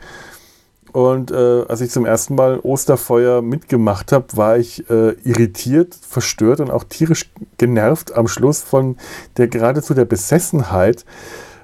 Und 0.92 1.30
äh, 1.30 1.64
als 1.66 1.80
ich 1.80 1.90
zum 1.90 2.04
ersten 2.04 2.34
Mal 2.34 2.58
Osterfeuer 2.58 3.40
mitgemacht 3.40 4.12
habe, 4.12 4.26
war 4.34 4.58
ich 4.58 4.90
äh, 4.90 5.12
irritiert, 5.24 5.94
verstört 5.94 6.60
und 6.60 6.70
auch 6.70 6.84
tierisch 6.84 7.30
genervt 7.56 8.14
am 8.14 8.28
Schluss 8.28 8.60
von 8.60 8.98
der 9.38 9.48
geradezu 9.48 9.94
der 9.94 10.04
Besessenheit 10.04 11.06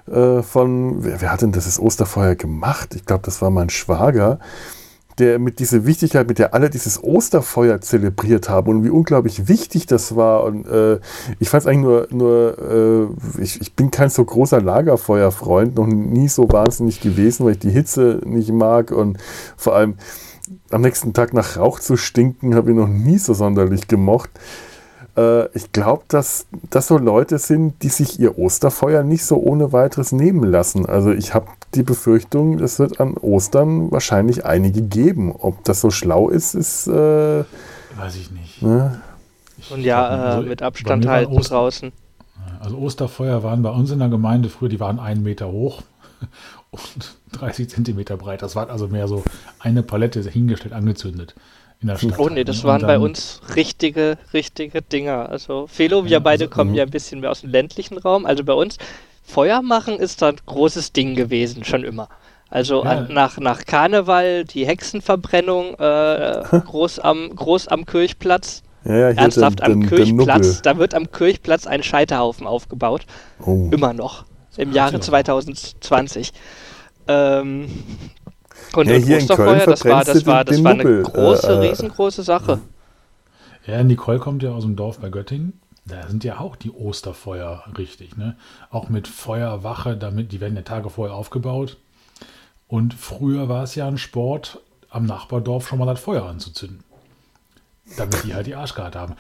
äh, 0.09 0.43
von, 0.43 1.05
wer, 1.05 1.21
wer 1.21 1.33
hat 1.33 1.43
denn 1.43 1.53
das 1.53 1.79
Osterfeuer 1.79 2.35
gemacht? 2.35 2.95
Ich 2.95 3.05
glaube, 3.05 3.23
das 3.25 3.43
war 3.43 3.51
mein 3.51 3.71
Schwager, 3.71 4.39
der 5.19 5.39
mit 5.39 5.61
dieser 5.61 5.87
Wichtigkeit, 5.87 6.29
mit 6.29 6.39
der 6.39 6.53
alle 6.53 6.69
dieses 6.69 7.03
Osterfeuer 7.03 7.81
zelebriert 7.81 8.49
haben 8.49 8.69
und 8.69 8.85
wie 8.85 8.91
unglaublich 8.91 9.49
wichtig 9.49 9.87
das 9.87 10.15
war. 10.15 10.45
Und 10.45 10.67
äh, 10.67 11.01
ich 11.41 11.49
fand 11.49 11.63
es 11.63 11.67
eigentlich 11.67 11.83
nur, 11.83 12.09
nur 12.11 13.11
äh, 13.39 13.43
ich, 13.43 13.61
ich 13.61 13.75
bin 13.75 13.91
kein 13.91 14.11
so 14.11 14.25
großer 14.25 14.61
Lagerfeuerfreund, 14.61 15.77
noch 15.77 15.87
nie 15.87 16.29
so 16.29 16.51
wahnsinnig 16.51 17.01
gewesen, 17.01 17.47
weil 17.47 17.53
ich 17.53 17.59
die 17.61 17.71
Hitze 17.71 18.21
nicht 18.25 18.53
mag 18.53 18.91
und 18.91 19.19
vor 19.57 19.75
allem 19.75 19.95
am 20.71 20.83
nächsten 20.83 21.13
Tag 21.13 21.33
nach 21.33 21.57
Rauch 21.57 21.81
zu 21.81 21.97
stinken, 21.97 22.55
habe 22.55 22.71
ich 22.71 22.77
noch 22.77 22.89
nie 22.89 23.19
so 23.19 23.35
sonderlich 23.35 23.89
gemocht. 23.89 24.31
Äh, 25.17 25.47
ich 25.57 25.73
glaube, 25.73 26.05
dass 26.09 26.47
das 26.71 26.89
so 26.89 26.99
Leute 26.99 27.39
sind, 27.39 27.83
die 27.83 27.89
sich 27.89 28.19
ihr 28.21 28.39
Osterfeuer 28.39 29.03
nicht 29.03 29.25
so 29.25 29.37
ohne 29.37 29.73
weiteres 29.73 30.13
nehmen 30.13 30.45
lassen. 30.45 30.87
Also 30.87 31.11
ich 31.13 31.35
habe 31.35 31.47
die 31.75 31.83
Befürchtung, 31.83 32.59
es 32.61 32.79
wird 32.79 33.01
an 33.01 33.15
Ostern 33.15 33.91
wahrscheinlich 33.91 34.45
einige 34.45 34.83
geben. 34.83 35.33
Ob 35.37 35.65
das 35.65 35.81
so 35.81 35.91
schlau 35.91 36.29
ist, 36.29 36.55
ist 36.55 36.87
äh, 36.87 37.45
Weiß 37.97 38.17
ich 38.17 38.31
nicht. 38.31 38.63
ne? 38.63 39.01
Ich 39.59 39.71
Und 39.71 39.79
glaub, 39.83 39.87
ja, 39.87 40.07
also 40.07 40.43
äh, 40.47 40.49
mit 40.49 40.63
Abstand 40.63 41.07
halten 41.07 41.33
Oster- 41.33 41.55
draußen. 41.55 41.93
Also 42.61 42.79
Osterfeuer 42.79 43.43
waren 43.43 43.63
bei 43.63 43.71
uns 43.71 43.91
in 43.91 43.99
der 43.99 44.09
Gemeinde 44.09 44.49
früher, 44.49 44.69
die 44.69 44.81
waren 44.81 44.99
einen 44.99 45.23
Meter 45.23 45.51
hoch 45.51 45.83
und 46.71 47.17
30 47.33 47.69
Zentimeter 47.69 48.17
breit. 48.17 48.43
Das 48.43 48.57
war 48.57 48.71
also 48.71 48.89
mehr 48.89 49.09
so 49.09 49.23
eine 49.59 49.83
Palette 49.83 50.21
hingestellt, 50.23 50.75
angezündet 50.75 51.35
in 51.83 51.89
der 51.89 51.97
Stadt. 51.99 52.19
Oh 52.19 52.29
nee, 52.29 52.45
das 52.45 52.65
waren 52.65 52.83
bei 52.83 52.99
uns 52.99 53.41
richtige, 53.55 54.19
richtige 54.33 54.83
Dinger. 54.83 55.29
Also 55.29 55.67
Felo, 55.67 56.05
wir 56.05 56.11
Ja, 56.13 56.19
beide 56.19 56.45
also, 56.45 56.55
kommen 56.55 56.71
mhm. 56.71 56.77
ja 56.77 56.83
ein 56.85 56.91
bisschen 56.91 57.21
mehr 57.21 57.31
aus 57.31 57.43
dem 57.43 57.51
ländlichen 57.51 57.99
Raum. 57.99 58.25
Also 58.27 58.45
bei 58.45 58.55
uns, 58.55 58.79
Feuer 59.23 59.61
machen 59.63 59.99
ist 59.99 60.23
da 60.23 60.29
ein 60.29 60.37
großes 60.47 60.93
Ding 60.93 61.15
gewesen, 61.15 61.65
schon 61.65 61.85
immer. 61.85 62.09
Also 62.49 62.85
Ja. 62.85 62.91
an, 62.91 63.09
nach, 63.13 63.39
nach 63.39 63.65
Karneval, 63.67 64.45
die 64.45 64.67
Hexenverbrennung, 64.67 65.75
äh, 65.75 66.43
groß, 66.65 67.01
am, 67.01 67.35
groß 67.35 67.69
am 67.69 67.85
Kirchplatz. 67.87 68.63
Ja, 68.85 68.97
ja, 68.97 69.09
hier 69.11 69.19
Ernsthaft, 69.19 69.59
den- 69.59 69.65
am 69.67 69.73
den- 69.73 69.81
den 69.81 69.89
Kirchplatz, 69.89 70.47
Nubbel. 70.47 70.61
da 70.63 70.79
wird 70.79 70.95
am 70.95 71.11
Kirchplatz 71.11 71.67
ein 71.67 71.83
Scheiterhaufen 71.83 72.47
aufgebaut. 72.47 73.03
Oh. 73.45 73.69
Immer 73.73 73.93
noch. 73.93 74.25
Im 74.57 74.73
Jahre 74.73 74.95
ja. 74.95 75.01
2020. 75.01 76.33
Ähm, 77.09 77.69
und, 78.75 78.89
Ja, 78.89 78.97
und 78.97 79.03
hier 79.03 79.19
in 79.19 79.23
Osterfeuer, 79.23 79.57
Köln 79.57 79.71
das 79.71 79.85
war, 79.85 80.05
das 80.05 80.27
war, 80.27 80.45
das 80.45 80.57
den 80.57 80.65
war 80.65 80.73
eine 80.73 80.85
Nubbel, 80.85 81.03
große, 81.03 81.49
äh, 81.49 81.55
äh, 81.55 81.69
riesengroße 81.69 82.23
Sache. 82.23 82.61
Ja, 83.67 83.83
Nicole 83.83 84.19
kommt 84.19 84.43
ja 84.43 84.53
aus 84.53 84.63
dem 84.63 84.77
Dorf 84.77 84.99
bei 84.99 85.11
Göttingen. 85.11 85.61
Da 85.85 86.09
sind 86.09 86.25
ja 86.25 86.41
auch 86.41 86.57
die 86.57 86.71
Osterfeuer 86.71 87.65
richtig, 87.79 88.17
ne? 88.17 88.37
Auch 88.71 88.89
mit 88.89 89.07
Feuerwache, 89.07 89.97
damit, 89.97 90.33
die 90.33 90.41
werden 90.41 90.57
ja 90.57 90.63
Tage 90.63 90.91
vorher 90.91 91.15
aufgebaut. 91.15 91.77
Und 92.69 92.95
früher 92.95 93.49
war 93.49 93.63
es 93.63 93.77
ja 93.77 93.87
ein 93.87 93.99
Sport, 93.99 94.61
am 94.91 95.07
Nachbardorf 95.07 95.69
schon 95.69 95.79
mal 95.79 95.87
das 95.87 96.01
Feuer 96.01 96.25
anzuzünden. 96.25 96.83
Damit 97.97 98.25
die 98.25 98.35
halt 98.35 98.47
die 98.47 98.57
Arschkarte 98.57 98.99
haben. 98.99 99.15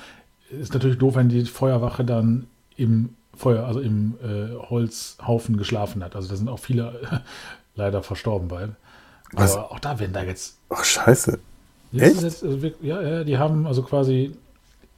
Ist 0.50 0.74
natürlich 0.74 0.98
doof, 0.98 1.14
wenn 1.14 1.28
die 1.28 1.44
Feuerwache 1.44 2.04
dann 2.04 2.46
im 2.76 3.14
Feuer, 3.36 3.64
also 3.66 3.80
im 3.80 4.14
äh, 4.22 4.56
Holzhaufen 4.68 5.56
geschlafen 5.56 6.02
hat. 6.02 6.16
Also 6.16 6.28
da 6.28 6.36
sind 6.36 6.48
auch 6.48 6.58
viele 6.58 7.22
leider 7.76 8.02
verstorben 8.02 8.48
bei. 8.48 8.68
Was? 9.32 9.54
Aber 9.56 9.72
auch 9.72 9.80
da 9.80 9.98
werden 9.98 10.12
da 10.12 10.22
jetzt 10.22 10.58
Ach, 10.68 10.84
scheiße. 10.84 11.38
Echt? 11.96 12.22
Jetzt, 12.22 12.42
also 12.44 12.58
ja, 12.82 13.00
ja, 13.02 13.24
die 13.24 13.38
haben 13.38 13.66
also 13.66 13.82
quasi 13.82 14.32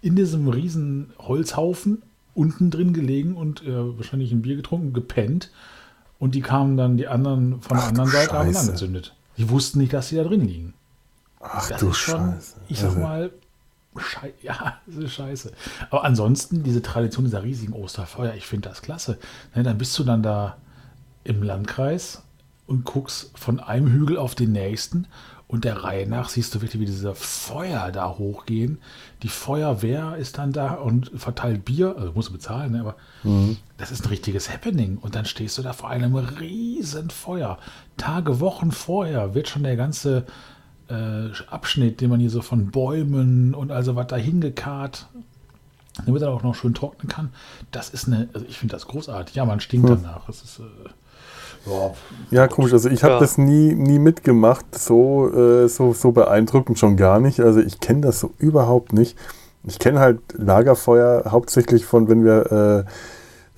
in 0.00 0.16
diesem 0.16 0.48
riesen 0.48 1.12
Holzhaufen 1.18 2.02
unten 2.34 2.70
drin 2.70 2.92
gelegen 2.92 3.34
und 3.36 3.62
äh, 3.64 3.96
wahrscheinlich 3.98 4.32
ein 4.32 4.42
Bier 4.42 4.56
getrunken, 4.56 4.92
gepennt. 4.92 5.50
Und 6.18 6.34
die 6.34 6.40
kamen 6.40 6.76
dann, 6.76 6.96
die 6.96 7.06
anderen 7.08 7.60
von 7.60 7.76
der 7.76 7.84
Ach, 7.86 7.88
anderen 7.90 8.10
Seite, 8.10 8.32
haben 8.32 8.56
angezündet. 8.56 9.14
Die 9.36 9.48
wussten 9.50 9.78
nicht, 9.78 9.92
dass 9.92 10.08
sie 10.08 10.16
da 10.16 10.24
drin 10.24 10.44
liegen. 10.46 10.74
Ach 11.40 11.68
Das 11.68 11.80
du 11.80 11.90
ist 11.90 11.98
schon, 11.98 12.32
Scheiße. 12.32 12.56
ich 12.68 12.78
sag 12.80 12.86
Also, 12.88 13.00
mal, 13.00 13.30
schei 13.96 14.32
ja, 14.42 14.78
das 14.86 14.96
ist 14.96 15.12
scheiße. 15.12 15.52
Aber 15.90 16.04
ansonsten, 16.04 16.62
diese 16.64 16.82
Tradition 16.82 17.24
dieser 17.24 17.42
riesigen 17.44 17.72
Osterfeuer, 17.72 18.34
ich 18.34 18.46
finde 18.46 18.68
das 18.68 18.82
klasse. 18.82 19.18
Ne, 19.54 19.62
dann 19.62 19.78
bist 19.78 19.96
du 19.98 20.04
dann 20.04 20.22
da 20.22 20.56
im 21.24 21.42
Landkreis 21.42 22.22
und 22.68 22.84
guckst 22.84 23.36
von 23.36 23.58
einem 23.58 23.90
Hügel 23.90 24.16
auf 24.16 24.36
den 24.36 24.52
nächsten 24.52 25.06
und 25.48 25.64
der 25.64 25.82
Reihe 25.82 26.06
nach 26.06 26.28
siehst 26.28 26.54
du 26.54 26.60
wirklich, 26.60 26.80
wie 26.80 26.86
diese 26.86 27.14
Feuer 27.14 27.90
da 27.90 28.18
hochgehen. 28.18 28.78
Die 29.22 29.28
Feuerwehr 29.28 30.16
ist 30.16 30.36
dann 30.36 30.52
da 30.52 30.74
und 30.74 31.10
verteilt 31.16 31.64
Bier, 31.64 31.96
also 31.96 32.12
musst 32.12 32.28
du 32.28 32.34
bezahlen, 32.34 32.72
ne, 32.72 32.80
aber 32.80 32.96
das 33.78 33.90
ist 33.90 34.04
ein 34.04 34.08
richtiges 34.08 34.52
Happening. 34.52 34.98
Und 34.98 35.14
dann 35.14 35.24
stehst 35.24 35.56
du 35.56 35.62
da 35.62 35.72
vor 35.72 35.88
einem 35.88 36.14
riesen 36.14 37.08
Feuer. 37.08 37.58
Tage, 37.96 38.40
Wochen 38.40 38.72
vorher 38.72 39.34
wird 39.34 39.48
schon 39.48 39.62
der 39.62 39.76
ganze 39.76 40.26
äh, 40.88 41.30
Abschnitt, 41.48 42.02
den 42.02 42.10
man 42.10 42.20
hier 42.20 42.30
so 42.30 42.42
von 42.42 42.70
Bäumen 42.70 43.54
und 43.54 43.72
also 43.72 43.96
was 43.96 44.08
da 44.08 44.16
hingekarrt, 44.16 45.06
damit 46.04 46.20
er 46.20 46.30
auch 46.30 46.42
noch 46.42 46.54
schön 46.54 46.74
trocknen 46.74 47.08
kann. 47.08 47.30
Das 47.70 47.88
ist 47.88 48.06
eine, 48.06 48.28
also 48.34 48.44
ich 48.46 48.58
finde 48.58 48.72
das 48.72 48.86
großartig. 48.86 49.34
Ja, 49.34 49.46
man 49.46 49.60
stinkt 49.60 49.88
danach. 49.88 50.26
Das 50.26 50.42
ist, 50.42 50.58
äh, 50.58 50.90
ja, 51.66 51.90
Ja, 52.30 52.48
komisch. 52.48 52.72
Also 52.72 52.88
ich 52.88 53.02
habe 53.04 53.14
Ja. 53.14 53.20
das 53.20 53.38
nie, 53.38 53.74
nie 53.74 53.98
mitgemacht, 53.98 54.66
so, 54.78 55.30
äh, 55.32 55.68
so, 55.68 55.92
so 55.92 56.12
beeindruckend 56.12 56.78
schon 56.78 56.96
gar 56.96 57.20
nicht. 57.20 57.40
Also 57.40 57.60
ich 57.60 57.80
kenne 57.80 58.00
das 58.02 58.20
so 58.20 58.30
überhaupt 58.38 58.92
nicht. 58.92 59.16
Ich 59.64 59.78
kenne 59.78 60.00
halt 60.00 60.20
Lagerfeuer 60.34 61.24
hauptsächlich 61.30 61.84
von, 61.84 62.08
wenn 62.08 62.24
wir 62.24 62.86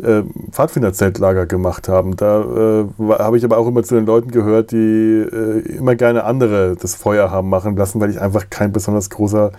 äh, 0.01 0.11
äh, 0.21 0.25
Pfadfinderzeltlager 0.51 1.47
gemacht 1.47 1.89
haben. 1.89 2.17
Da 2.17 2.41
äh, 2.41 2.85
habe 3.19 3.37
ich 3.37 3.45
aber 3.45 3.59
auch 3.59 3.67
immer 3.69 3.83
zu 3.83 3.95
den 3.97 4.07
Leuten 4.07 4.31
gehört, 4.31 4.73
die 4.73 4.77
äh, 4.77 5.61
immer 5.77 5.95
gerne 5.95 6.25
andere 6.25 6.77
das 6.81 6.95
Feuer 6.95 7.31
haben 7.31 7.49
machen 7.49 7.77
lassen, 7.77 8.01
weil 8.01 8.11
ich 8.11 8.21
einfach 8.21 8.49
kein 8.51 8.73
besonders 8.73 9.11
großer 9.11 9.53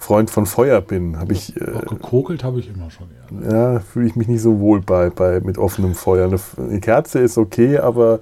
Freund 0.00 0.30
von 0.30 0.46
Feuer 0.46 0.80
bin. 0.80 1.18
Habe 1.18 1.32
ich, 1.32 1.56
äh, 1.60 1.64
gekokelt 1.88 2.44
habe 2.44 2.60
ich 2.60 2.68
immer 2.72 2.88
schon 2.90 3.08
gerne. 3.30 3.52
ja, 3.74 3.80
fühle 3.80 4.06
ich 4.06 4.14
mich 4.16 4.28
nicht 4.28 4.40
so 4.42 4.60
wohl 4.60 4.80
bei, 4.80 5.10
bei 5.10 5.40
mit 5.40 5.58
offenem 5.58 5.94
Feuer. 5.94 6.26
Eine, 6.28 6.38
eine 6.56 6.80
Kerze 6.80 7.18
ist 7.18 7.36
okay, 7.36 7.78
aber 7.78 8.20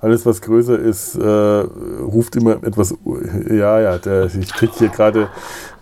alles, 0.00 0.26
was 0.26 0.42
größer 0.42 0.78
ist, 0.78 1.16
äh, 1.16 1.24
ruft 1.24 2.36
immer 2.36 2.62
etwas. 2.62 2.94
Ja, 3.50 3.80
ja, 3.80 3.96
der, 3.98 4.26
ich 4.26 4.52
krieg 4.52 4.70
hier 4.74 4.90
gerade 4.90 5.28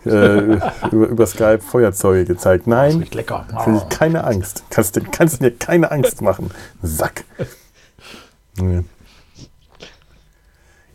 äh, 0.07 0.39
über, 0.93 1.09
über 1.09 1.27
Skype 1.27 1.59
Feuerzeuge 1.61 2.25
gezeigt. 2.25 2.67
Das 2.67 2.71
Nein, 2.71 2.99
riecht 2.99 3.15
lecker. 3.17 3.45
ich 3.77 3.89
keine 3.89 4.23
Angst. 4.23 4.63
Kannst, 4.71 4.95
du- 4.97 5.01
kannst 5.11 5.41
mir 5.43 5.51
keine 5.51 5.91
Angst 5.91 6.23
machen. 6.23 6.51
Sack. 6.83 7.25
Nee. 8.61 8.83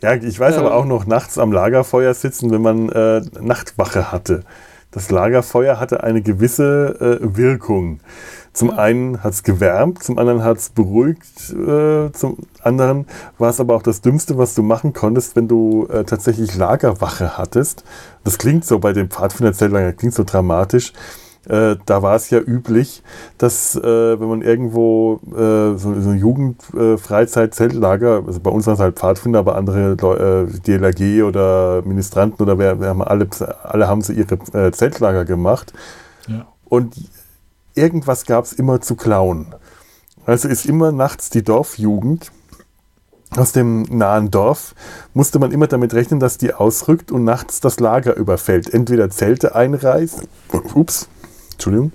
Ja, 0.00 0.14
ich 0.14 0.38
weiß 0.38 0.56
aber 0.56 0.68
Ähm. 0.70 0.74
auch 0.74 0.84
noch 0.84 1.06
nachts 1.06 1.38
am 1.38 1.52
Lagerfeuer 1.52 2.14
sitzen, 2.14 2.50
wenn 2.50 2.62
man 2.62 2.88
äh, 2.90 3.22
Nachtwache 3.40 4.12
hatte. 4.12 4.42
Das 4.90 5.10
Lagerfeuer 5.10 5.78
hatte 5.78 6.02
eine 6.02 6.22
gewisse 6.22 7.20
äh, 7.20 7.36
Wirkung. 7.36 8.00
Zum 8.54 8.70
einen 8.70 9.22
hat 9.22 9.34
es 9.34 9.42
gewärmt, 9.42 10.02
zum 10.02 10.18
anderen 10.18 10.42
hat 10.42 10.56
es 10.58 10.70
beruhigt, 10.70 11.50
äh, 11.50 12.10
zum 12.12 12.38
anderen 12.62 13.06
war 13.36 13.50
es 13.50 13.60
aber 13.60 13.76
auch 13.76 13.82
das 13.82 14.00
Dümmste, 14.00 14.38
was 14.38 14.54
du 14.54 14.62
machen 14.62 14.92
konntest, 14.94 15.36
wenn 15.36 15.46
du 15.46 15.86
äh, 15.92 16.04
tatsächlich 16.04 16.56
Lagerwache 16.56 17.36
hattest. 17.36 17.84
Das 18.24 18.38
klingt 18.38 18.64
so 18.64 18.78
bei 18.78 18.92
dem 18.92 19.10
Pfadfinderzeltlager, 19.10 19.92
klingt 19.92 20.14
so 20.14 20.24
dramatisch. 20.24 20.92
Äh, 21.48 21.76
da 21.86 22.02
war 22.02 22.14
es 22.16 22.28
ja 22.30 22.40
üblich, 22.40 23.02
dass 23.38 23.74
äh, 23.74 24.20
wenn 24.20 24.28
man 24.28 24.42
irgendwo 24.42 25.18
äh, 25.32 25.78
so, 25.78 25.98
so 25.98 26.10
ein 26.10 26.18
Jugend-Freizeit-Zeltlager, 26.18 28.22
also 28.26 28.40
bei 28.40 28.50
uns 28.50 28.66
waren 28.66 28.74
es 28.74 28.80
halt 28.80 28.98
Pfadfinder, 28.98 29.38
aber 29.38 29.56
andere 29.56 29.94
Leu 29.94 30.14
äh, 30.14 30.46
DLRG 30.46 31.22
oder 31.24 31.80
Ministranten 31.86 32.42
oder 32.42 32.58
wer, 32.58 32.80
wer 32.80 32.90
haben 32.90 33.02
alle, 33.02 33.28
alle 33.62 33.88
haben 33.88 34.02
so 34.02 34.12
ihre 34.12 34.34
äh, 34.52 34.72
Zeltlager 34.72 35.24
gemacht 35.24 35.72
Ja. 36.26 36.46
und 36.68 36.94
irgendwas 37.74 38.26
gab 38.26 38.44
es 38.44 38.52
immer 38.52 38.80
zu 38.80 38.94
klauen. 38.94 39.54
Also 40.26 40.48
ist 40.48 40.66
immer 40.66 40.92
nachts 40.92 41.30
die 41.30 41.42
Dorfjugend 41.42 42.30
aus 43.36 43.52
dem 43.52 43.82
nahen 43.84 44.30
Dorf, 44.30 44.74
musste 45.14 45.38
man 45.38 45.52
immer 45.52 45.66
damit 45.66 45.94
rechnen, 45.94 46.20
dass 46.20 46.36
die 46.38 46.52
ausrückt 46.52 47.10
und 47.12 47.24
nachts 47.24 47.60
das 47.60 47.80
Lager 47.80 48.16
überfällt. 48.16 48.72
Entweder 48.72 49.10
Zelte 49.10 49.54
einreißt, 49.54 50.22
ups, 50.74 51.08
Entschuldigung, 51.58 51.92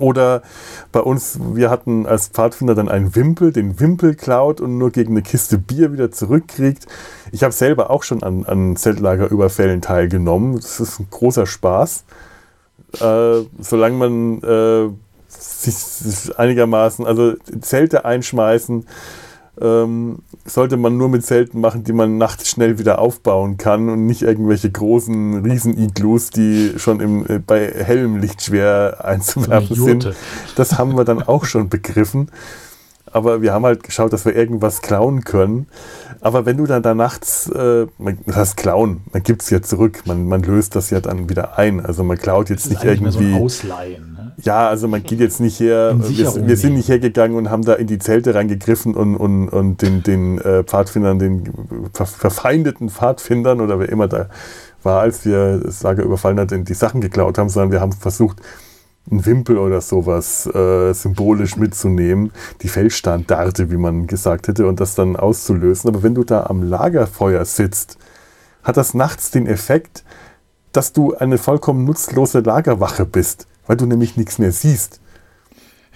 oder 0.00 0.42
bei 0.90 0.98
uns, 0.98 1.38
wir 1.40 1.70
hatten 1.70 2.06
als 2.06 2.26
Pfadfinder 2.28 2.74
dann 2.74 2.88
einen 2.88 3.14
Wimpel, 3.14 3.52
den 3.52 3.78
Wimpel 3.78 4.16
klaut 4.16 4.60
und 4.60 4.78
nur 4.78 4.90
gegen 4.90 5.12
eine 5.12 5.22
Kiste 5.22 5.58
Bier 5.58 5.92
wieder 5.92 6.10
zurückkriegt. 6.10 6.86
Ich 7.30 7.44
habe 7.44 7.52
selber 7.52 7.90
auch 7.90 8.02
schon 8.02 8.22
an, 8.24 8.44
an 8.44 8.74
Zeltlagerüberfällen 8.76 9.80
teilgenommen. 9.80 10.56
Das 10.56 10.80
ist 10.80 10.98
ein 10.98 11.06
großer 11.10 11.46
Spaß. 11.46 12.04
Äh, 13.00 13.42
solange 13.60 13.96
man 13.96 14.42
äh, 14.42 14.90
sich, 15.28 15.76
sich 15.76 16.38
einigermaßen, 16.38 17.06
also 17.06 17.34
Zelte 17.60 18.04
einschmeißen, 18.04 18.86
ähm, 19.60 20.18
sollte 20.44 20.76
man 20.76 20.96
nur 20.96 21.08
mit 21.08 21.24
Zelten 21.24 21.60
machen, 21.60 21.84
die 21.84 21.92
man 21.92 22.18
nachts 22.18 22.48
schnell 22.48 22.78
wieder 22.78 22.98
aufbauen 22.98 23.56
kann 23.56 23.88
und 23.88 24.06
nicht 24.06 24.22
irgendwelche 24.22 24.70
großen 24.70 25.44
Riesen-Iglus, 25.44 26.30
die 26.30 26.72
schon 26.76 27.00
im, 27.00 27.26
äh, 27.26 27.38
bei 27.38 27.66
hellem 27.66 28.16
Licht 28.18 28.42
schwer 28.42 29.04
einzuwerfen 29.04 29.76
So 29.76 29.84
sind. 29.84 30.12
Das 30.56 30.78
haben 30.78 30.96
wir 30.96 31.04
dann 31.04 31.22
auch 31.22 31.44
schon 31.44 31.68
begriffen. 31.68 32.30
Aber 33.12 33.42
wir 33.42 33.52
haben 33.52 33.64
halt 33.64 33.84
geschaut, 33.84 34.12
dass 34.12 34.24
wir 34.24 34.34
irgendwas 34.34 34.82
klauen 34.82 35.22
können. 35.22 35.68
Aber 36.20 36.46
wenn 36.46 36.56
du 36.56 36.66
dann 36.66 36.82
da 36.82 36.94
nachts, 36.94 37.48
äh, 37.48 37.86
das 38.26 38.36
heißt 38.36 38.56
klauen, 38.56 39.02
man 39.12 39.22
gibt 39.22 39.42
es 39.42 39.50
ja 39.50 39.62
zurück, 39.62 40.02
man, 40.04 40.26
man 40.26 40.42
löst 40.42 40.74
das 40.74 40.90
ja 40.90 41.00
dann 41.00 41.28
wieder 41.28 41.56
ein. 41.56 41.84
Also 41.84 42.02
man 42.02 42.18
klaut 42.18 42.50
jetzt 42.50 42.64
Das 42.64 42.72
ist 42.72 42.78
nicht 42.78 42.90
eigentlich 42.90 43.00
mehr 43.02 43.12
so 43.12 43.20
irgendwie. 43.20 43.40
Ausleihen. 43.40 44.13
Ja, 44.42 44.68
also 44.68 44.88
man 44.88 45.02
geht 45.02 45.20
jetzt 45.20 45.40
nicht 45.40 45.60
her, 45.60 45.94
wir, 45.96 46.46
wir 46.46 46.56
sind 46.56 46.74
nicht 46.74 46.88
hergegangen 46.88 47.36
und 47.36 47.50
haben 47.50 47.64
da 47.64 47.74
in 47.74 47.86
die 47.86 47.98
Zelte 47.98 48.34
reingegriffen 48.34 48.94
und, 48.94 49.16
und, 49.16 49.48
und 49.48 49.80
den, 49.80 50.02
den 50.02 50.38
äh, 50.38 50.64
Pfadfindern, 50.64 51.18
den 51.18 51.44
ver 51.92 52.06
verfeindeten 52.06 52.90
Pfadfindern 52.90 53.60
oder 53.60 53.78
wer 53.78 53.88
immer 53.88 54.08
da 54.08 54.28
war, 54.82 55.00
als 55.00 55.24
wir 55.24 55.58
das 55.58 55.82
Lager 55.82 56.02
überfallen 56.02 56.38
hatten, 56.38 56.64
die 56.64 56.74
Sachen 56.74 57.00
geklaut 57.00 57.38
haben, 57.38 57.48
sondern 57.48 57.72
wir 57.72 57.80
haben 57.80 57.92
versucht, 57.92 58.40
einen 59.10 59.24
Wimpel 59.26 59.58
oder 59.58 59.80
sowas 59.80 60.46
äh, 60.46 60.92
symbolisch 60.94 61.56
mitzunehmen, 61.56 62.32
die 62.62 62.68
Feldstandarte, 62.68 63.70
wie 63.70 63.76
man 63.76 64.06
gesagt 64.06 64.48
hätte, 64.48 64.66
und 64.66 64.80
das 64.80 64.94
dann 64.94 65.16
auszulösen. 65.16 65.90
Aber 65.90 66.02
wenn 66.02 66.14
du 66.14 66.24
da 66.24 66.44
am 66.44 66.62
Lagerfeuer 66.62 67.44
sitzt, 67.44 67.98
hat 68.62 68.76
das 68.76 68.94
nachts 68.94 69.30
den 69.30 69.46
Effekt, 69.46 70.04
dass 70.72 70.92
du 70.92 71.14
eine 71.14 71.38
vollkommen 71.38 71.84
nutzlose 71.84 72.40
Lagerwache 72.40 73.04
bist, 73.04 73.46
weil 73.66 73.76
du 73.76 73.86
nämlich 73.86 74.16
nichts 74.16 74.38
mehr 74.38 74.52
siehst. 74.52 75.00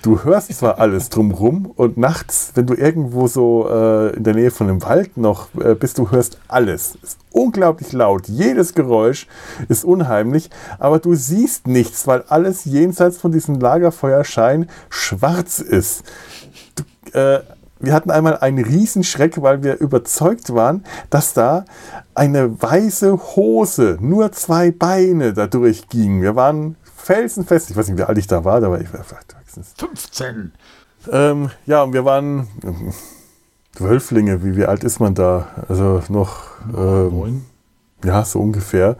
Du 0.02 0.22
hörst 0.22 0.52
zwar 0.54 0.78
alles 0.78 1.08
drumrum 1.08 1.72
und 1.74 1.96
nachts, 1.96 2.52
wenn 2.54 2.66
du 2.66 2.74
irgendwo 2.74 3.26
so 3.26 3.68
äh, 3.68 4.14
in 4.16 4.22
der 4.22 4.34
Nähe 4.34 4.52
von 4.52 4.68
einem 4.68 4.82
Wald 4.82 5.16
noch 5.16 5.48
äh, 5.60 5.74
bist, 5.74 5.98
du 5.98 6.12
hörst 6.12 6.38
alles. 6.46 6.96
Ist 7.02 7.18
unglaublich 7.32 7.92
laut. 7.92 8.28
Jedes 8.28 8.74
Geräusch 8.74 9.26
ist 9.68 9.84
unheimlich, 9.84 10.50
aber 10.78 11.00
du 11.00 11.14
siehst 11.14 11.66
nichts, 11.66 12.06
weil 12.06 12.22
alles 12.28 12.64
jenseits 12.64 13.18
von 13.18 13.32
diesem 13.32 13.58
Lagerfeuerschein 13.58 14.70
schwarz 14.88 15.58
ist. 15.58 16.04
Du, 16.76 17.18
äh, 17.18 17.40
wir 17.80 17.92
hatten 17.92 18.12
einmal 18.12 18.38
einen 18.38 18.64
Riesenschreck, 18.64 19.42
weil 19.42 19.64
wir 19.64 19.78
überzeugt 19.78 20.54
waren, 20.54 20.84
dass 21.10 21.32
da 21.32 21.64
eine 22.14 22.60
weiße 22.62 23.36
Hose, 23.36 23.98
nur 24.00 24.30
zwei 24.30 24.70
Beine 24.70 25.32
da 25.32 25.48
durchging. 25.48 26.22
Wir 26.22 26.36
waren 26.36 26.76
felsenfest, 27.08 27.70
ich 27.70 27.76
weiß 27.76 27.88
nicht, 27.88 27.96
wie 27.96 28.02
alt 28.02 28.18
ich 28.18 28.26
da 28.26 28.44
war, 28.44 28.60
da 28.60 28.70
war 28.70 28.78
ich 28.78 28.88
vielleicht 28.88 29.08
15. 29.46 30.52
ähm, 31.10 31.50
ja, 31.64 31.82
und 31.82 31.94
wir 31.94 32.04
waren 32.04 32.48
ähm, 32.62 32.92
Wölflinge, 33.78 34.44
wie, 34.44 34.56
wie 34.56 34.66
alt 34.66 34.84
ist 34.84 35.00
man 35.00 35.14
da? 35.14 35.48
Also 35.70 36.02
noch, 36.10 36.50
ähm, 36.66 37.10
Neun. 37.10 37.46
ja, 38.04 38.26
so 38.26 38.40
ungefähr. 38.40 38.96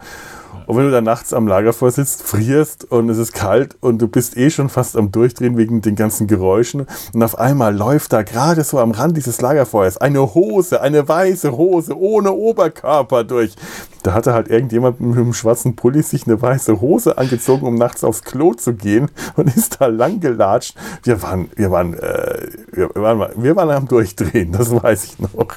Und 0.69 0.77
wenn 0.77 0.85
du 0.85 0.91
da 0.91 1.01
nachts 1.01 1.33
am 1.33 1.47
Lagerfeuer 1.47 1.89
sitzt, 1.89 2.21
frierst 2.21 2.91
und 2.91 3.09
es 3.09 3.17
ist 3.17 3.33
kalt 3.33 3.75
und 3.81 3.99
du 3.99 4.07
bist 4.07 4.37
eh 4.37 4.51
schon 4.51 4.69
fast 4.69 4.95
am 4.97 5.11
Durchdrehen 5.11 5.57
wegen 5.57 5.81
den 5.81 5.95
ganzen 5.95 6.27
Geräuschen 6.27 6.85
und 7.11 7.23
auf 7.23 7.39
einmal 7.39 7.75
läuft 7.75 8.13
da 8.13 8.21
gerade 8.21 8.63
so 8.63 8.77
am 8.77 8.91
Rand 8.91 9.17
dieses 9.17 9.41
Lagerfeuers 9.41 9.97
eine 9.97 10.35
Hose, 10.35 10.79
eine 10.79 11.07
weiße 11.07 11.53
Hose 11.53 11.97
ohne 11.97 12.33
Oberkörper 12.33 13.23
durch. 13.23 13.55
Da 14.03 14.13
hatte 14.13 14.35
halt 14.35 14.47
irgendjemand 14.47 15.01
mit 15.01 15.17
einem 15.17 15.33
schwarzen 15.33 15.75
Pulli 15.75 16.03
sich 16.03 16.27
eine 16.27 16.39
weiße 16.39 16.79
Hose 16.79 17.17
angezogen, 17.17 17.65
um 17.65 17.73
nachts 17.73 18.03
aufs 18.03 18.21
Klo 18.21 18.53
zu 18.53 18.75
gehen 18.75 19.09
und 19.37 19.47
ist 19.55 19.81
da 19.81 19.87
lang 19.87 20.19
gelatscht. 20.19 20.75
Wir 21.01 21.23
waren, 21.23 21.49
wir 21.55 21.71
waren, 21.71 21.95
äh, 21.95 22.47
wir 22.71 22.93
waren, 22.93 23.27
wir 23.41 23.55
waren 23.55 23.71
am 23.71 23.87
Durchdrehen, 23.87 24.51
das 24.51 24.71
weiß 24.71 25.03
ich 25.05 25.17
noch. 25.17 25.47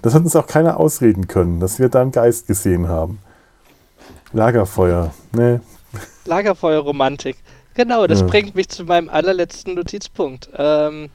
Das 0.00 0.14
hat 0.14 0.22
uns 0.22 0.34
auch 0.34 0.46
keiner 0.46 0.80
ausreden 0.80 1.28
können, 1.28 1.60
dass 1.60 1.78
wir 1.78 1.90
da 1.90 2.00
einen 2.00 2.12
Geist 2.12 2.46
gesehen 2.46 2.88
haben. 2.88 3.18
Lagerfeuer, 4.36 5.14
ne? 5.32 5.60
Lagerfeuerromantik. 6.26 7.36
Genau, 7.74 8.06
das 8.06 8.20
Ja. 8.20 8.26
bringt 8.26 8.54
mich 8.54 8.68
zu 8.68 8.84
meinem 8.84 9.08
allerletzten 9.08 9.74
Notizpunkt. 9.74 10.50
Ähm, 10.56 11.08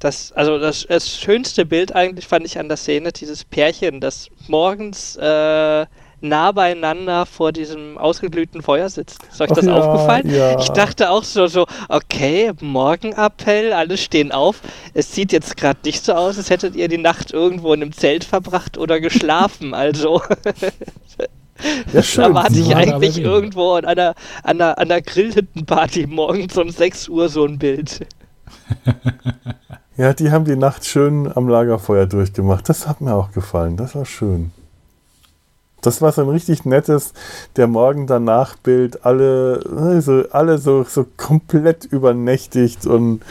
das, 0.00 0.32
also 0.32 0.58
das, 0.58 0.84
das 0.88 1.08
schönste 1.16 1.64
Bild 1.64 1.94
eigentlich 1.94 2.26
fand 2.26 2.44
ich 2.44 2.58
an 2.58 2.68
der 2.68 2.76
Szene, 2.76 3.12
dieses 3.12 3.44
Pärchen, 3.44 4.00
das 4.00 4.28
morgens 4.48 5.16
äh, 5.16 5.86
nah 6.20 6.50
beieinander 6.52 7.24
vor 7.26 7.52
diesem 7.52 7.96
ausgeglühten 7.98 8.62
Feuer 8.62 8.88
sitzt. 8.88 9.20
Ist 9.30 9.40
euch 9.40 9.50
Ach 9.52 9.54
das 9.56 9.66
ja, 9.66 9.74
aufgefallen? 9.76 10.28
ja. 10.28 10.58
Ich 10.58 10.68
dachte 10.70 11.10
auch 11.10 11.22
so, 11.22 11.46
so, 11.46 11.66
okay, 11.88 12.52
Morgenappell, 12.60 13.72
alle 13.72 13.96
stehen 13.96 14.32
auf. 14.32 14.60
Es 14.94 15.12
sieht 15.12 15.30
jetzt 15.32 15.56
gerade 15.56 15.78
nicht 15.84 16.04
so 16.04 16.14
aus, 16.14 16.36
als 16.36 16.50
hättet 16.50 16.74
ihr 16.74 16.88
die 16.88 16.98
Nacht 16.98 17.32
irgendwo 17.32 17.72
in 17.72 17.82
einem 17.82 17.92
Zelt 17.92 18.24
verbracht 18.24 18.76
oder 18.76 18.98
geschlafen. 19.00 19.74
Also 19.74 20.20
Ja, 21.92 22.02
schön. 22.02 22.24
da 22.24 22.34
warte 22.34 22.58
ich 22.58 22.74
eigentlich 22.74 23.18
irgendwo 23.18 23.72
an 23.72 23.84
einer, 23.84 24.14
an 24.42 24.60
einer, 24.60 24.78
an 24.78 24.90
einer 24.90 25.00
Grillhüttenparty 25.00 26.06
morgens 26.06 26.56
um 26.56 26.70
6 26.70 27.08
Uhr 27.08 27.28
so 27.28 27.44
ein 27.44 27.58
Bild. 27.58 28.06
Ja, 29.98 30.12
die 30.12 30.30
haben 30.30 30.44
die 30.44 30.54
Nacht 30.54 30.86
schön 30.86 31.28
am 31.34 31.48
Lagerfeuer 31.48 32.06
durchgemacht. 32.06 32.68
Das 32.68 32.86
hat 32.86 33.00
mir 33.00 33.16
auch 33.16 33.32
gefallen. 33.32 33.76
Das 33.76 33.96
war 33.96 34.04
schön. 34.04 34.52
Das 35.80 36.00
war 36.00 36.12
so 36.12 36.22
ein 36.22 36.28
richtig 36.28 36.64
nettes, 36.64 37.14
der 37.56 37.66
Morgen 37.66 38.06
danach 38.06 38.56
Bild. 38.56 39.04
Alle, 39.04 39.60
also 39.76 40.24
alle 40.30 40.58
so, 40.58 40.84
so 40.84 41.04
komplett 41.16 41.84
übernächtigt 41.84 42.86
und 42.86 43.22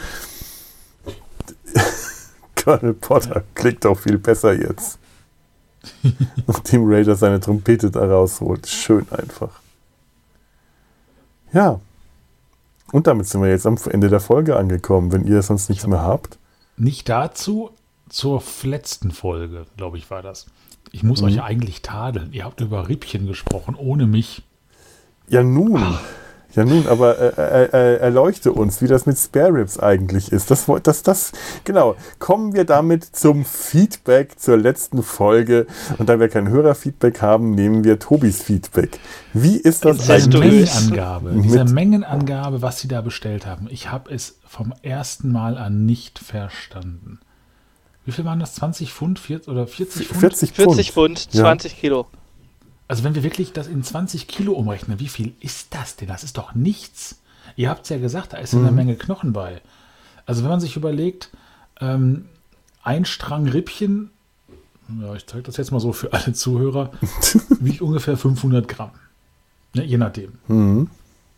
Colonel 2.62 2.92
Potter 2.92 3.44
klingt 3.54 3.86
auch 3.86 3.98
viel 3.98 4.18
besser 4.18 4.52
jetzt. 4.52 4.98
Nachdem 6.46 6.82
Raider 6.84 7.16
seine 7.16 7.40
Trompete 7.40 7.90
da 7.90 8.04
rausholt. 8.04 8.66
Schön 8.66 9.06
einfach. 9.10 9.60
Ja. 11.52 11.80
Und 12.92 13.06
damit 13.06 13.26
sind 13.26 13.42
wir 13.42 13.50
jetzt 13.50 13.66
am 13.66 13.76
Ende 13.90 14.08
der 14.08 14.20
Folge 14.20 14.56
angekommen, 14.56 15.12
wenn 15.12 15.26
ihr 15.26 15.42
sonst 15.42 15.68
nichts 15.68 15.86
mehr 15.86 16.02
habt. 16.02 16.38
Nicht 16.76 17.08
dazu, 17.08 17.70
zur 18.08 18.42
letzten 18.62 19.10
Folge, 19.10 19.66
glaube 19.76 19.98
ich, 19.98 20.10
war 20.10 20.22
das. 20.22 20.46
Ich 20.92 21.02
muss 21.02 21.22
euch 21.22 21.34
ja 21.34 21.44
eigentlich 21.44 21.82
tadeln. 21.82 22.32
Ihr 22.32 22.44
habt 22.44 22.60
über 22.60 22.88
Rippchen 22.88 23.26
gesprochen, 23.26 23.74
ohne 23.74 24.06
mich. 24.06 24.42
Ja, 25.28 25.42
nun. 25.42 25.98
Ja, 26.54 26.64
nun, 26.64 26.86
aber 26.88 27.18
äh, 27.18 27.28
äh, 27.36 27.64
äh, 27.72 27.96
erleuchte 27.98 28.52
uns, 28.52 28.80
wie 28.80 28.86
das 28.86 29.04
mit 29.04 29.18
Spare 29.18 29.52
Ribs 29.52 29.78
eigentlich 29.78 30.32
ist. 30.32 30.50
Das, 30.50 30.64
das, 30.82 31.02
das, 31.02 31.32
genau. 31.64 31.94
Kommen 32.18 32.54
wir 32.54 32.64
damit 32.64 33.04
zum 33.04 33.44
Feedback 33.44 34.40
zur 34.40 34.56
letzten 34.56 35.02
Folge. 35.02 35.66
Und 35.98 36.08
da 36.08 36.18
wir 36.18 36.28
kein 36.30 36.48
Hörerfeedback 36.48 37.20
haben, 37.20 37.50
nehmen 37.50 37.84
wir 37.84 37.98
Tobis 37.98 38.42
Feedback. 38.42 38.98
Wie 39.34 39.56
ist 39.56 39.84
das 39.84 40.06
du 40.06 40.12
eigentlich? 40.12 40.40
Mengenangabe, 40.40 41.32
Mit- 41.32 41.44
diese 41.44 41.64
Mengenangabe, 41.66 42.62
was 42.62 42.80
sie 42.80 42.88
da 42.88 43.02
bestellt 43.02 43.44
haben, 43.46 43.66
ich 43.70 43.90
habe 43.92 44.10
es 44.12 44.38
vom 44.46 44.72
ersten 44.82 45.30
Mal 45.30 45.58
an 45.58 45.84
nicht 45.84 46.18
verstanden. 46.18 47.20
Wie 48.06 48.12
viel 48.12 48.24
waren 48.24 48.40
das? 48.40 48.54
20 48.54 48.94
Pfund 48.94 49.18
40, 49.18 49.48
oder 49.48 49.66
40 49.66 50.06
Pfund? 50.08 50.20
40 50.20 50.52
Pfund. 50.52 50.66
40 50.74 50.92
Pfund, 50.92 51.28
Ja. 51.32 51.42
20 51.42 51.78
Kilo. 51.78 52.06
Also 52.88 53.04
wenn 53.04 53.14
wir 53.14 53.22
wirklich 53.22 53.52
das 53.52 53.66
in 53.68 53.82
20 53.82 54.26
Kilo 54.28 54.52
umrechnen, 54.54 54.98
wie 54.98 55.08
viel 55.08 55.34
ist 55.40 55.74
das 55.74 55.96
denn? 55.96 56.08
Das 56.08 56.24
ist 56.24 56.38
doch 56.38 56.54
nichts. 56.54 57.20
Ihr 57.56 57.68
habt 57.70 57.82
es 57.84 57.90
ja 57.90 57.98
gesagt, 57.98 58.32
da 58.32 58.38
ist 58.38 58.54
Mhm. 58.54 58.60
eine 58.62 58.72
Menge 58.72 58.96
Knochen 58.96 59.32
bei. 59.32 59.60
Also 60.26 60.42
wenn 60.42 60.50
man 60.50 60.60
sich 60.60 60.76
überlegt, 60.76 61.30
ähm, 61.80 62.26
ein 62.82 63.04
Strang 63.04 63.46
Rippchen, 63.48 64.10
ja, 65.00 65.14
ich 65.14 65.26
zeige 65.26 65.42
das 65.42 65.58
jetzt 65.58 65.70
mal 65.70 65.80
so 65.80 65.92
für 65.92 66.12
alle 66.14 66.32
Zuhörer, 66.32 66.90
wiegt 67.60 67.82
ungefähr 67.82 68.16
500 68.16 68.66
Gramm. 68.68 68.90
Ne, 69.74 69.84
je 69.84 69.98
nachdem. 69.98 70.32
Mhm. 70.48 70.88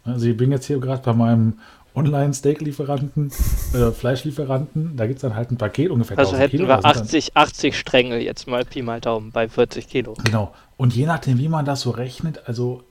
Also 0.05 0.27
ich 0.27 0.37
bin 0.37 0.51
jetzt 0.53 0.67
hier 0.67 0.79
gerade 0.79 1.03
bei 1.03 1.13
meinem 1.13 1.55
Online-Steak-Lieferanten, 1.95 3.31
äh, 3.75 3.91
Fleischlieferanten, 3.91 4.97
da 4.97 5.07
gibt 5.07 5.19
es 5.19 5.23
dann 5.23 5.35
halt 5.35 5.51
ein 5.51 5.57
Paket, 5.59 5.91
ungefähr 5.91 6.19
Also 6.19 6.33
1000 6.33 6.43
hätten 6.43 6.57
Kilo. 6.59 6.69
wir 6.69 6.77
da 6.77 6.83
sind 6.83 6.97
dann- 6.97 7.03
80, 7.05 7.37
80 7.37 7.79
Stränge 7.79 8.19
jetzt 8.19 8.47
mal 8.47 8.65
Pi 8.65 8.83
mal 8.83 9.01
Daumen 9.01 9.31
bei 9.33 9.49
40 9.49 9.89
Kilo. 9.89 10.15
Genau. 10.25 10.55
Und 10.77 10.95
je 10.95 11.07
nachdem, 11.07 11.39
wie 11.39 11.49
man 11.49 11.65
das 11.65 11.81
so 11.83 11.91
rechnet, 11.91 12.43
also 12.47 12.83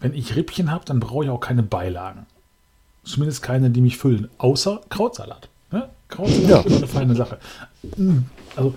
wenn 0.00 0.14
ich 0.14 0.36
Rippchen 0.36 0.70
habe, 0.70 0.84
dann 0.84 1.00
brauche 1.00 1.24
ich 1.24 1.30
auch 1.30 1.40
keine 1.40 1.62
Beilagen. 1.62 2.26
Zumindest 3.04 3.42
keine, 3.42 3.70
die 3.70 3.80
mich 3.80 3.96
füllen. 3.98 4.28
Außer 4.38 4.80
Krautsalat. 4.88 5.48
Ne? 5.70 5.88
Krautsalat 6.08 6.48
Ja. 6.50 6.58
ist 6.60 6.66
immer 6.66 6.76
eine 6.76 6.86
feine 6.86 7.14
Sache. 7.14 7.38
Mm, 7.96 8.18
Also 8.56 8.74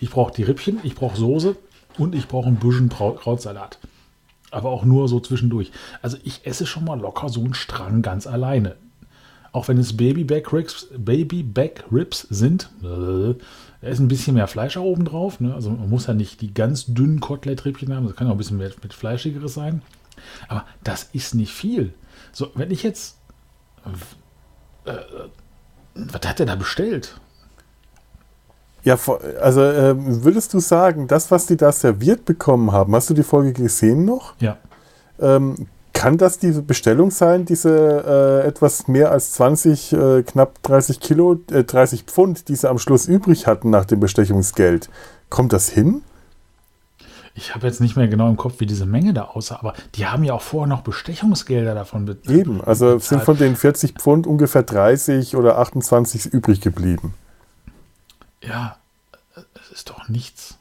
ich 0.00 0.10
brauche 0.10 0.32
die 0.34 0.42
Rippchen, 0.42 0.80
ich 0.82 0.94
brauche 0.94 1.16
Soße 1.16 1.56
und 1.98 2.14
ich 2.14 2.26
brauche 2.28 2.48
ein 2.48 2.56
bisschen 2.56 2.88
Krautsalat. 2.88 3.78
Aber 4.50 4.70
auch 4.70 4.84
nur 4.84 5.08
so 5.08 5.20
zwischendurch. 5.20 5.70
Also 6.02 6.16
ich 6.24 6.44
esse 6.46 6.66
schon 6.66 6.84
mal 6.84 6.98
locker 6.98 7.28
so 7.28 7.40
einen 7.40 7.54
Strang 7.54 8.02
ganz 8.02 8.26
alleine. 8.26 8.76
Auch 9.52 9.68
wenn 9.68 9.78
es 9.78 9.96
Baby 9.96 10.24
Back 10.24 10.52
Ribs, 10.52 10.88
Baby 10.96 11.42
Back 11.42 11.84
Ribs 11.90 12.26
sind, 12.30 12.70
äh, 12.82 13.34
da 13.80 13.88
ist 13.88 13.98
ein 13.98 14.08
bisschen 14.08 14.34
mehr 14.34 14.46
Fleisch 14.46 14.76
auch 14.76 14.84
oben 14.84 15.04
drauf. 15.04 15.40
Ne? 15.40 15.54
Also 15.54 15.70
man 15.70 15.88
muss 15.88 16.06
ja 16.06 16.14
nicht 16.14 16.40
die 16.40 16.54
ganz 16.54 16.86
dünnen 16.86 17.20
Koteletrippchen 17.20 17.94
haben, 17.94 18.06
das 18.06 18.16
kann 18.16 18.28
auch 18.28 18.32
ein 18.32 18.38
bisschen 18.38 18.58
mehr 18.58 18.70
mit 18.82 18.94
Fleischigeres 18.94 19.54
sein. 19.54 19.82
Aber 20.48 20.64
das 20.84 21.08
ist 21.12 21.34
nicht 21.34 21.52
viel. 21.52 21.92
So, 22.32 22.50
wenn 22.54 22.70
ich 22.70 22.82
jetzt. 22.82 23.16
Äh, 24.84 24.92
was 25.94 26.28
hat 26.28 26.40
er 26.40 26.46
da 26.46 26.54
bestellt? 26.54 27.20
Ja, 28.82 28.98
also 29.40 29.62
ähm, 29.62 30.24
würdest 30.24 30.54
du 30.54 30.60
sagen, 30.60 31.06
das, 31.06 31.30
was 31.30 31.46
die 31.46 31.56
da 31.56 31.70
serviert 31.70 32.24
bekommen 32.24 32.72
haben, 32.72 32.94
hast 32.94 33.10
du 33.10 33.14
die 33.14 33.22
Folge 33.22 33.52
gesehen 33.52 34.04
noch? 34.04 34.34
Ja. 34.40 34.56
Ähm, 35.18 35.66
kann 35.92 36.18
das 36.18 36.38
diese 36.38 36.62
Bestellung 36.62 37.10
sein, 37.10 37.44
diese 37.44 38.42
äh, 38.44 38.46
etwas 38.46 38.88
mehr 38.88 39.10
als 39.10 39.32
20, 39.32 39.92
äh, 39.92 40.22
knapp 40.22 40.62
30 40.62 41.00
Kilo, 41.00 41.40
äh, 41.50 41.64
30 41.64 42.04
Pfund, 42.04 42.48
die 42.48 42.56
sie 42.56 42.68
am 42.68 42.78
Schluss 42.78 43.06
übrig 43.06 43.46
hatten 43.46 43.70
nach 43.70 43.84
dem 43.84 44.00
Bestechungsgeld? 44.00 44.88
Kommt 45.28 45.52
das 45.52 45.68
hin? 45.68 46.02
Ich 47.34 47.54
habe 47.54 47.66
jetzt 47.66 47.80
nicht 47.80 47.96
mehr 47.96 48.08
genau 48.08 48.28
im 48.28 48.36
Kopf, 48.36 48.54
wie 48.58 48.66
diese 48.66 48.86
Menge 48.86 49.12
da 49.14 49.24
aussah, 49.24 49.56
aber 49.56 49.74
die 49.94 50.06
haben 50.06 50.24
ja 50.24 50.34
auch 50.34 50.42
vorher 50.42 50.68
noch 50.68 50.82
Bestechungsgelder 50.82 51.74
davon 51.74 52.04
be 52.04 52.18
Eben, 52.28 52.60
also 52.62 52.90
sind 52.90 52.98
bezahlt. 52.98 53.24
von 53.24 53.36
den 53.38 53.56
40 53.56 53.94
Pfund 53.94 54.26
ungefähr 54.26 54.62
30 54.62 55.36
oder 55.36 55.58
28 55.58 56.26
übrig 56.26 56.60
geblieben. 56.60 57.14
Ja, 58.42 58.76
es 59.54 59.70
ist 59.70 59.90
doch 59.90 60.08
nichts. 60.08 60.58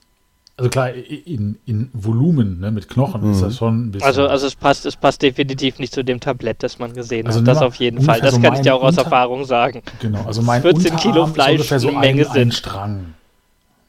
Also 0.59 0.69
klar, 0.69 0.93
in, 0.93 1.57
in 1.65 1.89
Volumen, 1.93 2.59
ne, 2.59 2.69
mit 2.69 2.89
Knochen 2.89 3.31
ist 3.31 3.41
das 3.41 3.55
schon 3.55 3.85
ein 3.85 3.91
bisschen. 3.91 4.05
Also, 4.05 4.27
also 4.27 4.45
es 4.45 4.55
passt, 4.55 4.85
es 4.85 4.97
passt 4.97 5.21
definitiv 5.21 5.79
nicht 5.79 5.93
zu 5.93 6.03
dem 6.03 6.19
Tablett, 6.19 6.61
das 6.63 6.79
man 6.79 6.91
gesehen 6.91 7.27
Also 7.27 7.39
hat. 7.39 7.47
Das 7.47 7.61
auf 7.61 7.75
jeden 7.75 8.01
Fall. 8.01 8.19
Das 8.19 8.35
so 8.35 8.41
kann 8.41 8.55
ich 8.55 8.59
dir 8.59 8.75
auch 8.75 8.83
aus 8.83 8.97
Erfahrung 8.97 9.45
sagen. 9.45 9.81
genau, 10.01 10.21
also 10.25 10.41
mein 10.41 10.61
14 10.61 10.77
Unterarm 10.77 11.01
Kilo 11.01 11.25
ist 11.25 11.33
Fleisch 11.33 11.51
ungefähr 11.51 11.79
so 11.79 11.87
eine 11.87 11.97
ein, 11.97 12.01
Menge 12.01 12.27
ein 12.27 12.33
sind. 12.33 12.53
Strang. 12.53 13.13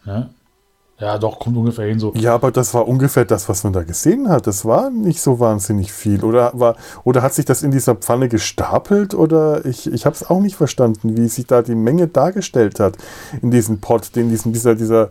Ne? 0.05 0.31
Ja, 1.01 1.19
doch, 1.19 1.41
kommt 1.41 1.57
ungefähr 1.57 1.87
hin 1.87 1.99
so. 1.99 2.13
Ja, 2.15 2.35
aber 2.35 2.53
das 2.53 2.73
war 2.73 2.87
ungefähr 2.87 3.25
das, 3.25 3.49
was 3.49 3.65
man 3.65 3.73
da 3.73 3.83
gesehen 3.83 4.29
hat. 4.29 4.47
Das 4.47 4.65
war 4.65 4.91
nicht 4.91 5.21
so 5.21 5.41
wahnsinnig 5.41 5.93
viel. 5.93 6.23
Oder, 6.23 6.53
war, 6.55 6.77
oder 7.05 7.23
hat 7.23 7.33
sich 7.33 7.47
das 7.47 7.63
in 7.63 7.71
dieser 7.71 7.97
Pfanne 7.97 8.29
gestapelt? 8.29 9.15
Oder 9.15 9.65
ich, 9.65 9.91
ich 9.91 10.05
habe 10.05 10.15
es 10.15 10.29
auch 10.29 10.41
nicht 10.41 10.57
verstanden, 10.57 11.17
wie 11.17 11.27
sich 11.27 11.47
da 11.47 11.63
die 11.63 11.75
Menge 11.75 12.07
dargestellt 12.07 12.79
hat 12.79 12.97
in 13.41 13.51
diesem 13.51 13.81
Pot, 13.81 14.15
in 14.15 14.29
diesem, 14.29 14.53
dieser, 14.53 14.75
dieser, 14.75 15.11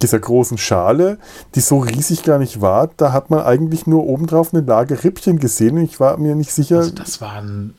dieser 0.00 0.18
großen 0.18 0.58
Schale, 0.58 1.18
die 1.54 1.60
so 1.60 1.78
riesig 1.78 2.22
gar 2.22 2.38
nicht 2.38 2.60
war. 2.60 2.90
Da 2.96 3.12
hat 3.12 3.30
man 3.30 3.40
eigentlich 3.40 3.86
nur 3.86 4.04
obendrauf 4.06 4.52
eine 4.52 4.64
Lage 4.64 5.04
Rippchen 5.04 5.38
gesehen. 5.38 5.78
Und 5.78 5.84
ich 5.84 6.00
war 6.00 6.16
mir 6.16 6.34
nicht 6.34 6.52
sicher, 6.52 6.78
Also 6.78 6.94
das 6.94 7.20
waren, 7.20 7.74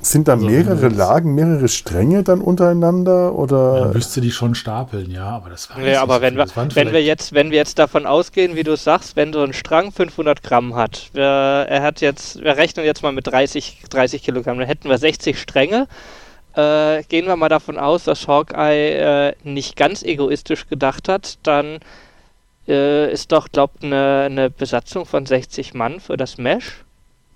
sind 0.00 0.28
da 0.28 0.34
also 0.34 0.46
mehrere 0.46 0.88
Lagen, 0.88 1.34
mehrere 1.34 1.68
Stränge 1.68 2.22
dann 2.22 2.40
untereinander? 2.40 3.34
Oder 3.34 3.80
man 3.80 3.92
müsste 3.92 4.20
die 4.20 4.30
schon 4.30 4.54
stapeln, 4.54 5.10
ja, 5.10 5.28
aber 5.28 5.50
das 5.50 5.70
war 5.70 5.80
Ja, 5.80 6.02
aber 6.02 6.20
wenn 6.20 6.36
wir, 6.36 6.46
wenn 6.74 6.92
wir 6.92 7.02
jetzt, 7.02 7.32
wenn 7.32 7.50
wir 7.50 7.56
jetzt 7.56 7.78
davon 7.78 8.06
ausgehen, 8.06 8.56
wie 8.56 8.64
du 8.64 8.76
sagst, 8.76 9.16
wenn 9.16 9.32
so 9.32 9.42
ein 9.42 9.52
Strang 9.52 9.92
500 9.92 10.42
Gramm 10.42 10.74
hat, 10.74 11.10
wir, 11.12 11.24
er 11.24 11.82
hat 11.82 12.00
jetzt, 12.00 12.40
wir 12.40 12.56
rechnen 12.56 12.84
jetzt 12.84 13.02
mal 13.02 13.12
mit 13.12 13.26
30, 13.26 13.82
30 13.90 14.22
Kilogramm, 14.22 14.58
dann 14.58 14.66
hätten 14.66 14.88
wir 14.88 14.98
60 14.98 15.40
Stränge. 15.40 15.88
Äh, 16.56 17.02
gehen 17.04 17.26
wir 17.26 17.36
mal 17.36 17.48
davon 17.48 17.78
aus, 17.78 18.04
dass 18.04 18.28
Hawkeye 18.28 19.30
äh, 19.30 19.34
nicht 19.42 19.76
ganz 19.76 20.02
egoistisch 20.02 20.68
gedacht 20.68 21.08
hat, 21.08 21.38
dann 21.42 21.80
äh, 22.68 23.12
ist 23.12 23.32
doch, 23.32 23.48
glaubt, 23.50 23.82
eine, 23.82 24.22
eine 24.26 24.50
Besatzung 24.50 25.04
von 25.04 25.26
60 25.26 25.74
Mann 25.74 25.98
für 26.00 26.16
das 26.16 26.38
Mesh. 26.38 26.84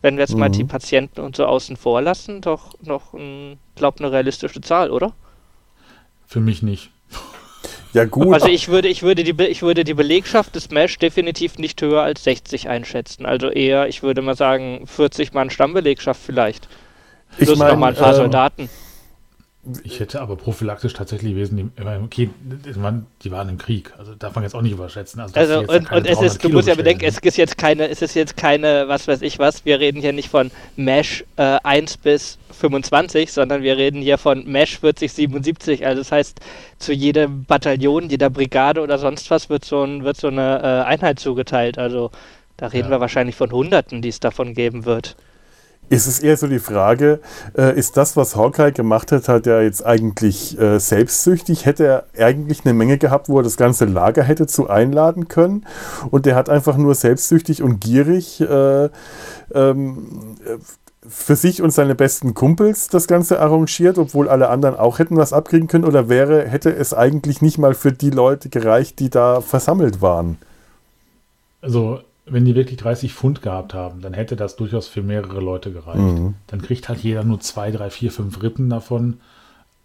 Wenn 0.02 0.16
wir 0.16 0.22
jetzt 0.22 0.36
mal 0.36 0.48
Mhm. 0.48 0.52
die 0.52 0.64
Patienten 0.64 1.20
und 1.20 1.34
so 1.34 1.44
außen 1.46 1.76
vor 1.76 2.00
lassen, 2.00 2.40
doch 2.40 2.74
noch, 2.82 3.12
ein, 3.14 3.58
glaubt, 3.74 4.00
eine 4.00 4.12
realistische 4.12 4.60
Zahl, 4.60 4.90
oder? 4.92 5.12
Für 6.26 6.38
mich 6.40 6.62
nicht. 6.62 6.90
ja 7.94 8.04
gut, 8.04 8.32
Also 8.32 8.46
ich 8.46 8.68
würde, 8.68 8.86
ich 8.86 9.02
würde 9.02 9.24
die, 9.24 9.32
Be- 9.32 9.48
ich 9.48 9.62
würde 9.62 9.82
die 9.82 9.94
Belegschaft 9.94 10.54
des 10.54 10.70
Mesh 10.70 10.96
definitiv 10.98 11.58
nicht 11.58 11.82
höher 11.82 12.02
als 12.02 12.22
60 12.22 12.68
einschätzen. 12.68 13.26
Also 13.26 13.48
eher, 13.50 13.88
ich 13.88 14.04
würde 14.04 14.22
mal 14.22 14.36
sagen, 14.36 14.86
40 14.86 15.32
Mann 15.32 15.50
Stammbelegschaft 15.50 16.20
vielleicht. 16.24 16.68
ich 17.38 17.46
Plus 17.46 17.58
mein, 17.58 17.70
noch 17.70 17.76
mal 17.78 17.88
ein 17.88 17.94
paar 17.96 18.10
ähm, 18.10 18.16
Soldaten. 18.16 18.70
Ich 19.82 20.00
hätte 20.00 20.20
aber 20.20 20.36
prophylaktisch 20.36 20.92
tatsächlich 20.92 21.34
wesentlich, 21.36 21.66
okay, 22.02 22.30
die 23.22 23.30
waren 23.30 23.48
im 23.48 23.58
Krieg, 23.58 23.92
also 23.98 24.14
darf 24.14 24.34
man 24.34 24.44
jetzt 24.44 24.54
auch 24.54 24.62
nicht 24.62 24.72
überschätzen. 24.72 25.20
Also, 25.20 25.34
also 25.34 25.60
und, 25.60 25.90
und 25.90 26.06
es 26.06 26.22
ist, 26.22 26.42
du 26.42 26.48
musst 26.48 26.68
ja 26.68 26.74
bedenken, 26.74 27.04
es 27.04 27.18
ist 27.18 27.36
jetzt 27.36 27.58
keine, 27.58 27.88
es 27.88 28.02
ist 28.02 28.14
jetzt 28.14 28.36
keine, 28.36 28.88
was 28.88 29.08
weiß 29.08 29.22
ich 29.22 29.38
was, 29.38 29.64
wir 29.64 29.80
reden 29.80 30.00
hier 30.00 30.12
nicht 30.12 30.28
von 30.28 30.50
Mesh 30.76 31.24
äh, 31.36 31.58
1 31.62 31.98
bis 31.98 32.38
25, 32.58 33.32
sondern 33.32 33.62
wir 33.62 33.76
reden 33.76 34.00
hier 34.00 34.18
von 34.18 34.44
Mesh 34.44 34.78
4077. 34.78 35.86
Also 35.86 36.00
das 36.00 36.12
heißt, 36.12 36.40
zu 36.78 36.92
jedem 36.92 37.44
Bataillon, 37.44 38.08
jeder 38.08 38.30
Brigade 38.30 38.80
oder 38.80 38.98
sonst 38.98 39.30
was 39.30 39.50
wird 39.50 39.64
so, 39.64 39.82
ein, 39.82 40.04
wird 40.04 40.16
so 40.16 40.28
eine 40.28 40.60
äh, 40.62 40.86
Einheit 40.86 41.20
zugeteilt. 41.20 41.78
Also 41.78 42.10
da 42.56 42.68
reden 42.68 42.88
ja. 42.88 42.96
wir 42.96 43.00
wahrscheinlich 43.00 43.36
von 43.36 43.52
Hunderten, 43.52 44.02
die 44.02 44.08
es 44.08 44.20
davon 44.20 44.54
geben 44.54 44.84
wird. 44.84 45.16
Ist 45.90 46.06
es 46.06 46.18
eher 46.18 46.36
so 46.36 46.46
die 46.46 46.58
Frage, 46.58 47.20
äh, 47.56 47.76
ist 47.78 47.96
das, 47.96 48.16
was 48.16 48.36
Hawkeye 48.36 48.72
gemacht 48.72 49.10
hat, 49.10 49.28
hat 49.28 49.46
er 49.46 49.62
jetzt 49.62 49.84
eigentlich 49.86 50.58
äh, 50.60 50.78
selbstsüchtig? 50.78 51.64
Hätte 51.64 51.86
er 51.86 52.04
eigentlich 52.18 52.64
eine 52.64 52.74
Menge 52.74 52.98
gehabt, 52.98 53.28
wo 53.28 53.38
er 53.38 53.42
das 53.42 53.56
ganze 53.56 53.86
Lager 53.86 54.22
hätte 54.22 54.46
zu 54.46 54.68
einladen 54.68 55.28
können? 55.28 55.66
Und 56.10 56.26
er 56.26 56.34
hat 56.34 56.50
einfach 56.50 56.76
nur 56.76 56.94
selbstsüchtig 56.94 57.62
und 57.62 57.80
gierig 57.80 58.40
äh, 58.40 58.90
ähm, 59.54 60.36
für 61.08 61.36
sich 61.36 61.62
und 61.62 61.70
seine 61.70 61.94
besten 61.94 62.34
Kumpels 62.34 62.88
das 62.88 63.06
Ganze 63.06 63.40
arrangiert, 63.40 63.96
obwohl 63.96 64.28
alle 64.28 64.50
anderen 64.50 64.76
auch 64.76 64.98
hätten 64.98 65.16
was 65.16 65.32
abkriegen 65.32 65.68
können? 65.68 65.84
Oder 65.84 66.08
wäre, 66.08 66.46
hätte 66.46 66.74
es 66.74 66.92
eigentlich 66.92 67.40
nicht 67.40 67.56
mal 67.56 67.74
für 67.74 67.92
die 67.92 68.10
Leute 68.10 68.50
gereicht, 68.50 68.98
die 68.98 69.08
da 69.08 69.40
versammelt 69.40 70.02
waren? 70.02 70.36
Also 71.62 72.00
wenn 72.30 72.44
die 72.44 72.54
wirklich 72.54 72.78
30 72.78 73.12
Pfund 73.12 73.42
gehabt 73.42 73.74
haben, 73.74 74.00
dann 74.00 74.14
hätte 74.14 74.36
das 74.36 74.56
durchaus 74.56 74.88
für 74.88 75.02
mehrere 75.02 75.40
Leute 75.40 75.72
gereicht. 75.72 75.98
Mhm. 75.98 76.34
Dann 76.46 76.62
kriegt 76.62 76.88
halt 76.88 77.00
jeder 77.00 77.24
nur 77.24 77.40
zwei, 77.40 77.70
drei, 77.70 77.90
vier, 77.90 78.12
fünf 78.12 78.42
Rippen 78.42 78.70
davon. 78.70 79.18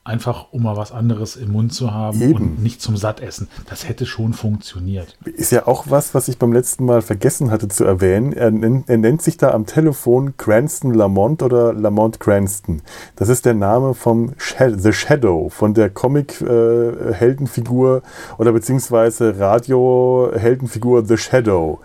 Einfach 0.06 0.48
um 0.52 0.64
mal 0.64 0.76
was 0.76 0.92
anderes 0.92 1.38
im 1.38 1.54
Mund 1.54 1.74
zu 1.74 1.94
haben 1.94 2.22
Eben. 2.22 2.36
und 2.36 2.62
nicht 2.62 2.82
zum 2.82 2.98
Sattessen. 2.98 3.48
Das 3.70 3.88
hätte 3.88 4.06
schon 4.06 4.34
funktioniert. 4.34 5.18
Ist 5.24 5.54
ja 5.54 5.66
auch 5.66 5.86
was, 5.88 6.14
was 6.14 6.28
ich 6.28 6.38
beim 6.38 6.52
letzten 6.52 6.84
Mal 6.84 7.02
vergessen 7.02 7.52
hatte 7.52 7.70
zu 7.70 7.86
erwähnen. 7.86 8.34
Er, 8.34 8.52
nennt, 8.52 8.90
er 8.90 8.98
nennt 8.98 9.22
sich 9.22 9.38
da 9.38 9.52
am 9.52 9.66
Telefon 9.66 10.36
Cranston 10.36 10.94
Lamont 10.94 11.42
oder 11.42 11.72
Lamont 11.72 12.20
Cranston. 12.20 12.82
Das 13.16 13.30
ist 13.30 13.46
der 13.46 13.54
Name 13.54 13.94
vom 13.94 14.34
Sh 14.38 14.56
The 14.76 14.92
Shadow, 14.92 15.48
von 15.48 15.74
der 15.74 15.90
Comic-Heldenfigur 15.90 17.98
äh, 17.98 18.02
oder 18.42 18.52
beziehungsweise 18.52 19.40
Radio-Heldenfigur 19.40 21.06
The 21.06 21.16
Shadow. 21.16 21.80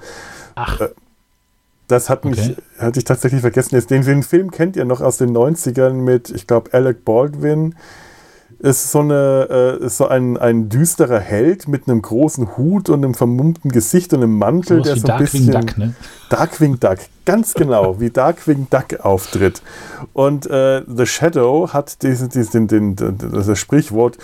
Ach. 0.59 0.80
Äh, 0.80 0.89
das 1.86 2.10
hat 2.10 2.24
mich, 2.26 2.39
okay. 2.39 2.56
hatte 2.78 2.98
ich 2.98 3.05
tatsächlich 3.05 3.40
vergessen. 3.40 3.82
Den, 3.89 4.02
den 4.02 4.22
Film 4.22 4.51
kennt 4.51 4.76
ihr 4.76 4.85
noch 4.85 5.01
aus 5.01 5.16
den 5.16 5.35
90ern 5.35 5.94
mit, 5.94 6.30
ich 6.30 6.47
glaube, 6.47 6.72
Alec 6.72 7.05
Baldwin. 7.05 7.74
Ist 8.60 8.90
so, 8.90 9.01
eine, 9.01 9.78
äh, 9.80 9.85
ist 9.85 9.98
so 9.98 10.09
ein, 10.09 10.36
ein 10.36 10.68
düsterer 10.68 11.20
Held 11.20 11.68
mit 11.68 11.86
einem 11.86 12.02
großen 12.02 12.56
Hut 12.56 12.89
und 12.89 13.05
einem 13.05 13.14
vermummten 13.14 13.70
Gesicht 13.70 14.12
und 14.12 14.20
einem 14.20 14.36
Mantel, 14.36 14.78
so 14.78 14.82
der 14.82 14.97
so 14.97 15.02
ein 15.02 15.06
Darkwing 15.06 15.47
bisschen. 15.47 15.52
Duck, 15.52 15.78
ne? 15.78 15.94
Darkwing 16.28 16.80
Duck, 16.80 16.98
ganz 17.24 17.55
genau, 17.55 18.01
wie 18.01 18.10
Darkwing 18.10 18.66
Duck 18.68 18.98
auftritt. 19.01 19.62
Und 20.12 20.51
äh, 20.51 20.82
The 20.93 21.06
Shadow 21.06 21.72
hat 21.72 22.02
diesen, 22.02 22.30
diesen, 22.30 22.66
den, 22.66 22.97
den, 22.97 23.16
das 23.16 23.56
Sprichwort, 23.56 24.18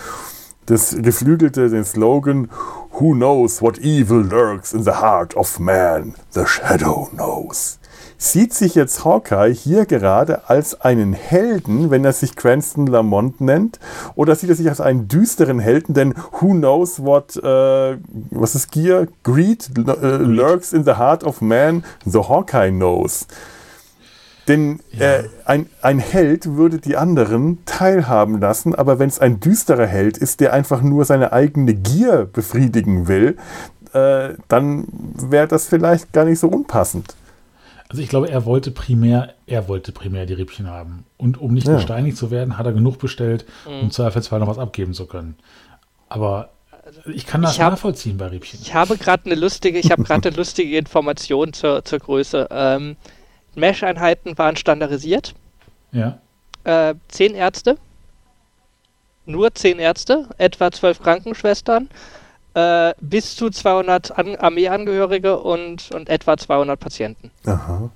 das 0.65 0.97
geflügelte, 0.99 1.69
den 1.69 1.85
Slogan 1.85 2.49
Who 2.97 3.13
knows 3.13 3.61
what 3.61 3.79
evil 3.79 4.21
lurks 4.21 4.73
in 4.73 4.83
the 4.83 5.01
heart 5.01 5.35
of 5.35 5.59
man? 5.59 6.13
The 6.31 6.45
Shadow 6.45 7.09
knows. 7.11 7.77
Sieht 8.17 8.53
sich 8.53 8.73
jetzt 8.73 9.03
Hawkeye 9.03 9.53
hier 9.53 9.85
gerade 9.85 10.47
als 10.47 10.79
einen 10.79 11.11
Helden, 11.11 11.91
wenn 11.91 12.05
er 12.05 12.13
sich 12.13 12.37
Cranston 12.37 12.87
Lamont 12.87 13.41
nennt? 13.41 13.81
Oder 14.15 14.33
sieht 14.35 14.49
er 14.49 14.55
sich 14.55 14.69
als 14.69 14.79
einen 14.79 15.09
düsteren 15.09 15.59
Helden? 15.59 15.93
Denn 15.93 16.13
who 16.39 16.53
knows 16.53 17.03
what, 17.03 17.35
äh, 17.35 17.97
was 18.31 18.55
ist 18.55 18.71
Gear? 18.71 19.07
Greed 19.23 19.71
äh, 19.77 20.15
lurks 20.15 20.71
in 20.71 20.85
the 20.85 20.93
heart 20.93 21.25
of 21.25 21.41
man? 21.41 21.83
The 22.05 22.19
Hawkeye 22.19 22.71
knows. 22.71 23.27
Denn 24.47 24.79
ja. 24.91 25.17
äh, 25.17 25.29
ein, 25.45 25.69
ein 25.81 25.99
Held 25.99 26.55
würde 26.55 26.77
die 26.77 26.97
anderen 26.97 27.65
teilhaben 27.65 28.39
lassen, 28.39 28.75
aber 28.75 28.99
wenn 28.99 29.09
es 29.09 29.19
ein 29.19 29.39
düsterer 29.39 29.87
Held 29.87 30.17
ist, 30.17 30.39
der 30.39 30.53
einfach 30.53 30.81
nur 30.81 31.05
seine 31.05 31.33
eigene 31.33 31.73
Gier 31.73 32.29
befriedigen 32.31 33.07
will, 33.07 33.37
äh, 33.93 34.35
dann 34.47 34.87
wäre 34.89 35.47
das 35.47 35.67
vielleicht 35.67 36.13
gar 36.13 36.25
nicht 36.25 36.39
so 36.39 36.47
unpassend. 36.47 37.15
Also 37.87 38.01
ich 38.01 38.09
glaube, 38.09 38.29
er 38.29 38.45
wollte 38.45 38.71
primär, 38.71 39.33
er 39.45 39.67
wollte 39.67 39.91
primär 39.91 40.25
die 40.25 40.33
Rippchen 40.33 40.69
haben. 40.69 41.05
Und 41.17 41.39
um 41.39 41.53
nicht 41.53 41.67
ja. 41.67 41.75
gesteinigt 41.75 42.17
zu 42.17 42.31
werden, 42.31 42.57
hat 42.57 42.65
er 42.65 42.73
genug 42.73 42.99
bestellt, 42.99 43.45
mhm. 43.67 43.83
um 43.83 43.91
Zweifelsfall 43.91 44.39
noch 44.39 44.47
was 44.47 44.57
abgeben 44.57 44.93
zu 44.93 45.05
können. 45.05 45.35
Aber 46.09 46.49
ich 47.05 47.25
kann 47.25 47.41
das 47.41 47.53
ich 47.53 47.61
hab, 47.61 47.71
nachvollziehen 47.71 48.17
bei 48.17 48.27
Rippchen. 48.27 48.59
Ich 48.61 48.73
habe 48.73 48.97
gerade 48.97 49.25
eine 49.25 49.35
lustige, 49.35 49.79
ich 49.79 49.91
habe 49.91 50.03
gerade 50.03 50.29
eine 50.29 50.37
lustige 50.37 50.77
Information 50.77 51.53
zur, 51.53 51.83
zur 51.83 51.99
Größe. 51.99 52.47
Ähm, 52.51 52.95
Mesh-Einheiten 53.55 54.37
waren 54.37 54.55
standardisiert. 54.55 55.33
Ja. 55.91 56.19
Äh, 56.63 56.95
zehn 57.07 57.35
Ärzte. 57.35 57.77
Nur 59.25 59.53
zehn 59.53 59.79
Ärzte, 59.79 60.27
etwa 60.37 60.71
zwölf 60.71 61.01
Krankenschwestern, 61.01 61.89
äh, 62.53 62.93
bis 63.01 63.35
zu 63.35 63.49
200 63.49 64.17
An 64.17 64.35
Armeeangehörige 64.35 65.39
und, 65.39 65.91
und 65.91 66.09
etwa 66.09 66.37
200 66.37 66.79
Patienten. 66.79 67.31
Aha. 67.45 67.89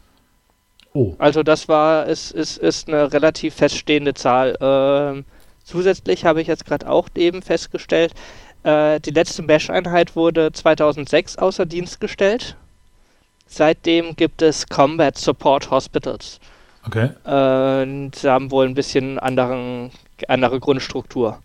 Oh. 0.94 1.14
Also 1.20 1.44
das 1.44 1.68
war, 1.68 2.08
ist, 2.08 2.32
ist, 2.32 2.58
ist 2.58 2.88
eine 2.88 3.14
relativ 3.14 3.54
feststehende 3.56 4.16
Zahl. 4.16 4.58
Ähm, 4.60 5.26
zusätzlich 5.64 6.26
habe 6.26 6.42
ich 6.42 6.48
jetzt 6.48 6.66
gerade 6.66 6.90
auch 6.90 7.10
eben 7.16 7.44
festgestellt, 7.44 8.14
äh, 8.64 9.00
die 9.00 9.12
letzte 9.12 9.44
Mesh-Einheit 9.44 10.16
wurde 10.16 10.52
2006 10.52 11.38
außer 11.38 11.66
Dienst 11.66 12.02
gestellt. 12.02 12.58
Seitdem 13.52 14.16
gibt 14.16 14.44
es 14.44 14.68
Combat 14.68 15.18
Support 15.18 15.72
Hospitals. 15.72 16.40
Okay. 16.86 17.10
Und 17.26 18.16
sie 18.16 18.30
haben 18.30 18.52
wohl 18.52 18.68
ein 18.68 18.76
bisschen 18.76 19.18
anderen, 19.18 19.90
andere 20.28 20.60
Grundstruktur. 20.60 21.40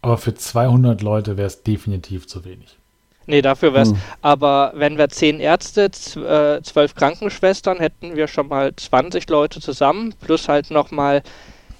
Aber 0.00 0.16
für 0.16 0.34
200 0.34 1.02
Leute 1.02 1.36
wäre 1.36 1.46
es 1.46 1.62
definitiv 1.62 2.26
zu 2.26 2.44
wenig. 2.46 2.78
Nee, 3.26 3.42
dafür 3.42 3.74
wäre 3.74 3.82
es. 3.84 3.90
Hm. 3.90 3.98
Aber 4.22 4.72
wenn 4.74 4.98
wir 4.98 5.10
10 5.10 5.38
Ärzte, 5.38 5.90
12 5.90 6.76
äh, 6.76 6.88
Krankenschwestern, 6.88 7.78
hätten 7.78 8.16
wir 8.16 8.26
schon 8.26 8.48
mal 8.48 8.74
20 8.74 9.28
Leute 9.28 9.60
zusammen, 9.60 10.14
plus 10.18 10.48
halt 10.48 10.70
nochmal, 10.70 11.22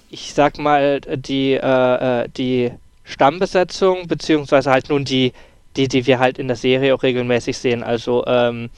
ich 0.09 0.33
sag 0.33 0.59
mal, 0.59 1.01
die, 1.01 1.53
äh, 1.53 2.23
äh, 2.23 2.29
die 2.29 2.71
Stammbesetzung, 3.03 4.07
beziehungsweise 4.07 4.71
halt 4.71 4.89
nun 4.89 5.03
die, 5.03 5.33
die, 5.75 5.87
die 5.87 6.05
wir 6.05 6.19
halt 6.19 6.37
in 6.37 6.47
der 6.47 6.55
Serie 6.55 6.95
auch 6.95 7.03
regelmäßig 7.03 7.57
sehen. 7.57 7.83
Also 7.83 8.23
ähm, 8.25 8.69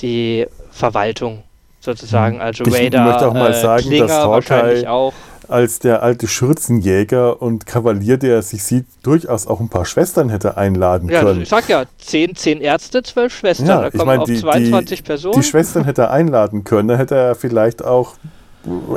die 0.00 0.46
Verwaltung 0.70 1.42
sozusagen. 1.80 2.40
Also 2.40 2.64
ich 2.64 2.74
Raider, 2.74 3.04
möchte 3.04 3.28
auch 3.28 3.34
mal 3.34 3.52
äh, 3.52 3.60
sagen, 3.60 3.82
Klinger 3.84 4.06
dass 4.06 4.16
Hawkeye 4.16 4.86
auch. 4.86 5.14
als 5.48 5.78
der 5.78 6.02
alte 6.02 6.28
Schürzenjäger 6.28 7.40
und 7.40 7.66
Kavalier, 7.66 8.18
der 8.18 8.42
sich 8.42 8.62
sieht, 8.62 8.86
durchaus 9.02 9.46
auch 9.46 9.60
ein 9.60 9.68
paar 9.68 9.84
Schwestern 9.84 10.28
hätte 10.28 10.56
einladen 10.56 11.08
ja, 11.08 11.22
können. 11.22 11.42
Ich 11.42 11.48
sag 11.48 11.68
ja, 11.68 11.84
zehn, 11.98 12.34
zehn 12.36 12.60
Ärzte, 12.60 13.02
zwölf 13.02 13.34
Schwestern, 13.34 13.68
ja, 13.68 13.80
da 13.82 13.90
kommen 13.90 14.06
mein, 14.06 14.20
auch 14.20 14.26
die, 14.26 14.40
22 14.40 14.98
die, 14.98 15.06
Personen. 15.06 15.40
Die 15.40 15.46
Schwestern 15.46 15.84
hätte 15.84 16.02
er 16.02 16.10
einladen 16.10 16.64
können, 16.64 16.88
da 16.88 16.96
hätte 16.96 17.14
er 17.14 17.34
vielleicht 17.34 17.84
auch 17.84 18.14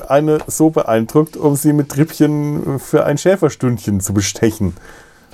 eine 0.08 0.40
so 0.48 0.72
beeindruckt, 0.72 1.38
um 1.38 1.56
sie 1.56 1.74
mit 1.74 1.90
Trippchen 1.90 2.80
für 2.80 3.06
ein 3.06 3.20
Schäferstündchen 3.20 4.02
zu 4.02 4.14
bestechen. 4.14 4.76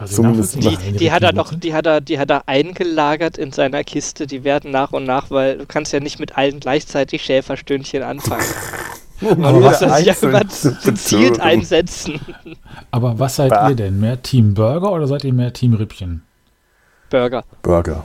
Zumindest 0.04 0.56
die, 0.56 0.78
die 0.94 1.12
hat 1.12 1.24
er 1.24 1.32
doch, 1.32 1.54
die 1.54 1.74
hat 1.74 1.86
er, 1.86 2.02
die 2.02 2.20
hat 2.20 2.30
er 2.30 2.48
eingelagert 2.48 3.38
in 3.38 3.52
seiner 3.52 3.84
Kiste. 3.84 4.28
Die 4.28 4.44
werden 4.44 4.72
nach 4.72 4.92
und 4.92 5.06
nach, 5.06 5.32
weil 5.32 5.60
du 5.60 5.66
kannst 5.66 5.94
ja 5.94 6.00
nicht 6.02 6.20
mit 6.20 6.38
allen 6.38 6.60
gleichzeitig 6.60 7.24
Schäferstündchen 7.24 8.04
anfangen. 8.04 8.46
Man 9.38 9.62
muss 9.62 9.80
das 9.80 10.04
ja 10.04 10.14
immer 10.22 10.42
gezielt 10.84 11.40
einsetzen. 11.40 12.20
Aber 12.92 13.18
was 13.18 13.38
seid 13.38 13.52
bah. 13.52 13.70
ihr 13.70 13.76
denn? 13.76 14.00
Mehr 14.00 14.22
Team 14.22 14.54
Burger 14.54 14.92
oder 14.92 15.08
seid 15.08 15.24
ihr 15.24 15.34
mehr 15.34 15.54
Team 15.54 15.74
Rippchen? 15.74 16.24
Burger. 17.10 17.46
Burger. 17.62 18.04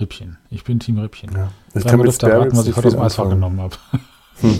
Rippchen. 0.00 0.38
Ich 0.48 0.64
bin 0.64 0.80
Team 0.80 0.98
Rippchen. 0.98 1.30
Ja. 1.34 1.50
Ich 1.74 1.84
kann 1.84 2.00
mit 2.00 2.14
Spare 2.14 2.44
Ribs 2.44 2.56
was 2.56 2.66
ich 2.66 2.76
heute 2.76 2.88
aus 2.88 2.94
dem 2.94 3.02
Eisfach 3.02 3.28
genommen 3.28 3.60
habe. 3.60 3.76
Hm. 4.40 4.58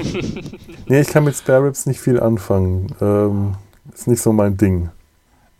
nee, 0.86 1.00
ich 1.00 1.08
kann 1.08 1.24
mit 1.24 1.34
Spare 1.34 1.64
Ribs 1.64 1.86
nicht 1.86 2.00
viel 2.00 2.20
anfangen. 2.20 2.94
Ähm, 3.00 3.54
ist 3.94 4.06
nicht 4.06 4.20
so 4.20 4.32
mein 4.34 4.58
Ding. 4.58 4.90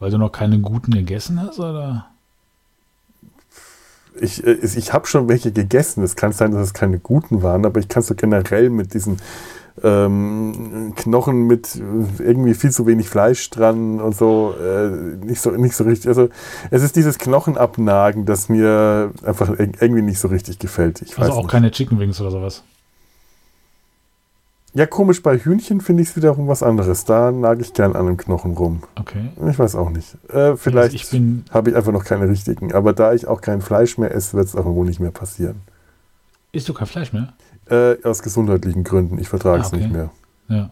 Weil 0.01 0.10
du 0.10 0.18
noch 0.18 0.32
keine 0.32 0.59
guten 0.59 0.93
gegessen 0.93 1.40
hast, 1.40 1.60
oder? 1.60 2.06
Ich, 4.18 4.44
äh, 4.44 4.55
ich 4.55 4.93
habe 4.93 5.06
schon 5.06 5.28
welche 5.28 5.52
gegessen. 5.52 6.02
Es 6.02 6.16
kann 6.16 6.32
sein, 6.32 6.52
dass 6.52 6.62
es 6.62 6.74
keine 6.74 6.98
guten 6.98 7.43
waren, 7.43 7.64
aber 7.64 7.78
ich 7.78 7.89
kann 7.89 8.02
so 8.02 8.14
generell 8.14 8.70
mit 8.70 8.94
diesen 8.94 9.18
ähm, 9.82 10.94
Knochen 10.97 11.47
mit 11.47 11.77
äh, 11.77 12.22
irgendwie 12.22 12.55
viel 12.55 12.70
zu 12.70 12.86
wenig 12.86 13.09
Fleisch 13.09 13.48
dran 13.51 14.01
und 14.01 14.16
so 14.16 14.55
äh, 14.60 14.89
nicht 15.24 15.40
so 15.40 15.51
nicht 15.51 15.77
so 15.77 15.85
richtig. 15.85 16.09
Also 16.09 16.28
es 16.70 16.82
ist 16.82 16.97
dieses 16.97 17.18
Knochenabnagen, 17.18 18.24
das 18.24 18.48
mir 18.48 19.12
einfach 19.24 19.51
irgendwie 19.59 20.02
nicht 20.02 20.18
so 20.18 20.28
richtig 20.28 20.59
gefällt. 20.59 21.02
Ich 21.02 21.16
also 21.18 21.32
auch 21.32 21.43
nicht. 21.43 21.51
keine 21.51 21.70
Chicken 21.70 21.98
Wings 21.98 22.20
oder 22.20 22.31
sowas. 22.31 22.64
Ja, 24.73 24.87
komisch, 24.87 25.21
bei 25.23 25.37
Hühnchen 25.37 25.81
finde 25.81 26.03
ich 26.05 26.11
es 26.11 26.17
wiederum 26.17 26.47
was 26.47 26.63
anderes. 26.63 27.05
Da 27.05 27.33
nage 27.33 27.61
ich 27.63 27.73
gern 27.75 27.97
an 27.97 28.07
einem 28.07 28.17
Knochen 28.17 28.53
rum. 28.57 28.83
Okay. 28.99 29.31
Ich 29.51 29.59
weiß 29.59 29.75
auch 29.75 29.91
nicht. 29.91 30.17
Äh, 30.33 30.57
vielleicht 30.57 30.95
Ich 30.95 31.11
bin, 31.11 31.45
habe 31.51 31.71
ich 31.71 31.77
einfach 31.77 31.91
noch 31.93 32.05
keine 32.05 32.29
richtigen. 32.29 32.73
Aber 32.73 32.93
da 32.93 33.13
ich 33.13 33.27
auch 33.27 33.41
kein 33.41 33.63
Fleisch 33.63 33.99
mehr 33.99 34.15
esse, 34.15 34.37
wird 34.37 34.47
es 34.47 34.55
auch 34.55 34.65
wohl 34.67 34.87
nicht 34.87 35.01
mehr 35.01 35.11
passieren. 35.11 35.63
isst 36.53 36.69
du 36.69 36.75
kein 36.75 36.87
Fleisch 36.87 37.13
mehr? 37.13 37.33
Äh, 37.69 37.97
aus 38.05 38.23
gesundheitlichen 38.23 38.85
Gründen. 38.85 39.19
Ich 39.19 39.29
vertrage 39.29 39.63
es 39.63 39.73
Ah, 39.73 39.77
okay. 39.77 39.83
nicht 39.85 39.93
mehr. 39.93 40.11
Ja. 40.49 40.71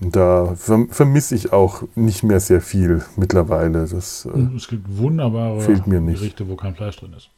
Da 0.00 0.54
verm 0.56 0.88
vermisse 0.88 1.34
ich 1.34 1.52
auch 1.52 1.82
nicht 1.94 2.24
mehr 2.24 2.40
sehr 2.40 2.60
viel 2.60 3.04
mittlerweile. 3.16 3.86
Das, 3.86 4.26
äh, 4.26 4.56
es 4.56 4.68
gibt 4.68 4.84
wunderbare 4.98 5.60
Fehlt 5.60 5.86
mir 5.86 6.00
nicht. 6.00 6.18
Gerichte, 6.18 6.48
wo 6.48 6.56
kein 6.56 6.74
Fleisch 6.74 6.96
drin 6.96 7.12
ist. 7.16 7.28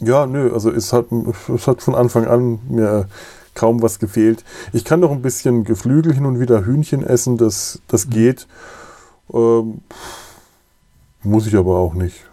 Ja, 0.00 0.26
nö, 0.26 0.52
also 0.52 0.70
es 0.70 0.92
hat, 0.92 1.06
es 1.54 1.66
hat 1.66 1.82
von 1.82 1.94
Anfang 1.94 2.26
an 2.26 2.60
mir 2.68 3.06
kaum 3.54 3.82
was 3.82 3.98
gefehlt. 3.98 4.44
Ich 4.72 4.84
kann 4.84 5.00
noch 5.00 5.10
ein 5.10 5.22
bisschen 5.22 5.64
Geflügel 5.64 6.14
hin 6.14 6.24
und 6.26 6.40
wieder 6.40 6.64
Hühnchen 6.64 7.02
essen, 7.02 7.36
das, 7.36 7.80
das 7.88 8.08
geht. 8.10 8.46
Ähm, 9.32 9.80
muss 11.22 11.46
ich 11.46 11.56
aber 11.56 11.76
auch 11.76 11.94
nicht. 11.94 12.26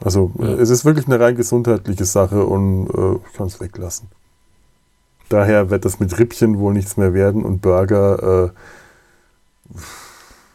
Also 0.00 0.30
Ja. 0.38 0.48
es 0.54 0.68
ist 0.70 0.84
wirklich 0.84 1.06
eine 1.06 1.18
rein 1.20 1.36
gesundheitliche 1.36 2.04
Sache 2.04 2.44
und 2.44 2.88
äh, 2.90 3.14
ich 3.26 3.32
kann 3.36 3.46
es 3.46 3.60
weglassen. 3.60 4.08
Daher 5.28 5.70
wird 5.70 5.84
das 5.84 5.98
mit 5.98 6.16
Rippchen 6.18 6.58
wohl 6.58 6.72
nichts 6.74 6.96
mehr 6.96 7.14
werden 7.14 7.44
und 7.44 7.60
Burger. 7.62 8.52
Äh, 9.74 9.76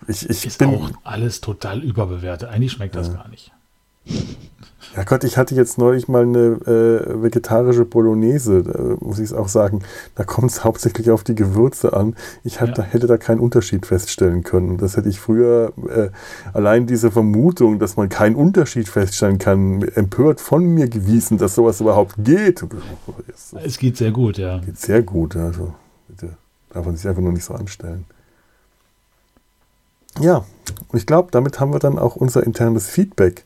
ich, 0.08 0.30
ich 0.30 0.46
Ist 0.46 0.58
bin, 0.60 0.70
auch 0.70 0.92
alles 1.04 1.42
total 1.42 1.84
überbewertet. 1.84 2.50
Eigentlich 2.50 2.72
schmeckt 2.74 2.96
das 2.96 3.08
Ja. 3.08 3.14
gar 3.16 3.28
nicht. 3.30 3.52
Ja 4.96 5.04
Gott, 5.06 5.24
ich 5.24 5.38
hatte 5.38 5.56
jetzt 5.56 5.78
neulich 5.78 6.10
mal 6.10 6.24
eine 6.24 6.40
äh, 6.66 7.24
vegetarische 7.24 7.86
Bolognese, 7.86 8.64
da 8.64 8.98
muss 9.00 9.20
ich 9.20 9.26
es 9.26 9.34
auch 9.34 9.48
sagen. 9.48 9.84
Da 10.16 10.26
kommt 10.26 10.52
es 10.52 10.66
hauptsächlich 10.66 11.12
auf 11.12 11.24
die 11.24 11.34
Gewürze 11.36 11.94
an. 11.94 12.18
Ich 12.44 12.60
hab 12.60 12.70
Ja. 12.70 12.74
da, 12.74 12.84
hätte 12.84 13.08
da 13.08 13.18
keinen 13.18 13.40
Unterschied 13.40 13.86
feststellen 13.86 14.44
können. 14.44 14.78
Das 14.78 14.98
hätte 14.98 15.08
ich 15.08 15.18
früher, 15.18 15.72
äh, 15.88 16.10
allein 16.52 16.88
diese 16.88 17.10
Vermutung, 17.10 17.80
dass 17.80 17.96
man 17.96 18.10
keinen 18.10 18.36
Unterschied 18.36 18.90
feststellen 18.90 19.38
kann, 19.38 19.82
empört 19.96 20.42
von 20.42 20.66
mir 20.66 20.90
gewiesen, 20.90 21.38
dass 21.38 21.56
sowas 21.56 21.80
überhaupt 21.80 22.16
geht. 22.18 22.66
Es 23.64 23.78
geht 23.78 23.96
sehr 23.96 24.12
gut, 24.12 24.38
ja. 24.40 24.60
geht 24.60 24.78
sehr 24.78 25.04
gut. 25.04 25.38
Also 25.38 25.74
bitte, 26.10 26.36
darf 26.74 26.86
man 26.86 26.98
sich 26.98 27.08
einfach 27.08 27.22
nur 27.22 27.32
nicht 27.32 27.46
so 27.46 27.54
anstellen. 27.54 28.04
Ja, 30.20 30.44
und 30.90 30.98
ich 31.00 31.06
glaube, 31.06 31.30
damit 31.32 31.62
haben 31.62 31.72
wir 31.72 31.80
dann 31.80 31.98
auch 31.98 32.18
unser 32.18 32.44
internes 32.44 32.88
Feedback 32.90 33.46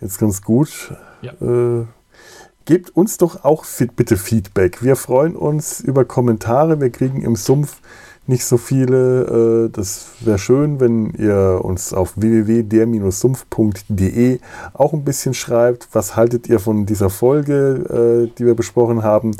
jetzt 0.00 0.18
ganz 0.18 0.42
gut. 0.42 0.92
Ja. 1.22 1.34
Äh, 1.40 1.86
gebt 2.64 2.90
uns 2.90 3.18
doch 3.18 3.44
auch 3.44 3.64
bitte 3.96 4.16
Feedback. 4.16 4.82
Wir 4.82 4.96
freuen 4.96 5.36
uns 5.36 5.78
über 5.80 6.04
Kommentare. 6.04 6.80
Wir 6.80 6.90
kriegen 6.90 7.22
im 7.22 7.36
Sumpf 7.36 7.76
nicht 8.26 8.44
so 8.44 8.56
viele. 8.56 9.66
Äh, 9.66 9.68
das 9.70 10.08
wäre 10.20 10.38
schön, 10.38 10.80
wenn 10.80 11.10
ihr 11.10 11.60
uns 11.62 11.92
auf 11.92 12.14
www.der-sumpf.de 12.16 14.40
auch 14.72 14.92
ein 14.92 15.04
bisschen 15.04 15.34
schreibt. 15.34 15.88
Was 15.92 16.16
haltet 16.16 16.48
ihr 16.48 16.58
von 16.60 16.86
dieser 16.86 17.10
Folge, 17.10 18.28
äh, 18.30 18.32
die 18.38 18.46
wir 18.46 18.54
besprochen 18.54 19.02
haben? 19.02 19.36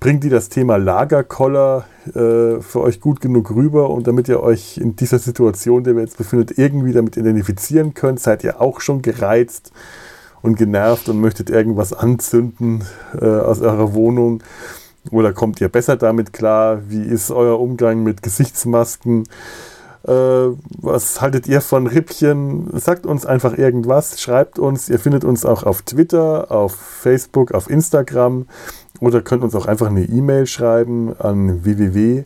Bringt 0.00 0.22
die 0.22 0.28
das 0.28 0.48
Thema 0.48 0.76
Lagerkoller 0.76 1.84
äh, 2.06 2.60
für 2.60 2.80
euch 2.80 3.00
gut 3.00 3.20
genug 3.20 3.50
rüber 3.50 3.90
und 3.90 4.06
damit 4.06 4.28
ihr 4.28 4.40
euch 4.40 4.78
in 4.78 4.94
dieser 4.94 5.18
Situation, 5.18 5.78
in 5.78 5.84
der 5.84 5.96
wir 5.96 6.02
jetzt 6.02 6.18
befindet, 6.18 6.56
irgendwie 6.56 6.92
damit 6.92 7.16
identifizieren 7.16 7.94
könnt? 7.94 8.20
Seid 8.20 8.44
ihr 8.44 8.60
auch 8.60 8.80
schon 8.80 9.02
gereizt 9.02 9.72
und 10.40 10.56
genervt 10.56 11.08
und 11.08 11.20
möchtet 11.20 11.50
irgendwas 11.50 11.92
anzünden 11.92 12.84
äh, 13.20 13.26
aus 13.26 13.60
eurer 13.60 13.92
Wohnung? 13.92 14.44
Oder 15.10 15.32
kommt 15.32 15.60
ihr 15.60 15.68
besser 15.68 15.96
damit 15.96 16.32
klar? 16.32 16.82
Wie 16.88 17.02
ist 17.02 17.32
euer 17.32 17.58
Umgang 17.58 18.04
mit 18.04 18.22
Gesichtsmasken? 18.22 19.24
Äh, 20.06 20.12
was 20.80 21.20
haltet 21.20 21.48
ihr 21.48 21.60
von 21.60 21.88
Rippchen? 21.88 22.70
Sagt 22.78 23.04
uns 23.04 23.26
einfach 23.26 23.58
irgendwas, 23.58 24.20
schreibt 24.20 24.58
uns. 24.58 24.88
Ihr 24.88 24.98
findet 25.00 25.24
uns 25.24 25.44
auch 25.44 25.64
auf 25.64 25.82
Twitter, 25.82 26.52
auf 26.52 26.74
Facebook, 26.74 27.52
auf 27.52 27.68
Instagram 27.68 28.46
oder 29.00 29.20
könnt 29.22 29.42
uns 29.42 29.54
auch 29.54 29.66
einfach 29.66 29.86
eine 29.88 30.04
E-Mail 30.04 30.46
schreiben 30.46 31.14
an 31.18 31.64
www. 31.64 32.24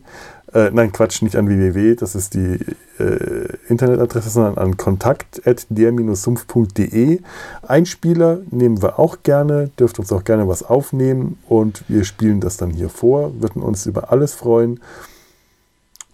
Äh, 0.53 0.69
nein, 0.71 0.91
Quatsch, 0.91 1.21
nicht 1.23 1.35
an 1.35 1.47
www, 1.49 1.95
das 1.95 2.13
ist 2.15 2.33
die 2.35 2.59
äh, 2.99 3.47
Internetadresse, 3.69 4.29
sondern 4.29 4.57
an 4.57 4.77
kontakt.der-sumpf.de. 4.77 7.21
Einspieler 7.63 8.39
nehmen 8.51 8.81
wir 8.83 8.99
auch 8.99 9.23
gerne, 9.23 9.69
dürft 9.79 9.97
uns 9.99 10.11
auch 10.11 10.23
gerne 10.23 10.47
was 10.47 10.61
aufnehmen 10.63 11.39
und 11.47 11.83
wir 11.87 12.03
spielen 12.03 12.39
das 12.39 12.57
dann 12.57 12.69
hier 12.69 12.89
vor, 12.89 13.41
würden 13.41 13.63
uns 13.63 13.87
über 13.87 14.11
alles 14.11 14.33
freuen. 14.33 14.79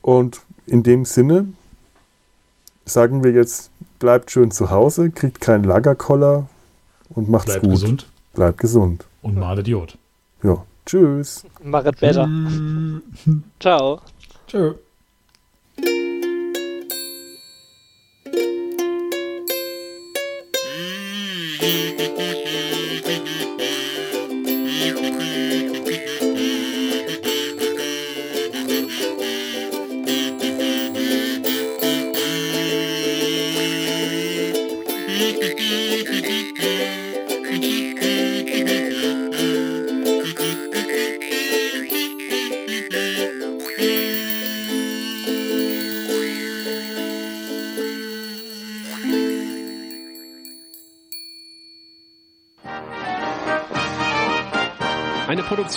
Und 0.02 0.40
in 0.65 0.84
dem 0.84 1.03
Sinne 1.03 1.48
sagen 2.86 3.23
wir 3.26 3.31
jetzt, 3.31 3.72
bleibt 3.99 4.31
schön 4.31 4.52
zu 4.52 4.69
Hause, 4.72 5.10
kriegt 5.11 5.41
keinen 5.41 5.65
Lagerkoller 5.65 6.48
und 7.10 7.27
macht's 7.30 7.48
Bleibt 7.48 7.64
gut. 7.64 7.72
gesund 7.72 8.07
Bleibt 8.34 8.57
gesund. 8.60 9.06
und 9.22 9.36
malet 9.36 9.68
Jod. 9.68 9.98
Ja, 10.44 10.66
tschüss. 10.86 11.45
Mach 11.64 11.86
it 11.86 11.99
better. 11.99 12.28
Ciao. 13.60 14.02
Tschö. 14.48 14.76
Eine 21.61 22.36